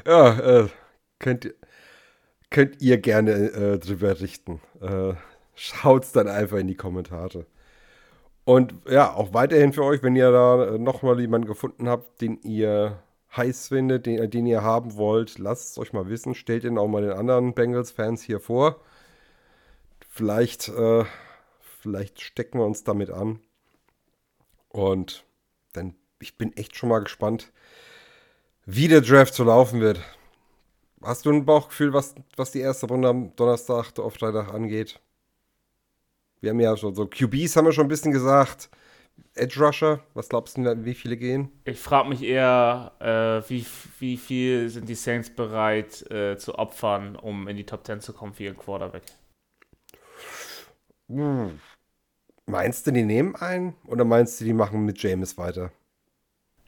ja, 0.05 0.39
äh, 0.39 0.67
könnt, 1.19 1.45
ihr- 1.45 1.55
könnt 2.49 2.81
ihr 2.81 2.97
gerne 2.99 3.31
äh, 3.31 3.79
drüber 3.79 4.19
richten. 4.19 4.61
Äh, 4.81 5.13
schaut's 5.55 6.11
dann 6.11 6.27
einfach 6.27 6.57
in 6.57 6.67
die 6.67 6.75
Kommentare. 6.75 7.45
Und 8.45 8.73
ja, 8.89 9.13
auch 9.13 9.33
weiterhin 9.33 9.73
für 9.73 9.83
euch, 9.83 10.03
wenn 10.03 10.15
ihr 10.15 10.31
da 10.31 10.75
äh, 10.75 10.77
nochmal 10.79 11.19
jemanden 11.19 11.47
gefunden 11.47 11.89
habt, 11.89 12.21
den 12.21 12.39
ihr 12.43 12.99
heiß 13.35 13.67
findet, 13.69 14.05
den, 14.05 14.19
äh, 14.19 14.29
den 14.29 14.45
ihr 14.45 14.63
haben 14.63 14.95
wollt, 14.95 15.37
lasst 15.37 15.71
es 15.71 15.77
euch 15.77 15.91
mal 15.93 16.07
wissen. 16.09 16.33
Stellt 16.35 16.63
ihn 16.63 16.77
auch 16.77 16.87
mal 16.87 17.01
den 17.01 17.11
anderen 17.11 17.53
Bengals-Fans 17.53 18.21
hier 18.23 18.39
vor. 18.39 18.79
Vielleicht, 20.09 20.69
äh, 20.69 21.03
vielleicht 21.81 22.21
stecken 22.21 22.59
wir 22.59 22.65
uns 22.65 22.83
damit 22.83 23.09
an. 23.11 23.39
Und 24.69 25.25
dann, 25.73 25.95
ich 26.19 26.37
bin 26.37 26.55
echt 26.55 26.75
schon 26.75 26.89
mal 26.89 26.99
gespannt, 26.99 27.51
wie 28.65 28.87
der 28.87 29.01
Draft 29.01 29.33
so 29.33 29.43
laufen 29.43 29.81
wird. 29.81 29.99
Hast 31.03 31.25
du 31.25 31.31
ein 31.31 31.45
Bauchgefühl, 31.45 31.93
was, 31.93 32.15
was 32.35 32.51
die 32.51 32.59
erste 32.59 32.87
Runde 32.87 33.09
am 33.09 33.35
Donnerstag 33.35 33.97
auf 33.99 34.15
Freitag 34.15 34.53
angeht? 34.53 34.99
Wir 36.41 36.51
haben 36.51 36.59
ja 36.59 36.75
schon 36.75 36.95
so 36.95 37.07
QBs 37.07 37.55
haben 37.55 37.65
wir 37.65 37.71
schon 37.71 37.85
ein 37.85 37.89
bisschen 37.89 38.11
gesagt. 38.11 38.69
Edge 39.33 39.59
Rusher, 39.59 39.99
was 40.13 40.29
glaubst 40.29 40.57
du, 40.57 40.85
wie 40.85 40.93
viele 40.93 41.17
gehen? 41.17 41.51
Ich 41.65 41.79
frage 41.79 42.09
mich 42.09 42.21
eher, 42.21 42.91
äh, 42.99 43.49
wie, 43.49 43.65
wie 43.99 44.17
viel 44.17 44.69
sind 44.69 44.87
die 44.89 44.95
Saints 44.95 45.29
bereit 45.29 46.09
äh, 46.11 46.37
zu 46.37 46.55
opfern, 46.55 47.15
um 47.15 47.47
in 47.47 47.57
die 47.57 47.65
Top 47.65 47.85
10 47.85 48.01
zu 48.01 48.13
kommen 48.13 48.33
für 48.33 48.43
ihren 48.43 48.57
Quarterback? 48.57 49.03
Meinst 52.45 52.85
du, 52.87 52.91
die 52.91 53.03
nehmen 53.03 53.35
einen? 53.35 53.75
Oder 53.87 54.05
meinst 54.05 54.39
du, 54.39 54.45
die 54.45 54.53
machen 54.53 54.85
mit 54.85 55.01
James 55.01 55.37
weiter? 55.37 55.71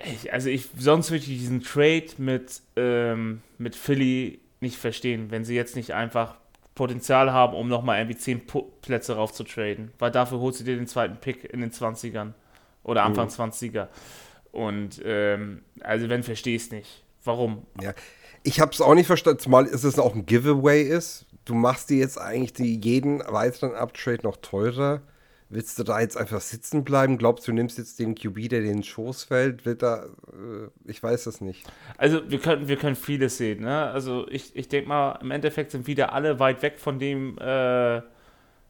Ich, 0.05 0.31
also 0.31 0.49
ich, 0.49 0.69
sonst 0.77 1.11
würde 1.11 1.23
ich 1.23 1.27
diesen 1.27 1.61
Trade 1.61 2.07
mit, 2.17 2.61
ähm, 2.75 3.41
mit 3.57 3.75
Philly 3.75 4.39
nicht 4.61 4.77
verstehen, 4.77 5.31
wenn 5.31 5.43
sie 5.45 5.55
jetzt 5.55 5.75
nicht 5.75 5.93
einfach 5.93 6.35
Potenzial 6.75 7.33
haben, 7.33 7.53
um 7.53 7.67
nochmal 7.67 7.99
irgendwie 7.99 8.17
10 8.17 8.47
Pu- 8.47 8.65
Plätze 8.81 9.15
rauf 9.15 9.33
zu 9.33 9.43
traden. 9.43 9.91
Weil 9.99 10.11
dafür 10.11 10.39
holst 10.39 10.61
du 10.61 10.63
dir 10.63 10.77
den 10.77 10.87
zweiten 10.87 11.17
Pick 11.17 11.43
in 11.43 11.59
den 11.61 11.71
20ern 11.71 12.31
oder 12.83 13.03
Anfang 13.03 13.27
20er. 13.27 13.87
Und 14.51 15.01
ähm, 15.03 15.63
also 15.81 16.07
wenn, 16.09 16.23
verstehe 16.23 16.55
ich 16.55 16.63
es 16.63 16.71
nicht. 16.71 17.03
Warum? 17.25 17.65
Ja. 17.81 17.93
Ich 18.43 18.61
habe 18.61 18.71
es 18.71 18.79
auch 18.79 18.95
nicht 18.95 19.07
verstanden, 19.07 19.39
zumal 19.39 19.65
ist 19.65 19.83
es 19.83 19.99
auch 19.99 20.15
ein 20.15 20.25
Giveaway 20.25 20.81
ist. 20.83 21.25
Du 21.43 21.53
machst 21.53 21.89
dir 21.89 21.97
jetzt 21.97 22.17
eigentlich 22.17 22.53
die, 22.53 22.79
jeden 22.81 23.19
weiteren 23.19 23.75
Uptrade 23.75 24.23
noch 24.23 24.37
teurer. 24.37 25.01
Willst 25.51 25.79
du 25.79 25.83
da 25.83 25.99
jetzt 25.99 26.15
einfach 26.15 26.41
sitzen 26.41 26.83
bleiben? 26.83 27.17
Glaubst 27.17 27.47
du, 27.47 27.51
nimmst 27.51 27.79
jetzt 27.79 27.97
den 27.97 28.13
QB, 28.13 28.49
der 28.49 28.61
den 28.61 28.83
Schoß 28.83 29.23
fällt? 29.23 29.65
Wird 29.65 29.81
da, 29.81 30.05
äh, 30.05 30.69
ich 30.85 31.01
weiß 31.01 31.25
es 31.25 31.41
nicht. 31.41 31.65
Also 31.97 32.29
wir 32.29 32.39
können, 32.39 32.67
wir 32.67 32.77
können 32.77 32.95
vieles 32.95 33.37
sehen. 33.37 33.61
Ne? 33.61 33.89
Also 33.89 34.27
ich, 34.29 34.55
ich 34.55 34.69
denke 34.69 34.87
mal, 34.87 35.13
im 35.21 35.31
Endeffekt 35.31 35.71
sind 35.71 35.87
wieder 35.87 36.13
alle 36.13 36.39
weit 36.39 36.61
weg 36.61 36.79
von 36.79 36.99
dem, 36.99 37.35
äh, 37.39 38.01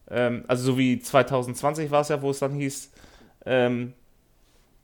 ähm, 0.09 0.45
also 0.47 0.71
so 0.71 0.77
wie 0.77 0.99
2020 0.99 1.91
war 1.91 2.01
es 2.01 2.09
ja, 2.09 2.21
wo 2.21 2.29
es 2.29 2.39
dann 2.39 2.53
hieß, 2.53 2.91
ähm, 3.45 3.93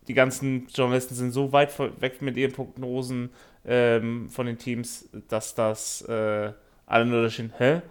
die 0.09 0.13
ganzen 0.13 0.67
Journalisten 0.67 1.15
sind 1.15 1.31
so 1.31 1.53
weit 1.53 1.79
weg 2.01 2.21
mit 2.21 2.35
ihren 2.35 2.51
Prognosen 2.51 3.29
ähm, 3.65 4.29
von 4.29 4.45
den 4.45 4.57
Teams, 4.57 5.09
dass 5.29 5.55
das 5.55 6.01
äh, 6.03 6.51
alle 6.85 7.05
nur 7.05 7.23
da 7.23 7.29
stehen, 7.29 7.53
hä? 7.57 7.81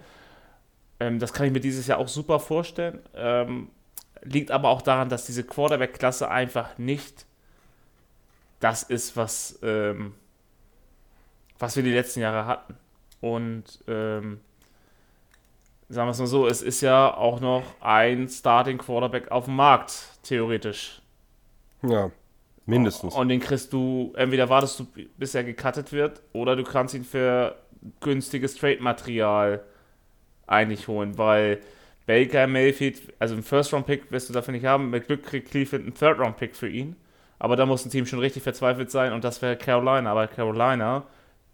Ähm, 0.99 1.19
das 1.19 1.33
kann 1.33 1.47
ich 1.47 1.51
mir 1.51 1.59
dieses 1.59 1.87
Jahr 1.87 1.97
auch 1.97 2.07
super 2.07 2.39
vorstellen. 2.39 2.99
Ähm, 3.15 3.67
liegt 4.25 4.51
aber 4.51 4.69
auch 4.69 4.81
daran, 4.81 5.09
dass 5.09 5.25
diese 5.25 5.43
Quarterback-Klasse 5.43 6.29
einfach 6.29 6.77
nicht 6.77 7.25
das 8.59 8.83
ist, 8.83 9.15
was, 9.15 9.59
ähm, 9.61 10.15
was 11.59 11.75
wir 11.75 11.83
die 11.83 11.93
letzten 11.93 12.21
Jahre 12.21 12.45
hatten. 12.45 12.75
Und 13.21 13.83
ähm, 13.87 14.39
sagen 15.89 16.07
wir 16.07 16.11
es 16.11 16.19
mal 16.19 16.27
so, 16.27 16.47
es 16.47 16.61
ist 16.61 16.81
ja 16.81 17.13
auch 17.13 17.39
noch 17.39 17.63
ein 17.81 18.27
Starting 18.27 18.77
Quarterback 18.77 19.31
auf 19.31 19.45
dem 19.45 19.55
Markt, 19.55 20.09
theoretisch. 20.23 21.01
Ja, 21.83 22.11
mindestens. 22.65 23.13
Und 23.13 23.29
den 23.29 23.39
kriegst 23.39 23.71
du, 23.73 24.13
entweder 24.15 24.49
wartest 24.49 24.79
du, 24.79 24.87
bis 25.17 25.35
er 25.35 25.43
gecuttet 25.43 25.91
wird, 25.91 26.21
oder 26.33 26.55
du 26.55 26.63
kannst 26.63 26.95
ihn 26.95 27.03
für 27.03 27.55
günstiges 27.99 28.55
Trade-Material 28.55 29.63
eigentlich 30.47 30.87
holen, 30.87 31.17
weil 31.17 31.61
Baker, 32.05 32.47
Mayfield, 32.47 33.01
also 33.19 33.33
einen 33.33 33.43
First-Round-Pick 33.43 34.11
wirst 34.11 34.29
du 34.29 34.33
dafür 34.33 34.51
nicht 34.51 34.65
haben. 34.65 34.89
Mit 34.89 35.07
Glück 35.07 35.23
kriegt 35.23 35.49
Cleveland 35.49 35.85
einen 35.85 35.93
Third-Round-Pick 35.95 36.55
für 36.55 36.69
ihn. 36.69 36.95
Aber 37.39 37.55
da 37.55 37.65
muss 37.65 37.85
ein 37.85 37.89
Team 37.89 38.05
schon 38.05 38.19
richtig 38.19 38.43
verzweifelt 38.43 38.91
sein 38.91 39.11
und 39.11 39.23
das 39.23 39.41
wäre 39.41 39.57
Carolina. 39.57 40.11
Aber 40.11 40.27
Carolina 40.27 41.05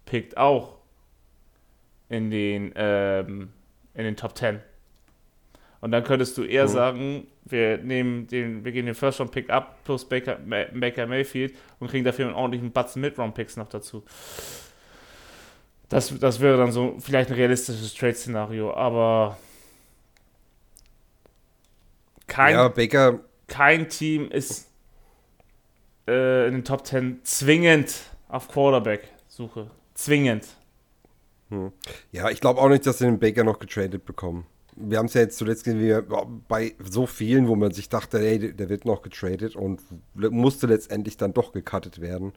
pickt 0.04 0.36
auch 0.36 0.76
in 2.08 2.30
den, 2.30 2.72
ähm, 2.76 3.50
in 3.94 4.04
den 4.04 4.16
Top 4.16 4.36
10. 4.36 4.60
Und 5.80 5.90
dann 5.90 6.04
könntest 6.04 6.38
du 6.38 6.44
eher 6.44 6.68
sagen, 6.68 7.26
wir 7.44 7.78
nehmen 7.78 8.28
den, 8.28 8.64
wir 8.64 8.70
gehen 8.70 8.86
den 8.86 8.94
First 8.94 9.18
Round 9.18 9.32
Pick 9.32 9.50
ab 9.50 9.78
plus 9.84 10.08
Baker, 10.08 10.36
Baker 10.36 11.06
Mayfield 11.08 11.56
und 11.80 11.88
kriegen 11.88 12.04
dafür 12.04 12.26
einen 12.26 12.36
ordentlichen 12.36 12.70
Batzen 12.70 13.02
Mid 13.02 13.18
Round 13.18 13.34
Picks 13.34 13.56
noch 13.56 13.68
dazu. 13.68 14.04
Das, 15.88 16.16
das 16.20 16.40
wäre 16.40 16.56
dann 16.56 16.70
so 16.70 16.96
vielleicht 17.00 17.30
ein 17.30 17.36
realistisches 17.36 17.94
Trade-Szenario, 17.94 18.72
aber 18.72 19.36
kein, 22.26 22.54
Ja, 22.54 22.68
Baker, 22.68 23.20
kein 23.48 23.88
Team 23.88 24.30
ist 24.30 24.68
äh, 26.08 26.46
in 26.48 26.54
den 26.54 26.64
Top 26.64 26.86
10 26.86 27.20
zwingend 27.24 27.94
auf 28.28 28.48
Quarterback-Suche. 28.48 29.70
Zwingend. 29.94 30.46
ja, 32.12 32.30
ich 32.30 32.40
glaube 32.40 32.60
auch 32.60 32.68
nicht, 32.70 32.86
dass 32.86 32.98
sie 32.98 33.04
den 33.04 33.18
Baker 33.18 33.44
noch 33.44 33.58
getradet 33.58 34.06
bekommen. 34.06 34.46
Wir 34.74 34.96
haben 34.98 35.04
es 35.06 35.12
ja 35.14 35.20
jetzt 35.20 35.36
zuletzt 35.36 35.64
gesehen, 35.64 35.80
wie 35.80 35.88
wir- 35.88 36.02
bei 36.48 36.74
so 36.82 37.06
vielen, 37.06 37.46
wo 37.46 37.56
man 37.56 37.72
sich 37.72 37.90
dachte, 37.90 38.18
ey, 38.26 38.54
der- 38.54 38.70
wird 38.70 38.86
noch 38.86 39.02
getradet 39.02 39.54
und 39.54 39.82
musste 40.14 40.66
letztendlich 40.66 41.18
dann 41.18 41.34
doch 41.34 41.52
gecuttet 41.52 42.00
werden. 42.00 42.32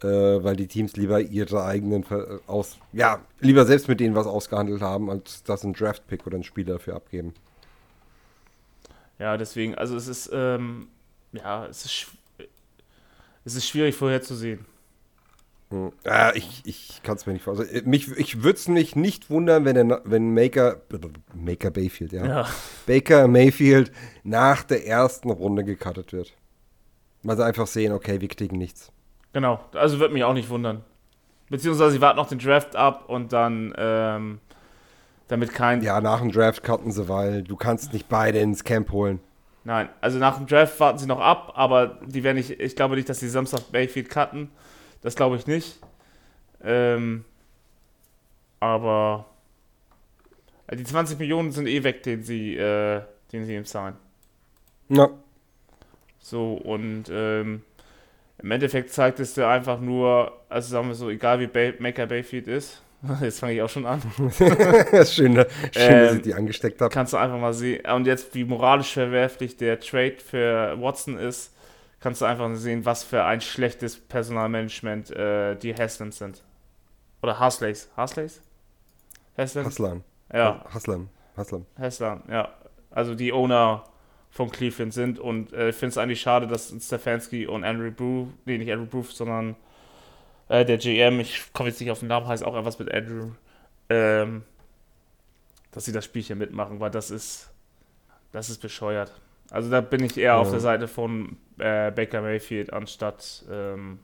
Äh, 0.00 0.06
weil 0.06 0.54
die 0.54 0.68
Teams 0.68 0.94
lieber 0.94 1.20
ihre 1.20 1.64
eigenen 1.64 2.04
aus, 2.46 2.78
ja, 2.92 3.20
lieber 3.40 3.66
selbst 3.66 3.88
mit 3.88 3.98
denen 3.98 4.14
was 4.14 4.28
ausgehandelt 4.28 4.80
haben, 4.80 5.10
als 5.10 5.42
dass 5.42 5.64
ein 5.64 5.72
Draft-Pick 5.72 6.24
oder 6.24 6.36
ein 6.36 6.44
Spieler 6.44 6.74
dafür 6.74 6.94
abgeben. 6.94 7.34
Ja, 9.18 9.36
deswegen, 9.36 9.74
also 9.74 9.96
es 9.96 10.06
ist, 10.06 10.30
ähm, 10.32 10.88
ja, 11.32 11.66
es 11.66 11.84
ist, 11.84 12.06
es 13.44 13.54
ist 13.56 13.68
schwierig 13.68 13.94
vorherzusehen. 13.94 14.64
Hm. 15.70 15.92
Ja, 16.04 16.34
ich, 16.34 16.62
ich 16.64 17.00
kann 17.02 17.16
es 17.16 17.26
mir 17.26 17.34
nicht 17.34 17.42
vorstellen. 17.42 17.70
Also, 17.74 17.88
mich, 17.88 18.08
ich 18.16 18.42
würde 18.42 18.58
es 18.58 18.68
mich 18.68 18.96
nicht 18.96 19.28
wundern, 19.28 19.64
wenn, 19.64 19.88
der, 19.88 20.02
wenn 20.04 20.32
Maker, 20.32 20.80
Maker 21.34 21.70
Bayfield, 21.70 22.12
ja. 22.12 22.26
Ja. 22.26 22.48
Baker 22.86 23.28
Mayfield 23.28 23.92
nach 24.22 24.62
der 24.62 24.86
ersten 24.86 25.30
Runde 25.30 25.64
gecuttet 25.64 26.12
wird. 26.12 26.34
Weil 27.22 27.36
sie 27.36 27.44
einfach 27.44 27.66
sehen, 27.66 27.92
okay, 27.92 28.20
wir 28.20 28.28
kriegen 28.28 28.56
nichts. 28.56 28.92
Genau, 29.32 29.60
also 29.74 29.98
wird 29.98 30.12
mich 30.12 30.24
auch 30.24 30.32
nicht 30.32 30.48
wundern. 30.48 30.84
Beziehungsweise 31.50 31.92
sie 31.92 32.00
warten 32.00 32.16
noch 32.16 32.28
den 32.28 32.38
Draft 32.38 32.76
ab 32.76 33.08
und 33.08 33.32
dann, 33.32 33.74
ähm, 33.76 34.40
damit 35.28 35.52
kein. 35.52 35.82
Ja, 35.82 36.00
nach 36.00 36.20
dem 36.20 36.32
Draft 36.32 36.62
cutten 36.62 36.90
sie, 36.90 37.08
weil 37.08 37.42
du 37.42 37.56
kannst 37.56 37.92
nicht 37.92 38.08
beide 38.08 38.38
ins 38.40 38.64
Camp 38.64 38.90
holen. 38.90 39.20
Nein, 39.64 39.88
also 40.00 40.18
nach 40.18 40.38
dem 40.38 40.46
Draft 40.46 40.80
warten 40.80 40.98
sie 40.98 41.06
noch 41.06 41.20
ab, 41.20 41.52
aber 41.54 41.98
die 42.06 42.24
werden 42.24 42.38
nicht, 42.38 42.50
ich 42.50 42.74
glaube 42.74 42.96
nicht, 42.96 43.08
dass 43.08 43.20
sie 43.20 43.28
Samstag 43.28 43.70
Bayfield 43.70 44.08
cutten. 44.08 44.50
Das 45.02 45.14
glaube 45.14 45.36
ich 45.36 45.46
nicht. 45.46 45.78
Ähm, 46.64 47.24
aber 48.60 49.26
äh, 50.66 50.76
die 50.76 50.84
20 50.84 51.18
Millionen 51.18 51.52
sind 51.52 51.66
eh 51.66 51.84
weg, 51.84 52.02
den 52.02 52.22
sie, 52.22 52.56
äh, 52.56 53.02
den 53.32 53.44
sie 53.44 53.54
ihm 53.54 53.64
zahlen. 53.64 53.96
Ja, 54.88 55.08
So, 56.18 56.54
und 56.54 57.04
ähm, 57.10 57.62
im 58.38 58.50
Endeffekt 58.50 58.90
zeigt 58.90 59.20
es 59.20 59.34
dir 59.34 59.48
einfach 59.48 59.80
nur, 59.80 60.32
also 60.48 60.70
sagen 60.70 60.88
wir 60.88 60.94
so, 60.94 61.10
egal 61.10 61.40
wie 61.40 61.46
Bay 61.46 61.74
Maker 61.78 62.06
Bayfield 62.06 62.48
ist, 62.48 62.82
jetzt 63.20 63.40
fange 63.40 63.54
ich 63.54 63.62
auch 63.62 63.68
schon 63.68 63.86
an, 63.86 64.02
schön, 65.06 65.34
dass 65.34 65.56
ich 66.16 66.22
die 66.22 66.34
angesteckt 66.34 66.80
habe. 66.80 66.92
kannst 66.92 67.12
du 67.12 67.16
einfach 67.16 67.38
mal 67.38 67.52
sehen, 67.52 67.84
und 67.86 68.06
jetzt 68.06 68.34
wie 68.34 68.44
moralisch 68.44 68.92
verwerflich 68.92 69.56
der 69.56 69.78
Trade 69.78 70.16
für 70.18 70.80
Watson 70.80 71.16
ist, 71.16 71.54
kannst 72.00 72.20
du 72.20 72.24
einfach 72.24 72.52
sehen, 72.54 72.84
was 72.84 73.04
für 73.04 73.24
ein 73.24 73.40
schlechtes 73.40 73.96
Personalmanagement 73.98 75.10
äh, 75.10 75.56
die 75.56 75.74
Haslams 75.74 76.18
sind. 76.18 76.42
Oder 77.22 77.38
Hasleys. 77.38 77.88
Hasleys? 77.96 78.40
Haslam? 79.36 79.66
Haslan. 79.66 80.04
Ja, 80.32 80.64
Haslam. 80.68 81.08
Haslam. 81.36 81.66
Haslam, 81.78 82.22
ja. 82.28 82.52
Also 82.90 83.14
die 83.14 83.32
Owner 83.32 83.84
von 84.30 84.50
Cleveland 84.50 84.92
sind 84.92 85.18
und 85.18 85.52
äh, 85.52 85.70
ich 85.70 85.76
finde 85.76 85.90
es 85.90 85.98
eigentlich 85.98 86.20
schade, 86.20 86.46
dass 86.46 86.74
Stefanski 86.80 87.46
und 87.46 87.64
Andrew 87.64 87.90
Brew, 87.90 88.26
nee, 88.44 88.58
nicht 88.58 88.70
Andrew 88.72 88.86
Brew, 88.86 89.02
sondern 89.02 89.56
äh, 90.48 90.64
der 90.64 90.78
GM, 90.78 91.20
ich 91.20 91.52
komme 91.52 91.68
jetzt 91.68 91.80
nicht 91.80 91.90
auf 91.90 92.00
den 92.00 92.08
Namen, 92.08 92.26
heißt 92.26 92.44
auch 92.44 92.56
etwas 92.56 92.78
mit 92.78 92.92
Andrew, 92.92 93.30
ähm, 93.88 94.42
dass 95.72 95.84
sie 95.84 95.92
das 95.92 96.04
Spielchen 96.04 96.38
mitmachen, 96.38 96.80
weil 96.80 96.90
das 96.90 97.10
ist, 97.10 97.50
das 98.32 98.50
ist 98.50 98.60
bescheuert. 98.60 99.12
Also 99.50 99.70
da 99.70 99.80
bin 99.80 100.04
ich 100.04 100.16
eher 100.18 100.36
auf 100.36 100.48
Ja. 100.48 100.52
der 100.52 100.60
Seite 100.60 100.88
von 100.88 101.36
äh, 101.58 101.90
Baker 101.90 102.20
Mayfield 102.20 102.72
anstatt, 102.72 103.44
ähm, 103.50 103.98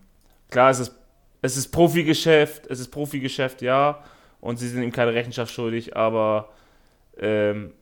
klar, 0.50 0.70
es 0.70 0.80
ist, 0.80 0.94
es 1.42 1.56
ist 1.56 1.68
Profigeschäft, 1.68 2.66
es 2.68 2.80
ist 2.80 2.88
Profigeschäft, 2.90 3.60
ja, 3.60 4.02
und 4.40 4.58
sie 4.58 4.68
sind 4.68 4.82
ihm 4.82 4.92
keine 4.92 5.12
Rechenschaft 5.14 5.52
schuldig, 5.52 5.96
aber 5.96 6.50
ähm, 7.18 7.72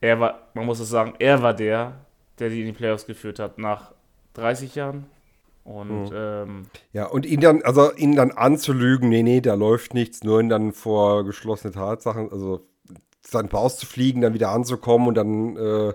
er 0.00 0.20
war, 0.20 0.48
man 0.54 0.64
muss 0.66 0.80
es 0.80 0.88
sagen, 0.88 1.14
er 1.18 1.42
war 1.42 1.54
der, 1.54 1.94
der 2.38 2.48
die 2.50 2.60
in 2.60 2.66
die 2.66 2.72
Playoffs 2.72 3.06
geführt 3.06 3.38
hat 3.38 3.58
nach 3.58 3.92
30 4.34 4.74
Jahren. 4.74 5.06
Und 5.68 6.10
Mhm. 6.10 6.16
ähm, 6.16 6.66
Ja, 6.92 7.06
und 7.06 7.26
ihn 7.26 7.40
dann, 7.40 7.62
also 7.62 7.92
ihn 7.94 8.16
dann 8.16 8.30
anzulügen, 8.30 9.08
nee, 9.10 9.22
nee, 9.22 9.40
da 9.40 9.54
läuft 9.54 9.92
nichts, 9.94 10.24
nur 10.24 10.40
ihn 10.40 10.48
dann 10.48 10.72
vor 10.72 11.24
geschlossene 11.24 11.72
Tatsachen, 11.72 12.32
also 12.32 12.66
dann 13.30 13.46
rauszufliegen, 13.46 14.22
dann 14.22 14.32
wieder 14.32 14.50
anzukommen 14.50 15.08
und 15.08 15.14
dann 15.14 15.56
äh, 15.56 15.92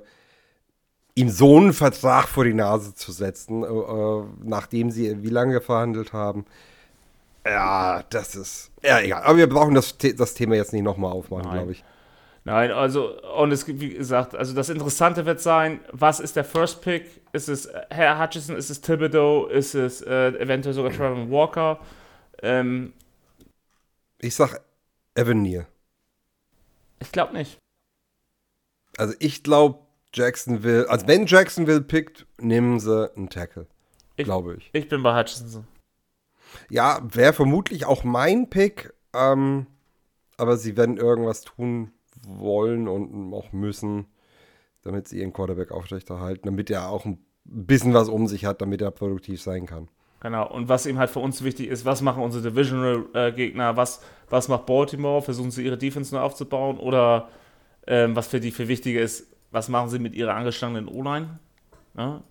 ihm 1.16 1.30
so 1.30 1.58
einen 1.58 1.74
Vertrag 1.74 2.28
vor 2.28 2.44
die 2.44 2.54
Nase 2.54 2.94
zu 2.94 3.12
setzen, 3.12 3.64
äh, 3.64 3.68
äh, 3.68 4.24
nachdem 4.44 4.92
sie 4.92 5.24
wie 5.24 5.30
lange 5.30 5.60
verhandelt 5.62 6.14
haben. 6.14 6.46
Ja, 7.46 8.04
das 8.10 8.36
ist. 8.36 8.72
Ja, 8.84 9.00
egal. 9.00 9.24
Aber 9.24 9.38
wir 9.38 9.50
brauchen 9.50 9.74
das, 9.74 9.98
das 9.98 10.34
Thema 10.34 10.56
jetzt 10.56 10.74
nicht 10.74 10.84
nochmal 10.84 11.12
aufmachen, 11.12 11.52
glaube 11.52 11.72
ich. 11.74 11.84
Nein, 12.46 12.72
also, 12.72 13.22
und 13.36 13.52
es 13.52 13.66
gibt, 13.66 13.80
wie 13.80 13.94
gesagt, 13.94 14.36
also 14.36 14.54
das 14.54 14.70
Interessante 14.70 15.26
wird 15.26 15.42
sein, 15.42 15.80
was 15.92 16.20
ist 16.20 16.36
der 16.36 16.44
First 16.44 16.82
Pick? 16.82 17.22
Ist 17.32 17.50
es 17.50 17.66
äh, 17.68 17.82
Herr 17.90 18.20
Hutchison, 18.22 18.56
ist 18.56 18.70
es 18.70 18.82
Thibodeau, 18.82 19.48
ist 19.48 19.74
es 19.76 20.02
äh, 20.02 20.28
eventuell 20.40 20.74
sogar 20.74 20.92
Trevor 20.92 21.30
Walker? 21.30 21.80
Ähm, 22.42 22.94
Ich 24.20 24.36
sag 24.36 24.60
Evan 25.16 25.42
Neal. 25.42 25.68
ich 27.00 27.12
glaube 27.12 27.34
nicht. 27.34 27.58
Also 28.98 29.14
ich 29.20 29.44
glaube, 29.44 29.80
Jacksonville, 30.14 30.88
also 30.90 31.08
wenn 31.08 31.26
Jacksonville 31.26 31.82
pickt, 31.82 32.28
nehmen 32.40 32.80
sie 32.80 33.12
einen 33.16 33.30
Tackle. 33.30 33.66
Ich- 34.16 34.26
Glaube 34.26 34.56
ich. 34.58 34.70
Ich 34.74 34.88
bin 34.90 35.02
bei 35.02 35.20
Hutchinson. 35.20 35.66
Ja, 36.70 37.02
wäre 37.04 37.34
vermutlich 37.34 37.86
auch 37.86 38.04
mein 38.04 38.50
Pick, 38.52 38.94
ähm, 39.16 39.66
aber 40.38 40.58
sie 40.58 40.78
werden 40.78 40.98
irgendwas 40.98 41.42
tun 41.42 41.92
wollen 42.28 42.88
und 42.88 43.34
auch 43.34 43.52
müssen, 43.52 44.06
damit 44.84 45.08
sie 45.08 45.20
ihren 45.20 45.34
Quarterback 45.34 45.72
aufrechterhalten, 45.72 46.46
damit 46.46 46.70
er 46.70 46.90
auch 46.90 47.06
ein 47.06 47.20
bisschen 47.46 47.94
was 47.94 48.10
um 48.10 48.28
sich 48.28 48.46
hat, 48.46 48.62
damit 48.62 48.82
er 48.82 48.92
produktiv 48.92 49.42
sein 49.42 49.66
kann. 49.66 49.88
Genau, 50.22 50.50
und 50.50 50.70
was 50.70 50.86
eben 50.86 50.98
halt 50.98 51.10
für 51.10 51.20
uns 51.20 51.44
wichtig 51.44 51.68
ist, 51.68 51.84
was 51.84 52.02
machen 52.02 52.24
unsere 52.24 52.50
Divisional-Gegner, 52.50 53.76
was, 53.76 54.02
was 54.30 54.48
macht 54.48 54.66
Baltimore, 54.66 55.22
versuchen 55.22 55.52
sie 55.52 55.66
ihre 55.66 55.78
Defense 55.78 56.16
neu 56.16 56.22
aufzubauen 56.22 56.78
oder 56.78 57.28
ähm, 57.88 58.16
was 58.16 58.28
für 58.28 58.40
die 58.40 58.52
viel 58.52 58.70
wichtiger 58.70 59.02
ist, 59.02 59.28
was 59.52 59.68
machen 59.68 59.90
sie 59.90 60.00
mit 60.00 60.16
ihrer 60.16 60.34
angeschlagenen 60.34 60.88
O-Line? 60.88 61.40
Ja? 61.98 62.24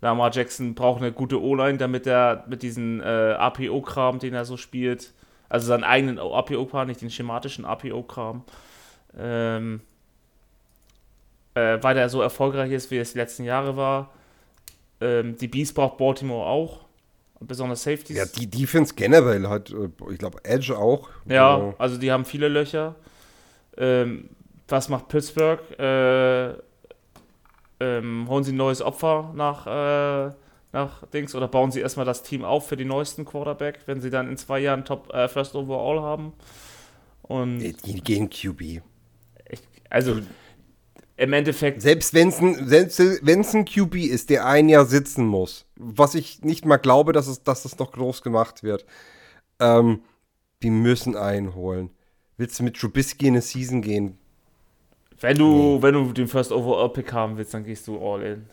Lamar 0.00 0.30
Jackson 0.32 0.74
braucht 0.74 1.02
eine 1.02 1.12
gute 1.12 1.42
O-Line, 1.42 1.78
damit 1.78 2.06
er 2.06 2.44
mit 2.48 2.62
diesem 2.62 3.00
äh, 3.00 3.32
APO-Kram, 3.32 4.18
den 4.18 4.34
er 4.34 4.44
so 4.44 4.56
spielt, 4.56 5.12
also 5.48 5.66
seinen 5.66 5.84
eigenen 5.84 6.18
APO-Kram, 6.18 6.86
nicht 6.86 7.00
den 7.00 7.10
schematischen 7.10 7.64
APO-Kram, 7.64 8.44
ähm, 9.18 9.80
äh, 11.54 11.78
weil 11.80 11.96
er 11.96 12.08
so 12.08 12.20
erfolgreich 12.20 12.70
ist, 12.70 12.90
wie 12.90 12.98
es 12.98 13.12
die 13.12 13.18
letzten 13.18 13.44
Jahre 13.44 13.76
war. 13.76 14.12
Ähm, 15.00 15.36
die 15.36 15.48
Beast 15.48 15.74
braucht 15.74 15.98
Baltimore 15.98 16.46
auch. 16.46 16.86
Besonders 17.40 17.82
Safeties. 17.82 18.16
Ja, 18.16 18.24
die 18.24 18.46
Defense 18.46 18.94
generell 18.94 19.46
hat, 19.48 19.70
äh, 19.70 19.88
ich 20.10 20.18
glaube, 20.18 20.42
Edge 20.44 20.76
auch. 20.76 21.10
Ja, 21.26 21.54
Also, 21.54 21.74
also 21.78 21.98
die 21.98 22.10
haben 22.10 22.24
viele 22.24 22.48
Löcher. 22.48 22.94
Ähm, 23.76 24.30
was 24.68 24.88
macht 24.88 25.08
Pittsburgh? 25.08 25.60
Äh, 25.78 26.54
ähm, 27.78 28.26
holen 28.28 28.44
sie 28.44 28.52
ein 28.52 28.56
neues 28.56 28.80
Opfer 28.80 29.32
nach, 29.34 29.66
äh, 29.66 30.32
nach 30.72 31.06
Dings 31.12 31.34
oder 31.34 31.46
bauen 31.46 31.70
sie 31.70 31.80
erstmal 31.80 32.06
das 32.06 32.22
Team 32.22 32.42
auf 32.44 32.68
für 32.68 32.76
den 32.76 32.88
neuesten 32.88 33.26
Quarterback, 33.26 33.80
wenn 33.86 34.00
sie 34.00 34.10
dann 34.10 34.30
in 34.30 34.38
zwei 34.38 34.60
Jahren 34.60 34.84
Top 34.84 35.12
äh, 35.12 35.28
First 35.28 35.54
Overall 35.54 36.00
haben? 36.00 36.32
Und 37.22 37.58
die 37.58 37.72
die 37.74 38.00
gehen 38.00 38.30
QB. 38.30 38.82
Also 39.90 40.20
im 41.16 41.32
Endeffekt, 41.32 41.80
Selbst 41.80 42.12
wenn 42.12 42.28
es 42.28 42.40
ein, 42.40 42.68
selbst 42.68 42.98
wenn's 43.22 43.54
ein 43.54 43.64
QB 43.64 43.94
ist, 43.94 44.28
der 44.28 44.46
ein 44.46 44.68
Jahr 44.68 44.84
sitzen 44.84 45.26
muss, 45.26 45.64
was 45.76 46.14
ich 46.14 46.42
nicht 46.42 46.66
mal 46.66 46.76
glaube, 46.76 47.12
dass 47.12 47.26
es, 47.26 47.42
dass 47.42 47.62
das 47.62 47.78
noch 47.78 47.92
groß 47.92 48.22
gemacht 48.22 48.62
wird, 48.62 48.84
ähm, 49.58 50.02
die 50.62 50.70
müssen 50.70 51.16
einholen. 51.16 51.90
Willst 52.36 52.58
du 52.58 52.64
mit 52.64 52.76
Trubisky 52.76 53.28
in 53.28 53.34
eine 53.34 53.42
Season 53.42 53.80
gehen? 53.80 54.18
wenn 55.20 55.38
du, 55.38 55.78
wenn 55.80 55.94
du 55.94 56.12
den 56.12 56.28
First 56.28 56.52
Overall 56.52 56.90
Pick 56.90 57.12
haben 57.12 57.36
willst, 57.36 57.54
dann 57.54 57.64
gehst 57.64 57.88
du 57.88 57.98
all 57.98 58.22
in. 58.22 58.46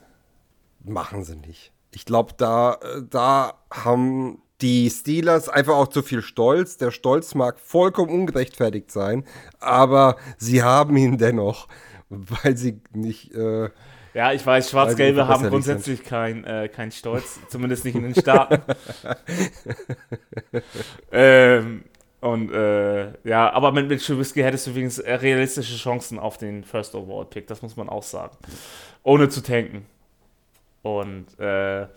Machen 0.83 1.23
sie 1.23 1.35
nicht. 1.35 1.71
Ich 1.91 2.05
glaube, 2.05 2.33
da, 2.37 2.75
äh, 2.75 3.01
da 3.09 3.53
haben 3.71 4.41
die 4.61 4.89
Steelers 4.89 5.49
einfach 5.49 5.75
auch 5.75 5.87
zu 5.87 6.01
viel 6.01 6.21
Stolz. 6.21 6.77
Der 6.77 6.91
Stolz 6.91 7.35
mag 7.35 7.59
vollkommen 7.59 8.11
ungerechtfertigt 8.11 8.91
sein, 8.91 9.25
aber 9.59 10.15
sie 10.37 10.63
haben 10.63 10.97
ihn 10.97 11.17
dennoch. 11.17 11.67
weil 12.43 12.57
sie 12.57 12.79
nicht. 12.93 13.33
Äh, 13.33 13.69
Ja, 14.13 14.31
ich 14.31 14.45
weiß, 14.45 14.69
Schwarz-Gelbe 14.69 15.27
haben 15.27 15.49
grundsätzlich 15.49 16.03
keinen 16.03 16.43
äh, 16.43 16.69
kein 16.69 16.91
Stolz, 16.91 17.39
zumindest 17.49 17.85
nicht 17.85 17.95
in 17.95 18.03
den 18.03 18.15
Staaten. 18.15 18.61
ähm, 21.11 21.83
und 22.21 22.53
äh, 22.53 23.11
ja, 23.27 23.51
aber 23.51 23.71
mit, 23.71 23.89
mit 23.89 24.05
Trubisky 24.05 24.41
hättest 24.41 24.67
du 24.67 24.71
übrigens 24.71 24.99
äh, 24.99 25.15
realistische 25.15 25.75
Chancen 25.75 26.19
auf 26.19 26.37
den 26.37 26.63
First 26.63 26.95
Overall 26.95 27.25
Pick, 27.25 27.47
das 27.47 27.61
muss 27.61 27.75
man 27.75 27.89
auch 27.89 28.03
sagen. 28.03 28.37
Ohne 29.01 29.29
zu 29.29 29.41
tanken. 29.41 29.85
Und 30.83 31.27
äh, 31.39 31.87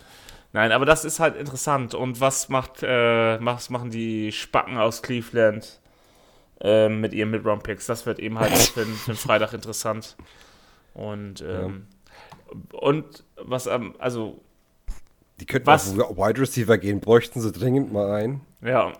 nein, 0.56 0.72
aber 0.72 0.84
das 0.86 1.04
ist 1.04 1.20
halt 1.20 1.36
interessant. 1.36 1.94
Und 1.94 2.20
was 2.20 2.48
macht, 2.48 2.82
äh, 2.82 3.38
was 3.44 3.70
machen 3.70 3.90
die 3.90 4.32
Spacken 4.32 4.76
aus 4.78 5.02
Cleveland 5.02 5.80
äh, 6.60 6.88
mit 6.88 7.12
ihren 7.14 7.30
Mid-Round-Picks? 7.30 7.86
Das 7.86 8.06
wird 8.06 8.18
eben 8.18 8.38
halt 8.38 8.52
für, 8.52 8.84
den- 8.84 8.94
für 8.94 9.12
den 9.12 9.16
Freitag 9.16 9.52
interessant. 9.52 10.16
Und 10.94 11.42
ähm, 11.46 11.86
und 12.72 13.24
was 13.36 13.68
am, 13.68 13.94
also, 13.98 14.40
die 15.40 15.46
könnten 15.46 15.66
Was? 15.66 15.98
auf 15.98 16.16
Wide 16.16 16.40
Receiver 16.40 16.78
gehen, 16.78 17.00
bräuchten 17.00 17.40
sie 17.40 17.52
dringend 17.52 17.92
mal 17.92 18.10
einen. 18.10 18.40
ja. 18.62 18.92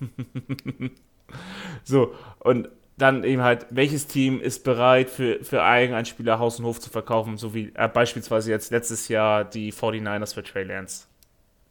so, 1.84 2.14
und 2.40 2.68
dann 2.98 3.24
eben 3.24 3.42
halt, 3.42 3.66
welches 3.70 4.06
Team 4.06 4.40
ist 4.40 4.64
bereit, 4.64 5.08
für, 5.08 5.42
für 5.42 5.62
Spieler 6.04 6.38
Haus 6.38 6.58
und 6.58 6.66
Hof 6.66 6.80
zu 6.80 6.90
verkaufen, 6.90 7.36
so 7.36 7.54
wie 7.54 7.72
äh, 7.74 7.88
beispielsweise 7.88 8.50
jetzt 8.50 8.70
letztes 8.70 9.08
Jahr 9.08 9.44
die 9.44 9.72
49ers 9.72 10.34
für 10.34 10.42
Trey 10.42 10.64
Lance. 10.64 11.06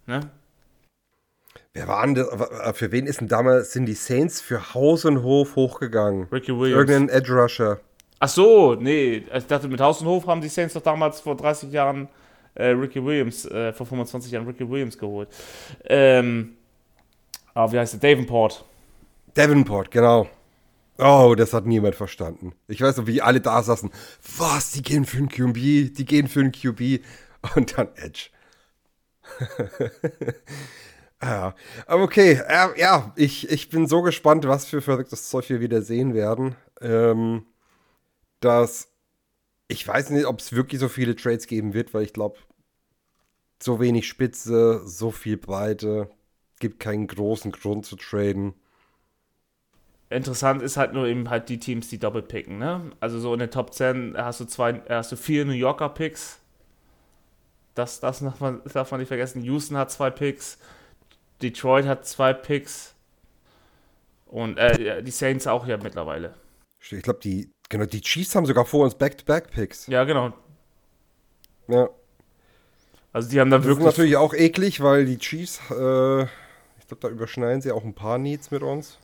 Ne? 0.05 0.21
Wer 1.73 1.87
waren 1.87 2.15
das? 2.15 2.27
äh, 2.29 2.73
Für 2.73 2.91
wen 2.91 3.05
ist 3.05 3.19
denn 3.19 3.27
damals, 3.27 3.73
sind 3.73 3.85
die 3.85 3.93
Saints 3.93 4.41
für 4.41 4.73
Haus 4.73 5.05
und 5.05 5.21
Hof 5.21 5.55
hochgegangen? 5.55 6.27
Ricky 6.31 6.57
Williams. 6.57 6.89
Irgendein 6.89 7.09
Edge 7.15 7.33
Rusher. 7.33 7.79
Ach 8.19 8.29
so, 8.29 8.75
nee, 8.75 9.23
ich 9.31 9.45
dachte, 9.45 9.67
mit 9.67 9.79
Haus 9.79 10.01
und 10.01 10.07
Hof 10.07 10.25
haben 10.25 10.41
die 10.41 10.49
Saints 10.49 10.73
doch 10.73 10.81
damals 10.81 11.19
vor 11.19 11.35
30 11.35 11.71
Jahren 11.71 12.07
äh, 12.55 12.69
Ricky 12.69 13.03
Williams, 13.03 13.45
äh, 13.45 13.73
vor 13.73 13.85
25 13.85 14.31
Jahren 14.31 14.47
Ricky 14.47 14.67
Williams 14.67 14.97
geholt. 14.97 15.29
Ähm, 15.85 16.55
aber 17.53 17.71
wie 17.73 17.79
heißt 17.79 18.01
der? 18.01 18.11
Davenport. 18.11 18.63
Davenport, 19.35 19.91
genau. 19.91 20.27
Oh, 20.99 21.35
das 21.37 21.53
hat 21.53 21.65
niemand 21.65 21.95
verstanden. 21.95 22.53
Ich 22.67 22.81
weiß 22.81 22.97
noch, 22.97 23.07
wie 23.07 23.21
alle 23.21 23.41
da 23.41 23.61
saßen. 23.61 23.91
Was? 24.37 24.71
Die 24.71 24.81
gehen 24.81 25.05
für 25.05 25.17
einen 25.17 25.29
QB? 25.29 25.93
Die 25.95 26.05
gehen 26.05 26.27
für 26.27 26.39
einen 26.39 26.51
QB? 26.51 27.03
Und 27.55 27.77
dann 27.77 27.89
Edge. 27.95 28.29
ja, 31.21 31.55
aber 31.85 32.03
okay. 32.03 32.41
Ja, 32.49 32.73
ja 32.75 33.13
ich, 33.15 33.49
ich 33.49 33.69
bin 33.69 33.87
so 33.87 34.01
gespannt, 34.01 34.47
was 34.47 34.65
für 34.65 34.81
verrücktes 34.81 35.29
Zeug 35.29 35.49
wir 35.49 35.61
wieder 35.61 35.81
sehen 35.81 36.13
werden. 36.13 36.55
Ähm, 36.81 37.45
dass 38.39 38.89
ich 39.67 39.87
weiß 39.87 40.11
nicht, 40.11 40.25
ob 40.25 40.39
es 40.39 40.53
wirklich 40.53 40.79
so 40.79 40.89
viele 40.89 41.15
Trades 41.15 41.47
geben 41.47 41.73
wird, 41.73 41.93
weil 41.93 42.03
ich 42.03 42.13
glaube, 42.13 42.37
so 43.61 43.79
wenig 43.79 44.07
Spitze, 44.07 44.81
so 44.85 45.11
viel 45.11 45.37
Breite, 45.37 46.09
gibt 46.59 46.79
keinen 46.79 47.07
großen 47.07 47.51
Grund 47.51 47.85
zu 47.85 47.95
traden. 47.95 48.53
Interessant 50.09 50.61
ist 50.61 50.77
halt 50.77 50.93
nur 50.93 51.05
eben 51.05 51.29
halt 51.29 51.49
die 51.49 51.59
Teams, 51.59 51.89
die 51.89 51.99
doppelpicken, 51.99 52.57
ne? 52.57 52.91
Also 53.01 53.19
so 53.19 53.33
in 53.33 53.39
den 53.39 53.51
Top 53.51 53.73
10 53.73 54.15
hast 54.17 54.39
du 54.39 54.45
zwei, 54.45 54.81
hast 54.87 55.11
du 55.11 55.17
vier 55.17 55.43
New 55.43 55.51
Yorker 55.51 55.89
Picks. 55.89 56.39
Das, 57.75 57.99
das 57.99 58.19
darf 58.19 58.39
man, 58.39 58.61
das 58.63 58.73
darf 58.73 58.91
man 58.91 59.01
nicht 59.01 59.09
vergessen. 59.09 59.41
Houston 59.43 59.77
hat 59.77 59.91
zwei 59.91 60.09
Picks. 60.09 60.57
Detroit 61.41 61.85
hat 61.85 62.05
zwei 62.07 62.33
Picks. 62.33 62.95
Und 64.27 64.57
äh, 64.57 65.03
die 65.03 65.11
Saints 65.11 65.45
auch 65.45 65.67
ja 65.67 65.77
mittlerweile. 65.77 66.35
Ich 66.79 67.01
glaube, 67.01 67.19
die, 67.21 67.51
genau, 67.69 67.85
die 67.85 68.01
Chiefs 68.01 68.35
haben 68.35 68.45
sogar 68.45 68.65
vor 68.65 68.83
uns 68.85 68.95
Back-to-Back-Picks. 68.95 69.87
Ja, 69.87 70.03
genau. 70.05 70.33
Ja. 71.67 71.89
Also 73.11 73.29
die 73.29 73.39
haben 73.39 73.49
dann 73.49 73.61
Das 73.61 73.69
ist 73.69 73.77
wirklich. 73.77 73.85
natürlich 73.85 74.17
auch 74.17 74.33
eklig, 74.33 74.81
weil 74.81 75.05
die 75.05 75.17
Chiefs, 75.17 75.59
äh, 75.71 76.23
ich 76.23 76.87
glaube, 76.87 77.01
da 77.01 77.09
überschneiden 77.09 77.61
sie 77.61 77.71
auch 77.71 77.83
ein 77.83 77.93
paar 77.93 78.17
Needs 78.17 78.51
mit 78.51 78.63
uns. 78.63 78.99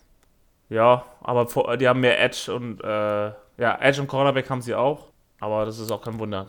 Ja, 0.69 1.05
aber 1.21 1.47
vor, 1.47 1.77
die 1.77 1.87
haben 1.87 1.99
mehr 1.99 2.21
Edge 2.21 2.53
und 2.53 2.81
äh, 2.81 3.31
ja, 3.57 3.77
Edge 3.79 4.01
und 4.01 4.07
Cornerback 4.07 4.49
haben 4.49 4.61
sie 4.61 4.75
auch. 4.75 5.11
Aber 5.39 5.65
das 5.65 5.79
ist 5.79 5.91
auch 5.91 6.01
kein 6.01 6.19
Wunder. 6.19 6.47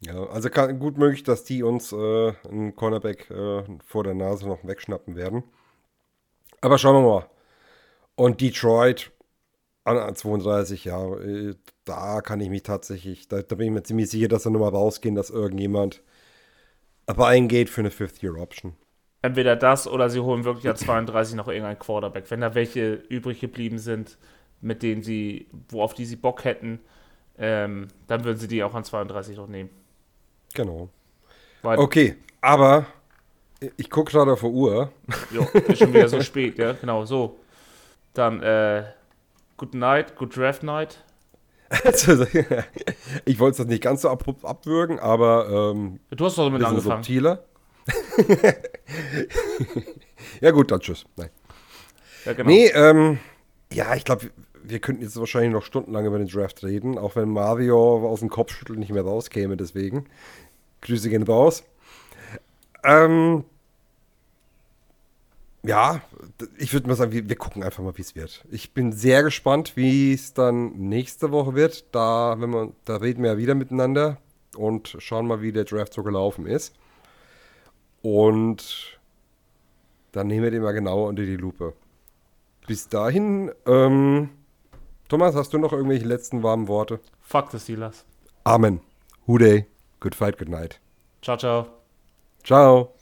Ja, 0.00 0.24
also 0.26 0.50
kann, 0.50 0.78
gut 0.80 0.98
möglich, 0.98 1.22
dass 1.22 1.44
die 1.44 1.62
uns 1.62 1.92
äh, 1.92 2.32
einen 2.48 2.74
Cornerback 2.74 3.30
äh, 3.30 3.62
vor 3.84 4.02
der 4.02 4.14
Nase 4.14 4.48
noch 4.48 4.64
wegschnappen 4.64 5.14
werden. 5.14 5.44
Aber 6.60 6.76
schauen 6.76 6.96
wir 6.96 7.08
mal. 7.08 7.26
Und 8.16 8.40
Detroit 8.40 9.12
an, 9.84 9.98
an 9.98 10.16
32, 10.16 10.84
ja, 10.84 11.14
äh, 11.18 11.54
da 11.84 12.20
kann 12.20 12.40
ich 12.40 12.50
mich 12.50 12.62
tatsächlich, 12.62 13.28
da, 13.28 13.42
da 13.42 13.54
bin 13.56 13.68
ich 13.68 13.72
mir 13.72 13.82
ziemlich 13.82 14.10
sicher, 14.10 14.28
dass 14.28 14.44
da 14.44 14.50
nochmal 14.50 14.70
rausgehen, 14.70 15.14
dass 15.14 15.30
irgendjemand 15.30 16.02
aber 17.06 17.26
eingeht 17.28 17.68
für 17.70 17.80
eine 17.80 17.90
Fifth-Year-Option. 17.90 18.76
Entweder 19.22 19.54
das 19.56 19.86
oder 19.86 20.10
sie 20.10 20.18
holen 20.20 20.44
wirklich 20.44 20.68
an 20.68 20.76
32 20.76 21.36
noch 21.36 21.46
irgendeinen 21.48 21.78
Quarterback. 21.78 22.30
Wenn 22.30 22.40
da 22.40 22.54
welche 22.54 22.94
übrig 22.94 23.40
geblieben 23.40 23.78
sind, 23.78 24.18
mit 24.60 24.82
denen 24.82 25.02
sie, 25.02 25.46
wo 25.68 25.82
auf 25.82 25.94
die 25.94 26.04
sie 26.04 26.16
Bock 26.16 26.44
hätten, 26.44 26.80
ähm, 27.38 27.88
dann 28.08 28.24
würden 28.24 28.38
sie 28.38 28.48
die 28.48 28.62
auch 28.64 28.74
an 28.74 28.84
32 28.84 29.36
noch 29.36 29.46
nehmen. 29.48 29.70
Genau. 30.54 30.88
Weil, 31.62 31.78
Okay, 31.78 32.16
aber 32.40 32.86
ich 33.76 33.90
gucke 33.90 34.10
gerade 34.10 34.32
auf 34.32 34.40
die 34.40 34.46
Uhr. 34.46 34.90
jo, 35.30 35.42
ist 35.68 35.78
schon 35.78 35.94
wieder 35.94 36.08
so 36.08 36.20
spät, 36.22 36.58
ja, 36.58 36.72
genau, 36.72 37.04
so. 37.04 37.38
Dann, 38.14 38.42
äh, 38.42 38.84
Good 39.56 39.74
Night, 39.74 40.16
Good 40.16 40.36
Draft 40.36 40.64
Night. 40.64 41.02
Also, 41.84 42.26
ich 43.24 43.38
wollte 43.38 43.52
es 43.52 43.56
das 43.58 43.66
nicht 43.66 43.82
ganz 43.82 44.02
so 44.02 44.10
abrupt 44.10 44.44
abwürgen, 44.44 44.98
aber 44.98 45.72
ähm, 45.72 46.00
Du 46.10 46.24
hast 46.24 46.36
doch 46.36 46.44
damit 46.44 46.62
angefangen. 46.64 47.02
subtiler. 47.02 47.44
Ja 50.40 50.50
gut, 50.50 50.70
dann 50.70 50.80
tschüss. 50.80 51.04
Nein. 51.16 51.30
Ja, 52.24 52.32
genau. 52.32 52.48
Nee, 52.48 52.66
ähm, 52.68 53.18
ja, 53.72 53.94
ich 53.94 54.04
glaube, 54.04 54.30
wir 54.62 54.78
könnten 54.78 55.02
jetzt 55.02 55.18
wahrscheinlich 55.18 55.52
noch 55.52 55.64
stundenlang 55.64 56.06
über 56.06 56.18
den 56.18 56.28
Draft 56.28 56.62
reden, 56.62 56.98
auch 56.98 57.16
wenn 57.16 57.28
Mario 57.30 58.08
aus 58.08 58.20
dem 58.20 58.28
Kopfschütteln 58.28 58.78
nicht 58.78 58.92
mehr 58.92 59.02
rauskäme, 59.02 59.56
deswegen. 59.56 60.06
Grüße 60.82 61.08
gehen 61.08 61.22
raus. 61.22 61.64
Ähm, 62.84 63.44
ja, 65.64 66.00
ich 66.58 66.72
würde 66.72 66.88
mal 66.88 66.96
sagen, 66.96 67.12
wir, 67.12 67.28
wir 67.28 67.36
gucken 67.36 67.62
einfach 67.62 67.82
mal, 67.84 67.96
wie 67.96 68.02
es 68.02 68.16
wird. 68.16 68.44
Ich 68.50 68.74
bin 68.74 68.92
sehr 68.92 69.22
gespannt, 69.22 69.76
wie 69.76 70.12
es 70.12 70.34
dann 70.34 70.72
nächste 70.72 71.30
Woche 71.30 71.54
wird. 71.54 71.94
Da, 71.94 72.36
wenn 72.38 72.50
wir, 72.50 72.72
da 72.84 72.96
reden 72.96 73.22
wir 73.22 73.32
ja 73.32 73.38
wieder 73.38 73.54
miteinander 73.54 74.18
und 74.56 74.96
schauen 74.98 75.26
mal, 75.26 75.40
wie 75.40 75.52
der 75.52 75.64
Draft 75.64 75.94
so 75.94 76.02
gelaufen 76.02 76.46
ist. 76.46 76.74
Und 78.02 78.98
dann 80.12 80.26
nehmen 80.26 80.42
wir 80.42 80.50
den 80.50 80.62
mal 80.62 80.72
genauer 80.72 81.08
unter 81.08 81.22
die 81.22 81.36
Lupe. 81.36 81.74
Bis 82.66 82.88
dahin, 82.88 83.50
ähm, 83.66 84.30
Thomas, 85.08 85.34
hast 85.34 85.52
du 85.52 85.58
noch 85.58 85.72
irgendwelche 85.72 86.06
letzten 86.06 86.42
warmen 86.42 86.68
Worte? 86.68 87.00
Fuck 87.20 87.50
the 87.50 87.58
Steelers. 87.58 88.04
Amen. 88.44 88.80
Day. 89.26 89.66
Good 90.00 90.14
fight, 90.14 90.38
good 90.38 90.48
night. 90.48 90.80
Ciao, 91.22 91.36
ciao. 91.36 91.66
Ciao. 92.42 92.92